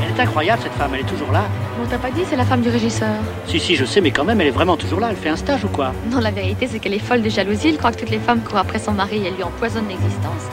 Elle 0.02 0.16
est 0.16 0.20
incroyable, 0.20 0.62
cette 0.62 0.74
femme, 0.74 0.92
elle 0.94 1.02
est 1.02 1.10
toujours 1.10 1.32
là. 1.32 1.44
On 1.82 1.88
t'a 1.88 1.98
pas 1.98 2.12
dit, 2.12 2.22
c'est 2.30 2.36
la 2.36 2.44
femme 2.46 2.62
du 2.62 2.70
régisseur. 2.70 3.16
Si, 3.48 3.60
si, 3.60 3.76
je 3.76 3.86
sais, 3.86 4.02
mais 4.02 4.12
quand 4.12 4.26
même, 4.26 4.42
elle 4.42 4.48
est 4.48 4.52
vraiment 4.52 4.76
toujours 4.76 5.00
là. 5.00 5.08
Elle 5.12 5.16
fait 5.16 5.30
un 5.30 5.38
stage 5.38 5.64
ou 5.64 5.70
quoi? 5.70 5.94
Non, 6.12 6.20
la 6.20 6.32
vérité, 6.32 6.68
c'est 6.68 6.80
qu'elle 6.80 6.94
est 6.94 7.00
folle 7.00 7.22
de 7.22 7.30
jalousie. 7.30 7.70
Elle 7.70 7.78
croit 7.78 7.94
que 7.94 8.00
toutes 8.00 8.10
les 8.10 8.20
femmes 8.20 8.42
courent 8.42 8.58
après 8.58 8.80
son 8.80 8.92
mari 8.92 9.24
et 9.24 9.28
elle 9.28 9.36
lui 9.36 9.44
empoisonne 9.44 9.88
l'existence. 9.88 10.44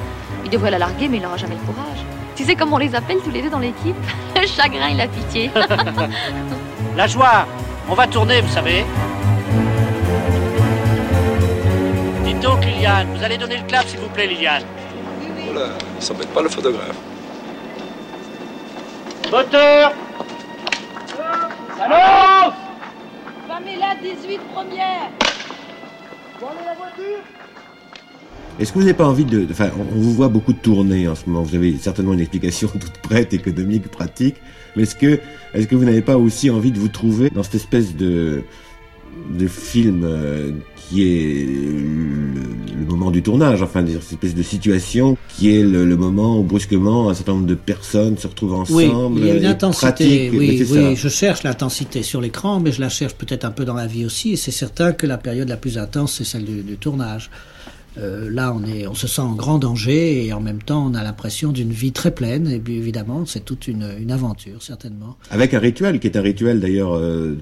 Il 0.44 0.50
devrait 0.50 0.70
la 0.70 0.78
larguer, 0.78 1.09
mais 1.09 1.16
il 1.16 1.22
n'aura 1.22 1.36
jamais 1.36 1.57
le 1.57 1.72
courage. 1.72 2.15
Tu 2.37 2.45
sais 2.45 2.55
comment 2.55 2.76
on 2.76 2.78
les 2.78 2.95
appelle 2.95 3.18
tous 3.24 3.30
les 3.30 3.41
deux 3.43 3.49
dans 3.51 3.59
l'équipe? 3.59 3.97
Le 4.39 4.47
chagrin 4.47 4.89
et 4.89 4.95
la 4.95 5.09
pitié. 5.09 5.51
La 6.97 7.07
joie 7.07 7.47
On 7.89 7.95
va 7.95 8.07
tourner, 8.07 8.41
vous 8.41 8.53
savez. 8.53 8.84
Dites 12.24 12.41
donc, 12.41 12.64
Liliane, 12.64 13.09
vous 13.14 13.22
allez 13.22 13.39
donner 13.39 13.57
le 13.57 13.66
clap, 13.66 13.87
s'il 13.87 13.99
vous 14.01 14.09
plaît, 14.09 14.26
Liliane. 14.26 14.62
Voilà, 15.53 15.70
il 15.97 16.03
s'embête 16.03 16.28
pas 16.32 16.43
le 16.43 16.49
photographe. 16.49 16.97
Moteur 19.30 19.93
Allô? 21.82 22.53
Pamela, 23.49 23.95
18 24.03 24.41
première. 24.55 25.11
Est-ce 28.59 28.72
que 28.72 28.78
vous 28.78 28.84
n'avez 28.84 28.94
pas 28.96 29.07
envie 29.07 29.24
de... 29.24 29.46
Enfin, 29.50 29.70
on 29.78 30.00
vous 30.00 30.12
voit 30.14 30.28
beaucoup 30.28 30.52
de 30.52 30.59
tourner 30.59 31.07
en 31.09 31.14
ce 31.14 31.22
moment. 31.26 31.42
Vous 31.42 31.54
avez 31.54 31.76
certainement 31.78 32.14
une 32.14 32.20
explication 32.20 32.68
toute 32.72 32.98
prête, 33.02 33.34
économique, 33.34 33.88
pratique. 33.88 34.36
Mais 34.76 34.84
est-ce 34.84 34.94
que, 34.96 35.18
est-ce 35.54 35.66
que 35.66 35.74
vous 35.76 35.84
n'avez 35.84 36.02
pas 36.02 36.16
aussi 36.16 36.48
envie 36.50 36.72
de 36.72 36.78
vous 36.78 36.88
trouver 36.88 37.30
dans 37.30 37.42
cette 37.42 37.57
espèce 37.57 37.94
de, 37.96 38.42
de 39.30 39.46
film 39.46 40.02
euh, 40.04 40.52
qui 40.88 41.02
est 41.02 41.46
le, 41.46 42.78
le 42.78 42.86
moment 42.86 43.11
du 43.11 43.22
tournage, 43.22 43.61
enfin, 43.62 43.84
cette 43.86 44.12
espèce 44.12 44.34
de 44.34 44.42
situation 44.42 45.16
qui 45.36 45.54
est 45.54 45.62
le, 45.62 45.84
le 45.84 45.96
moment 45.96 46.38
où 46.38 46.42
brusquement 46.42 47.11
un 47.11 47.14
certain 47.14 47.32
nombre 47.32 47.46
de 47.46 47.54
personnes 47.57 48.16
se 48.18 48.26
retrouvent 48.26 48.64
Oui, 48.70 48.86
ensemble. 48.86 49.20
il 49.20 49.26
y 49.26 49.30
a 49.30 49.34
une 49.36 49.46
intensité. 49.46 49.86
pratiquent. 49.86 50.30
Oui, 50.32 50.66
oui, 50.70 50.96
je 50.96 51.09
cherche 51.09 51.42
l'intensité 51.42 52.02
sur 52.02 52.20
l'écran, 52.20 52.61
mais 52.61 52.70
je 52.72 52.80
la 52.80 52.88
cherche 52.88 53.14
peut-être 53.14 53.44
un 53.44 53.50
peu 53.50 53.64
dans 53.64 53.74
la 53.74 53.86
vie 53.86 54.04
aussi. 54.07 54.32
Et 54.32 54.36
c'est 54.36 54.50
certain 54.52 54.92
que 54.92 55.07
la 55.07 55.18
période 55.18 55.48
la 55.48 55.57
plus 55.57 55.76
intense, 55.78 56.14
c'est 56.18 56.24
celle 56.24 56.44
du, 56.44 56.62
du 56.62 56.76
tournage. 56.76 57.30
Euh, 57.99 58.28
là, 58.30 58.55
on, 58.55 58.62
est, 58.66 58.86
on 58.86 58.94
se 58.94 59.07
sent 59.07 59.22
en 59.22 59.34
grand 59.34 59.59
danger 59.59 60.26
et 60.26 60.32
en 60.32 60.40
même 60.40 60.62
temps, 60.62 60.86
on 60.86 60.94
a 60.94 61.03
l'impression 61.03 61.51
d'une 61.53 61.70
vie 61.72 61.92
très 61.92 62.11
pleine. 62.11 62.47
Et 62.49 62.59
puis 62.59 62.76
évidemment, 62.76 63.24
c'est 63.26 63.44
toute 63.44 63.68
une, 63.68 63.88
une 63.99 64.11
aventure, 64.12 64.62
certainement. 64.62 65.16
Avec 65.30 65.55
un 65.55 65.59
rituel 65.61 65.99
qui 66.01 66.07
est 66.07 66.16
un 66.16 66.22
rituel 66.22 66.61
d'ailleurs. 66.61 66.94
euh, 66.94 67.36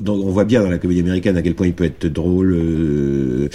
dont 0.00 0.14
on 0.14 0.30
voit 0.30 0.46
bien 0.46 0.62
dans 0.62 0.70
la 0.70 0.78
comédie 0.78 1.00
américaine 1.00 1.36
à 1.36 1.42
quel 1.42 1.54
point 1.54 1.66
il 1.66 1.74
peut 1.74 1.84
être 1.84 2.06
drôle. 2.06 2.54
euh, 2.54 3.48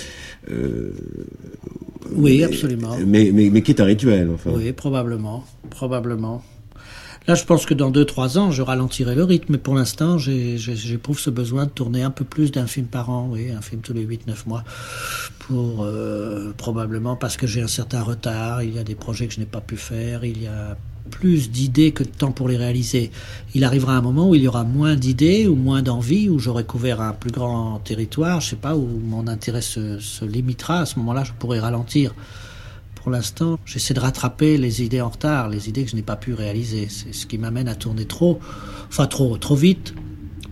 Oui, 2.15 2.37
mais- 2.39 2.43
absolument. 2.43 2.95
Mais, 3.05 3.31
mais, 3.33 3.49
mais 3.51 3.61
qui 3.63 3.71
est 3.71 3.81
un 3.81 3.85
rituel, 3.85 4.29
enfin. 4.33 4.51
Oui, 4.53 4.71
probablement, 4.71 5.43
probablement. 5.71 6.43
Là, 7.29 7.35
je 7.35 7.45
pense 7.45 7.67
que 7.67 7.75
dans 7.75 7.91
2-3 7.91 8.39
ans, 8.39 8.49
je 8.49 8.63
ralentirai 8.63 9.13
le 9.13 9.23
rythme, 9.23 9.53
mais 9.53 9.59
pour 9.59 9.75
l'instant, 9.75 10.17
j'éprouve 10.17 11.19
ce 11.19 11.29
besoin 11.29 11.65
de 11.65 11.69
tourner 11.69 12.01
un 12.01 12.09
peu 12.09 12.25
plus 12.25 12.51
d'un 12.51 12.65
film 12.65 12.87
par 12.87 13.11
an, 13.11 13.29
oui, 13.29 13.51
un 13.51 13.61
film 13.61 13.81
tous 13.81 13.93
les 13.93 14.03
8-9 14.03 14.47
mois, 14.47 14.63
pour 15.37 15.83
euh, 15.83 16.55
probablement 16.57 17.15
parce 17.15 17.37
que 17.37 17.45
j'ai 17.45 17.61
un 17.61 17.67
certain 17.67 18.01
retard, 18.01 18.63
il 18.63 18.73
y 18.73 18.79
a 18.79 18.83
des 18.83 18.95
projets 18.95 19.27
que 19.27 19.35
je 19.35 19.39
n'ai 19.39 19.45
pas 19.45 19.61
pu 19.61 19.77
faire, 19.77 20.25
il 20.25 20.41
y 20.41 20.47
a 20.47 20.75
plus 21.11 21.51
d'idées 21.51 21.91
que 21.91 22.01
de 22.01 22.09
temps 22.09 22.31
pour 22.31 22.47
les 22.47 22.57
réaliser. 22.57 23.11
Il 23.53 23.63
arrivera 23.63 23.95
un 23.95 24.01
moment 24.01 24.27
où 24.27 24.33
il 24.33 24.41
y 24.41 24.47
aura 24.47 24.63
moins 24.63 24.95
d'idées 24.95 25.45
ou 25.45 25.53
moins 25.53 25.83
d'envie, 25.83 26.29
où 26.29 26.39
j'aurai 26.39 26.63
couvert 26.63 26.99
un 26.99 27.13
plus 27.13 27.29
grand 27.29 27.77
territoire, 27.77 28.41
je 28.41 28.49
sais 28.49 28.55
pas, 28.55 28.75
où 28.75 28.87
mon 28.87 29.27
intérêt 29.27 29.61
se, 29.61 29.99
se 29.99 30.25
limitera. 30.25 30.79
À 30.79 30.85
ce 30.87 30.97
moment-là, 30.97 31.23
je 31.23 31.33
pourrai 31.37 31.59
ralentir 31.59 32.15
pour 33.01 33.11
l'instant, 33.11 33.59
j'essaie 33.65 33.93
de 33.93 33.99
rattraper 33.99 34.57
les 34.57 34.83
idées 34.83 34.99
en 34.99 35.09
retard, 35.09 35.47
les 35.47 35.69
idées 35.69 35.85
que 35.85 35.91
je 35.91 35.95
n'ai 35.95 36.01
pas 36.01 36.17
pu 36.17 36.33
réaliser. 36.33 36.87
C'est 36.89 37.13
ce 37.13 37.25
qui 37.25 37.37
m'amène 37.37 37.69
à 37.69 37.75
tourner 37.75 38.03
trop, 38.05 38.39
enfin 38.89 39.07
trop, 39.07 39.37
trop 39.37 39.55
vite, 39.55 39.93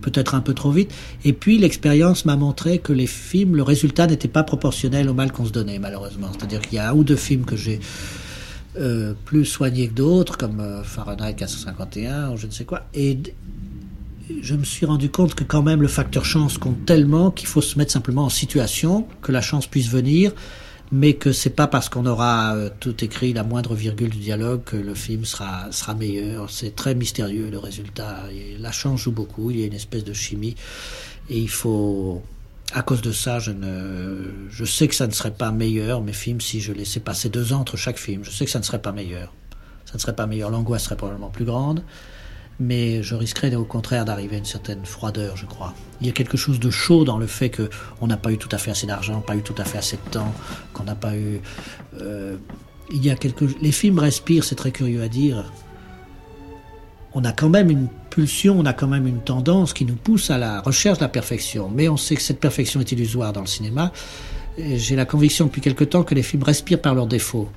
peut-être 0.00 0.34
un 0.34 0.40
peu 0.40 0.54
trop 0.54 0.70
vite. 0.70 0.90
Et 1.26 1.34
puis 1.34 1.58
l'expérience 1.58 2.24
m'a 2.24 2.36
montré 2.36 2.78
que 2.78 2.94
les 2.94 3.06
films, 3.06 3.54
le 3.54 3.62
résultat 3.62 4.06
n'était 4.06 4.28
pas 4.28 4.44
proportionnel 4.44 5.10
au 5.10 5.14
mal 5.14 5.30
qu'on 5.30 5.44
se 5.44 5.52
donnait, 5.52 5.78
malheureusement. 5.78 6.28
C'est-à-dire 6.32 6.62
qu'il 6.62 6.76
y 6.76 6.78
a 6.78 6.90
un 6.90 6.94
ou 6.94 7.04
deux 7.04 7.16
films 7.16 7.44
que 7.44 7.56
j'ai 7.56 7.80
euh, 8.78 9.12
plus 9.26 9.44
soignés 9.44 9.88
que 9.88 9.94
d'autres, 9.94 10.38
comme 10.38 10.60
euh, 10.60 10.82
Fahrenheit 10.82 11.34
451 11.34 12.30
ou 12.30 12.38
je 12.38 12.46
ne 12.46 12.52
sais 12.52 12.64
quoi. 12.64 12.86
Et 12.94 13.18
je 14.40 14.54
me 14.54 14.64
suis 14.64 14.86
rendu 14.86 15.10
compte 15.10 15.34
que 15.34 15.44
quand 15.44 15.62
même 15.62 15.82
le 15.82 15.88
facteur 15.88 16.24
chance 16.24 16.56
compte 16.56 16.86
tellement 16.86 17.30
qu'il 17.30 17.46
faut 17.46 17.60
se 17.60 17.78
mettre 17.78 17.92
simplement 17.92 18.24
en 18.24 18.30
situation, 18.30 19.06
que 19.20 19.32
la 19.32 19.42
chance 19.42 19.66
puisse 19.66 19.90
venir, 19.90 20.32
mais 20.90 21.14
que 21.14 21.32
c'est 21.32 21.50
pas 21.50 21.66
parce 21.66 21.88
qu'on 21.88 22.06
aura 22.06 22.54
euh, 22.54 22.70
tout 22.80 23.04
écrit, 23.04 23.32
la 23.32 23.44
moindre 23.44 23.74
virgule 23.74 24.10
du 24.10 24.18
dialogue, 24.18 24.64
que 24.64 24.76
le 24.76 24.94
film 24.94 25.24
sera, 25.24 25.70
sera 25.70 25.94
meilleur. 25.94 26.50
C'est 26.50 26.74
très 26.74 26.94
mystérieux 26.94 27.50
le 27.50 27.58
résultat. 27.58 28.24
Et 28.32 28.56
la 28.58 28.72
chance 28.72 29.00
joue 29.00 29.12
beaucoup, 29.12 29.50
il 29.50 29.60
y 29.60 29.64
a 29.64 29.66
une 29.66 29.74
espèce 29.74 30.04
de 30.04 30.12
chimie. 30.12 30.56
Et 31.28 31.38
il 31.38 31.50
faut. 31.50 32.22
À 32.74 32.82
cause 32.82 33.00
de 33.00 33.12
ça, 33.12 33.38
je, 33.38 33.50
ne, 33.50 34.48
je 34.50 34.64
sais 34.66 34.88
que 34.88 34.94
ça 34.94 35.06
ne 35.06 35.12
serait 35.12 35.30
pas 35.30 35.50
meilleur, 35.50 36.02
mes 36.02 36.12
films, 36.12 36.42
si 36.42 36.60
je 36.60 36.72
laissais 36.72 37.00
passer 37.00 37.30
deux 37.30 37.54
ans 37.54 37.60
entre 37.60 37.78
chaque 37.78 37.96
film. 37.96 38.24
Je 38.24 38.30
sais 38.30 38.44
que 38.44 38.50
ça 38.50 38.58
ne 38.58 38.64
serait 38.64 38.82
pas 38.82 38.92
meilleur. 38.92 39.32
Ça 39.86 39.94
ne 39.94 39.98
serait 39.98 40.14
pas 40.14 40.26
meilleur. 40.26 40.50
L'angoisse 40.50 40.84
serait 40.84 40.96
probablement 40.96 41.30
plus 41.30 41.46
grande 41.46 41.82
mais 42.60 43.02
je 43.02 43.14
risquerais 43.14 43.54
au 43.54 43.64
contraire 43.64 44.04
d'arriver 44.04 44.36
à 44.36 44.38
une 44.38 44.44
certaine 44.44 44.84
froideur, 44.84 45.36
je 45.36 45.46
crois. 45.46 45.74
Il 46.00 46.06
y 46.06 46.10
a 46.10 46.12
quelque 46.12 46.36
chose 46.36 46.58
de 46.58 46.70
chaud 46.70 47.04
dans 47.04 47.18
le 47.18 47.26
fait 47.26 47.50
que 47.50 47.70
on 48.00 48.06
n'a 48.06 48.16
pas 48.16 48.32
eu 48.32 48.38
tout 48.38 48.48
à 48.52 48.58
fait 48.58 48.70
assez 48.70 48.86
d'argent, 48.86 49.20
pas 49.20 49.36
eu 49.36 49.42
tout 49.42 49.54
à 49.58 49.64
fait 49.64 49.78
assez 49.78 49.96
de 49.96 50.10
temps, 50.10 50.32
qu'on 50.72 50.84
n'a 50.84 50.94
pas 50.94 51.16
eu. 51.16 51.40
euh, 52.00 52.36
il 52.90 53.04
y 53.04 53.10
a 53.10 53.16
quelque. 53.16 53.44
Les 53.60 53.72
films 53.72 53.98
respirent, 53.98 54.44
c'est 54.44 54.54
très 54.54 54.70
curieux 54.70 55.02
à 55.02 55.08
dire. 55.08 55.52
On 57.14 57.24
a 57.24 57.32
quand 57.32 57.48
même 57.48 57.70
une 57.70 57.88
pulsion, 58.10 58.58
on 58.58 58.66
a 58.66 58.72
quand 58.72 58.86
même 58.86 59.06
une 59.06 59.20
tendance 59.20 59.72
qui 59.72 59.84
nous 59.84 59.96
pousse 59.96 60.30
à 60.30 60.38
la 60.38 60.60
recherche 60.60 60.98
de 60.98 61.04
la 61.04 61.08
perfection, 61.08 61.70
mais 61.74 61.88
on 61.88 61.96
sait 61.96 62.14
que 62.14 62.22
cette 62.22 62.40
perfection 62.40 62.80
est 62.80 62.92
illusoire 62.92 63.32
dans 63.32 63.40
le 63.40 63.46
cinéma. 63.46 63.92
J'ai 64.58 64.96
la 64.96 65.04
conviction 65.04 65.46
depuis 65.46 65.60
quelque 65.60 65.84
temps 65.84 66.02
que 66.02 66.14
les 66.14 66.22
films 66.22 66.42
respirent 66.42 66.80
par 66.80 66.94
leurs 66.94 67.06
défauts. 67.06 67.48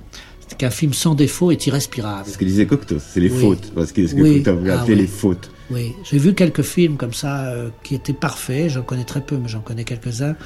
Qu'un 0.58 0.70
film 0.70 0.92
sans 0.92 1.14
défaut 1.14 1.50
est 1.50 1.66
irrespirable. 1.66 2.22
C'est 2.26 2.32
ce 2.32 2.38
que 2.38 2.44
disait 2.44 2.66
Cocteau, 2.66 2.96
c'est 2.98 3.20
les 3.20 3.30
Oui. 3.30 3.40
fautes. 3.40 3.72
Parce 3.74 3.92
que 3.92 4.06
ce 4.06 4.14
que 4.14 4.20
Oui. 4.20 4.42
Cocteau 4.42 4.60
Ah 4.70 4.84
oui. 4.86 4.94
les 4.94 5.06
fautes. 5.06 5.50
Oui, 5.70 5.92
j'ai 6.04 6.18
vu 6.18 6.34
quelques 6.34 6.62
films 6.62 6.96
comme 6.96 7.14
ça 7.14 7.46
euh, 7.46 7.70
qui 7.82 7.94
étaient 7.94 8.12
parfaits. 8.12 8.68
J'en 8.70 8.82
connais 8.82 9.04
très 9.04 9.20
peu, 9.22 9.36
mais 9.38 9.48
j'en 9.48 9.60
connais 9.60 9.84
quelques-uns. 9.84 10.36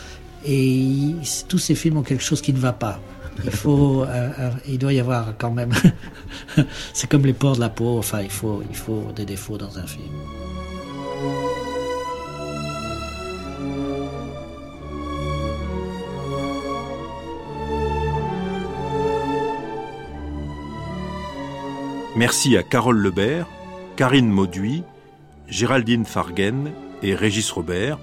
Et 0.47 1.13
tous 1.49 1.59
ces 1.59 1.75
films 1.75 1.97
ont 1.99 2.03
quelque 2.03 2.23
chose 2.23 2.41
qui 2.41 2.53
ne 2.53 2.59
va 2.59 2.73
pas. 2.73 3.01
Il 3.45 3.51
faut, 3.51 4.03
euh, 4.09 4.31
euh, 4.39 4.51
il 4.69 4.79
doit 4.79 4.93
y 4.93 5.01
avoir 5.01 5.35
quand 5.37 5.51
même. 5.51 5.73
C'est 6.95 7.09
comme 7.11 7.27
les 7.27 7.33
pores 7.33 7.57
de 7.57 7.61
la 7.61 7.69
peau. 7.69 7.99
Enfin, 7.99 8.21
il 8.23 8.31
faut, 8.31 8.63
il 8.71 8.77
faut 8.77 9.05
des 9.17 9.25
défauts 9.25 9.59
dans 9.59 9.79
un 9.79 9.87
film. 9.87 10.05
Merci 22.17 22.57
à 22.57 22.63
Carole 22.63 22.97
Lebert, 22.97 23.47
Karine 23.95 24.31
Mauduit, 24.31 24.85
Géraldine 25.49 26.07
Fargen 26.07 26.73
et 27.03 27.15
Régis 27.15 27.51
Robert. 27.51 27.99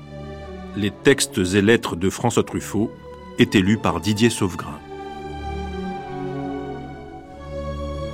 Les 0.78 0.92
textes 0.92 1.40
et 1.40 1.64
lettres 1.64 1.96
de 1.96 2.12
François 2.12 2.44
Truffaut 2.44 2.92
étaient 3.40 3.60
lus 3.60 3.80
par 3.80 4.00
Didier 4.00 4.30
Sauvegrain. 4.30 4.78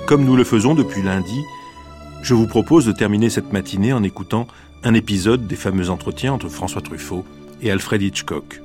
Comme 0.06 0.24
nous 0.24 0.36
le 0.36 0.44
faisons 0.44 0.74
depuis 0.74 1.02
lundi, 1.02 1.42
je 2.22 2.32
vous 2.32 2.46
propose 2.46 2.86
de 2.86 2.92
terminer 2.92 3.28
cette 3.28 3.52
matinée 3.52 3.92
en 3.92 4.02
écoutant 4.02 4.48
un 4.82 4.94
épisode 4.94 5.46
des 5.46 5.54
fameux 5.54 5.90
entretiens 5.90 6.32
entre 6.32 6.48
François 6.48 6.80
Truffaut 6.80 7.26
et 7.60 7.70
Alfred 7.70 8.00
Hitchcock. 8.00 8.62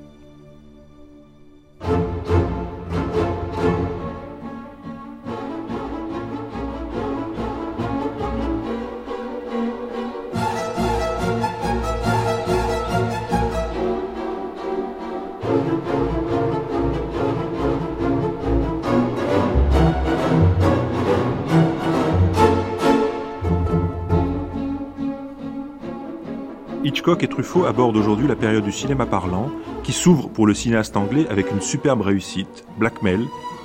Hitchcock 27.06 27.22
et 27.24 27.28
Truffaut 27.28 27.66
abordent 27.66 27.98
aujourd'hui 27.98 28.28
la 28.28 28.36
période 28.36 28.64
du 28.64 28.72
cinéma 28.72 29.06
parlant 29.06 29.52
qui 29.84 29.92
s'ouvre 29.92 30.28
pour 30.28 30.48
le 30.48 30.56
cinéaste 30.56 30.98
anglais 30.98 31.28
avec 31.30 31.52
une 31.52 31.62
superbe 31.62 32.02
réussite, 32.02 32.66
Blackmail, 32.80 33.20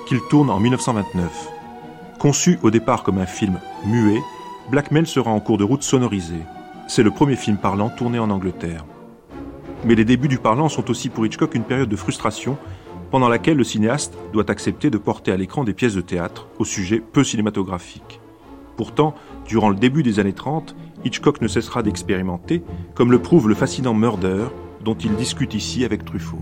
qu'il 0.05 0.19
tourne 0.29 0.51
en 0.51 0.59
1929. 0.59 1.49
Conçu 2.19 2.59
au 2.61 2.69
départ 2.69 3.01
comme 3.01 3.17
un 3.17 3.25
film 3.25 3.59
muet, 3.83 4.21
Blackmail 4.69 5.07
sera 5.07 5.31
en 5.31 5.39
cours 5.39 5.57
de 5.57 5.63
route 5.63 5.81
sonorisé. 5.81 6.35
C'est 6.87 7.01
le 7.01 7.09
premier 7.09 7.35
film 7.35 7.57
parlant 7.57 7.89
tourné 7.89 8.19
en 8.19 8.29
Angleterre. 8.29 8.85
Mais 9.85 9.95
les 9.95 10.05
débuts 10.05 10.27
du 10.27 10.37
parlant 10.37 10.69
sont 10.69 10.91
aussi 10.91 11.09
pour 11.09 11.25
Hitchcock 11.25 11.55
une 11.55 11.63
période 11.63 11.89
de 11.89 11.95
frustration 11.95 12.59
pendant 13.09 13.27
laquelle 13.27 13.57
le 13.57 13.63
cinéaste 13.63 14.15
doit 14.33 14.51
accepter 14.51 14.91
de 14.91 14.99
porter 14.99 15.31
à 15.31 15.37
l'écran 15.37 15.63
des 15.63 15.73
pièces 15.73 15.95
de 15.95 16.01
théâtre 16.01 16.47
au 16.59 16.63
sujet 16.63 16.99
peu 16.99 17.23
cinématographique. 17.23 18.21
Pourtant, 18.77 19.15
durant 19.47 19.69
le 19.69 19.75
début 19.75 20.03
des 20.03 20.19
années 20.19 20.33
30, 20.33 20.75
Hitchcock 21.03 21.41
ne 21.41 21.47
cessera 21.47 21.83
d'expérimenter, 21.83 22.61
comme 22.93 23.11
le 23.11 23.21
prouve 23.21 23.49
le 23.49 23.55
fascinant 23.55 23.93
Murder, 23.93 24.47
dont 24.83 24.95
il 24.95 25.15
discute 25.15 25.53
ici 25.53 25.85
avec 25.85 26.05
Truffaut. 26.05 26.41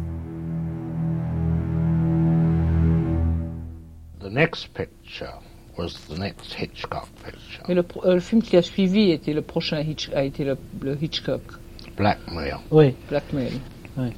The 4.20 4.32
next 4.32 4.74
picture 4.74 5.42
was 5.78 5.94
the 6.10 6.18
next 6.18 6.54
Hitchcock 6.54 7.08
picture, 7.24 7.64
Mais 7.68 7.76
le, 7.76 7.86
euh, 8.06 8.16
le 8.16 8.20
film 8.20 8.42
qui 8.42 8.58
a 8.58 8.62
suivi 8.62 9.12
était 9.12 9.34
le 9.34 9.42
prochain 9.42 9.80
Hitch, 9.80 10.10
a 10.14 10.24
été 10.24 10.44
le, 10.44 10.58
le 10.82 10.98
Hitchcock. 11.02 11.42
Blackmail. 11.98 12.58
Oui. 12.72 12.96
Blackmail. 13.10 13.60
Oui. 13.98 14.14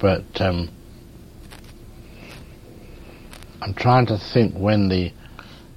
But 0.00 0.40
um, 0.40 0.68
I'm 3.62 3.74
trying 3.74 4.06
to 4.06 4.18
think 4.18 4.54
when 4.54 4.88
the, 4.88 5.12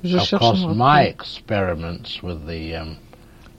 Je 0.04 0.18
of 0.18 0.24
cherche 0.24 0.42
course, 0.42 0.76
my 0.76 1.04
experiments 1.04 2.22
with 2.22 2.46
the 2.46 2.76
um, 2.76 2.98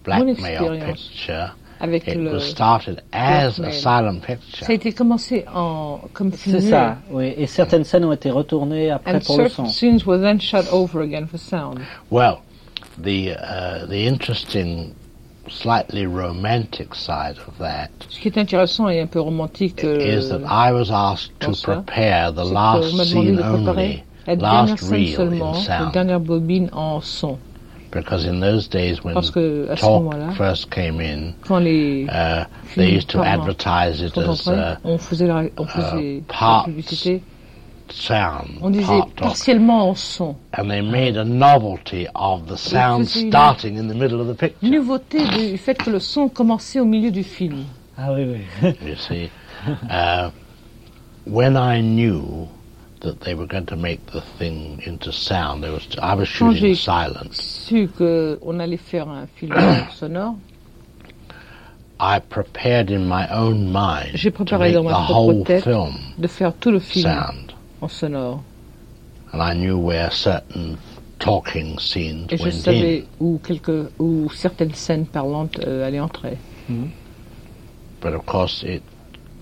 blackmail 0.05 0.81
picture, 0.85 1.55
avec 1.81 2.07
it 2.09 2.17
le 2.17 2.33
was 2.35 2.41
started 2.41 3.03
as 3.13 3.59
a 3.59 3.63
blackmail. 3.63 3.73
silent 3.81 4.21
picture. 4.21 4.67
Ça 4.67 4.73
a 4.73 4.75
été 4.75 4.93
commencé 4.93 5.45
en, 5.55 6.01
comme 6.13 6.33
film 6.33 6.61
C'est 6.61 6.71
ça, 6.71 6.99
oui. 7.11 7.33
Et 7.37 7.47
certaines 7.47 7.85
scènes 7.85 8.05
ont 8.05 8.13
été 8.13 8.31
retournées 8.31 8.91
après 8.91 9.15
And 9.17 9.21
pour 9.21 9.39
le 9.39 9.49
certain 9.49 9.67
son. 9.67 9.73
scenes 9.73 10.07
were 10.07 10.21
then 10.21 10.41
shot 10.41 10.65
over 10.73 11.03
again 11.03 11.27
for 11.27 11.39
sound. 11.39 11.81
Well, 12.11 12.41
the 12.99 13.33
uh, 13.39 13.87
the 13.87 14.07
interesting, 14.07 14.95
slightly 15.49 16.07
romantic 16.07 16.95
side 16.95 17.37
of 17.49 17.57
that 17.59 17.89
Ce 18.09 18.21
qui 18.21 18.29
est 18.29 18.39
intéressant 18.39 18.89
et 18.89 19.01
un 19.01 19.07
peu 19.07 19.21
romantique 19.21 19.83
euh, 19.85 19.99
is 20.19 20.29
that 20.29 20.43
I 20.47 20.73
was 20.73 20.91
asked 20.91 21.33
to 21.41 21.53
prepare 21.63 22.33
the 22.33 22.45
c'est 22.45 22.53
last 22.53 23.05
scene 23.07 23.37
de 23.37 23.43
préparer 23.43 23.65
only, 23.73 24.05
la 24.27 24.37
dernière 24.37 24.67
last 24.67 24.79
scène 24.85 24.91
reel 24.93 25.15
seulement, 25.17 25.55
in 25.55 25.57
la 25.57 25.79
sound, 25.79 25.93
dernière 25.93 26.21
bobine 26.21 26.69
en 26.73 27.01
son. 27.01 27.39
Because 27.91 28.25
in 28.25 28.41
those 28.41 28.69
days 28.69 29.03
when 29.03 29.15
Parce 29.15 29.31
que 29.31 29.69
à 29.71 29.77
ce 29.77 29.81
talk 29.83 30.03
moment-là, 30.03 30.33
first 30.33 30.71
came 30.71 31.01
in, 31.01 31.35
quand 31.47 31.59
les 31.59 32.05
uh, 32.05 32.45
films 32.65 32.87
they 32.87 32.95
used 32.97 33.09
to 33.09 33.23
advertise 33.23 34.01
it 34.03 34.15
sont 34.15 34.29
as 34.29 34.49
uh, 34.49 34.77
on 34.85 34.99
faisait 34.99 35.27
la, 35.27 35.45
on 35.57 35.67
faisait 35.67 36.23
la 36.41 36.63
publicité, 36.65 37.23
sound, 37.89 38.59
on 38.63 38.71
disait 38.71 39.01
partiellement 39.17 39.91
en 39.91 39.95
son. 39.95 40.37
and 40.55 40.71
they 40.71 40.81
made 40.81 41.17
a 41.17 41.25
novelty 41.25 42.07
of 42.15 42.47
the 42.47 42.57
sound 42.57 43.09
starting 43.09 43.77
in 43.77 43.89
the 43.89 43.95
middle 43.95 44.21
of 44.21 44.29
the 44.29 44.35
picture. 44.35 44.69
Nouveauté 44.69 45.27
du 45.27 45.59
fait 45.59 45.75
que 45.75 45.91
le 45.91 45.99
son 45.99 46.29
commençait 46.29 46.81
au 46.81 46.85
milieu 46.85 47.11
du 47.11 47.25
film. 47.25 47.65
Ah 47.99 48.13
oui, 48.13 48.25
oui. 48.25 48.75
you 48.87 48.97
see, 48.97 49.31
uh, 49.91 50.31
when 51.27 51.57
I 51.57 51.81
knew 51.81 52.49
that 53.01 53.21
they 53.21 53.35
were 53.35 53.47
going 53.47 53.67
to 53.67 53.77
make 53.77 54.05
the 54.13 54.21
thing 54.39 54.81
into 54.85 55.11
sound, 55.13 55.63
there 55.63 55.73
was 55.73 55.87
I 56.03 56.15
was 56.15 56.29
Quand 56.29 56.53
shooting 56.55 56.61
j'ai 56.61 56.75
silence. 56.75 57.37
su 57.69 57.89
qu'on 57.89 58.59
allait 58.61 58.77
faire 58.81 59.09
un 59.09 59.27
film 59.27 59.53
sonore, 59.95 60.37
I 61.99 62.19
prepared 62.21 62.91
in 62.91 63.07
my 63.07 63.27
own 63.31 63.73
mind 63.73 64.13
j'ai 64.17 64.31
to 64.31 64.37
préparé 64.45 64.73
make 64.73 64.75
dans 64.75 64.85
the 64.85 64.91
ma 64.91 65.07
whole 65.07 65.35
propre 65.45 65.47
tête 65.47 65.65
film 65.65 65.95
de 66.19 66.27
faire 66.29 66.55
tout 66.55 66.71
le 66.71 66.81
film 66.81 67.05
sound, 67.05 67.53
en 67.83 67.89
sonore. 67.89 68.43
and 69.33 69.43
I 69.43 69.55
knew 69.55 69.79
where 69.79 70.11
certain 70.11 70.77
talking 71.19 71.79
scenes 71.79 72.27
Et 72.31 72.37
je 72.39 72.43
went 72.45 72.53
savais 72.53 72.99
in. 73.01 73.25
où, 73.25 73.39
quelques, 73.45 73.91
où 73.99 74.29
certaines 74.31 74.75
scènes 74.75 75.07
parlantes 75.07 75.59
euh, 75.61 75.87
allaient 75.87 76.01
entrer. 76.01 76.39
But 78.01 78.15
of 78.15 78.25
course, 78.25 78.63
it 78.63 78.83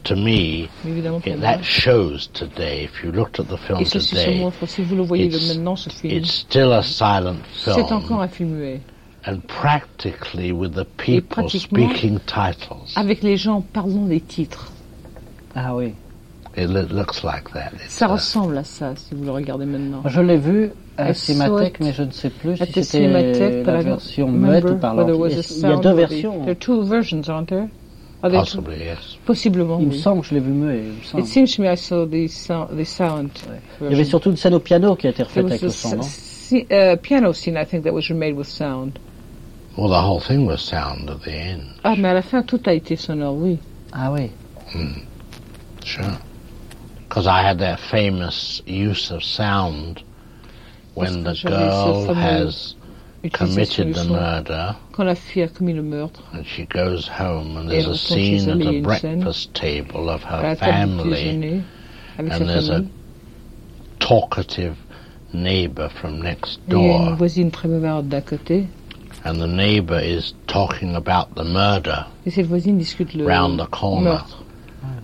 to 0.08 0.16
me, 0.16 0.68
it, 0.84 1.04
moi. 1.04 1.20
that 1.40 1.62
shows 1.62 2.28
today. 2.32 2.84
If 2.84 3.02
you 3.04 3.12
looked 3.12 3.38
at 3.38 3.48
the 3.48 3.56
film 3.58 3.84
today, 3.84 4.38
montre, 4.40 4.66
si 4.66 4.82
vous 4.82 4.96
le 4.96 5.02
voyez 5.02 5.26
it's- 5.26 5.48
maintenant, 5.48 5.76
ce 5.76 5.90
film, 5.90 6.12
it's 6.14 6.30
still 6.32 6.72
a 6.72 6.82
silent 6.82 7.36
c'est 7.54 7.74
film, 7.74 7.86
encore 7.92 8.22
un 8.22 8.28
film 8.28 8.50
muet. 8.56 8.80
and 9.26 9.40
practically 9.46 10.52
with 10.52 10.74
the 10.74 10.84
people 10.96 11.48
speaking 11.48 12.18
titles. 12.26 12.92
Avec 12.96 13.22
les 13.22 13.36
gens 13.36 13.60
parlant 13.60 14.06
des 14.06 14.20
titres. 14.20 14.72
Ah 15.54 15.74
oui. 15.74 15.94
It 16.56 16.68
loo- 16.68 16.88
looks 16.90 17.22
like 17.22 17.52
that. 17.52 17.72
It's, 17.74 17.90
Ça 17.94 18.06
uh, 18.06 18.12
ressemble 18.12 18.56
à 18.58 18.64
ça, 18.64 18.94
si 18.96 19.14
vous 19.14 19.24
le 19.24 19.30
regardez 19.30 19.66
maintenant. 19.66 20.02
Je 20.06 20.20
l'ai 20.20 20.38
vu 20.38 20.72
à 20.96 21.12
Cinémathèque, 21.14 21.78
mais 21.80 21.92
je 21.92 22.02
ne 22.02 22.10
sais 22.10 22.30
plus 22.30 22.52
at 22.60 22.66
si 22.66 22.72
c'était 22.72 22.82
Cinematheque, 22.82 23.64
but 23.64 23.66
la 23.66 23.80
I 23.80 23.84
don't 23.84 23.84
version 23.84 24.28
muette 24.28 24.64
ou 24.64 24.76
parlante. 24.76 25.08
it 25.10 25.14
was 25.14 25.28
Il 25.28 25.62
y 25.62 25.64
a 25.66 25.76
deux 25.76 25.92
versions. 25.92 26.40
There 26.40 26.50
are 26.50 26.58
two 26.58 26.82
versions, 26.82 27.28
aren't 27.28 27.46
there? 27.48 27.68
Possibly, 28.20 28.78
yes. 28.78 29.16
Possiblement. 29.24 29.78
Il 29.80 29.86
me 29.86 29.92
oui. 29.92 29.98
semble 30.00 30.22
que 30.22 30.28
je 30.28 30.34
l'ai 30.34 30.40
vu 30.40 30.50
muet. 30.50 30.78
il 30.78 30.92
me 30.98 31.02
semble. 31.04 31.22
It 31.22 31.26
seems 31.28 31.54
to 31.54 31.62
me 31.62 31.68
I 31.68 31.76
saw 31.76 32.04
the 32.06 32.26
sound. 32.28 32.76
The 32.76 32.84
sound 32.84 33.30
Il 33.80 33.90
y 33.90 33.94
avait 33.94 34.04
surtout 34.04 34.30
une 34.30 34.36
scène 34.36 34.54
au 34.54 34.60
piano 34.60 34.96
qui 34.96 35.06
a 35.06 35.10
été 35.10 35.22
refaite 35.22 35.46
avec 35.46 35.62
le 35.62 35.70
son, 35.70 35.96
non 35.96 36.02
s- 36.02 36.50
s- 36.52 36.64
uh, 36.70 36.96
piano 37.00 37.32
scene, 37.32 37.56
I 37.56 37.64
think, 37.64 37.84
that 37.84 37.92
was 37.92 38.08
remade 38.10 38.34
with 38.36 38.48
sound. 38.48 38.98
Well, 39.76 39.88
the 39.88 40.02
whole 40.02 40.18
thing 40.20 40.46
was 40.46 40.58
sound 40.58 41.08
at 41.08 41.20
the 41.22 41.30
end. 41.32 41.62
Ah, 41.84 41.94
mais 41.96 42.08
à 42.08 42.14
la 42.14 42.22
fin, 42.22 42.42
tout 42.42 42.60
a 42.66 42.72
été 42.74 42.96
sonore, 42.96 43.34
oui. 43.36 43.58
Ah 43.92 44.10
oui. 44.10 44.30
Hmm. 44.74 45.02
Sure. 45.84 46.18
Because 47.08 47.26
I 47.28 47.40
had 47.42 47.58
that 47.60 47.78
famous 47.78 48.60
use 48.66 49.12
of 49.12 49.22
sound 49.22 50.02
when 50.94 51.22
the 51.22 51.34
girl 51.46 52.12
has 52.12 52.74
committed 53.30 53.86
du 53.88 53.92
the 53.92 54.04
son. 54.04 54.12
murder. 54.12 54.74
Quand 54.92 55.04
la 55.04 55.14
fille 55.14 55.42
a 55.42 55.48
commis 55.48 55.72
le 55.74 55.82
meurtre, 55.82 56.22
and 56.34 56.44
she 56.44 56.64
goes 56.66 57.08
home 57.08 57.56
and 57.56 57.70
Et 57.70 57.82
there's 57.82 57.84
elle 57.84 57.90
a 57.90 57.92
retourne 57.92 58.18
chez 58.18 58.38
scene 58.38 58.48
elle, 58.50 58.50
at 58.50 58.56
il 58.56 58.64
y 58.64 58.68
a 58.68 58.70
the 58.70 58.74
une 58.74 58.84
scène 58.98 59.20
breakfast 59.20 59.52
table 59.54 60.08
of 60.08 60.24
à 60.24 60.36
her 60.38 60.42
la 60.42 60.56
table 60.56 60.90
du 60.90 60.98
family. 60.98 61.10
déjeuner, 61.10 61.60
avec 62.18 62.32
sa 62.32 62.38
and 62.38 62.46
there's 62.48 62.68
a 62.68 62.72
famille, 62.74 62.90
talkative 64.00 64.74
neighbor 65.32 65.88
from 65.90 66.20
next 66.22 66.58
et 66.68 66.72
il 66.72 66.78
y 66.78 66.90
a 66.90 66.96
une 66.96 67.04
door 67.06 67.16
voisine 67.16 67.50
très 67.50 67.68
bavarde 67.68 68.08
d'un 68.08 68.20
côté, 68.20 68.66
and 69.24 69.34
the 69.34 69.46
neighbor 69.46 70.00
is 70.00 70.32
talking 70.46 70.94
about 70.94 71.34
the 71.34 71.44
murder 71.44 72.06
et 72.26 72.30
cette 72.30 72.46
voisine 72.46 72.78
discute 72.78 73.12
le 73.14 73.26
round 73.26 73.58
the 73.60 73.66
corner. 73.70 74.04
meurtre. 74.12 74.37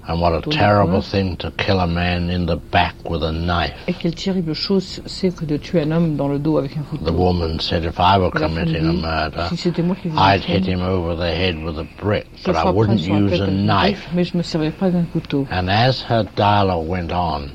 And 0.06 0.20
what 0.20 0.34
a 0.34 0.50
terrible 0.50 1.00
thing 1.00 1.36
to 1.38 1.50
kill 1.52 1.80
a 1.80 1.86
man 1.86 2.28
in 2.28 2.46
the 2.46 2.56
back 2.56 2.94
with 3.08 3.22
a 3.22 3.32
knife. 3.32 3.74
Et 3.86 3.94
quelle 3.94 4.14
terrible 4.14 4.54
chose 4.54 5.00
c'est 5.06 5.34
que 5.34 5.44
de 5.44 5.56
tuer 5.56 5.82
un 5.82 5.92
homme 5.92 6.16
dans 6.16 6.28
le 6.28 6.38
dos 6.38 6.58
avec 6.58 6.76
un 6.76 6.82
couteau. 6.82 7.04
The 7.04 7.12
woman 7.12 7.58
said, 7.60 7.84
if 7.84 7.98
I 7.98 8.18
were 8.18 8.30
Et 8.34 8.38
la 8.40 8.48
femme 8.48 8.56
committing 8.56 8.86
a 8.86 8.92
murder, 8.92 9.56
si 9.56 9.72
moi 9.82 9.96
qui 9.96 10.08
I'd 10.08 10.44
hit 10.44 10.66
him 10.66 10.82
over 10.82 11.16
the 11.16 11.30
head 11.30 11.56
with 11.62 11.78
a 11.78 11.86
brick, 12.00 12.26
but 12.44 12.54
I 12.54 12.70
wouldn't 12.70 13.00
use 13.00 13.40
a 13.40 13.46
knife. 13.46 14.08
mais 14.14 14.24
je 14.24 14.36
me 14.36 14.42
servais 14.42 14.72
pas 14.72 14.90
d'un 14.90 15.04
couteau. 15.04 15.46
And 15.50 15.68
as 15.70 16.02
her 16.08 16.24
dialogue 16.36 16.86
went 16.86 17.12
on, 17.12 17.50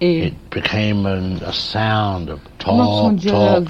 Et 0.00 0.28
it 0.28 0.50
became 0.50 1.06
an, 1.06 1.42
a 1.44 1.52
sound 1.52 2.30
of 2.30 2.38
talk, 2.58 3.20
talk, 3.20 3.64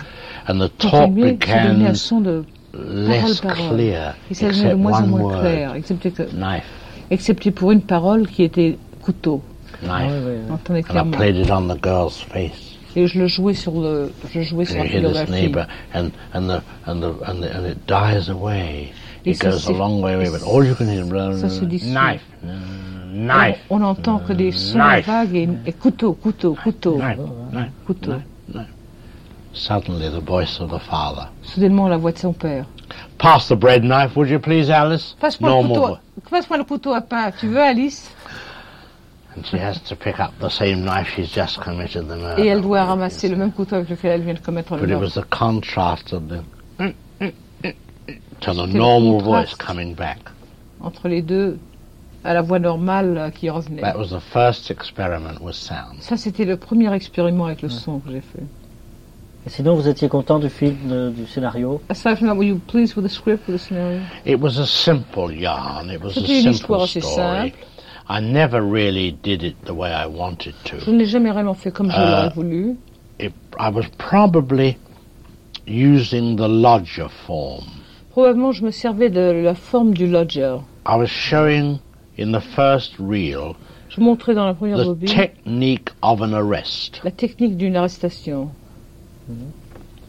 and 0.47 0.61
the 0.61 0.69
talk 0.79 1.09
continuait, 1.09 1.39
ça 1.39 2.17
devenait 2.21 2.45
began 2.45 2.45
less 2.75 3.41
clear, 3.41 4.15
Et 4.31 4.35
ça 4.35 4.49
devenait 4.49 4.75
de 4.75 4.81
except 4.81 5.03
one 5.03 5.11
word, 5.11 5.41
clair, 5.41 5.75
excepté, 5.75 6.11
que, 6.11 6.25
knife, 6.35 6.67
excepté 7.11 7.51
pour 7.51 7.73
une 7.73 7.83
parole 7.83 8.27
qui 8.29 8.43
était 8.43 8.79
couteau. 9.03 9.43
knife. 9.83 10.13
On 10.49 10.55
entendait 10.55 10.81
And 10.81 10.83
I 10.83 10.83
clairement. 10.91 11.11
played 11.17 11.37
it 11.37 11.51
on 11.51 11.69
the 11.69 11.79
girl's 11.83 12.21
face. 12.23 12.77
Et 12.97 13.07
je 13.07 13.19
le 13.19 13.27
jouais 13.29 13.55
sur 13.55 13.73
le, 13.81 14.13
je 14.33 14.41
jouais 14.41 14.65
sur 14.65 14.79
la 14.79 14.85
you 14.87 14.91
hear 14.91 14.93
figure 14.97 15.11
de 15.11 15.15
la 15.15 15.25
this 15.27 15.35
fille. 15.35 15.43
neighbor, 15.43 15.67
and 15.95 16.11
and 16.35 16.49
the 16.49 16.63
and 16.87 17.01
the 17.01 17.13
and, 17.29 17.41
the, 17.43 17.57
and 17.57 17.67
it 17.67 17.79
dies 17.87 18.29
away. 18.31 18.93
Et 19.25 19.31
It 19.33 19.37
ça, 19.43 19.51
goes 19.51 19.69
a 19.69 19.73
long 19.73 20.01
way 20.03 20.15
away, 20.15 20.31
but 20.31 20.43
all 20.43 20.65
you 20.65 20.75
can 20.75 20.87
hear 20.89 21.05
is 21.05 21.41
Ça 21.41 21.49
se 21.51 21.65
dissout. 21.65 21.93
knife, 21.93 22.23
knife. 23.13 23.59
On 23.71 23.79
n'entend 23.81 24.19
que 24.21 24.33
des 24.33 24.53
sons 24.53 24.79
Knife. 24.79 25.07
vagues 25.07 25.35
et, 25.37 25.49
et 25.67 25.73
couteau, 25.73 26.15
couteau, 26.15 26.55
couteau, 26.63 26.97
Knife, 26.99 27.19
knife, 27.53 27.71
couteau. 27.87 28.13
Suddenly, 29.53 30.09
the 30.11 30.21
voice 30.21 30.61
of 30.61 30.71
the 30.71 30.79
father. 30.79 31.29
Soudainement, 31.43 31.89
la 31.89 31.97
voix 31.97 32.13
de 32.13 32.19
son 32.19 32.33
père. 32.33 32.65
Pass 33.19 33.49
the 33.49 33.55
bread 33.57 33.83
knife, 33.85 34.17
would 34.17 34.29
you 34.29 34.39
please, 34.39 34.71
Alice? 34.71 35.15
Passe-moi 35.21 35.49
le 35.51 35.55
Normal 35.57 35.77
couteau, 35.77 35.87
voice. 35.89 36.31
passe-moi 36.31 36.59
le 36.59 36.65
couteau 36.65 36.93
à 36.95 37.01
pain. 37.01 37.31
Tu 37.39 37.49
veux, 37.49 37.61
Alice? 37.61 38.11
And 39.37 39.45
she 39.45 39.57
has 39.57 39.79
to 39.89 39.95
pick 39.97 40.19
up 40.21 40.33
the 40.41 40.49
same 40.51 40.85
knife 40.85 41.09
she's 41.15 41.31
just 41.33 41.61
committed 41.61 42.09
the 42.09 42.17
murder. 42.17 42.43
Et 42.43 42.47
elle 42.47 42.63
doit 42.63 42.85
ramasser 42.85 43.29
le 43.29 43.37
même 43.37 43.53
couteau 43.53 43.77
avec 43.77 43.89
lequel 43.91 44.13
elle 44.13 44.23
vient 44.23 44.35
de 44.35 44.39
commettre 44.41 44.75
le 44.75 44.81
But 44.81 44.91
it 44.91 44.93
meurtre. 44.99 45.05
was 45.17 45.23
the 45.23 45.29
contrast 45.31 46.13
of 46.13 46.29
the 46.29 46.43
to 48.41 48.53
the 48.55 48.67
C'était 48.67 48.73
le 48.73 48.79
normal 48.79 49.19
contraste. 49.23 49.25
voice 49.27 49.55
coming 49.57 49.95
back. 49.95 50.19
Entre 50.81 51.09
les 51.09 51.23
deux, 51.23 51.59
à 52.25 52.35
la 52.35 52.43
voix 52.43 52.59
normale 52.59 53.19
euh, 53.19 53.31
qui 53.31 53.51
revenait. 53.51 53.83
That 53.83 53.99
was 53.99 54.09
the 54.11 54.21
first 54.33 54.71
experiment 54.71 55.41
with 55.41 55.55
sound. 55.55 56.01
Ça, 56.01 56.17
c'était 56.17 56.45
le 56.45 56.57
premier 56.57 56.93
expériment 56.95 57.47
avec 57.47 57.63
le 57.63 57.69
son 57.69 57.99
que 58.01 58.11
j'ai 58.11 58.21
fait. 58.21 58.45
Et 59.49 59.51
sinon, 59.51 59.75
vous 59.77 59.89
étiez 59.89 60.11
content 60.11 60.39
du 60.39 60.51
film, 60.51 60.77
de- 60.91 61.09
du 61.09 61.27
scénario 61.27 61.81
Aside 61.89 62.17
from 62.17 62.29
that, 62.29 62.35
were 62.35 62.45
you 62.45 62.59
pleased 62.67 62.97
with 62.97 63.07
the 63.07 63.11
script, 63.11 63.49
with 63.49 63.57
the 63.57 63.59
scenario? 63.59 64.01
It 64.27 64.39
was 64.39 64.59
a 64.59 64.67
simple 64.67 65.33
yarn. 65.33 65.89
It 65.91 66.03
was 66.03 66.11
a 66.19 66.21
C'était 66.21 66.37
une 66.41 66.43
simple 66.43 66.55
histoire 66.55 66.83
assez 66.83 67.01
story. 67.01 67.17
simple. 67.53 67.59
I 68.11 68.21
never 68.21 68.61
really 68.61 69.11
did 69.23 69.43
it 69.43 69.57
the 69.65 69.73
way 69.73 69.89
I 69.91 70.07
wanted 70.07 70.53
Je 70.67 70.85
to. 70.85 70.93
ne 70.93 70.99
l'ai 70.99 71.07
jamais 71.07 71.31
réellement 71.31 71.55
fait 71.55 71.71
comme 71.71 71.91
je 71.91 71.97
Euh, 71.97 72.11
l'aurais 72.11 72.35
voulu. 72.35 72.77
It, 73.19 73.33
I 73.59 73.71
was 73.73 73.85
probably 73.97 74.77
using 75.67 76.37
the 76.37 76.47
lodger 76.47 77.09
form. 77.27 77.65
Probablement, 78.11 78.53
je 78.53 78.67
me 78.67 78.71
servais 78.71 79.09
de 79.09 79.31
la 79.43 79.55
forme 79.55 79.95
du 79.95 80.07
lodger. 80.07 80.59
I 80.87 80.95
was 80.99 81.07
showing 81.07 81.79
in 82.19 82.33
the 82.33 82.41
first 82.43 82.97
reel 82.99 83.55
Je 83.89 84.03
montrais 84.03 84.35
dans 84.35 84.45
la 84.45 84.53
première 84.53 84.77
the 84.77 84.85
bobine 84.85 85.09
technique 85.09 85.89
of 86.03 86.21
an 86.21 86.35
arrest. 86.35 87.01
la 87.03 87.11
technique 87.11 87.57
d'une 87.57 87.77
arrestation. 87.77 88.51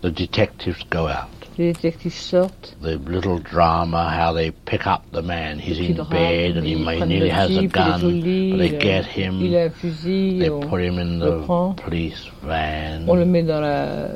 The 0.01 0.11
detectives 0.11 0.84
go 0.89 1.07
out. 1.07 1.30
Les 1.57 1.74
détectives 1.74 2.13
sortent, 2.13 2.76
The 2.82 2.95
little 2.99 3.38
drama, 3.39 4.09
how 4.09 4.32
they 4.32 4.51
pick 4.51 4.88
up 4.88 5.03
the 5.11 5.22
man. 5.22 5.59
He's 5.59 5.78
in 5.78 5.95
bed 6.09 6.55
and 6.55 6.65
he 6.65 6.76
may 6.76 7.01
nearly 7.05 7.28
has 7.30 7.51
a 7.51 7.67
type, 7.67 8.01
il 8.03 8.22
est 8.22 8.32
gun. 8.32 8.51
but 8.51 8.57
they 8.59 8.78
get 8.78 9.05
him. 9.05 9.41
il 9.41 9.55
a 9.57 9.70
fusil, 9.70 10.39
They 10.39 10.67
put 10.70 10.82
him 10.82 10.99
in 10.99 11.20
the 11.20 11.43
police 11.76 12.30
van. 12.43 13.09
on 13.09 13.20
le 13.20 13.26
met 13.26 13.41
dans 13.45 13.59
la, 13.61 14.07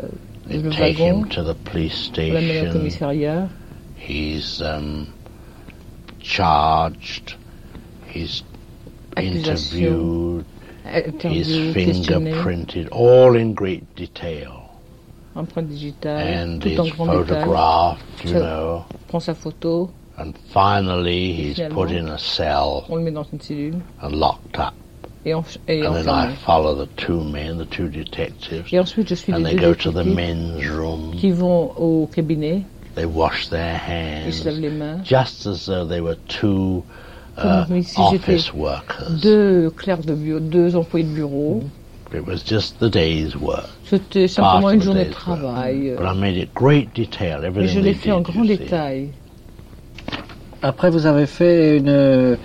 They 0.47 0.59
le 0.59 0.71
take 0.71 0.97
wagon, 0.99 1.23
him 1.23 1.29
to 1.31 1.43
the 1.43 1.55
police 1.65 2.09
on 2.09 2.13
l'amène 2.15 2.35
au 2.35 2.39
station. 2.39 2.71
commissariat. 2.71 3.49
He's 3.97 4.61
um, 4.61 5.13
charged. 6.21 7.35
He's 8.07 8.43
Accusation. 9.17 9.79
interviewed. 9.81 10.45
He's 10.85 11.05
Interview, 11.07 11.73
questionné, 11.73 12.31
fingerprinted, 12.33 12.89
all 12.91 13.35
in 13.35 13.53
great 13.53 13.83
detail. 13.95 14.62
Empreinte 15.35 15.67
digitale, 15.67 16.37
And 16.47 16.59
tout 16.59 16.79
en 16.79 16.85
grand 17.05 17.17
détail. 17.23 17.43
Ça- 18.25 18.85
prend 19.07 19.19
sa 19.19 19.33
photo, 19.33 19.89
And 20.17 20.33
finally, 20.53 21.31
he's 21.33 21.55
Finalement. 21.55 21.75
put 21.87 21.91
in 21.91 22.07
a 22.09 22.17
cell 22.19 22.83
on 22.89 22.97
le 22.97 23.01
met 23.01 23.11
dans 23.11 23.25
une 23.33 23.41
cellule 23.41 23.79
and 24.01 24.09
locked 24.11 24.59
up. 24.59 24.73
et, 25.25 25.33
en, 25.33 25.43
et 25.67 25.83
And 25.87 25.93
then 25.93 26.07
I 26.07 26.35
follow 26.35 26.75
the 26.75 26.87
two 26.97 27.23
men, 27.23 27.57
the 27.57 27.65
two 27.67 27.87
detectives. 27.89 28.71
Et 28.71 28.79
ensuite, 28.79 29.07
je 29.09 29.15
suis 29.15 29.33
and 29.33 29.37
les 29.39 29.43
they 29.43 29.55
deux 29.55 29.67
go 29.69 29.73
to 29.73 29.91
the 29.91 30.03
détectives 30.03 30.15
men's 30.15 30.69
room. 30.69 31.15
qui 31.17 31.31
vont 31.31 31.71
au 31.77 32.07
cabinet, 32.13 32.61
They 32.95 33.05
wash 33.05 33.49
their 33.49 33.79
ils 34.27 34.33
se 34.33 34.45
lavent 34.45 34.53
hands, 34.57 34.61
les 34.61 34.69
mains, 34.69 34.97
just 35.03 35.47
as 35.47 35.65
though 35.65 35.83
they 35.87 35.99
were 35.99 36.17
two 36.27 36.83
uh, 37.39 37.65
comme 37.65 37.81
si 37.81 37.99
office 37.99 38.53
workers. 38.53 39.19
deux 39.19 39.71
clercs 39.71 40.05
de 40.05 40.13
bureau, 40.13 40.39
deux 40.39 40.75
employés 40.75 41.05
de 41.05 41.09
bureau. 41.13 41.63
Was 41.63 41.69
just 42.45 42.79
the 42.79 42.89
day's 42.89 43.35
work. 43.35 43.65
C'était 43.85 44.27
simplement 44.27 44.71
une 44.71 44.79
the 44.79 44.83
journée 44.83 45.05
de 45.05 45.09
day's 45.09 45.27
work. 45.27 45.41
travail. 45.41 45.95
But 45.97 46.05
I 46.05 46.19
made 46.19 46.37
it 46.37 46.53
great 46.53 46.89
detail, 46.95 47.43
Et 47.43 47.47
everything 47.47 47.75
je 47.75 47.79
l'ai 47.79 47.93
fait 47.93 48.11
en 48.11 48.21
grand 48.21 48.45
détail. 48.45 49.09
Après, 50.61 50.89
vous 50.89 51.05
avez 51.05 51.25
fait 51.25 51.77
une, 51.77 52.37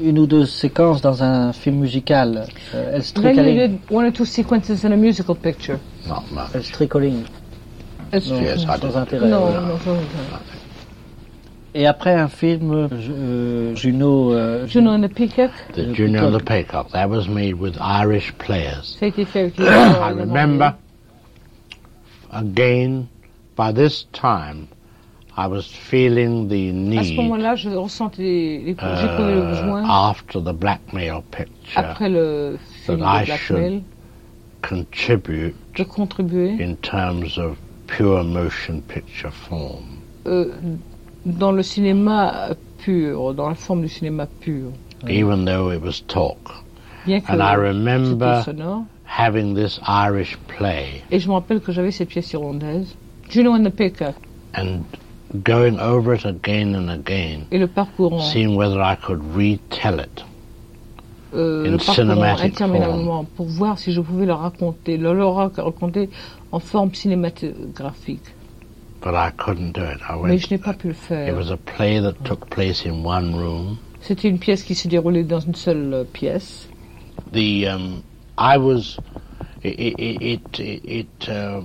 une 0.00 0.18
ou 0.18 0.26
deux 0.26 0.46
séquences 0.46 1.00
dans 1.00 1.22
un 1.24 1.52
film 1.52 1.78
musical, 1.78 2.46
euh, 2.74 3.00
Then 3.14 3.36
you 3.36 3.66
did 3.66 3.78
one 3.90 4.06
or 4.06 4.12
two 4.12 4.24
sequences 4.24 4.84
in 4.84 4.92
a 4.92 4.96
musical 4.96 5.34
picture. 5.34 5.78
Not 6.06 6.22
much. 6.30 6.52
Yes, 8.12 8.64
I. 8.64 8.78
Non, 9.28 9.40
voilà. 9.40 9.62
Et 11.74 11.86
après 11.86 12.14
un 12.14 12.28
film, 12.28 12.72
euh, 12.90 13.74
Juno. 13.76 14.32
euh, 14.32 14.66
Juno 14.66 14.90
and 14.90 15.02
the 15.02 15.14
Peacock, 15.14 15.50
The 15.74 15.94
Junior 15.94 16.24
and 16.24 16.32
the 16.38 16.42
Paycock, 16.42 16.90
that 16.90 17.08
was 17.08 17.28
made 17.28 17.54
with 17.54 17.76
Irish 17.80 18.32
players. 18.38 18.98
I 19.00 20.10
remember, 20.10 20.74
again, 22.32 23.08
by 23.56 23.70
this 23.72 24.06
time, 24.12 24.66
I 25.36 25.46
was 25.46 25.66
feeling 25.68 26.48
the 26.48 26.70
À 26.98 27.04
ce 27.04 27.10
need, 27.10 27.16
moment-là, 27.16 27.54
je 27.54 27.70
ressentais 27.70 28.20
les- 28.22 28.74
j'éprouvais 28.74 29.34
le 29.36 29.42
uh, 29.42 29.48
besoin, 29.50 29.84
after 29.88 30.40
the 30.40 30.52
blackmail 30.52 31.22
picture, 31.30 31.78
après 31.78 32.08
le 32.10 32.58
film 32.84 32.98
that 32.98 33.04
I 33.04 33.20
de 33.20 33.26
Blackmail, 33.26 33.72
should 33.72 33.82
contribute 34.62 35.54
de 35.76 35.84
contribuer 35.84 36.56
in 36.60 36.74
terms 36.82 37.38
of 37.38 37.56
pure 37.86 38.24
motion 38.24 38.80
picture 38.88 39.32
form. 39.32 39.84
euh, 40.26 40.52
dans 41.24 41.52
le 41.52 41.62
cinéma 41.62 42.50
pur, 42.78 43.34
dans 43.34 43.48
la 43.48 43.54
forme 43.54 43.82
du 43.82 43.88
cinéma 43.88 44.26
pur. 44.40 44.70
even 45.08 45.44
though 45.44 45.70
it 45.72 45.80
was 45.82 46.02
talk. 46.06 46.38
Bien 47.06 47.20
que 47.20 47.32
And 47.32 47.40
I 47.42 47.54
remember 47.54 48.42
sonore. 48.44 48.84
having 49.04 49.54
this 49.54 49.80
Irish 49.86 50.36
play 50.46 51.02
Et 51.10 51.18
je 51.18 51.28
me 51.28 51.34
rappelle 51.34 51.60
que 51.60 51.72
j'avais 51.72 51.90
cette 51.90 52.08
pièce 52.10 52.32
irlandaise, 52.32 52.94
Juno 53.30 53.52
and 53.54 53.64
the 53.64 53.70
Picker, 53.70 54.12
and 54.54 54.82
going 55.44 55.78
over 55.78 56.14
it 56.14 56.24
again 56.26 56.74
and 56.74 56.90
again, 56.90 57.46
et 57.50 57.58
le 57.58 57.66
parcourant, 57.68 58.20
seeing 58.20 58.54
whether 58.56 58.80
I 58.80 58.96
could 58.96 59.20
retell 59.34 60.00
it. 60.00 60.24
euh, 61.32 61.64
in 61.66 61.70
le 61.70 61.76
parcourant 61.78 62.36
interminablement 62.42 63.24
pour 63.36 63.46
voir 63.46 63.78
si 63.78 63.92
je 63.92 64.00
pouvais 64.00 64.26
le 64.26 64.32
raconter, 64.32 64.96
le, 64.98 65.14
le 65.14 65.24
ra- 65.24 65.50
raconter 65.56 66.10
en 66.52 66.58
forme 66.58 66.92
cinématographique. 66.94 68.24
But 69.02 69.14
I 69.14 69.30
couldn't 69.30 69.72
do 69.72 69.82
it. 69.82 70.00
I 70.08 70.16
Mais 70.16 70.38
je 70.38 70.48
n'ai 70.50 70.58
pas 70.58 70.74
pu 70.74 70.88
le 70.88 71.28
It 71.28 71.34
was 71.34 71.50
a 71.50 71.56
play 71.56 72.00
that 72.00 72.22
took 72.24 72.50
place 72.50 72.84
in 72.84 73.02
one 73.02 73.34
room. 73.34 73.78
C'était 74.02 74.28
une 74.28 74.38
pièce 74.38 74.62
qui 74.62 74.74
se 74.74 74.88
déroulait 74.88 75.24
dans 75.24 75.40
une 75.40 75.54
seule 75.54 75.92
euh, 75.94 76.04
pièce. 76.04 76.68
The 77.32 77.66
um, 77.68 78.02
I 78.38 78.56
was 78.58 78.98
it 79.62 79.78
it 79.98 80.58
it, 80.58 80.84
it, 80.84 81.28
uh, 81.28 81.62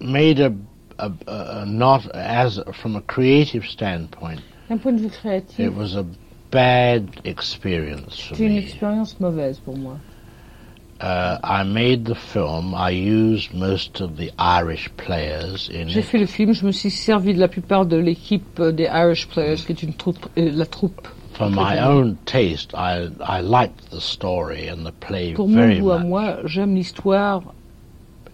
made 0.00 0.40
a, 0.40 0.52
a, 0.98 1.10
a 1.26 1.66
not 1.66 2.10
as 2.14 2.58
from 2.72 2.96
a 2.96 3.00
creative 3.02 3.64
standpoint. 3.66 4.40
D'un 4.68 4.78
point 4.78 4.92
de 4.92 5.00
vue 5.02 5.10
créatif, 5.10 5.58
It 5.58 5.74
was 5.74 5.94
a 5.96 6.04
bad 6.50 7.08
experience 7.24 8.18
for 8.18 8.36
c'était 8.36 8.46
une 8.46 8.54
me. 8.54 8.58
expérience 8.58 9.18
mauvaise 9.20 9.58
pour 9.60 9.76
moi. 9.76 9.98
J'ai 15.86 15.98
it. 15.98 16.04
fait 16.04 16.18
le 16.18 16.26
film, 16.26 16.52
je 16.52 16.64
me 16.66 16.72
suis 16.72 16.90
servi 16.90 17.34
de 17.34 17.40
la 17.40 17.48
plupart 17.48 17.84
de 17.86 17.96
l'équipe 17.96 18.60
euh, 18.60 18.72
des 18.72 18.84
Irish 18.84 19.26
Players, 19.28 19.56
qui 19.56 19.72
est 19.72 19.82
une 19.82 19.94
troupe, 19.94 20.26
euh, 20.38 20.50
la 20.54 20.66
troupe. 20.66 21.08
For 21.34 21.50
my 21.50 21.80
own 21.80 22.16
taste, 22.26 22.72
I 22.74 23.08
I 23.20 23.40
liked 23.42 23.90
the 23.90 24.00
story 24.00 24.70
and 24.70 24.84
the 24.84 24.92
play 24.92 25.32
Pour 25.32 25.48
mon 25.48 25.78
goût 25.80 25.90
à 25.90 25.98
much. 25.98 26.06
moi, 26.06 26.36
j'aime 26.44 26.76
l'histoire 26.76 27.42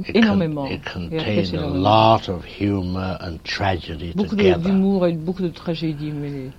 It, 0.06 0.16
énormément. 0.16 0.66
it 0.66 0.82
contained 0.84 1.54
a 1.54 1.66
lot 1.66 2.28
of 2.28 2.44
humor 2.44 3.16
and 3.22 3.38
tragedy 3.44 4.12
Beaucoup 4.14 4.36
d'humour 4.36 5.06
et 5.06 5.12
beaucoup 5.14 5.42
de 5.42 5.48
tragédie 5.48 6.10
mêlée. 6.12 6.50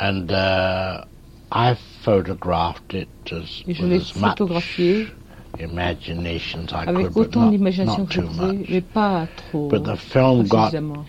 And 0.00 0.26
uh, 0.30 1.04
I 1.52 1.74
photographed 2.02 2.92
it 2.92 3.08
as, 3.32 3.62
Et 3.68 3.74
je 3.74 3.86
l'ai 3.86 3.98
much 3.98 4.40
avec 6.86 7.16
autant 7.16 7.50
d'imagination 7.50 8.06
que 8.06 8.14
je 8.14 8.20
pouvais, 8.20 8.58
mais 8.68 8.80
pas 8.80 9.26
trop 9.36 9.68
But 9.68 9.84
the 9.84 9.96
film 9.96 10.48
pas 10.48 10.56
got 10.56 10.64
suffisamment. 10.70 11.04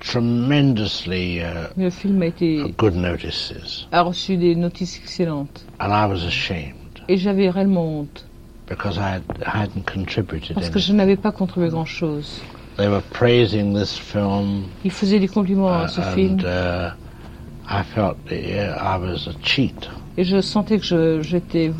tremendously 0.00 1.40
uh, 1.40 1.68
Mais 1.76 1.84
le 1.84 1.90
film 1.90 2.22
a 2.22 2.26
été 2.26 2.74
good 2.78 2.94
notices, 2.94 3.86
a 3.92 4.02
reçu 4.02 4.36
des 4.36 4.54
notices 4.54 4.98
excellentes. 4.98 5.64
and 5.80 5.92
I 5.92 6.06
was 6.06 6.24
ashamed 6.26 6.74
Et 7.08 7.16
j'avais 7.18 7.50
réellement 7.50 8.00
honte, 8.00 8.24
because 8.68 8.96
I 8.96 9.16
had, 9.16 9.22
hadn't 9.44 9.84
contributed 9.84 10.54
parce 10.54 10.70
que 10.70 10.78
je 10.78 10.92
n'avais 10.92 11.16
pas 11.16 11.32
contribué 11.32 11.68
grand-chose. 11.68 12.40
They 12.76 12.88
were 12.88 13.02
praising 13.12 13.74
this 13.78 13.96
film, 13.96 14.64
Il 14.84 14.90
faisait 14.90 15.20
des 15.20 15.28
compliments 15.28 15.68
à 15.68 15.84
uh, 15.84 15.88
ce 15.88 16.00
film, 16.00 16.38
uh, 16.40 16.92
I 17.68 17.82
felt 17.94 18.16
uh, 18.30 18.34
I 18.34 18.96
was 18.98 19.28
a 19.28 19.34
cheat. 19.42 19.88
et 20.16 20.24
je 20.24 20.40
sentais 20.40 20.78
que 20.78 21.20
j'étais 21.22 21.72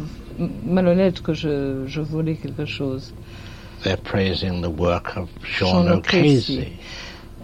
malhonnête, 0.64 1.20
que 1.22 1.32
je, 1.32 1.84
je 1.86 2.00
volais 2.00 2.34
quelque 2.34 2.64
chose. 2.64 3.12
They're 3.82 3.96
praising 3.98 4.62
the 4.62 4.70
work 4.70 5.16
of 5.16 5.28
Sean 5.42 5.88
O'Casey. 5.88 6.72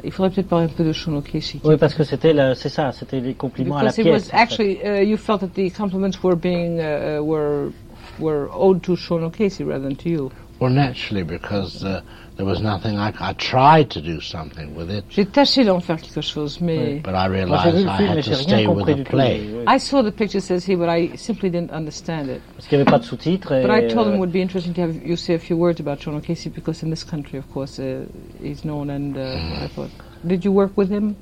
Il 0.03 0.11
faudrait 0.11 0.31
peut-être 0.31 0.49
parler 0.49 0.65
un 0.65 0.69
peu 0.69 0.85
de 0.85 0.93
Sean 0.93 1.15
O'Casey. 1.15 1.61
Oui, 1.65 1.77
parce 1.77 1.95
que 1.95 2.05
c'était 2.05 2.35
c'est 2.55 2.71
ça, 2.71 2.93
c'était 2.93 3.21
les 3.21 3.35
compliments 3.35 3.77
à 3.77 3.83
la 3.85 3.91
Because 3.91 3.99
it 3.99 4.05
pièce. 4.07 4.13
was 4.13 4.31
actually, 4.33 4.81
uh, 4.83 5.03
you 5.03 5.19
felt 5.19 5.41
that 5.41 5.55
the 5.55 5.71
compliments 5.71 6.23
were 6.23 6.37
being, 6.37 6.81
uh, 6.81 7.19
uh, 7.19 7.23
were, 7.23 7.71
were 8.19 8.49
owed 8.53 8.83
to 8.83 8.97
Sean 8.97 9.23
O'Casey 9.25 9.65
rather 9.65 9.85
than 9.85 9.97
to 9.97 10.09
you. 10.09 10.31
Well, 10.59 10.71
naturally, 10.71 11.23
because 11.23 11.85
uh, 11.85 12.01
there 12.41 12.49
was 12.49 12.63
nothing 12.63 12.97
I, 12.97 13.13
I 13.21 13.33
tried 13.35 13.91
to 13.91 14.01
do 14.01 14.21
something 14.21 14.75
with 14.75 14.91
it, 14.91 15.05
J'ai 15.11 15.27
tâché 15.27 15.65
d'en 15.65 15.81
faire 15.81 16.01
quelque 16.01 16.23
chose, 16.23 16.61
mais... 16.61 17.01
but 17.03 17.15
I 17.15 17.27
realized 17.27 17.75
le 17.75 17.87
I 17.87 18.03
had 18.03 18.25
to 18.25 18.35
stay 18.35 18.67
with 18.67 18.87
the 18.87 19.05
play. 19.05 19.63
I 19.67 19.79
saw 19.79 20.03
the 20.03 20.11
picture 20.11 20.41
says 20.41 20.65
here, 20.67 20.79
but 20.79 20.89
I 20.89 21.17
simply 21.17 21.51
didn't 21.51 21.71
understand 21.71 22.31
it. 22.31 22.41
Parce 22.57 22.67
qu'il 22.67 22.79
n'y 22.79 22.83
avait 22.83 22.91
pas 22.91 22.99
de 22.99 23.05
sous-titres. 23.05 23.61
But 23.63 23.71
I 23.71 23.89
told 23.89 24.07
him 24.07 24.13
euh, 24.13 24.17
it 24.17 24.19
would 24.21 24.33
be 24.33 24.41
interesting 24.41 24.73
to 24.75 24.81
have 24.83 24.95
you 25.07 25.17
say 25.17 25.35
a 25.35 25.39
few 25.39 25.57
words 25.57 25.81
about 25.81 26.01
Sean 26.01 26.15
O'Casey 26.17 26.49
because 26.51 26.83
in 26.83 26.91
this 26.91 27.05
country, 27.05 27.39
of 27.39 27.47
course, 27.53 27.79
uh, 27.79 28.07
he's 28.43 28.65
known. 28.65 28.89
And 28.91 29.17
uh, 29.19 29.65
I 29.65 29.69
thought, 29.69 29.91
did 30.27 30.43
you 30.45 30.53
work 30.53 30.73
with 30.77 30.89
him? 30.89 31.17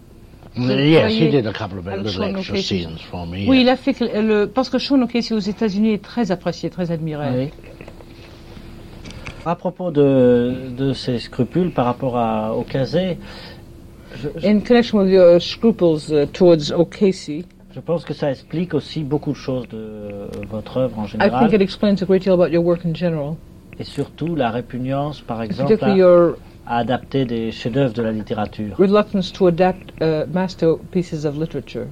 Mm, 0.56 0.90
Yes, 0.90 1.12
he 1.12 1.30
did 1.30 1.46
a 1.46 1.52
couple 1.52 1.78
of 1.78 1.86
little 1.86 2.24
extra 2.24 2.62
scenes 2.62 3.00
for 3.10 3.26
me. 3.26 3.46
Oui, 3.48 3.62
il 3.62 3.68
a 3.68 3.76
fait 3.76 3.98
le, 4.00 4.46
parce 4.46 4.68
que 4.70 4.78
Sean 4.78 5.02
O'Casey 5.02 5.34
aux 5.34 5.40
États-Unis 5.40 5.94
est 5.94 6.02
très 6.02 6.30
apprécié, 6.30 6.70
très 6.70 6.90
admiré. 6.90 7.26
Oui. 7.34 7.67
À 9.48 9.54
propos 9.54 9.90
de, 9.90 10.52
de 10.76 10.92
ces 10.92 11.18
scrupules 11.18 11.70
par 11.72 11.86
rapport 11.86 12.18
à, 12.18 12.54
au 12.54 12.64
casé, 12.64 13.16
je, 14.14 14.28
je- 14.36 14.46
In 14.46 14.60
connection 14.60 14.98
with 14.98 15.10
your 15.10 15.40
scruples 15.40 15.96
uh, 16.12 16.26
towards 16.26 16.70
O'Casey, 16.70 17.46
je 17.74 17.80
pense 17.80 18.04
que 18.04 18.12
ça 18.12 18.30
explique 18.30 18.74
aussi 18.74 19.04
beaucoup 19.04 19.30
de 19.32 19.36
choses 19.36 19.66
de 19.68 19.78
euh, 19.78 20.26
votre 20.50 20.76
œuvre 20.76 20.98
en 20.98 21.06
I 21.06 21.08
think 21.08 21.20
général. 21.22 21.54
it 21.54 21.62
explains 21.62 22.02
a 22.02 22.04
great 22.04 22.22
deal 22.24 22.34
about 22.34 22.50
your 22.52 22.62
work 22.62 22.84
in 22.84 22.92
general. 22.94 23.36
Et 23.78 23.84
surtout 23.84 24.34
la 24.36 24.50
répugnance, 24.50 25.22
par 25.22 25.40
exemple, 25.42 25.78
à, 25.82 25.96
your 25.96 26.34
à 26.66 26.76
adapter 26.80 27.24
des 27.24 27.50
chefs-d'œuvre 27.50 27.94
de 27.94 28.02
la 28.02 28.12
littérature. 28.12 28.76
reluctance 28.76 29.32
to 29.32 29.46
adapt 29.46 29.94
uh, 30.02 30.26
masterpieces 30.30 31.24
of 31.24 31.38
literature. 31.38 31.86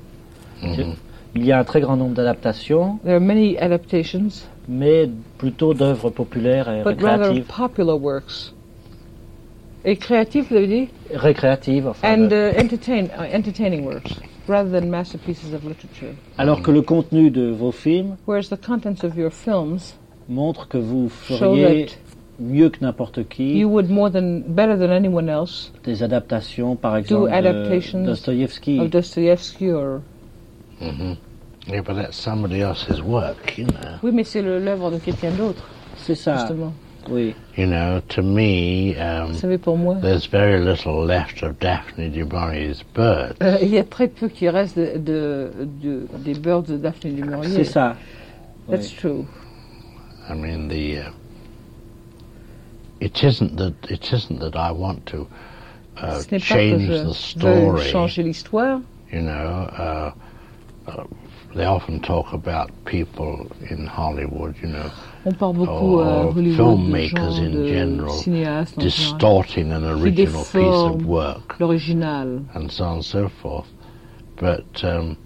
Il 1.35 1.45
y 1.45 1.53
a 1.53 1.59
un 1.59 1.65
très 1.65 1.81
grand 1.81 1.97
nombre 1.97 2.15
d'adaptations, 2.15 2.99
There 3.05 3.15
are 3.17 3.21
many 3.21 3.57
adaptations, 3.59 4.47
mais 4.69 5.09
plutôt 5.39 5.75
d'œuvres 5.75 6.11
populaires 6.11 6.69
et 6.71 6.83
but 6.83 7.01
rather 7.03 7.29
récréatives. 7.31 7.45
popular 7.47 8.01
works. 8.01 8.53
Et 9.85 9.97
créatif, 9.97 10.51
vous 10.51 10.57
avez 10.57 10.67
dit? 10.67 10.89
Récréatives, 11.15 11.87
enfin, 11.87 12.15
And 12.25 12.27
de- 12.29 12.51
uh, 12.57 12.61
entertain, 12.61 13.05
uh, 13.05 13.37
entertaining 13.37 13.85
works, 13.85 14.15
rather 14.49 14.69
than 14.81 14.89
masterpieces 14.89 15.55
of 15.55 15.63
literature. 15.63 16.15
alors 16.39 16.61
que 16.63 16.73
le 16.73 16.83
contenu 16.83 17.31
de 17.31 17.51
vos 17.51 17.71
films 17.73 18.17
Whereas 18.27 18.49
the 18.49 18.57
contents 18.61 19.05
of 19.05 19.17
your 19.17 19.31
films 19.31 19.95
montre 20.29 20.67
que 20.67 20.79
vous 20.79 21.09
feriez 21.09 21.87
mieux 22.41 22.69
que 22.71 22.79
n'importe 22.85 23.29
qui 23.29 23.59
you 23.61 23.69
would 23.69 23.89
more 23.89 24.11
than, 24.11 24.41
better 24.49 24.77
than 24.77 24.91
anyone 24.91 25.29
else, 25.29 25.73
des 25.85 26.03
adaptations, 26.03 26.75
par 26.75 26.95
do 26.95 26.99
exemple, 26.99 27.31
de 27.31 28.07
Dostoïevski. 28.07 28.81
of 28.81 28.91
Dostoevsky 28.91 29.71
or... 29.71 30.01
Mhm. 30.81 31.17
Yeah, 31.69 31.81
but 31.83 31.95
that's 31.95 32.17
somebody 32.17 32.61
else's 32.63 33.03
work, 33.03 33.59
you 33.59 33.67
know. 33.67 33.99
Oui, 34.03 34.13
mais 34.13 34.25
c'est 34.25 34.43
le- 34.43 34.59
l'œuvre 34.61 34.91
de 34.91 34.99
quelqu'un 34.99 35.33
d'autre. 35.33 35.65
C'est 35.97 36.15
ça. 36.15 36.37
Justement. 36.39 36.73
Oui. 37.09 37.35
You 37.57 37.67
know, 37.67 38.01
to 38.09 38.23
me, 38.23 38.95
um, 38.99 39.29
Vous 39.33 39.39
savez, 39.39 39.59
pour 39.59 39.77
moi, 39.77 39.97
there's 40.01 40.27
very 40.27 40.61
little 40.65 41.05
left 41.05 41.43
of 41.43 41.59
Daphne 41.61 42.11
du 42.11 42.25
Maurier's 42.25 42.83
bird. 42.95 43.37
euh, 43.43 43.59
il 43.63 43.69
y 43.69 43.79
a 43.79 43.85
très 43.85 44.09
peu 44.09 44.29
qui 44.29 44.49
reste 44.49 44.77
de, 44.79 44.97
de, 44.99 45.51
de- 45.83 46.07
des 46.25 46.35
birds 46.35 46.63
de 46.65 46.77
Daphne 46.77 47.15
du 47.15 47.23
Maurier. 47.25 47.51
C'est 47.51 47.65
ça. 47.65 47.97
That's 48.69 48.91
Oui. 48.93 48.97
true. 48.99 49.25
I 50.29 50.35
mean, 50.35 50.69
the 50.69 50.99
uh, 50.99 51.11
it 53.01 53.23
isn't 53.23 53.57
that 53.57 53.73
it 53.89 54.13
isn't 54.13 54.39
that 54.41 54.57
I 54.57 54.73
want 54.73 55.07
to 55.07 55.29
uh, 56.03 56.21
Ce 56.21 56.29
n'est 56.33 56.39
pas 56.41 56.55
que 56.57 56.79
change 56.79 56.81
je 56.81 56.93
the 56.93 57.07
veux 57.07 57.13
story. 57.13 57.83
changer 57.91 58.23
l'histoire. 58.25 58.81
You 59.13 59.21
know, 59.23 59.69
uh, 59.79 60.11
uh, 61.57 61.59
they 61.59 61.67
often 61.67 62.01
talk 62.01 62.33
about 62.33 62.71
people 62.85 63.47
in 63.71 63.87
Hollywood. 63.87 64.55
You 64.63 64.69
know, 64.69 64.91
On 65.25 65.33
parle 65.33 65.55
beaucoup 65.55 66.01
à 66.01 66.07
or 66.27 66.33
Hollywood 66.33 66.45
de 66.45 66.55
filmmakers 66.57 67.37
gens, 67.37 67.39
in 67.39 67.51
de 67.53 67.69
general 67.69 68.11
cinéastes 68.11 68.79
en 68.79 68.83
général, 68.83 68.85
distorting 68.85 69.73
an 69.73 69.81
qui 69.81 70.03
original 70.03 70.45
piece 70.45 70.55
of 70.57 71.05
work 71.07 71.59
l'original. 71.61 72.41
and 72.55 72.71
so 72.71 72.85
on 72.85 72.95
and 72.97 73.05
so 73.05 73.29
forth. 73.43 73.67
But 74.39 74.85
um, 74.85 75.17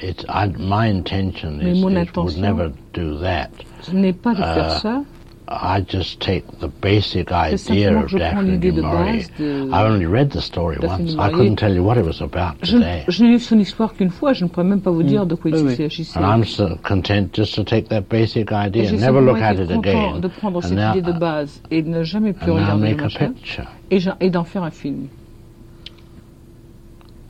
it, 0.00 0.24
I, 0.28 0.46
my 0.58 0.86
intention 0.86 1.58
Mais 1.58 1.72
is, 1.76 1.82
mon 1.82 1.96
is 1.96 1.96
would 2.16 2.34
intention- 2.36 2.40
never 2.42 2.72
do 2.92 3.18
that. 3.18 3.50
Ce 3.82 3.90
n'est 3.92 4.12
pas 4.12 4.32
de 4.34 4.42
faire 4.42 4.76
Uh, 4.76 4.78
ça. 4.80 5.04
I 5.46 5.80
just 5.82 6.20
take 6.20 6.44
the 6.60 6.68
basic 6.68 7.30
idea 7.30 7.94
of 7.94 8.04
que 8.04 8.08
je 8.08 8.16
prends 8.18 8.34
Daphne 8.44 8.58
du 8.58 8.72
Maurier. 8.80 9.26
I 9.74 9.82
only 9.84 10.06
read 10.06 10.30
the 10.30 10.40
story 10.40 10.78
once. 10.80 11.14
I 11.18 11.30
couldn't 11.30 11.56
tell 11.56 11.72
you 11.74 11.82
what 11.84 11.98
it 11.98 12.04
was 12.04 12.22
about 12.22 12.62
today. 12.62 13.04
je 13.08 13.22
n'ai 13.24 13.32
lu 13.32 13.38
son 13.38 13.58
histoire 13.58 13.92
qu'une 13.92 14.08
fois, 14.08 14.32
je 14.32 14.44
ne 14.44 14.48
pourrais 14.48 14.64
même 14.64 14.80
pas 14.80 14.90
vous 14.90 15.02
dire 15.02 15.26
de 15.26 15.34
quoi 15.34 15.50
il 15.50 15.56
Oui, 15.58 15.62
oui. 15.66 15.76
s'agissait. 15.76 16.18
And 16.18 16.24
I'm 16.24 16.44
so 16.44 16.76
content 16.82 17.34
just 17.34 17.54
to 17.56 17.64
take 17.64 17.88
that 17.90 18.08
basic 18.08 18.52
idea, 18.52 18.86
J'ai 18.86 18.96
never 18.96 19.20
look 19.20 19.36
at 19.38 19.56
it 19.56 19.70
again, 19.70 20.20
de 20.20 20.28
prendre 20.28 20.58
and 20.60 20.62
cette 20.62 20.72
now, 20.78 20.94
idée 20.94 21.02
de 21.02 21.18
base 21.18 21.60
et 21.70 21.82
ne 21.82 22.02
jamais 22.04 22.32
plus 22.32 22.50
and 22.50 22.54
now 22.56 22.60
regarder 22.76 22.90
le 22.90 22.96
make 22.96 23.02
a 23.02 23.18
picture. 23.28 23.66
et 23.90 23.98
et 24.20 24.30
d'en 24.30 24.44
faire 24.44 24.62
un 24.62 24.70
film. 24.70 25.08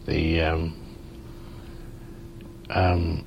The 0.07 0.41
um, 0.41 0.73
um, 2.71 3.25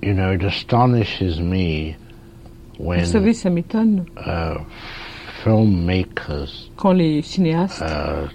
you 0.00 0.14
know, 0.14 0.30
it 0.32 0.42
astonishes 0.44 1.40
me 1.40 1.96
when 2.78 3.00
Vous 3.00 3.06
savez, 3.06 3.32
ça 3.34 3.50
m'étonne 3.50 4.04
uh, 4.26 4.58
filmmakers 5.42 6.70
quand 6.76 6.92
les 6.92 7.22
cinéastes 7.22 7.82
uh, 7.82 8.28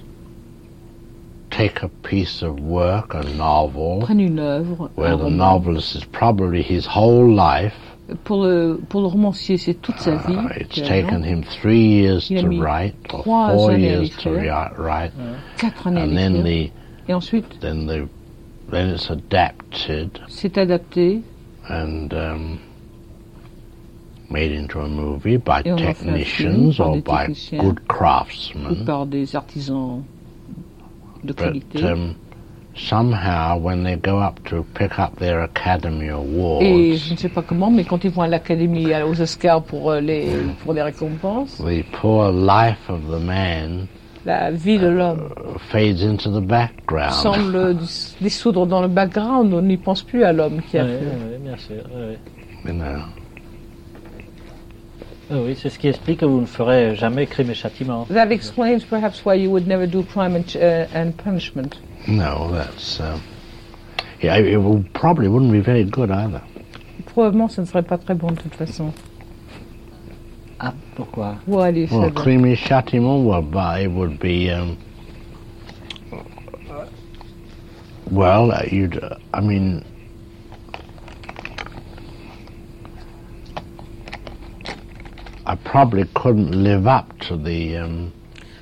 take 1.49 1.81
a 1.83 1.89
piece 2.03 2.43
of 2.43 2.59
work, 2.59 3.13
a 3.15 3.23
novel, 3.37 3.99
prennent 4.01 4.19
une 4.19 4.39
œuvre, 4.39 4.89
where 4.95 5.13
un 5.13 5.17
the 5.17 5.23
roman. 5.23 5.37
novelist 5.37 5.95
is 5.95 6.05
probably 6.05 6.61
his 6.61 6.85
whole 6.85 7.27
life. 7.33 7.73
Pour 8.23 8.43
le, 8.43 8.79
pour 8.89 9.01
le 9.01 9.07
romancier, 9.07 9.57
c'est 9.57 9.75
toute 9.75 9.99
sa 9.99 10.15
vie. 10.15 10.33
Uh, 10.33 10.47
It's 10.59 10.75
finalement. 10.79 11.09
taken 11.09 11.23
him 11.23 11.43
three 11.43 12.01
years 12.01 12.27
Il 12.31 12.39
a 12.39 12.41
to 12.41 12.59
write, 12.61 12.95
or 13.13 13.21
trois 13.23 13.53
four 13.53 13.71
years 13.73 14.09
to 14.23 14.31
write, 14.31 15.11
Quatre 15.59 15.87
années 15.87 16.01
and 16.01 16.15
then 16.17 16.43
the 16.43 16.71
Et 17.07 17.13
ensuite, 17.13 17.59
then 17.61 17.85
the 17.87 18.07
then 18.71 18.89
it's 18.89 19.09
adapted 19.09 20.19
c'est 20.27 20.57
adapté 20.59 21.21
and 21.69 22.13
um, 22.13 22.59
made 24.29 24.51
into 24.51 24.79
a 24.79 24.87
movie 24.87 25.37
by 25.37 25.61
technicians 25.63 26.77
film 26.77 26.77
par 26.77 26.87
or 26.87 26.95
des 26.95 27.01
by 27.01 27.17
techniciens 27.27 27.61
good 27.63 27.79
ou 27.79 27.87
craftsmen. 27.87 28.85
par 28.85 29.05
des 29.05 29.35
artisans 29.35 30.01
de 31.23 31.33
But 31.33 31.37
qualité. 31.37 31.83
um, 31.83 32.15
somehow, 32.75 33.57
when 33.57 33.83
they 33.83 33.95
go 33.97 34.19
up 34.19 34.39
to 34.45 34.63
pick 34.73 34.97
up 34.99 35.17
their 35.19 35.41
Academy 35.41 36.09
Awards, 36.09 36.61
Et 36.63 36.95
je 36.95 37.13
ne 37.13 37.17
sais 37.17 37.29
pas 37.29 37.41
comment, 37.41 37.69
mais 37.71 37.83
quand 37.83 38.03
ils 38.03 38.11
vont 38.11 38.21
à 38.21 38.27
l'Académie, 38.27 38.87
aux 39.03 39.19
Oscars 39.21 39.63
pour, 39.63 39.91
euh, 39.91 39.99
les, 39.99 40.29
pour 40.63 40.73
les 40.73 40.81
récompenses, 40.81 41.57
the 41.57 41.83
poor 41.91 42.31
life 42.31 42.89
of 42.89 43.01
the 43.09 43.19
man 43.21 43.87
la 44.25 44.51
vie 44.51 44.77
de 44.77 44.87
l'homme 44.87 45.29
fades 45.71 46.03
into 46.03 46.29
the 46.29 46.43
background. 46.45 47.13
semble 47.13 47.73
dis- 47.79 48.15
dissoudre 48.21 48.65
dans 48.67 48.81
le 48.81 48.87
background. 48.89 49.53
On 49.53 49.61
n'y 49.61 49.77
pense 49.77 50.03
plus 50.03 50.23
à 50.23 50.33
l'homme 50.33 50.61
qui 50.69 50.77
a 50.77 50.83
Ouais, 50.83 50.99
fait. 50.99 51.05
ouais, 51.05 51.39
bien 51.41 51.57
sûr. 51.57 51.75
ouais. 51.95 52.17
You 52.65 52.73
know. 52.73 52.99
Ah 55.31 55.35
oui, 55.45 55.55
c'est 55.55 55.69
ce 55.69 55.77
qui 55.77 55.87
explique 55.87 56.21
que 56.21 56.25
vous 56.25 56.41
ne 56.41 56.45
ferez 56.47 56.95
jamais 56.95 57.27
crime 57.27 57.51
et 57.51 57.53
châtiment. 57.53 58.05
That 58.09 58.31
explains 58.31 58.83
perhaps 58.83 59.23
why 59.25 59.35
you 59.35 59.51
would 59.51 59.67
never 59.67 59.85
do 59.87 60.03
crime 60.03 60.35
and, 60.35 60.43
ch- 60.47 60.55
uh, 60.55 60.87
and 60.93 61.11
punishment. 61.23 61.77
No, 62.07 62.49
that's 62.51 62.99
um, 62.99 63.21
yeah. 64.23 64.37
It 64.39 64.57
will, 64.57 64.83
probably 64.93 65.27
wouldn't 65.27 65.51
be 65.51 65.59
very 65.61 65.83
good 65.83 66.09
either. 66.09 66.41
Probablement, 67.13 67.47
ce 67.51 67.61
ne 67.61 67.65
serait 67.67 67.83
pas 67.85 67.97
très 67.99 68.15
bon 68.15 68.31
de 68.31 68.41
toute 68.41 68.55
façon. 68.55 68.91
Ah, 70.59 70.73
pourquoi? 70.95 71.35
Ou 71.47 71.59
allez, 71.59 71.87
Well, 71.91 72.09
Fabien. 72.09 72.15
creamy 72.23 72.55
châtiment 72.55 73.23
well, 73.23 73.41
but 73.43 73.81
it 73.81 73.87
would 73.91 74.19
be 74.19 74.49
um, 74.49 74.77
well. 78.11 78.51
uh, 78.51 78.63
You'd, 78.71 78.97
uh, 79.01 79.15
I 79.33 79.41
mean, 79.41 79.83
I 85.49 85.55
probably 85.55 86.05
couldn't 86.13 86.51
live 86.51 86.85
up 86.85 87.07
to 87.27 87.35
the 87.35 87.77
um, 87.77 88.11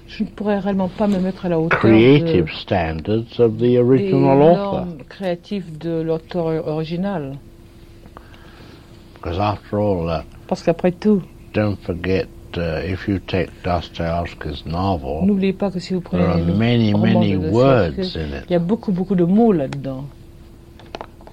Je 0.07 0.23
ne 0.23 0.29
pourrais 0.29 0.59
réellement 0.59 0.87
pas 0.87 1.05
me 1.07 1.19
mettre 1.19 1.45
à 1.45 1.49
la 1.49 1.59
hauteur 1.59 1.77
creative 1.79 2.45
de, 2.45 2.51
standards 2.51 3.39
of 3.39 3.57
the 3.57 3.61
des 3.61 3.77
original 3.77 4.41
author, 4.41 4.55
normes 4.85 4.97
créatives 5.09 5.77
de 5.77 6.01
l'auteur 6.01 6.45
original. 6.65 7.37
because 9.15 9.37
after 9.37 9.79
all, 9.79 10.07
uh, 10.09 10.23
Parce 10.47 10.63
qu'après 10.63 10.93
tout, 10.93 11.21
don't 11.53 11.75
forget 11.81 12.25
uh, 12.55 12.81
if 12.85 13.05
you 13.09 13.19
take 13.19 13.49
Dostoevsky's 13.65 14.65
novel, 14.65 15.25
n'oubliez 15.25 15.51
pas 15.51 15.69
que 15.69 15.79
si 15.81 15.93
vous 15.93 15.99
prenez 15.99 16.23
there 16.23 16.31
are 16.31 16.55
many, 16.55 16.93
many 16.93 17.35
words 17.35 17.97
Dostoïevski, 17.97 18.17
in 18.19 18.37
it. 18.37 18.43
il 18.49 18.53
y 18.53 18.55
a 18.55 18.59
beaucoup, 18.59 18.93
beaucoup 18.93 19.15
de 19.15 19.25
mots 19.25 19.51
là-dedans. 19.51 20.05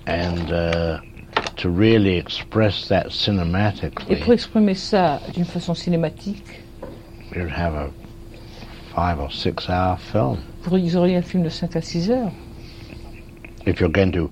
and 0.08 0.50
uh, 0.50 0.98
to 1.56 1.70
really 1.70 2.16
express 2.16 2.88
that 2.88 3.06
Et 3.06 3.10
cinematically, 3.10 4.16
pour 4.16 4.32
exprimer 4.32 4.74
ça 4.74 5.20
d'une 5.34 5.44
façon 5.44 5.74
cinématique, 5.74 6.62
you'd 7.34 7.50
have 7.50 7.74
a 7.74 7.88
five 8.94 9.18
or 9.20 9.32
six 9.32 9.68
hour 9.68 9.98
film. 9.98 10.38
vous 10.62 10.96
auriez 10.96 11.16
un 11.16 11.22
film 11.22 11.42
de 11.42 11.48
5 11.50 11.76
à 11.76 11.82
6 11.82 12.10
heures. 12.10 12.32
If 13.66 13.80
you're 13.80 13.90
going 13.92 14.12
to 14.12 14.30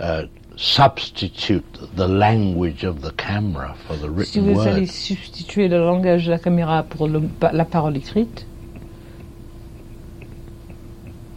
uh, 0.00 0.24
substitute 0.56 1.64
the 1.96 2.06
language 2.08 2.84
of 2.84 3.00
the 3.02 3.12
camera 3.16 3.74
for 3.86 3.96
the 3.96 4.08
Si 4.24 4.40
written 4.40 4.54
vous 4.54 4.60
allez 4.60 4.80
word, 4.82 4.86
substituer 4.90 5.68
le 5.68 5.78
langage 5.78 6.26
de 6.26 6.30
la 6.30 6.38
caméra 6.38 6.82
pour 6.82 7.08
le- 7.08 7.22
la 7.52 7.64
parole 7.64 7.96
écrite, 7.96 8.46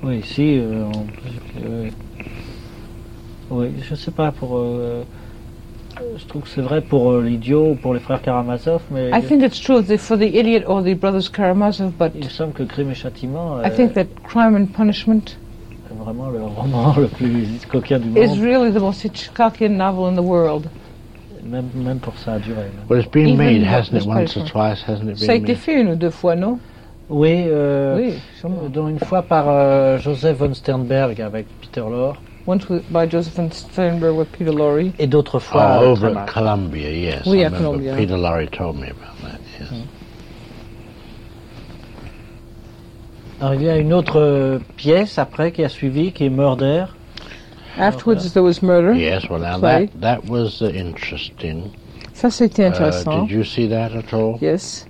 Oui, 0.03 0.17
ici, 0.19 0.57
euh, 0.59 0.83
on- 0.93 1.07
euh, 1.63 1.89
oui, 3.49 3.67
je 3.81 3.95
sais 3.95 4.11
pas 4.11 4.31
pour. 4.33 4.57
euh, 4.57 5.03
je 6.17 6.25
trouve 6.25 6.43
que 6.43 6.49
c'est 6.49 6.61
vrai 6.61 6.81
pour 6.81 7.11
euh, 7.11 7.21
l'idiot 7.21 7.71
ou 7.71 7.75
pour 7.75 7.93
les 7.93 7.99
frères 7.99 8.21
Karamazov, 8.21 8.81
mais 8.91 9.09
I 9.11 9.21
think 9.21 9.43
it's 9.43 9.59
true 9.61 9.81
for 9.97 10.17
the 10.17 10.23
idiot 10.23 10.63
or 10.67 10.83
the 10.83 10.93
brothers 10.95 11.29
Karamazov, 11.29 11.91
but 11.97 12.11
il 12.15 12.25
me 12.25 12.29
semble 12.29 12.53
que 12.53 12.63
Crime 12.63 12.91
et 12.91 12.95
Châtiment 12.95 13.57
I 13.63 13.67
euh, 13.67 13.75
think 13.75 13.93
that 13.93 14.05
Crime 14.23 14.55
and 14.55 14.65
Punishment 14.75 15.37
est 15.91 15.93
vraiment 16.03 16.29
le 16.29 16.43
roman 16.43 16.93
le 16.97 17.07
plus 17.07 17.47
coquin 17.69 17.99
du 17.99 18.09
is 18.09 18.27
monde. 18.29 18.39
really 18.41 18.71
the 18.71 18.79
most 18.79 19.03
Hitchcockian 19.03 19.69
novel 19.77 20.05
in 20.07 20.15
the 20.15 20.23
world. 20.25 20.67
Même, 21.45 21.65
même 21.75 21.99
pour 21.99 22.17
ça 22.17 22.33
a 22.33 22.39
duré. 22.39 22.55
même. 22.61 22.71
well, 22.89 22.99
it's 22.99 23.11
been 23.11 23.27
Even 23.29 23.37
made, 23.37 23.63
hasn't 23.63 23.97
it, 24.01 24.05
once 24.07 24.37
or 24.37 24.45
twice, 24.45 24.81
hasn't 24.87 25.09
it 25.09 25.17
Ça 25.17 25.33
a 25.33 25.35
been 25.35 25.43
été 25.43 25.51
made? 25.53 25.57
fait 25.61 25.81
une 25.81 25.89
ou 25.89 25.95
deux 25.95 26.09
fois, 26.09 26.35
non? 26.35 26.57
Oui, 27.09 27.43
euh, 27.47 27.97
Oui, 27.97 28.13
sûrement. 28.39 28.69
dont 28.73 28.87
une 28.87 28.99
fois 28.99 29.21
par 29.23 29.45
euh, 29.49 29.97
Joseph 29.99 30.37
von 30.37 30.53
Sternberg 30.53 31.19
avec 31.21 31.47
Peter 31.59 31.81
Lorre, 31.81 32.21
Once 32.45 32.67
with, 32.67 32.83
by 32.91 33.05
Josephine 33.05 33.51
Sternberg 33.51 34.15
with 34.15 34.31
Peter 34.33 34.51
Lorre. 34.51 34.91
et 34.99 35.07
d'autres 35.07 35.35
Oh, 35.37 35.39
fois 35.39 35.61
euh, 35.81 35.91
over 35.91 36.09
très 36.11 36.17
at. 36.17 36.25
Columbia, 36.33 36.89
yes. 36.91 37.25
Oui, 37.25 37.39
I 37.39 37.43
à 37.45 37.47
remember 37.47 37.65
Columbia. 37.65 37.95
Peter 37.95 38.17
Lorre 38.17 38.47
told 38.51 38.75
me 38.75 38.87
about 38.87 39.15
that, 39.21 39.39
yes. 39.59 39.69
Alors, 43.41 43.53
il 43.55 43.63
y 43.63 43.69
a 43.69 43.77
une 43.77 43.93
autre 43.93 44.19
euh, 44.19 44.59
pièce 44.77 45.17
après 45.17 45.51
qui 45.51 45.63
a 45.63 45.69
suivi, 45.69 46.11
qui 46.11 46.25
est 46.25 46.29
Murder. 46.29 46.85
Afterwards, 47.77 48.31
there 48.33 48.43
was 48.43 48.61
Murder. 48.61 48.93
Yes, 48.93 49.27
well, 49.29 49.39
now 49.39 49.59
play. 49.59 49.87
that, 49.99 50.21
that 50.23 50.29
was 50.29 50.61
uh, 50.61 50.67
interesting. 50.73 51.71
Ça, 52.13 52.29
c'était 52.29 52.67
Uh, 52.69 53.21
did 53.25 53.31
you 53.31 53.43
see 53.43 53.67
that 53.67 53.93
at 53.95 54.13
all? 54.13 54.37
Yes. 54.39 54.85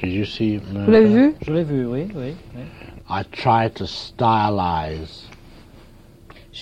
Did 0.00 0.12
you 0.12 0.24
see 0.24 0.56
Vous 0.58 0.90
l'avez 0.90 1.06
vu 1.08 1.34
Je 1.42 1.52
l'ai 1.52 1.62
vu, 1.64 1.86
oui, 1.86 2.08
oui. 2.14 2.34
oui. 2.56 2.62
I 3.08 3.22
tried 3.32 3.74
to 3.76 3.86
stylize 3.86 5.27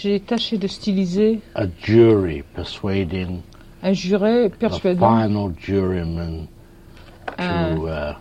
J'ai 0.02 0.20
tâché 0.20 0.58
de 0.58 0.66
styliser 0.66 1.40
a 1.54 1.64
jury 1.82 2.42
persuading 2.54 3.40
un 3.82 3.92
juré 3.92 4.50
the 4.50 4.56
persuadant 4.58 4.98
final 4.98 5.54
juryman 5.58 6.46
un, 7.38 7.74
to 7.76 7.86
uh, 7.88 8.14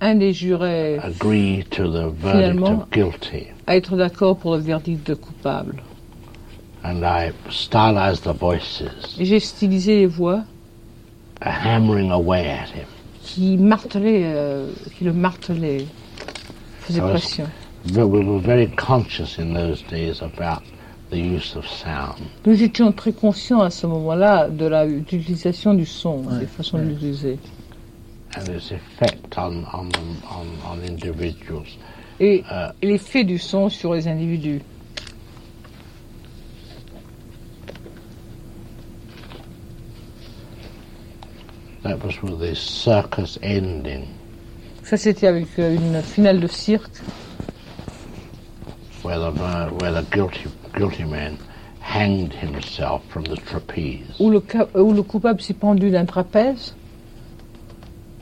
un 0.00 0.14
des 0.16 0.32
jurés 0.32 0.98
agree 0.98 1.62
to 1.70 1.84
the 1.90 2.08
verdict 2.10 2.58
Finalement- 2.58 2.82
of 2.82 2.90
guilty. 2.90 3.46
à 3.66 3.76
être 3.76 3.96
d'accord 3.96 4.38
pour 4.38 4.56
le 4.56 4.60
verdict 4.62 5.06
de 5.06 5.14
coupable. 5.14 5.76
And 6.82 7.02
I 7.04 7.30
stylized 7.48 8.24
the 8.24 8.32
voices, 8.36 8.82
Et 9.18 9.24
j'ai 9.24 9.40
stylisé 9.40 9.96
les 10.00 10.06
voix 10.06 10.42
uh, 11.42 11.48
hammering 11.48 12.10
away 12.10 12.46
at 12.48 12.66
him. 12.74 12.86
qui 13.22 13.56
martelaient, 13.56 14.22
euh, 14.24 14.70
qui 14.98 15.04
le 15.04 15.12
martelaient, 15.12 15.86
faisaient 16.80 16.98
I 16.98 17.02
was- 17.04 17.10
pression. 17.10 17.46
We 17.94 18.02
were 18.02 18.40
very 18.40 18.66
conscious 18.68 19.38
in 19.38 19.52
those 19.54 19.82
days 19.90 20.20
about 20.22 20.62
the 21.14 21.20
use 21.36 21.54
of 21.56 21.66
sound. 21.66 22.18
Nous 22.46 22.62
étions 22.62 22.92
très 22.92 23.12
conscients 23.12 23.60
à 23.60 23.70
ce 23.70 23.86
moment-là 23.86 24.48
de 24.48 24.66
l'utilisation 24.86 25.74
du 25.74 25.86
son, 25.86 26.22
des 26.40 26.46
façons 26.46 26.78
de 26.78 26.84
l'utiliser. 26.84 27.38
and 28.36 28.48
its 28.48 28.72
effect 28.72 29.36
on 29.38 29.62
on 29.72 29.88
on, 30.30 30.46
on 30.72 30.78
individuals. 30.88 31.68
Et 32.20 32.42
Uh, 32.50 32.72
l'effet 32.82 33.24
du 33.24 33.38
son 33.38 33.68
sur 33.68 33.94
les 33.94 34.08
individus. 34.08 34.60
that 41.82 42.02
was 42.02 42.20
with 42.22 42.38
the 42.40 42.54
circus 42.54 43.38
ending, 43.42 44.08
Ça, 44.82 44.96
c'était 44.96 45.26
avec 45.26 45.46
euh, 45.58 45.74
une 45.74 46.02
finale 46.02 46.40
de 46.40 46.46
cirque 46.46 46.92
where 49.02 49.18
the 49.18 49.32
where 49.80 49.92
the 49.92 50.02
guilty 50.10 50.48
guilty 50.76 51.04
man 51.04 51.36
hanged 51.80 52.32
himself 52.34 53.02
from 53.08 53.24
the 53.24 53.36
trapeze. 53.46 54.18
où 54.18 54.30
le, 54.30 54.40
ca- 54.40 54.68
où 54.74 54.92
le 54.92 55.02
coupable 55.02 55.40
s'est 55.40 55.54
pendu 55.54 55.90
d'un 55.90 56.04
trapèze. 56.06 56.74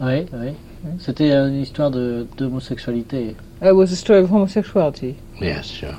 Oui, 0.01 0.27
oui. 0.33 0.53
C'était 0.99 1.33
une 1.33 1.61
histoire 1.61 1.91
de- 1.93 2.27
d'homosexualité. 2.37 3.37
It 3.63 3.73
was 3.73 3.93
a 3.93 3.97
story 3.97 4.21
of 4.21 4.33
homosexuality. 4.33 5.15
Yes, 5.41 5.67
sure. 5.67 5.95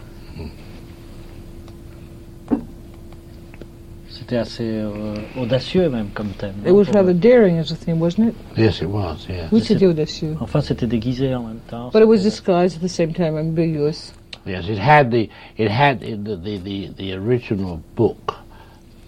C'était 4.09 4.37
assez 4.37 4.63
euh, 4.63 5.15
audacieux 5.39 5.89
même 5.89 6.07
comme 6.13 6.29
thème. 6.37 6.53
It 6.65 6.71
was 6.71 6.85
rather 6.93 7.13
daring 7.13 7.57
as 7.59 7.71
a 7.71 7.75
thing, 7.75 7.99
wasn't 7.99 8.27
it? 8.29 8.35
Yes, 8.57 8.81
it 8.81 8.87
was. 8.89 9.25
Yes. 9.27 9.49
Oui, 9.51 9.61
c'était 9.61 9.87
audacieux. 9.87 10.35
Enfin, 10.39 10.61
c'était 10.61 10.85
déguisé 10.87 11.33
en 11.33 11.43
même 11.43 11.59
temps. 11.67 11.89
But 11.91 12.01
it 12.03 12.07
was 12.07 12.17
disguised 12.19 12.77
at 12.77 12.81
the 12.85 12.89
same 12.89 13.11
time, 13.13 13.35
ambiguous. 13.37 14.13
Yes, 14.45 14.67
it 14.67 14.77
had 14.77 15.09
the 15.11 15.29
it 15.57 15.69
had 15.71 15.99
the 16.01 16.15
the 16.35 16.57
the, 16.57 16.87
the 16.97 17.13
original 17.13 17.79
book. 17.95 18.35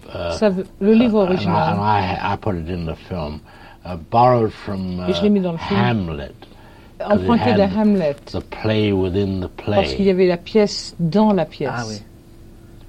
Uh, 0.08 0.30
Ça 0.38 0.48
veut- 0.50 0.66
le 0.80 0.94
livre 0.94 1.26
and 1.26 1.34
I, 1.38 1.72
and. 1.72 1.80
I, 1.80 2.32
I 2.32 2.36
put 2.36 2.54
it 2.54 2.68
in 2.70 2.86
the 2.86 2.94
film, 3.08 3.40
uh, 3.84 3.96
borrowed 4.10 4.52
from 4.52 5.00
Et 5.08 5.12
je 5.12 5.22
l'ai 5.22 5.28
mis 5.30 5.40
dans 5.40 5.50
uh, 5.50 5.52
le 5.52 5.58
film. 5.58 5.80
Hamlet. 5.80 6.32
'Cause 6.98 7.12
emprunté 7.20 7.52
de 7.54 7.62
Hamlet. 7.62 8.16
The 8.32 8.40
play 8.40 8.92
within 8.92 9.40
the 9.40 9.48
Parce 9.66 9.92
qu'il 9.94 10.00
y 10.00 10.04
play, 10.04 10.10
avait 10.12 10.26
la 10.28 10.38
pièce 10.38 10.94
dans 10.98 11.32
la 11.34 11.44
pièce. 11.44 11.70
Ah 11.74 11.84
oui. 11.88 11.96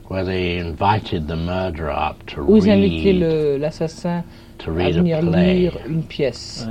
where 0.10 0.24
they 0.24 0.57
invited 0.60 1.28
the 1.28 1.36
murderer 1.36 1.91
up 1.91 2.15
to 2.28 2.41
Où 2.44 2.56
ils 2.56 2.69
invitaient 2.69 3.11
read, 3.11 3.19
le- 3.19 3.57
l'assassin 3.57 4.24
to 4.60 4.72
à 4.72 4.76
read 4.76 4.95
a 4.95 4.99
venir 4.99 5.19
play, 5.19 5.53
lire 5.56 5.78
une 5.86 6.03
pièce. 6.03 6.65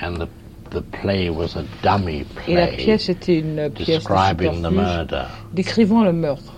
and 0.00 0.14
the 0.16 0.26
the 0.70 0.82
play 0.82 1.30
was 1.30 1.56
a 1.56 1.64
dummy 1.82 2.24
Et 2.46 2.54
la 2.54 2.68
play 2.68 2.76
pièce 2.76 3.08
était 3.08 3.38
une 3.38 3.70
pièce 3.70 3.88
de 3.88 3.94
describing 4.08 4.62
the 4.62 4.70
murder, 4.70 5.24
décrivant 5.52 6.04
le 6.04 6.12
meurtre. 6.12 6.54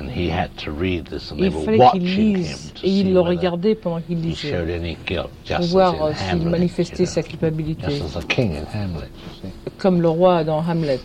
and 0.00 0.10
he 0.10 0.28
had 0.28 0.50
to 0.56 0.72
read 0.72 1.06
this, 1.06 1.30
and 1.30 1.38
Et 1.38 1.50
they 1.50 1.58
il 1.58 1.64
fallait 1.64 1.90
qu'il 1.92 2.04
lise 2.04 2.72
et 2.82 2.88
il 2.88 3.12
le 3.12 3.20
regardait 3.20 3.74
pendant 3.74 4.00
qu'il 4.00 4.18
he 4.18 4.22
lisait 4.22 4.54
pour 5.46 5.60
voir 5.66 6.16
s'il 6.16 6.48
manifestait 6.48 7.04
sa 7.06 7.22
culpabilité, 7.22 7.90
just 7.90 8.16
as 8.16 8.18
a 8.18 8.22
king 8.22 8.56
in 8.56 8.64
Hamlet. 8.72 9.10
You 9.42 9.50
see. 9.50 9.54
comme 9.78 10.00
le 10.00 10.08
roi 10.08 10.42
dans 10.44 10.62
Hamlet. 10.62 11.00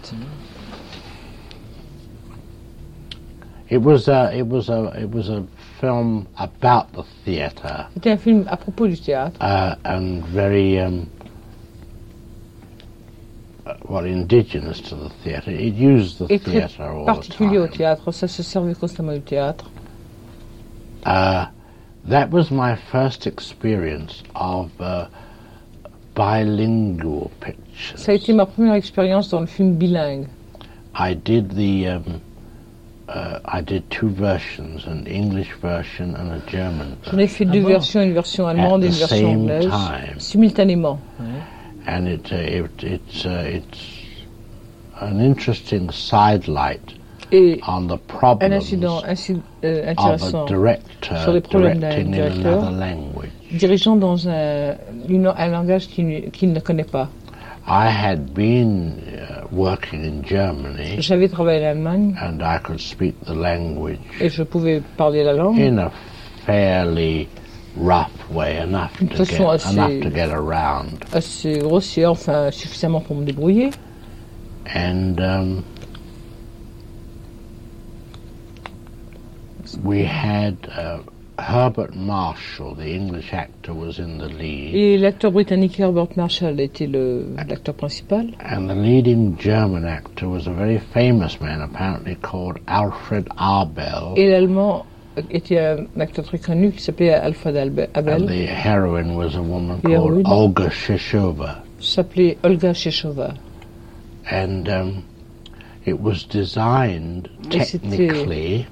It 3.69 3.81
was 3.81 4.07
a, 4.07 4.31
it 4.31 4.47
was 4.47 4.69
a, 4.69 4.93
it 4.95 5.09
was 5.09 5.29
a 5.29 5.43
film 5.81 6.27
about 6.37 6.93
the 6.93 7.03
theatre 7.25 7.89
C'était 7.95 8.11
un 8.11 8.17
film 8.17 8.45
à 8.47 8.55
propos 8.57 8.87
du 8.87 8.95
théâtre, 8.95 9.37
uh, 9.41 9.75
and 9.83 10.21
very 10.27 10.79
um, 10.79 10.93
uh, 10.93 10.95
well 10.95 10.97
indigenous 10.97 10.97
to 10.97 10.97
the 10.97 10.97
theatre. 10.97 10.97
It 10.97 10.97
used 10.97 10.99
the 10.99 10.99
et 10.99 11.03
très 13.25 13.25
theatre 13.25 13.35
all 13.35 13.41
the 16.19 17.05
particulier 17.05 17.57
au 17.57 17.67
théâtre. 17.67 18.11
Ça 18.11 18.27
se 18.27 18.43
servait 18.43 18.75
constamment 18.75 19.13
du 19.13 19.21
théâtre. 19.21 19.69
Uh, 21.05 21.45
that 22.07 22.29
was 22.31 22.51
my 22.51 22.75
first 22.91 23.27
experience 23.27 24.23
of 24.35 24.69
uh, 24.79 25.07
bilingual 26.15 27.31
pictures. 27.39 27.97
Ça 27.97 28.11
a 28.11 28.15
été 28.15 28.33
ma 28.33 28.45
première 28.45 28.75
expérience 28.75 29.29
dans 29.29 29.39
le 29.39 29.47
film 29.47 29.73
bilingue. 29.75 30.27
I 30.97 31.13
did 31.13 31.49
the 31.49 31.87
um, 31.87 32.21
uh, 33.09 33.39
I 33.45 33.61
did 33.61 33.89
two 33.89 34.09
versions, 34.09 34.87
an 34.87 35.05
English 35.07 35.53
version 35.61 36.15
and 36.15 36.31
a 36.31 36.41
German 36.47 36.95
J'en 37.03 37.17
ai 37.17 37.27
fait 37.27 37.45
deux 37.45 37.65
versions, 37.65 38.01
une 38.01 38.13
version 38.13 38.47
allemande 38.47 38.83
et 38.83 38.87
une 38.87 38.93
version 38.93 39.17
same 39.17 39.41
anglaise, 39.41 39.69
time. 39.69 40.19
simultanément. 40.19 40.99
And 41.87 42.07
it, 42.07 42.31
uh, 42.31 42.35
it 42.35 42.83
it's 42.83 43.25
uh, 43.25 43.43
it's 43.45 44.05
an 45.01 45.19
interesting 45.19 45.91
sidelight 45.91 46.95
Et 47.31 47.59
on 47.67 47.87
the 47.87 47.97
un 48.41 48.51
incident 48.51 49.01
euh, 49.03 49.11
of 49.11 49.87
intéressant 49.89 50.45
a 50.45 50.47
director 50.47 51.17
sur 51.17 51.33
les 51.33 51.41
problèmes 51.41 51.79
d'un 51.79 51.89
directing 51.89 52.07
in 52.07 52.11
directeur 52.11 52.63
another 52.63 52.77
language. 52.77 53.29
dirigeant 53.51 53.95
dans 53.95 54.27
un, 54.29 54.75
langage 55.49 55.87
qu'il 55.87 56.53
ne 56.53 56.59
connaît 56.59 56.83
pas. 56.83 57.09
I 57.67 57.87
had 57.89 58.35
been 58.35 58.93
uh, 59.07 59.47
working 59.51 60.05
in 60.05 60.21
Germany, 60.23 61.01
J'avais 61.01 61.27
travaillé 61.27 61.65
en 61.65 61.71
Allemagne 61.71 62.15
and 62.21 62.39
I 62.43 62.59
could 62.63 62.79
speak 62.79 63.15
the 63.25 63.33
language 63.33 63.97
et 64.21 64.29
je 64.29 64.43
pouvais 64.43 64.81
parler 64.97 65.23
la 65.23 65.33
langue 65.33 65.59
in 65.59 65.79
a 65.79 65.91
fairly 66.45 67.27
rough 67.77 68.11
way, 68.31 68.57
enough 68.57 68.97
to 68.97 69.05
get 69.05 69.17
façon 69.17 69.49
assez- 69.49 69.73
enough 69.73 70.01
to 70.01 70.09
get 70.09 70.29
around. 70.31 71.03
assez 71.13 71.59
grossière, 71.59 72.11
enfin 72.11 72.49
suffisamment 72.51 73.01
pour 73.01 73.15
me 73.17 73.25
débrouiller. 73.25 73.71
and 74.73 75.19
um, 75.19 75.63
we 79.83 80.03
had 80.03 80.55
uh, 80.75 80.99
Herbert 81.37 81.93
Marshall, 81.95 82.75
the 82.75 82.87
English 82.95 83.33
actor, 83.33 83.73
was 83.73 83.99
in 83.99 84.17
the 84.17 84.29
lead, 84.29 84.73
Et 84.73 84.97
l'acteur 84.97 85.31
britannique 85.31 85.77
Herbert 85.79 86.15
Marshall 86.15 86.59
était 86.61 86.87
le- 86.87 87.35
l'acteur 87.47 87.75
principal. 87.75 88.27
and 88.39 88.69
the 88.69 88.73
leading 88.75 89.37
German 89.37 89.85
actor 89.85 90.29
was 90.29 90.47
a 90.47 90.51
very 90.53 90.79
famous 90.93 91.39
man, 91.41 91.61
apparently 91.61 92.15
called 92.15 92.57
Alfred 92.67 93.27
Abel, 93.37 94.13
Et 94.17 94.29
l'allemand 94.29 94.85
était 95.29 95.59
un 95.59 95.85
acteur 95.99 96.25
très 96.25 96.37
connu 96.39 96.71
qui 96.71 96.81
s'appelait 96.81 97.13
Alfred 97.13 97.55
Abel, 97.93 98.25
the 98.25 98.47
heroine 98.47 99.15
was 99.15 99.35
a 99.35 99.41
woman 99.41 99.79
called? 99.81 100.23
Olga 100.25 100.69
Shishova, 100.69 101.63
s'appelait 101.79 102.37
Olga 102.43 102.73
Sheshova. 102.73 103.35
and 104.31 104.67
um, 104.69 105.03
it 105.85 105.99
was 105.99 106.23
designed 106.25 107.29
technically 107.49 108.65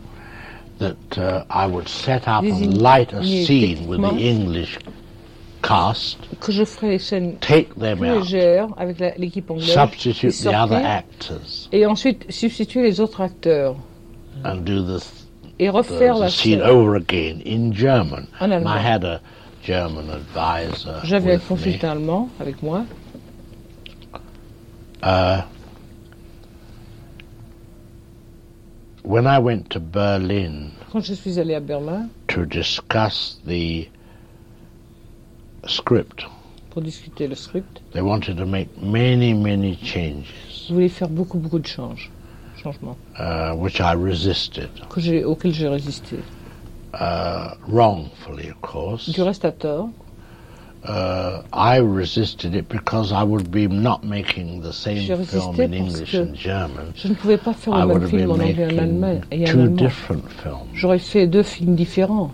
that 0.79 1.17
uh, 1.17 1.45
I 1.49 1.67
would 1.67 1.87
set 1.87 2.27
up 2.27 2.43
and 2.43 2.81
light 2.81 3.13
a 3.13 3.23
scene 3.23 3.87
with 3.87 4.01
the 4.01 4.07
techniquement. 4.09 4.19
English 4.19 4.79
cast, 5.61 6.17
Que 6.41 6.51
je 6.51 6.65
ferais 6.65 6.89
les 6.89 6.99
scènes 6.99 7.37
take 7.39 7.73
them 7.75 7.99
plus 7.99 8.09
out, 8.09 8.23
légères 8.25 8.67
avec 8.77 8.99
la- 8.99 9.15
l'équipe 9.15 9.49
anglaise. 9.49 9.71
substitute 9.73 10.23
les 10.23 10.43
the 10.43 10.47
other 10.47 10.69
sortir, 10.81 10.85
actors, 10.85 11.69
Et 11.71 11.85
ensuite 11.85 12.25
substituer 12.29 12.81
les 12.83 12.99
autres 12.99 13.21
acteurs. 13.21 13.75
and 14.43 14.65
do 14.65 14.81
the, 14.83 14.99
Et 15.59 15.69
refaire 15.69 16.15
la 16.17 16.29
scène. 16.29 16.61
En 16.61 16.95
And 18.39 18.51
allemand. 18.51 18.67
I 18.67 18.79
had 18.79 19.03
a 19.03 19.21
German 19.63 20.09
advisor 20.09 21.01
J'avais 21.03 21.35
un 21.35 21.39
consultant 21.39 21.91
allemand 21.91 22.29
avec 22.39 22.61
moi. 22.61 22.85
Uh, 25.01 25.41
when 29.03 29.27
I 29.27 29.37
went 29.37 29.69
to 29.71 29.79
Berlin 29.79 30.71
Quand 30.91 31.01
je 31.01 31.13
suis 31.13 31.39
allé 31.39 31.55
à 31.55 31.59
Berlin 31.59 32.09
to 32.27 32.45
discuss 32.45 33.39
the 33.45 33.87
script, 35.67 36.25
pour 36.69 36.81
discuter 36.81 37.27
le 37.27 37.35
script, 37.35 37.81
they 37.91 38.01
wanted 38.01 38.37
to 38.37 38.45
make 38.45 38.69
many, 38.81 39.33
many 39.33 39.77
changes, 39.81 40.33
je 40.67 40.73
voulais 40.73 40.89
faire 40.89 41.09
beaucoup, 41.09 41.37
beaucoup 41.37 41.59
de 41.59 41.67
changes, 41.67 42.09
changements 42.63 42.97
uh, 43.19 43.53
which 43.55 43.79
I 43.79 43.93
resisted. 43.95 44.69
que 44.89 45.01
j'ai- 45.01 45.23
auxquels 45.23 45.53
j'ai 45.53 45.67
résisté. 45.67 46.17
Uh, 46.93 47.55
wrongfully, 47.67 48.49
of 48.51 48.61
course. 48.61 49.09
Du 49.09 49.21
reste 49.21 49.45
à 49.45 49.51
tort. 49.51 49.89
Uh, 50.85 51.41
I 51.53 51.79
resisted 51.79 52.53
it 52.55 52.67
because 52.67 53.13
I 53.13 53.23
would 53.23 53.49
be 53.49 53.67
not 53.69 54.03
making 54.03 54.61
the 54.61 54.73
same 54.73 54.97
J'ai 54.97 55.15
film 55.15 55.55
résisté 55.55 55.63
in 55.63 55.73
English 55.73 56.13
and 56.13 56.33
German. 56.35 56.91
je 56.93 57.07
ne 57.07 57.13
pouvais 57.15 57.37
pas 57.37 57.53
faire 57.53 57.85
le 57.87 57.99
même 57.99 58.07
film 58.09 58.29
en 58.31 58.33
anglais 58.33 58.55
et 58.59 58.75
en 58.75 58.77
allemand. 58.79 59.21
two 59.47 59.67
different 59.69 60.27
films, 60.43 60.57
J'aurais 60.73 60.99
fait 60.99 61.25
deux 61.25 61.43
films 61.43 61.75
différents. 61.75 62.31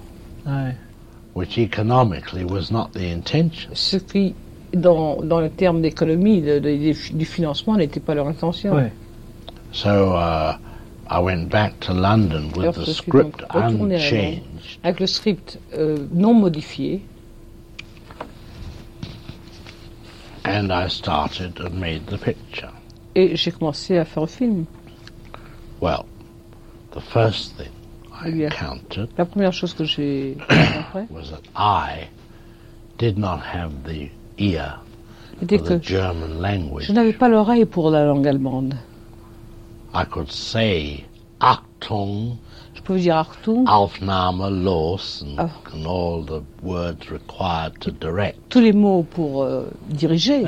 which 1.35 1.57
economically 1.59 2.43
was 2.43 2.71
not 2.71 2.89
the 2.93 3.03
intention. 3.15 3.69
Ce 3.73 3.97
qui, 3.97 4.33
dans, 4.73 5.17
dans 5.21 5.39
le 5.41 5.49
terme 5.51 5.79
d'économie, 5.81 6.41
de- 6.41 6.57
de- 6.57 7.13
du 7.15 7.25
financement, 7.25 7.77
n'était 7.77 7.99
pas 7.99 8.15
leur 8.15 8.27
intention. 8.27 8.73
So 9.71 10.13
uh, 10.15 10.57
I 11.07 11.19
went 11.19 11.49
back 11.49 11.79
to 11.81 11.93
London 11.93 12.47
with 12.55 12.57
Alors, 12.65 12.73
the 12.73 12.85
je 12.85 12.91
suis 12.91 13.11
donc 13.11 13.33
script 13.35 13.41
retourné 13.53 13.61
à 13.61 13.69
Londres 13.69 13.93
unchanged. 13.93 14.79
avec 14.83 14.99
le 14.99 15.07
script 15.07 15.59
euh, 15.73 16.07
non 16.11 16.33
modifié. 16.33 17.01
And 20.45 20.71
I 20.71 20.87
started 20.87 21.59
and 21.59 21.73
made 21.79 22.05
the 22.07 22.17
picture. 22.17 22.71
Et 23.15 23.35
j'ai 23.35 23.51
commencé 23.51 23.97
à 23.97 24.05
faire 24.05 24.23
le 24.23 24.27
film. 24.27 24.65
Well, 25.81 26.05
the 26.91 27.01
first 27.01 27.55
thing 27.57 27.71
I 28.11 28.45
encountered 28.45 29.09
La 29.17 29.25
première 29.25 29.53
chose 29.53 29.73
que 29.73 29.83
j'ai 29.85 30.37
rencontrée, 30.49 31.07
was 31.09 31.29
that 31.31 31.43
I 31.55 32.07
did 32.97 33.17
not 33.17 33.39
have 33.53 33.71
the 33.85 34.09
ear 34.37 34.79
for 35.39 35.45
the 35.45 35.57
que 35.63 35.79
German 35.81 36.41
language. 36.41 36.85
je 36.87 36.93
n'avais 36.93 37.13
pas 37.13 37.29
l'oreille 37.29 37.65
pour 37.65 37.91
la 37.91 38.05
langue 38.05 38.27
allemande. 38.27 38.75
I 39.93 40.05
could 40.05 40.31
say 40.31 41.05
Achtung, 41.41 42.37
Je 42.75 42.81
pouvais 42.81 42.99
dire 43.01 43.15
Achtung, 43.17 43.65
Aufnahme, 43.67 44.49
Los, 44.63 45.23
and, 45.23 45.35
Ah. 45.39 45.49
and 45.73 45.85
all 45.87 46.21
the 46.23 46.41
words 46.61 47.09
required 47.09 47.73
to 47.81 47.91
direct 47.91 48.37
tous 48.49 48.59
les 48.61 48.73
mots 48.73 49.03
pour 49.03 49.43
euh, 49.43 49.69
diriger, 49.89 50.43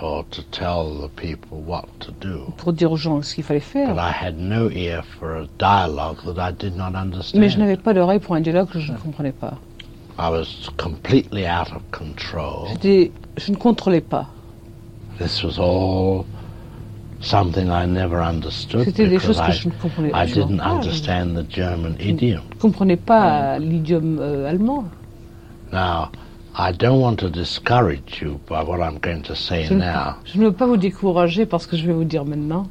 or 0.00 0.24
to 0.30 0.42
tell 0.50 0.84
the 1.00 1.08
people 1.16 1.58
what 1.66 1.84
to 2.00 2.12
do. 2.20 2.52
pour 2.56 2.72
dire 2.72 2.90
aux 2.92 2.96
gens 2.96 3.22
ce 3.22 3.34
qu'il 3.34 3.44
fallait 3.44 3.60
faire. 3.60 3.88
But 3.94 3.98
I 4.00 4.10
had 4.12 4.38
no 4.38 4.70
ear 4.70 5.02
for 5.18 5.36
a 5.36 5.46
dialogue 5.58 6.18
that 6.24 6.38
I 6.38 6.52
did 6.52 6.76
not 6.76 6.94
understand. 6.94 7.40
Mais 7.40 7.48
je 7.50 7.58
n'avais 7.58 7.76
pas 7.76 7.92
l'oreille 7.92 8.20
pour 8.20 8.34
un 8.34 8.40
dialogue 8.40 8.68
que 8.68 8.78
je 8.80 8.92
ne 8.92 8.98
comprenais 8.98 9.32
pas. 9.32 9.54
I 10.18 10.30
was 10.30 10.70
completely 10.78 11.46
out 11.46 11.70
of 11.74 11.82
control. 11.90 12.68
Je 12.82 13.50
ne 13.52 13.56
contrôlais 13.56 14.00
pas. 14.00 14.26
This 15.18 15.42
was 15.44 15.58
all 15.58 16.24
something 16.24 16.24
I 16.24 16.24
never 16.24 16.24
understood 16.24 17.04
C'était 17.20 19.08
des 19.08 19.18
choses 19.18 19.40
que 19.40 19.50
I, 19.50 19.52
je 19.52 19.68
ne 19.68 19.72
comprenais 19.74 20.08
I 20.08 20.12
absolument 20.14 20.46
didn't 20.48 20.58
pas. 20.58 20.70
understand 20.70 21.34
the 21.34 21.50
German 21.50 21.96
idiom. 22.00 22.42
Je 22.50 22.56
ne 22.56 22.60
comprenais 22.60 22.96
pas 22.96 23.58
l'idiome 23.58 24.18
euh, 24.20 24.48
allemand. 24.48 24.84
Now, 25.72 26.10
I 26.58 26.72
don't 26.72 27.00
want 27.00 27.16
to 27.16 27.28
discourage 27.28 28.20
you 28.22 28.38
by 28.48 28.62
what 28.62 28.78
I'm 28.80 28.98
going 29.00 29.22
to 29.24 29.34
say 29.34 29.64
Je 29.64 29.74
ne, 29.74 29.80
now, 29.80 30.14
je 30.24 30.38
ne 30.38 30.44
veux 30.46 30.52
pas 30.52 30.66
vous 30.66 30.76
décourager 30.76 31.46
parce 31.46 31.66
que 31.66 31.76
je 31.76 31.86
vais 31.86 31.92
vous 31.92 32.04
dire 32.04 32.24
maintenant. 32.24 32.66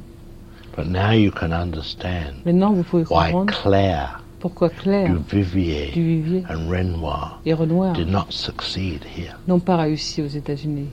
but 0.76 0.86
now 0.86 1.10
you 1.12 1.30
can 1.30 1.52
understand 1.52 2.34
Maintenant, 2.44 2.72
vous 2.72 2.82
pouvez 2.82 3.02
why 3.04 3.30
comprendre 3.32 3.52
Claire, 3.62 4.22
pourquoi 4.40 4.68
Claire, 4.70 5.08
Duvivier, 5.30 5.90
Duvivier 5.94 6.44
and 6.50 6.68
Renoir 6.68 7.40
et 7.46 7.54
Renoir 7.54 7.92
did 7.94 8.08
not 8.08 8.26
succeed 8.30 9.00
here. 9.16 9.36
n'ont 9.48 9.60
pas 9.60 9.76
réussi 9.76 10.22
aux 10.22 10.26
États-Unis. 10.28 10.88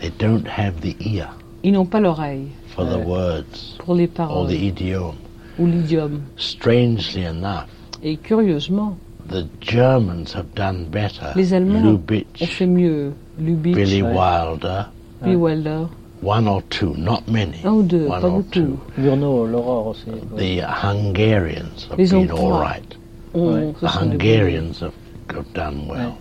They 0.00 0.10
don't 0.18 0.46
have 0.48 0.80
the 0.80 0.96
ear 1.00 1.28
Ils 1.62 1.72
n'ont 1.72 1.84
pas 1.86 2.00
l'oreille 2.00 2.48
for 2.68 2.84
the 2.86 2.92
euh, 2.96 3.04
words 3.04 3.76
pour 3.78 3.94
les 3.94 4.04
or 4.06 4.10
paroles 4.14 4.48
the 4.48 4.52
idiom. 4.62 5.14
ou 5.58 5.66
l'idiome. 5.66 6.22
Strangely 6.36 7.24
enough, 7.24 7.66
Et 8.02 8.16
curieusement, 8.16 8.96
the 9.28 9.44
Germans 9.60 10.32
have 10.34 10.46
done 10.54 10.86
better. 10.90 11.32
les 11.36 11.52
Allemands 11.52 11.80
ont 11.86 11.92
Lubitsch, 11.92 12.44
fait 12.46 12.66
mieux. 12.66 13.12
Lubitsch, 13.38 13.74
Billy 13.76 14.02
ouais. 14.02 14.14
Wilder, 14.14 14.84
Billy 15.22 15.36
Wilder, 15.36 15.86
one 16.22 16.48
or 16.48 16.62
two, 16.70 16.94
not 16.96 17.22
many. 17.28 17.58
un 17.64 17.72
ou 17.72 17.82
deux, 17.82 18.06
one 18.06 18.20
pas 18.20 18.26
or 18.28 18.30
beaucoup. 18.38 18.50
two. 18.52 18.78
Murnau, 18.96 19.46
l'aurore 19.46 19.88
aussi. 19.88 20.06
The 20.36 20.62
Hungarians 20.62 21.88
have 21.90 21.98
Les 21.98 22.10
been 22.10 22.30
Hongrois 22.30 22.54
all 22.54 22.60
right. 22.62 22.96
ont- 23.34 23.74
The 23.80 23.88
sont. 23.88 23.98
Hungarians 24.00 24.80
have, 24.80 24.94
have 25.34 25.52
done 25.52 25.86
well. 25.88 26.16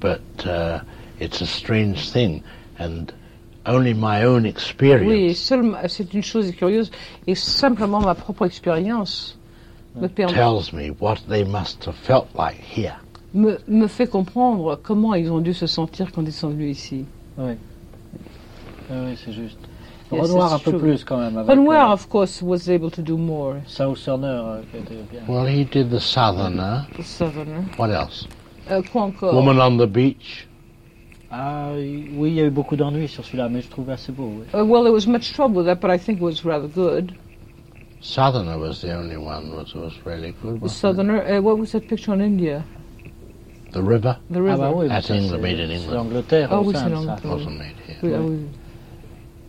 But 0.00 0.20
uh, 0.46 0.80
it's 1.20 1.40
a 1.40 1.46
strange 1.46 2.10
thing, 2.10 2.42
and 2.78 3.12
only 3.66 3.94
my 3.94 4.24
own 4.24 4.44
experience 4.46 5.08
Oui, 5.08 5.34
seul- 5.34 5.76
c'est 5.88 6.12
une 6.14 6.22
chose 6.22 6.50
curieuse, 6.52 6.90
et 7.26 7.34
simplement 7.34 8.00
ma 8.00 8.14
propre 8.14 8.46
expérience 8.46 9.38
me, 9.94 10.08
permet- 10.08 10.32
tells 10.34 10.72
me 10.72 10.90
what 11.00 11.16
they 11.28 11.44
must 11.44 11.86
have 11.86 11.94
felt 11.96 12.26
like 12.36 12.58
here. 12.76 12.94
me, 13.34 13.58
me 13.68 13.86
fait 13.86 14.06
comprendre 14.08 14.78
comment 14.82 15.14
ils 15.14 15.30
ont 15.30 15.40
dû 15.40 15.54
se 15.54 15.66
sentir 15.66 16.10
quand 16.12 16.22
ils 16.22 16.32
sont 16.32 16.48
venus 16.50 16.76
ici. 16.78 17.04
Oui. 17.38 17.52
Oui, 18.90 19.16
c'est 19.24 19.32
juste. 19.32 19.58
Yes, 20.10 20.28
Renoir 20.28 20.52
un 20.52 20.56
it's 20.56 20.64
peu 20.64 20.72
true. 20.72 20.80
plus 20.80 21.04
quand 21.04 21.16
même. 21.16 21.38
Avec, 21.38 21.50
Renoir, 21.50 21.90
euh, 21.90 21.94
of 21.94 22.06
course, 22.08 22.42
was 22.42 22.68
able 22.68 22.90
to 22.90 23.00
do 23.00 23.16
more. 23.16 23.54
Euh, 23.80 23.94
qui 23.94 24.76
était 24.76 24.94
bien. 25.10 25.20
Well, 25.26 25.46
he 25.48 25.64
did 25.64 25.88
the 25.90 25.98
Southerner. 25.98 26.82
The 26.98 27.02
Southerner. 27.02 27.62
What 27.78 27.88
else? 27.90 28.26
Euh, 28.70 28.82
quoi 28.92 29.02
encore? 29.04 29.34
Woman 29.34 29.58
on 29.58 29.78
the 29.78 29.88
Beach. 29.88 30.46
Ah 31.34 31.70
oui, 31.74 32.28
il 32.28 32.34
y 32.34 32.40
a 32.40 32.44
eu 32.44 32.50
beaucoup 32.50 32.76
d'ennuis 32.76 33.08
sur 33.08 33.24
celui-là, 33.24 33.48
mais 33.48 33.62
je 33.62 33.68
trouvais 33.68 33.94
assez 33.94 34.12
beau. 34.12 34.30
Oui. 34.38 34.44
Uh, 34.52 34.64
well, 34.66 34.82
there 34.82 34.92
was 34.92 35.06
much 35.06 35.32
trouble 35.32 35.56
with 35.56 35.66
that, 35.66 35.76
but 35.80 35.90
I 35.90 35.98
think 35.98 36.18
it 36.18 36.22
was 36.22 36.44
rather 36.44 36.68
good. 36.68 37.12
Southerner 38.02 38.58
was 38.58 38.80
the 38.82 38.92
only 38.94 39.16
one 39.16 39.48
that 39.56 39.74
was 39.74 39.92
really 40.04 40.34
good. 40.42 40.60
The 40.60 40.68
Southerner, 40.68 41.22
uh, 41.24 41.40
what 41.40 41.56
was 41.58 41.72
that 41.72 41.86
picture 41.88 42.12
on 42.12 42.20
India? 42.20 42.64
The 43.72 43.80
River. 43.82 44.18
The 44.30 44.42
River. 44.42 44.50
Ah 44.50 44.56
bah 44.58 44.72
oui, 44.76 44.86
mais 44.88 44.94
At 44.96 45.02
ça, 45.02 45.14
England, 45.16 45.30
c'est- 45.30 45.38
made 45.40 45.60
in 45.60 45.68
c'est 45.68 45.74
England. 45.76 45.94
l'Angleterre. 45.94 46.48
Ah 46.50 46.60
au 46.60 46.64
oui, 46.66 46.74
sein 46.74 46.80
c'est 46.84 46.90
de 46.90 46.94
ça. 46.96 47.00
l'Angleterre. 47.00 47.30
Wasn't 47.32 47.58
made 47.58 47.76
here. 47.88 47.96
Oui, 48.02 48.12
ah 48.14 48.20
oui. 48.20 48.36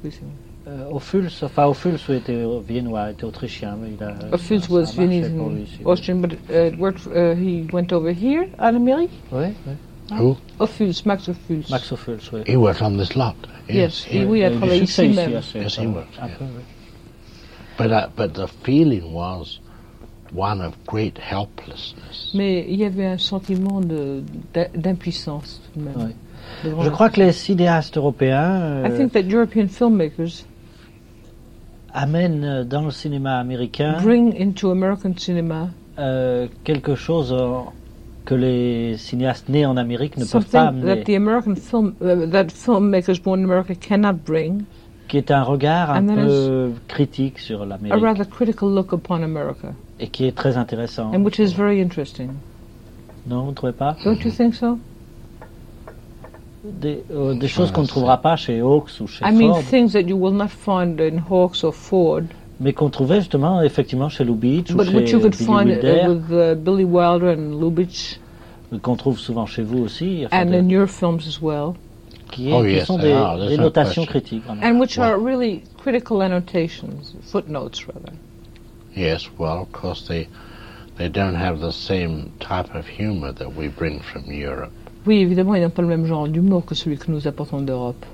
Oui, 0.05 0.11
c'est 0.11 0.22
vrai. 0.22 0.34
Euh, 0.65 0.89
Ophuls, 0.91 1.30
enfin 1.41 1.65
Ophuls 1.65 1.97
était 2.10 2.45
viennois, 2.65 3.11
était 3.11 3.26
autrichien, 3.26 3.76
mais 3.81 3.89
il 3.97 4.01
a. 4.01 4.14
Ophuls 4.34 4.61
ça- 4.61 4.72
was 4.73 4.85
ça 4.85 4.91
a 5.01 5.05
marché 5.05 5.19
Viennese 5.19 5.31
pour 5.38 5.47
and 5.47 5.49
lui, 5.55 5.68
si- 5.68 5.84
Austrian, 5.84 6.15
but 6.22 6.31
uh, 6.49 6.68
it 6.68 6.80
worked, 6.80 7.05
uh, 7.07 7.34
he 7.35 7.68
went 7.73 7.91
over 7.91 8.14
here, 8.14 8.45
en 8.60 8.73
Amérique. 8.76 9.11
Oui, 9.34 9.47
oui. 9.68 9.73
Who? 10.11 10.38
Ophuls, 10.59 11.05
Max 11.05 11.27
Ophuls. 11.27 11.69
Max 11.69 11.91
Ophuls, 11.91 12.31
oui. 12.31 12.43
He 12.45 12.57
worked 12.57 12.81
on 12.81 12.97
this 12.97 13.15
lot. 13.15 13.35
Yes, 13.69 14.03
here. 14.03 14.23
et 14.23 14.25
oui, 14.25 14.39
il 14.39 14.45
a 14.45 14.51
travaillé 14.51 14.84
ici 14.84 15.07
même. 15.07 15.35
assez, 15.35 15.59
Yes, 15.59 15.75
ça 15.75 15.84
he 15.84 15.88
worked, 15.88 16.19
oui. 16.41 16.63
But 17.77 17.91
uh, 17.91 18.07
but 18.15 18.34
the 18.34 18.47
feeling 18.47 19.13
was 19.13 19.59
one 20.34 20.61
of 20.61 20.73
great 20.85 21.17
helplessness. 21.17 22.31
Mais 22.34 22.65
il 22.67 22.80
y 22.80 22.85
avait 22.85 23.05
un 23.05 23.17
sentiment 23.17 23.81
d'impuissance 24.75 25.61
tout 25.73 25.80
de 25.80 25.85
même. 25.85 26.13
Devant 26.63 26.84
Je 26.84 26.89
crois 26.89 27.09
que 27.09 27.19
les 27.19 27.31
cinéastes 27.31 27.97
européens 27.97 28.84
I 28.85 28.95
think 28.95 29.13
that 29.13 29.23
European 29.23 29.67
filmmakers 29.67 30.45
amènent 31.93 32.43
euh, 32.43 32.63
dans 32.63 32.81
le 32.81 32.91
cinéma 32.91 33.39
américain 33.39 33.97
bring 34.01 34.35
into 34.39 34.71
American 34.71 35.13
cinema 35.15 35.69
euh, 35.99 36.47
quelque 36.63 36.95
chose 36.95 37.31
euh, 37.31 37.59
que 38.26 38.36
les 38.36 38.98
cinéastes 38.98 39.50
nés 39.50 39.66
en 39.66 39.78
Amérique 39.78 40.18
ne 40.18 40.26
peuvent 40.26 40.45
pas 40.45 40.64
that 40.64 40.68
amener, 40.70 41.04
the 41.04 41.16
American 41.16 41.56
film, 41.56 41.94
uh, 42.02 42.30
that 42.30 42.48
filmmakers 42.52 43.22
born 43.22 43.41
in 43.41 43.44
America 43.44 43.76
cannot 43.76 44.24
bring, 44.26 44.64
qui 45.08 45.18
est 45.18 45.32
un 45.32 45.44
regard 45.44 45.91
un 45.91 46.08
And 46.08 46.16
that 46.16 46.26
peu 46.26 46.72
critique 46.88 47.40
sur 47.40 47.64
a 47.64 47.66
l'Amérique 47.66 48.04
rather 48.04 48.26
critical 48.26 48.70
look 48.70 48.94
upon 48.94 49.24
America, 49.24 49.74
et 50.00 50.08
qui 50.08 50.26
est 50.26 50.36
très 50.36 50.58
intéressant. 50.58 51.12
and 51.14 51.24
which 51.24 51.40
is 51.40 51.54
very 51.54 51.82
interesting. 51.82 52.30
Non, 53.28 53.44
vous 53.44 53.52
ne 53.52 53.56
trouvez 53.56 53.74
pas? 53.74 53.95
Don't 54.04 54.24
you 54.24 54.32
think 54.32 54.54
so? 54.54 54.78
Des, 56.64 57.04
euh, 57.12 57.34
des 57.36 57.50
choses 57.50 57.72
qu'on 57.72 57.82
ne 57.82 57.88
trouvera 57.88 58.22
pas 58.22 58.38
chez 58.38 58.62
Hawks 58.62 59.02
ou 59.02 59.08
chez 59.08 59.26
I 59.26 59.34
mean, 59.34 59.62
things 59.70 59.91
that 59.91 60.04
you 60.04 60.16
will 60.16 60.34
not 60.34 60.48
find 60.48 61.00
in 61.02 61.20
Hawks 61.30 61.62
or 61.66 61.74
Ford, 61.74 62.24
mais 62.64 62.72
qu'on 62.73 62.90
trouvait 62.90 63.19
justement 63.19 63.61
effectivement 63.61 64.07
chez 64.10 64.23
Lubitsch 64.23 64.72
ou 64.72 64.77
but 64.77 64.88
chez 64.88 64.95
which 64.95 65.11
you 65.11 65.19
could 65.19 65.31
Billy 65.38 65.45
find 65.45 65.68
Wilder, 65.69 66.02
uh, 66.06 66.10
with 66.10 66.31
uh, 66.31 66.56
Billy 66.56 66.85
Wilder 66.85 67.30
and 67.38 67.60
Lubitsch, 67.60 68.18
qu'on 68.81 68.95
trouve 68.95 69.19
souvent 69.19 69.45
chez 69.45 69.61
vous 69.64 69.80
aussi, 69.84 70.23
enfin, 70.26 70.41
and 70.48 70.52
de- 70.52 70.57
in 70.57 70.69
your 70.69 70.88
films 70.88 71.19
as 71.27 71.40
well, 71.41 71.73
qui, 72.31 72.49
est- 72.49 72.53
Oh, 72.53 72.64
qui 72.64 72.72
yes, 72.72 72.88
sont 72.88 72.98
they 72.98 73.10
des, 73.10 73.14
are. 73.14 73.38
There's 73.38 73.49
des 73.52 73.57
no 73.57 73.64
notations 73.64 74.06
question. 74.06 74.06
critiques. 74.06 74.44
vraiment. 74.45 74.64
and 74.64 74.80
which 74.80 74.98
are 74.98 75.18
really 75.19 75.64
critical 75.77 76.22
annotations, 76.23 77.14
footnotes 77.22 77.85
rather. 77.88 78.14
Yes, 78.95 79.30
well, 79.38 79.60
of 79.61 79.72
course 79.72 80.07
they 80.07 80.27
they 80.98 81.10
don't 81.10 81.35
have 81.35 81.60
the 81.60 81.72
same 81.72 82.31
type 82.40 82.73
of 82.76 82.85
humor 82.88 83.34
that 83.34 83.56
we 83.56 83.68
bring 83.68 83.99
from 83.99 84.23
Europe. 84.31 84.72
Oui, 85.06 85.18
évidemment, 85.22 85.56
ils 85.56 85.61
n'ont 85.61 85.69
pas 85.72 85.81
le 85.81 85.88
même 85.90 86.06
genre 86.06 86.27
d'humour 86.30 86.64
que 86.65 86.76
celui 86.76 86.98
que 86.98 87.11
nous 87.11 87.27
apportons 87.27 87.60
d'Europe. 87.61 88.06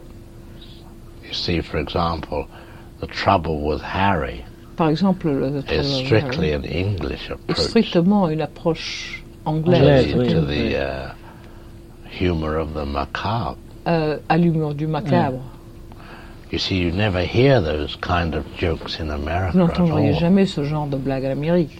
You 1.23 1.33
see, 1.33 1.61
for 1.61 1.79
example, 1.79 2.47
the 3.01 3.07
trouble 3.07 3.61
with 3.61 3.81
Harry 3.81 4.43
Par 4.75 4.89
exemple, 4.89 5.27
le, 5.27 5.49
le 5.49 5.63
is 5.71 6.05
strictly 6.05 6.53
an 6.53 6.63
English 6.63 7.29
est 7.29 7.33
approach 7.33 7.57
strictement 7.57 8.29
une 8.29 8.41
approche 8.41 9.23
to 9.43 9.49
anglaise 9.49 10.13
the, 10.13 10.17
oui, 10.17 10.29
to 10.29 10.39
oui. 10.39 10.69
the 10.69 10.77
uh, 10.77 11.13
humor 12.09 12.55
of 12.57 12.73
the 12.73 12.85
macabre. 12.85 13.57
euh, 13.87 14.17
à 14.29 14.37
l'humour 14.37 14.73
du 14.75 14.87
macabre. 14.87 15.41
You 16.51 16.57
see, 16.59 16.77
you 16.77 16.91
never 16.91 17.21
hear 17.21 17.61
those 17.61 17.95
kind 18.01 18.33
of 18.35 18.43
jokes 18.57 18.99
in 18.99 19.09
America 19.11 19.51
Vous 19.53 19.59
at 19.59 19.67
n'entendriez 19.67 20.13
jamais 20.13 20.45
ce 20.45 20.63
genre 20.63 20.87
de 20.87 20.97
blague 20.97 21.25
en 21.25 21.31
Amérique. 21.31 21.77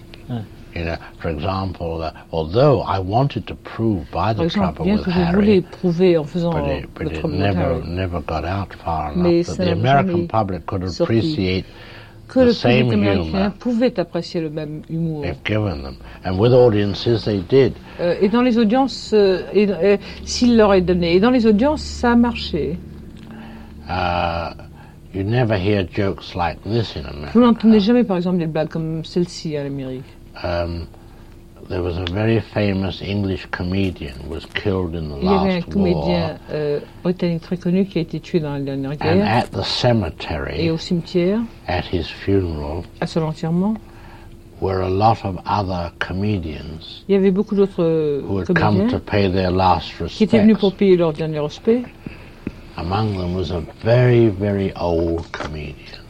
You 0.76 0.84
know, 0.86 0.98
for 1.20 1.30
example, 1.30 2.04
uh, 2.04 2.12
although 2.32 2.82
I 2.82 3.00
wanted 3.00 3.48
to 3.48 3.56
prove 3.56 4.06
by 4.12 4.34
Par 4.34 4.36
the 4.36 4.44
exemple, 4.44 4.76
trouble 4.76 4.86
bien 4.86 4.96
with 4.98 5.06
que 5.06 5.12
je 5.12 5.20
voulais 5.34 5.56
Harry, 5.56 5.62
prouver 5.62 6.18
en 6.18 6.24
faisant 6.26 6.52
far 6.52 6.62
Mais 9.16 9.40
enough 9.40 9.46
that 9.48 9.56
ça 9.56 9.66
the 9.66 9.72
American 9.72 10.28
public 10.28 10.66
could 10.68 10.84
appreciate 10.84 11.66
que 12.28 12.40
the 12.42 12.46
le 12.46 12.54
same 12.54 12.90
public 12.90 12.94
américain 12.94 13.28
humor 13.30 13.52
pouvait 13.60 14.00
apprécier 14.00 14.42
le 14.42 14.50
même 14.52 14.84
humour. 14.90 15.26
if 15.26 15.38
given 15.44 15.82
them, 15.82 15.98
and 16.24 16.38
with 16.38 16.54
audiences 16.54 17.26
they 17.26 17.40
did. 17.50 17.74
Euh, 18.00 18.16
et 18.22 18.30
dans 18.30 18.44
les 18.44 18.58
audiences, 18.60 19.12
euh, 19.14 19.42
euh, 19.56 19.98
s'il 20.24 20.56
leur 20.56 20.74
est 20.76 20.82
donné, 20.82 21.16
et 21.16 21.20
dans 21.20 21.32
les 21.32 21.48
audiences, 21.48 21.82
ça 21.82 22.12
a 22.12 22.16
marché. 22.16 22.78
Uh, 23.90 24.54
you 25.16 25.24
never 25.24 25.58
hear 25.58 25.84
jokes 25.84 26.36
like 26.36 26.62
this 26.64 26.96
in 26.96 27.06
America. 27.06 27.32
Vous 27.34 27.42
n'entendez 27.42 27.80
jamais, 27.80 28.04
par 28.04 28.18
exemple, 28.18 28.38
des 28.38 28.46
blagues 28.46 28.70
comme 28.70 29.04
celle-ci 29.04 29.58
en 29.58 29.66
Amérique. 29.66 30.06
Um, 30.44 30.88
there 31.70 31.84
was 31.84 31.98
a 31.98 32.06
very 32.12 32.40
famous 32.40 33.02
English 33.02 33.46
comedian 33.52 34.20
who 34.22 34.30
was 34.30 34.46
killed 34.48 34.96
in 34.96 35.10
the 35.10 35.18
Il 35.18 35.24
y 35.24 35.28
avait 35.28 35.36
un 35.36 35.56
last 35.56 35.68
war, 35.68 35.76
comédien 35.76 36.38
euh, 36.52 36.80
britannique 37.04 37.42
très 37.42 37.58
connu 37.58 37.86
qui 37.86 38.00
a 38.00 38.02
été 38.02 38.20
tué 38.20 38.40
dans 38.40 38.54
la 38.54 38.60
dernière 38.60 38.92
and 39.02 39.22
at 39.22 39.52
the 39.52 39.60
Et 39.60 39.64
cemetery, 39.64 40.70
au 40.72 40.78
cimetière, 40.78 41.42
at 41.68 41.84
his 41.92 42.06
funeral, 42.06 42.84
à 43.02 43.08
son 43.08 43.22
enterrement, 43.22 43.76
were 44.62 44.82
a 44.82 44.90
lot 44.90 45.24
of 45.24 45.38
other 45.46 45.92
comedians 46.00 47.04
il 47.08 47.14
y 47.14 47.18
avait 47.18 47.32
beaucoup 47.32 47.56
d'autres 47.56 47.84
euh, 47.84 48.22
who 48.28 48.40
had 48.40 48.54
come 48.54 48.88
to 48.88 49.00
pay 49.00 49.30
their 49.32 49.52
last 49.52 49.92
qui 50.08 50.24
étaient 50.24 50.40
venus 50.40 50.56
respects. 50.56 50.60
pour 50.60 50.74
payer 50.76 50.98
leur 50.98 51.14
dernier 51.14 51.40
respect. 51.40 51.84
Among 52.78 53.18
them 53.18 53.36
was 53.36 53.52
a 53.52 53.62
very, 53.84 54.30
very 54.30 54.72
old 54.76 55.30
comedian, 55.34 56.02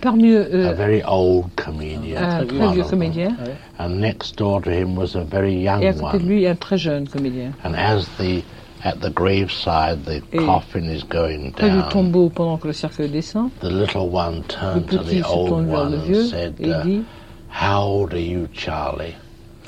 Parmi 0.00 0.30
eux, 0.30 0.66
a 0.66 0.72
very 0.72 1.02
old 1.04 1.50
comedian. 1.56 2.22
un 2.22 2.44
très 2.46 2.72
vieux 2.72 2.84
comédien. 2.84 3.36
And 3.78 4.00
next 4.00 4.36
door 4.36 4.62
to 4.62 4.70
him 4.70 4.96
was 4.96 5.14
a 5.14 5.24
very 5.24 5.54
young 5.54 5.82
Et 5.82 5.88
à 5.88 5.92
côté 5.92 6.18
de 6.18 6.22
one. 6.22 6.28
lui, 6.28 6.46
un 6.46 6.54
très 6.54 6.78
jeune 6.78 7.06
comédien. 7.06 7.52
And 7.64 7.74
as 7.74 8.06
the 8.18 8.42
at 8.82 9.00
the 9.00 9.10
graveside 9.10 10.04
the 10.06 10.22
Et 10.32 10.38
coffin 10.38 10.84
is 10.88 11.02
going 11.02 11.52
Près 11.52 11.68
du 11.70 11.80
down, 11.80 11.88
tombeau, 11.90 12.30
pendant 12.30 12.56
que 12.56 12.68
le 12.68 12.72
cercueil 12.72 13.10
descend, 13.10 13.50
the 13.60 13.68
little 13.68 14.08
one 14.08 14.36
le 14.36 14.42
turned 14.44 14.88
to 14.88 14.98
petit 14.98 15.20
the 15.20 15.24
se 15.24 15.30
old 15.30 15.48
tourne 15.48 15.66
vers 15.66 15.80
one 15.82 15.90
le 15.92 15.98
and 15.98 16.04
vieux 16.04 16.24
said, 16.24 16.54
et 16.60 16.66
il 16.66 16.70
uh, 16.70 16.82
dit 16.82 17.04
"How 17.50 17.82
old 17.82 18.14
are 18.14 18.18
you, 18.18 18.48
Charlie?" 18.54 19.14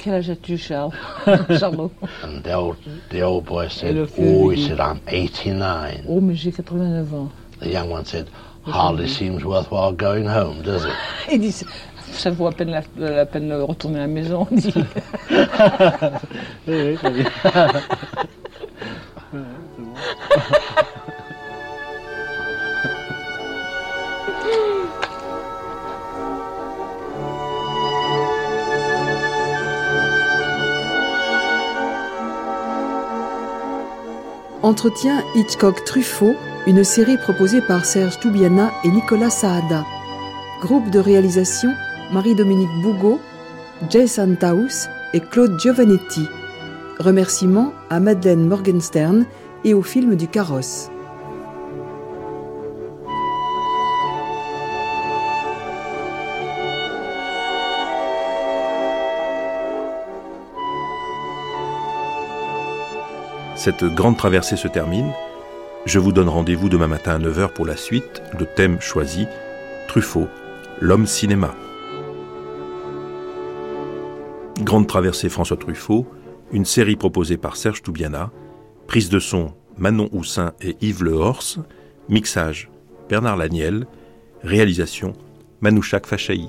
Quel 0.03 0.15
âge 0.15 0.31
as-tu, 0.31 0.57
Charles 0.57 0.93
Charlot 1.59 1.93
And 2.25 2.43
the 2.43 2.55
old 2.55 2.77
the 3.11 3.23
old 3.23 3.45
boy 3.45 3.69
said, 3.69 3.95
le 3.95 4.05
vieux 4.05 4.25
"Oh," 4.45 4.49
lui 4.49 4.57
he 4.57 4.63
dit, 4.63 4.69
said, 4.69 4.81
"I'm 4.81 5.01
89." 5.07 6.05
Oh, 6.09 6.21
mais 6.21 6.35
j'ai 6.35 6.51
89 6.53 7.13
ans. 7.15 7.29
The 7.61 7.69
young 7.69 7.91
one 7.91 8.05
said, 8.05 8.27
"Hardly 8.66 9.09
seems 9.09 9.44
worthwhile 9.44 9.93
going 9.93 10.26
home, 10.26 10.62
does 10.62 10.84
it?" 10.84 10.93
Il 11.32 11.40
dit 11.40 11.64
Ça 12.12 12.30
vaut 12.30 12.47
à 12.47 12.52
peine 12.52 12.70
la, 12.70 12.82
la 12.97 13.26
peine 13.26 13.48
de 13.48 13.55
retourner 13.55 13.98
à 13.98 14.02
la 14.02 14.06
maison, 14.06 14.47
dit. 14.51 14.74
Oui, 16.68 16.98
oui. 17.02 17.24
Entretien 34.62 35.24
Hitchcock-Truffaut, 35.34 36.36
une 36.66 36.84
série 36.84 37.16
proposée 37.16 37.60
par 37.60 37.84
Serge 37.84 38.20
Toubiana 38.20 38.70
et 38.84 38.89
Nicolas 38.89 39.30
Saada. 39.30 39.84
Groupe 40.60 40.90
de 40.90 41.01
réalisation 41.01 41.70
Marie-Dominique 42.12 42.70
Bougot, 42.82 43.20
Jay 43.90 44.06
Santaus 44.06 44.89
et 45.12 45.20
Claude 45.20 45.59
Giovanetti. 45.59 46.28
Remerciements 47.01 47.72
à 47.90 47.98
Madeleine 47.98 48.47
Morgenstern 48.47 49.26
et 49.64 49.74
au 49.74 49.82
film 49.82 50.14
du 50.14 50.28
carrosse. 50.28 50.89
Cette 63.56 63.84
grande 63.84 64.16
traversée 64.16 64.56
se 64.56 64.68
termine. 64.68 65.12
Je 65.85 65.99
vous 65.99 66.13
donne 66.13 66.29
rendez-vous 66.29 66.69
demain 66.69 66.87
matin 66.87 67.17
à 67.17 67.19
9h 67.19 67.53
pour 67.53 67.67
la 67.67 67.77
suite. 67.77 68.23
Le 68.39 68.47
thème 68.47 68.81
choisi, 68.81 69.27
Truffaut, 69.89 70.29
l'homme 70.81 71.07
cinéma. 71.07 71.57
Grande 74.61 74.87
traversée 74.87 75.29
François 75.29 75.57
Truffaut, 75.57 76.07
une 76.53 76.65
série 76.65 76.95
proposée 76.95 77.37
par 77.37 77.57
Serge 77.57 77.83
Toubiana, 77.83 78.31
prise 78.87 79.09
de 79.09 79.19
son 79.19 79.55
Manon 79.77 80.09
Houssin 80.13 80.53
et 80.61 80.77
Yves 80.81 81.03
Lehorse, 81.03 81.59
mixage 82.09 82.71
Bernard 83.09 83.37
Laniel, 83.37 83.87
réalisation 84.45 85.15
Manouchak 85.63 86.07
Fachaï. 86.07 86.49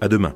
À 0.00 0.06
demain. 0.06 0.34